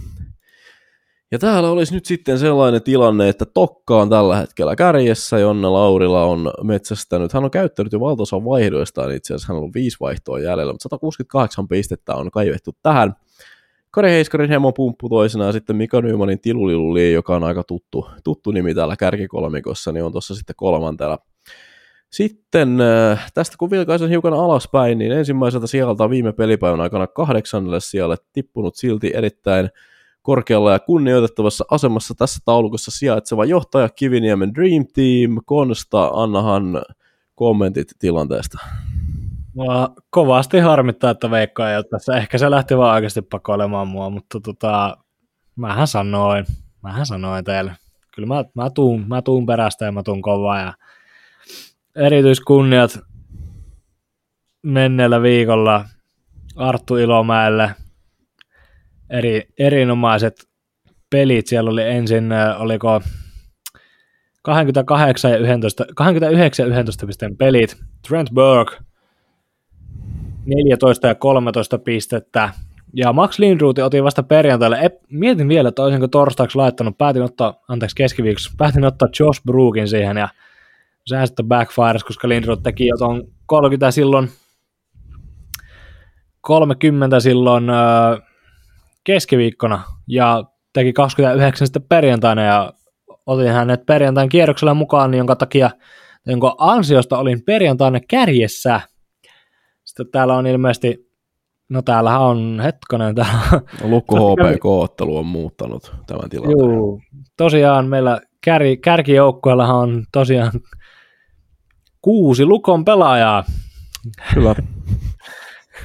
ja 1.32 1.40
täällä 1.40 1.70
olisi 1.70 1.94
nyt 1.94 2.06
sitten 2.06 2.40
sellainen 2.40 2.84
tilanne, 2.84 3.30
että 3.30 3.45
Tokka 3.45 4.02
on 4.02 4.10
tällä 4.10 4.36
hetkellä 4.36 4.76
kärjessä, 4.76 5.40
Jonne 5.40 5.68
Laurila 5.68 6.24
on 6.26 6.52
metsästänyt, 6.64 7.34
hän 7.34 7.44
on 7.44 7.52
käyttänyt 7.52 7.94
jo 7.94 7.99
valtaosan 7.99 8.45
vaihdoistaan 8.45 9.12
itse 9.12 9.34
asiassa, 9.34 9.48
hän 9.48 9.58
on 9.58 9.62
ollut 9.62 9.76
viisi 9.76 9.98
vaihtoa 9.99 10.40
jäljellä, 10.40 10.74
mutta 10.74 10.84
168 10.84 11.68
pistettä 11.68 12.16
on 12.16 12.32
kaivettu 12.32 12.72
tähän. 12.84 13.16
Kari 13.91 14.10
Heiskarin 14.12 14.49
hemo 14.49 14.72
pumppu 14.72 15.10
toisena 15.10 15.45
ja 15.45 15.52
sitten 15.52 15.76
Mika 15.76 16.02
Nymanin 16.02 16.40
Tiluliluli, 16.40 17.14
joka 17.14 17.36
on 17.36 17.44
aika 17.44 17.64
tuttu, 17.64 18.08
tuttu 18.24 18.52
nimi 18.52 18.76
täällä 18.76 18.95
kärkikolmikossa, 18.95 19.91
niin 19.91 20.03
on 20.03 20.12
tuossa 20.12 20.36
sitten 20.36 20.56
kolmantella. 20.56 21.18
Sitten 22.10 22.82
äh, 22.82 23.32
tästä 23.34 23.56
kun 23.60 23.72
vilkaisen 23.72 24.10
hiukan 24.10 24.34
alaspäin, 24.34 24.98
niin 24.98 25.12
ensimmäiseltä 25.12 25.68
sieltä 25.68 26.10
viime 26.10 26.34
pelipäivän 26.34 26.82
aikana 26.82 27.08
kahdeksannelle 27.08 27.80
sijalle 27.80 28.16
tippunut 28.34 28.76
silti 28.76 29.12
erittäin 29.16 29.70
korkealla 30.22 30.72
ja 30.72 30.80
kunnioitettavassa 30.80 31.65
asemassa 31.72 32.14
tässä 32.18 32.39
taulukossa 32.45 32.91
sijaitseva 32.91 33.45
johtaja 33.45 33.89
Kiviniemen 33.89 34.56
Dream 34.56 34.85
Team. 34.93 35.38
Konsta, 35.45 36.07
annahan 36.14 36.84
kommentit 37.35 37.88
tilanteesta. 37.99 38.57
Mua 39.53 39.89
kovasti 40.10 40.60
harmittaa, 40.60 41.11
että 41.11 41.31
Veikka 41.31 41.72
ei 41.72 41.77
ole 41.77 41.84
tässä. 41.84 42.18
Ehkä 42.18 42.38
se 42.38 42.52
lähti 42.52 42.77
vaan 42.77 42.95
oikeasti 42.95 43.22
pakoilemaan 43.22 43.88
mua, 43.88 44.10
mutta 44.10 44.39
tota, 44.39 44.98
mähän 45.56 45.88
sanoin, 45.88 46.45
mähän 46.84 47.06
sanoin 47.06 47.43
teille. 47.43 47.76
Kyllä 48.15 48.27
mä, 48.27 48.45
mä, 48.53 48.69
tuun, 48.69 49.07
mä 49.07 49.22
tuun 49.22 49.45
perästä 49.45 49.85
ja 49.85 49.91
mä 49.91 50.03
tuun 50.03 50.22
kovaa. 50.22 50.60
Ja 50.60 50.73
erityiskunniat 51.95 52.99
menneellä 54.64 55.22
viikolla 55.22 55.85
Arttu 56.56 56.98
Ilomäelle, 56.98 57.76
eri, 59.11 59.47
erinomaiset 59.59 60.47
pelit. 61.09 61.47
Siellä 61.47 61.69
oli 61.71 61.83
ensin, 61.83 62.31
äh, 62.31 62.61
oliko 62.61 63.01
28 64.43 65.31
ja 65.31 65.38
11, 65.38 65.85
29 65.95 66.63
ja 66.63 66.69
11 66.69 67.07
pisteen 67.07 67.38
pelit. 67.38 67.77
Trent 68.07 68.29
Burke 68.33 68.77
14 70.45 71.07
ja 71.07 71.15
13 71.15 71.77
pistettä. 71.77 72.49
Ja 72.93 73.13
Max 73.13 73.39
Lindroth 73.39 73.81
otin 73.81 74.03
vasta 74.03 74.23
perjantaille. 74.23 74.79
E, 74.79 74.89
mietin 75.09 75.47
vielä, 75.49 75.69
että 75.69 75.83
olisinko 75.83 76.07
torstaiksi 76.07 76.57
laittanut. 76.57 76.97
Päätin 76.97 77.21
ottaa, 77.21 77.53
anteeksi 77.67 77.95
keskiviikossa, 77.95 78.51
päätin 78.57 78.85
ottaa 78.85 79.07
Josh 79.19 79.41
Brookin 79.43 79.88
siihen 79.88 80.17
ja 80.17 80.29
sehän 81.05 81.27
sitten 81.27 81.47
backfires, 81.47 82.03
koska 82.03 82.29
Lindroth 82.29 82.63
teki 82.63 82.88
jo 82.88 82.97
tuon 82.97 83.23
30 83.45 83.91
silloin 83.91 84.29
30 86.41 87.19
silloin 87.19 87.69
äh, 87.69 88.31
keskiviikkona 89.03 89.84
ja 90.07 90.44
teki 90.73 90.94
29 90.94 91.68
sitten 91.68 91.84
perjantaina 91.90 92.44
ja 92.44 92.73
otin 93.26 93.52
hänet 93.52 93.86
perjantain 93.86 94.30
kierroksella 94.30 94.73
mukaan, 94.73 95.14
jonka 95.14 95.36
takia 95.36 95.69
jonka 96.28 96.56
ansiosta 96.57 97.18
olin 97.18 97.44
perjantaina 97.44 97.99
kärjessä. 98.07 98.82
Sitten 99.84 100.07
täällä 100.11 100.36
on 100.36 100.48
ilmeisesti, 100.48 101.11
no 101.69 101.82
täällä 101.82 102.19
on, 102.19 102.60
hetkonen, 102.64 103.15
täällä 103.15 103.61
Lukko 103.84 104.15
HPK-ottelu 104.15 105.18
on 105.18 105.26
muuttanut 105.26 105.95
tämän 106.07 106.30
tilanteen. 106.30 106.60
Joo, 106.60 106.99
tosiaan 107.38 107.88
meillä 107.88 108.22
kär, 108.41 108.61
kärkijoukkueellahan 108.84 109.76
on 109.76 110.03
tosiaan 110.11 110.52
kuusi 112.02 112.45
Lukon 112.45 112.86
pelaajaa. 112.86 113.44
Kyllä. 114.34 114.56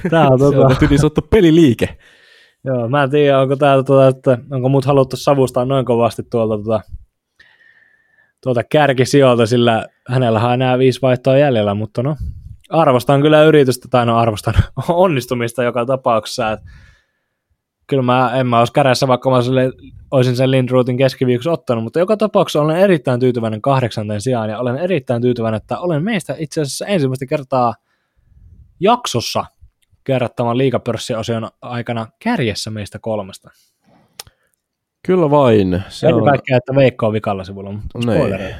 Tämä 0.09 0.27
on, 0.27 0.39
tuota... 0.39 0.75
Se 0.75 1.05
on 1.05 1.11
niin 1.15 1.29
peliliike. 1.29 1.97
Joo, 2.67 2.89
mä 2.89 3.03
en 3.03 3.09
tiedä, 3.09 3.39
onko, 3.39 3.55
tää, 3.55 3.83
tuota, 3.83 4.07
että, 4.07 4.37
onko 4.51 4.69
mut 4.69 4.85
haluttu 4.85 5.17
savustaa 5.17 5.65
noin 5.65 5.85
kovasti 5.85 6.23
tuolta 6.31 6.63
tuota, 6.63 6.81
tuota 8.43 8.63
kärkisijoilta, 8.63 9.45
sillä 9.45 9.85
hänellä 10.07 10.47
on 10.47 10.53
enää 10.53 10.77
viisi 10.77 11.01
vaihtoa 11.01 11.37
jäljellä, 11.37 11.73
mutta 11.73 12.03
no, 12.03 12.15
arvostan 12.69 13.21
kyllä 13.21 13.43
yritystä, 13.43 13.87
tai 13.91 14.05
no 14.05 14.17
arvostan 14.17 14.53
onnistumista 14.89 15.63
joka 15.63 15.85
tapauksessa, 15.85 16.51
että 16.51 16.65
kyllä 17.87 18.03
mä 18.03 18.31
en 18.35 18.47
mä 18.47 18.59
olisi 18.59 18.73
kärässä, 18.73 19.07
vaikka 19.07 19.29
mä 19.29 19.37
olisin 20.11 20.35
sen 20.35 20.51
Lindrootin 20.51 20.97
keskiviikossa 20.97 21.51
ottanut, 21.51 21.83
mutta 21.83 21.99
joka 21.99 22.17
tapauksessa 22.17 22.61
olen 22.61 22.77
erittäin 22.77 23.19
tyytyväinen 23.19 23.61
kahdeksanten 23.61 24.21
sijaan, 24.21 24.49
ja 24.49 24.59
olen 24.59 24.77
erittäin 24.77 25.21
tyytyväinen, 25.21 25.57
että 25.57 25.79
olen 25.79 26.03
meistä 26.03 26.35
itse 26.37 26.61
asiassa 26.61 26.85
ensimmäistä 26.85 27.25
kertaa 27.25 27.73
jaksossa 28.79 29.45
kerrottavan 30.07 30.57
liikapörssiosion 30.57 31.49
aikana 31.61 32.07
kärjessä 32.23 32.71
meistä 32.71 32.99
kolmesta. 32.99 33.49
Kyllä 35.05 35.29
vain. 35.29 35.83
Se 35.89 36.13
on... 36.13 36.23
kaikkea, 36.23 36.57
että 36.57 36.75
Veikka 36.75 37.07
on 37.07 37.13
vikalla 37.13 37.43
sivulla, 37.43 37.71
mutta 37.71 37.99
niin. 38.05 38.55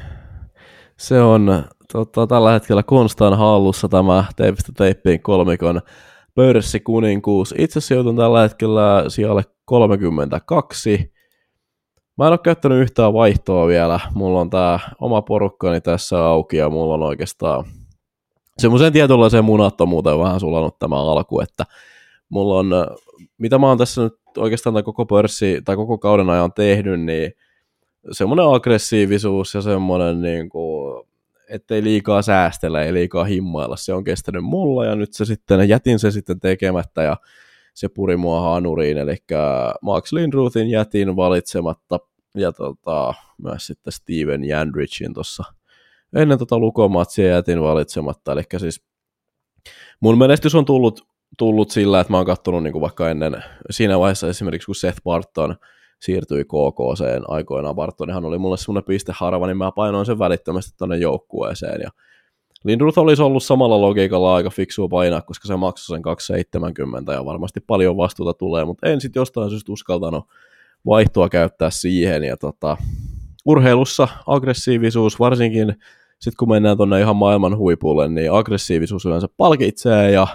Se 0.96 1.20
on 1.20 1.64
tota, 1.92 2.26
tällä 2.26 2.52
hetkellä 2.52 2.82
Konstan 2.82 3.38
hallussa 3.38 3.88
tämä 3.88 4.24
teipistä 4.36 4.72
teippiin 4.76 5.22
kolmikon 5.22 5.80
pörssikuninkuus. 6.34 7.54
Itse 7.58 7.80
sijoitun 7.80 8.16
tällä 8.16 8.42
hetkellä 8.42 9.04
sijalle 9.08 9.42
32. 9.64 11.12
Mä 12.18 12.26
en 12.26 12.30
ole 12.30 12.38
käyttänyt 12.38 12.78
yhtään 12.78 13.12
vaihtoa 13.12 13.66
vielä. 13.66 14.00
Mulla 14.14 14.40
on 14.40 14.50
tämä 14.50 14.78
oma 15.00 15.22
porukkani 15.22 15.80
tässä 15.80 16.24
auki 16.24 16.56
ja 16.56 16.70
mulla 16.70 16.94
on 16.94 17.02
oikeastaan 17.02 17.64
semmoiseen 18.58 18.92
tietynlaiseen 18.92 19.44
munattomuuteen 19.44 20.18
vähän 20.18 20.40
sulanut 20.40 20.78
tämä 20.78 20.96
alku, 20.96 21.40
että 21.40 21.64
mulla 22.28 22.58
on, 22.58 22.70
mitä 23.38 23.58
mä 23.58 23.66
oon 23.66 23.78
tässä 23.78 24.02
nyt 24.02 24.14
oikeastaan 24.36 24.74
tämän 24.74 24.84
koko 24.84 25.06
pörssi 25.06 25.62
tai 25.64 25.76
koko 25.76 25.98
kauden 25.98 26.30
ajan 26.30 26.52
tehnyt, 26.52 27.00
niin 27.00 27.32
semmoinen 28.12 28.46
aggressiivisuus 28.54 29.54
ja 29.54 29.62
semmoinen 29.62 30.22
niin 30.22 30.48
kuin, 30.48 31.04
ettei 31.48 31.82
liikaa 31.84 32.22
säästellä, 32.22 32.82
ei 32.82 32.92
liikaa 32.92 33.24
himmailla, 33.24 33.76
se 33.76 33.94
on 33.94 34.04
kestänyt 34.04 34.44
mulla 34.44 34.84
ja 34.84 34.94
nyt 34.94 35.12
se 35.12 35.24
sitten, 35.24 35.68
jätin 35.68 35.98
se 35.98 36.10
sitten 36.10 36.40
tekemättä 36.40 37.02
ja 37.02 37.16
se 37.74 37.88
puri 37.88 38.16
mua 38.16 38.40
hanuriin, 38.40 38.98
eli 38.98 39.16
Max 39.82 40.12
Lindruthin 40.12 40.70
jätin 40.70 41.16
valitsematta 41.16 42.00
ja 42.34 42.52
tota, 42.52 43.14
myös 43.42 43.66
sitten 43.66 43.92
Steven 43.92 44.44
Jandrichin 44.44 45.14
tuossa 45.14 45.44
ennen 46.16 46.38
tota 46.38 46.58
lukomatsia 46.58 47.28
jätin 47.28 47.62
valitsematta, 47.62 48.32
eli 48.32 48.42
siis 48.56 48.82
mun 50.00 50.18
menestys 50.18 50.54
on 50.54 50.64
tullut, 50.64 51.06
tullut 51.38 51.70
sillä, 51.70 52.00
että 52.00 52.12
mä 52.12 52.16
oon 52.16 52.26
kattonut 52.26 52.62
niin 52.62 52.72
kuin 52.72 52.82
vaikka 52.82 53.10
ennen, 53.10 53.44
siinä 53.70 53.98
vaiheessa 53.98 54.28
esimerkiksi 54.28 54.66
kun 54.66 54.74
Seth 54.74 55.02
Barton 55.02 55.56
siirtyi 56.02 56.44
KKCen 56.44 57.22
aikoinaan, 57.28 57.74
Bartonihan 57.74 58.24
oli 58.24 58.38
mulle 58.38 58.56
semmoinen 58.56 58.84
pisteharva, 58.84 59.46
niin 59.46 59.56
mä 59.56 59.72
painoin 59.72 60.06
sen 60.06 60.18
välittömästi 60.18 60.70
tonne 60.78 60.96
joukkueeseen, 60.96 61.80
ja 61.80 61.90
Lindruth 62.64 62.98
olisi 62.98 63.22
ollut 63.22 63.42
samalla 63.42 63.80
logiikalla 63.80 64.34
aika 64.34 64.50
fiksua 64.50 64.88
painaa, 64.88 65.20
koska 65.20 65.48
se 65.48 65.56
maksoi 65.56 65.96
sen 65.96 66.02
270 66.02 67.12
ja 67.12 67.24
varmasti 67.24 67.60
paljon 67.60 67.96
vastuuta 67.96 68.34
tulee, 68.34 68.64
mutta 68.64 68.88
en 68.88 69.00
sitten 69.00 69.20
jostain 69.20 69.50
syystä 69.50 69.72
uskaltanut 69.72 70.24
vaihtoa 70.86 71.28
käyttää 71.28 71.70
siihen. 71.70 72.24
Ja 72.24 72.36
tota, 72.36 72.76
urheilussa 73.48 74.08
aggressiivisuus, 74.26 75.20
varsinkin 75.20 75.74
sitten 76.20 76.36
kun 76.38 76.48
mennään 76.48 76.76
tuonne 76.76 77.00
ihan 77.00 77.16
maailman 77.16 77.56
huipulle, 77.56 78.08
niin 78.08 78.32
aggressiivisuus 78.32 79.06
yleensä 79.06 79.28
palkitsee 79.36 80.10
ja 80.10 80.26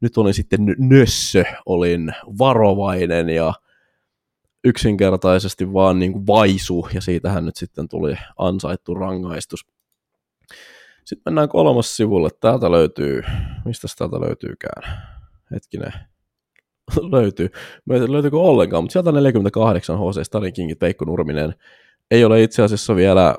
nyt 0.00 0.18
olin 0.18 0.34
sitten 0.34 0.60
nössö, 0.78 1.44
olin 1.66 2.12
varovainen 2.38 3.28
ja 3.28 3.54
yksinkertaisesti 4.64 5.72
vaan 5.72 5.98
niin 5.98 6.12
kuin 6.12 6.26
vaisu 6.26 6.88
ja 6.94 7.00
siitähän 7.00 7.44
nyt 7.44 7.56
sitten 7.56 7.88
tuli 7.88 8.14
ansaittu 8.38 8.94
rangaistus. 8.94 9.66
Sitten 11.04 11.22
mennään 11.32 11.48
kolmas 11.48 11.96
sivulle. 11.96 12.28
Täältä 12.40 12.70
löytyy, 12.70 13.22
mistä 13.64 13.88
täältä 13.98 14.20
löytyykään? 14.20 14.82
Hetkinen. 15.50 15.92
löytyy. 17.16 17.48
Löytyykö 17.88 18.38
ollenkaan, 18.38 18.84
mutta 18.84 18.92
sieltä 18.92 19.12
48 19.12 19.98
HC 19.98 20.24
Starin 20.24 20.52
Kingit 20.52 20.80
Veikko 20.80 21.04
Nurminen 21.04 21.54
ei 22.12 22.24
ole 22.24 22.42
itse 22.42 22.62
asiassa 22.62 22.96
vielä 22.96 23.36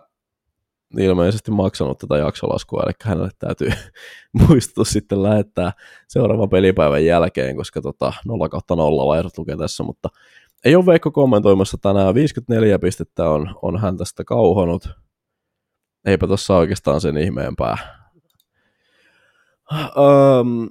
ilmeisesti 0.98 1.52
maksanut 1.52 1.98
tätä 1.98 2.18
jaksolaskua, 2.18 2.84
eli 2.86 2.94
hänelle 3.04 3.30
täytyy 3.40 3.70
muistutus 4.48 4.90
sitten 4.90 5.24
lähettää 5.24 5.72
seuraavan 6.08 6.50
pelipäivän 6.50 7.06
jälkeen, 7.06 7.56
koska 7.56 7.82
tota 7.82 8.14
0 8.26 8.50
kautta 8.50 8.76
0 8.76 9.08
vaihdot 9.08 9.38
lukee 9.38 9.58
tässä, 9.58 9.84
mutta 9.84 10.10
ei 10.66 10.76
ole 10.76 10.86
Veikko 10.86 11.12
kommentoimassa 11.12 11.78
tänään, 11.82 12.16
54 12.16 12.80
pistettä 12.80 13.30
on, 13.30 13.56
on 13.62 13.80
hän 13.80 13.98
tästä 13.98 14.24
kauhonut. 14.24 14.90
Eipä 16.06 16.28
tuossa 16.28 16.56
oikeastaan 16.56 17.02
sen 17.02 17.18
ihmeempää. 17.18 17.78
Öm, 19.74 20.70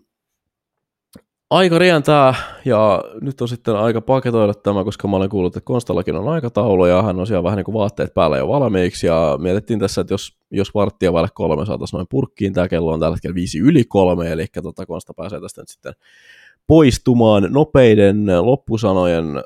aika 1.53 1.79
rientää 1.79 2.35
ja 2.65 3.05
nyt 3.21 3.41
on 3.41 3.49
sitten 3.49 3.77
aika 3.77 4.01
paketoida 4.01 4.55
tämä, 4.55 4.85
koska 4.85 5.09
mä 5.09 5.17
olen 5.17 5.29
kuullut, 5.29 5.57
että 5.57 5.65
Konstallakin 5.65 6.17
on 6.17 6.29
aikataulu 6.29 6.87
ja 6.87 7.03
hän 7.03 7.19
on 7.19 7.27
siellä 7.27 7.43
vähän 7.43 7.57
niin 7.57 7.65
kuin 7.65 7.75
vaatteet 7.75 8.15
päällä 8.15 8.39
jo 8.39 8.49
valmiiksi. 8.49 9.07
Ja 9.07 9.39
mietittiin 9.41 9.79
tässä, 9.79 10.01
että 10.01 10.15
jos, 10.15 10.37
jos 10.51 10.75
varttia 10.75 11.13
vaille 11.13 11.29
kolme 11.35 11.67
saataisiin 11.67 11.99
noin 11.99 12.07
purkkiin, 12.11 12.53
tämä 12.53 12.69
kello 12.69 12.93
on 12.93 13.01
tällä 13.01 13.17
hetkellä 13.17 13.35
viisi 13.35 13.59
yli 13.59 13.85
kolme, 13.85 14.33
eli 14.33 14.47
tota 14.63 14.87
Konsta 14.87 15.15
pääsee 15.15 15.41
tästä 15.41 15.61
nyt 15.61 15.69
sitten 15.69 15.93
poistumaan 16.67 17.49
nopeiden 17.51 18.27
loppusanojen 18.41 19.43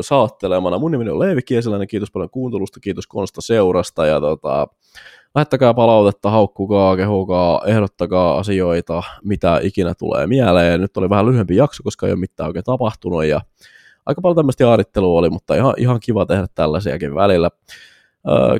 saattelemana. 0.00 0.78
Mun 0.78 0.90
nimi 0.90 1.10
on 1.10 1.18
Leevi 1.18 1.42
Kieseläinen, 1.42 1.88
kiitos 1.88 2.10
paljon 2.10 2.30
kuuntelusta, 2.30 2.80
kiitos 2.80 3.06
Konsta 3.06 3.40
seurasta 3.40 4.06
ja 4.06 4.20
tota, 4.20 4.68
lähettäkää 5.34 5.74
palautetta, 5.74 6.30
haukkukaa, 6.30 6.96
kehukaa, 6.96 7.62
ehdottakaa 7.66 8.38
asioita, 8.38 9.02
mitä 9.24 9.60
ikinä 9.62 9.94
tulee 9.94 10.26
mieleen. 10.26 10.80
Nyt 10.80 10.96
oli 10.96 11.10
vähän 11.10 11.26
lyhyempi 11.26 11.56
jakso, 11.56 11.82
koska 11.82 12.06
ei 12.06 12.12
ole 12.12 12.20
mitään 12.20 12.46
oikein 12.48 12.64
tapahtunut 12.64 13.24
ja 13.24 13.40
aika 14.06 14.20
paljon 14.20 14.36
tämmöistä 14.36 14.64
jaarittelua 14.64 15.18
oli, 15.18 15.30
mutta 15.30 15.54
ihan, 15.54 15.74
ihan 15.76 16.00
kiva 16.00 16.26
tehdä 16.26 16.46
tällaisiakin 16.54 17.14
välillä. 17.14 17.50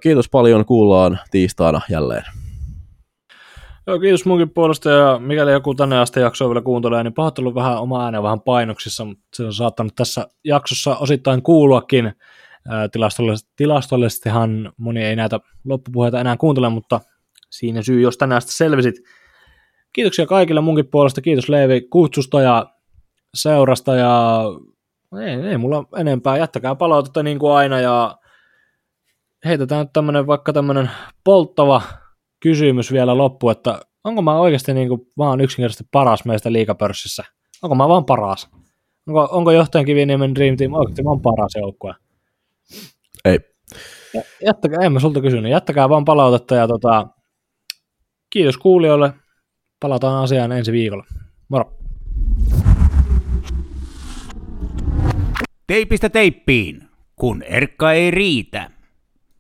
Kiitos 0.02 0.28
paljon, 0.28 0.64
kuullaan 0.64 1.18
tiistaina 1.30 1.80
jälleen. 1.90 2.24
Joo, 3.86 3.98
kiitos 3.98 4.24
munkin 4.24 4.50
puolesta 4.50 4.90
ja 4.90 5.18
mikäli 5.18 5.52
joku 5.52 5.74
tänne 5.74 5.98
asti 5.98 6.20
jaksoa 6.20 6.48
vielä 6.48 6.60
kuuntelee, 6.60 7.04
niin 7.04 7.14
pahoittelu 7.14 7.54
vähän 7.54 7.78
oma 7.78 8.04
ääni 8.04 8.22
vähän 8.22 8.40
painoksissa, 8.40 9.04
mutta 9.04 9.22
se 9.34 9.44
on 9.44 9.54
saattanut 9.54 9.96
tässä 9.96 10.26
jaksossa 10.44 10.96
osittain 10.96 11.42
kuuluakin. 11.42 12.12
Tilastollisesti, 12.92 13.52
tilastollisestihan 13.56 14.72
moni 14.76 15.04
ei 15.04 15.16
näitä 15.16 15.40
loppupuheita 15.64 16.20
enää 16.20 16.36
kuuntele, 16.36 16.68
mutta 16.68 17.00
siinä 17.50 17.82
syy, 17.82 18.00
jos 18.00 18.18
tänään 18.18 18.42
selvisit. 18.44 18.94
Kiitoksia 19.92 20.26
kaikille 20.26 20.60
munkin 20.60 20.88
puolesta, 20.88 21.20
kiitos 21.20 21.48
Leevi 21.48 21.80
kutsusta 21.80 22.40
ja 22.40 22.66
seurasta 23.34 23.94
ja 23.94 24.42
ei, 25.20 25.50
ei 25.50 25.58
mulla 25.58 25.84
enempää, 25.96 26.36
jättäkää 26.36 26.74
palautetta 26.74 27.22
niin 27.22 27.38
kuin 27.38 27.52
aina 27.52 27.80
ja 27.80 28.16
heitetään 29.44 29.88
tämmönen 29.92 30.26
vaikka 30.26 30.52
tämmönen 30.52 30.90
polttava 31.24 31.82
kysymys 32.40 32.92
vielä 32.92 33.18
loppu, 33.18 33.50
että 33.50 33.80
onko 34.04 34.22
mä 34.22 34.40
oikeasti 34.40 34.74
niin 34.74 34.88
kuin 34.88 35.00
vaan 35.18 35.40
yksinkertaisesti 35.40 35.88
paras 35.92 36.24
meistä 36.24 36.52
liikapörssissä? 36.52 37.24
Onko 37.62 37.74
mä 37.74 37.88
vaan 37.88 38.04
paras? 38.04 38.50
Onko, 39.06 39.28
onko 39.32 39.50
johtajan 39.50 39.84
Kiviniemen 39.84 40.34
Dream 40.34 40.56
Team 40.56 40.72
oikeasti 40.72 41.04
vaan 41.04 41.20
paras 41.20 41.52
joukkue? 41.54 41.94
Ei. 43.24 43.38
Jättäkää, 44.46 44.80
en 44.82 44.92
mä 44.92 45.00
sulta 45.00 45.20
kysynyt, 45.20 45.52
jättäkää 45.52 45.88
vaan 45.88 46.04
palautetta 46.04 46.54
ja 46.54 46.68
tota, 46.68 47.06
kiitos 48.30 48.56
kuulijoille. 48.56 49.12
Palataan 49.80 50.22
asiaan 50.24 50.52
ensi 50.52 50.72
viikolla. 50.72 51.04
Moro. 51.48 51.78
Teipistä 55.66 56.08
teippiin, 56.08 56.88
kun 57.16 57.42
erkka 57.42 57.92
ei 57.92 58.10
riitä. 58.10 58.70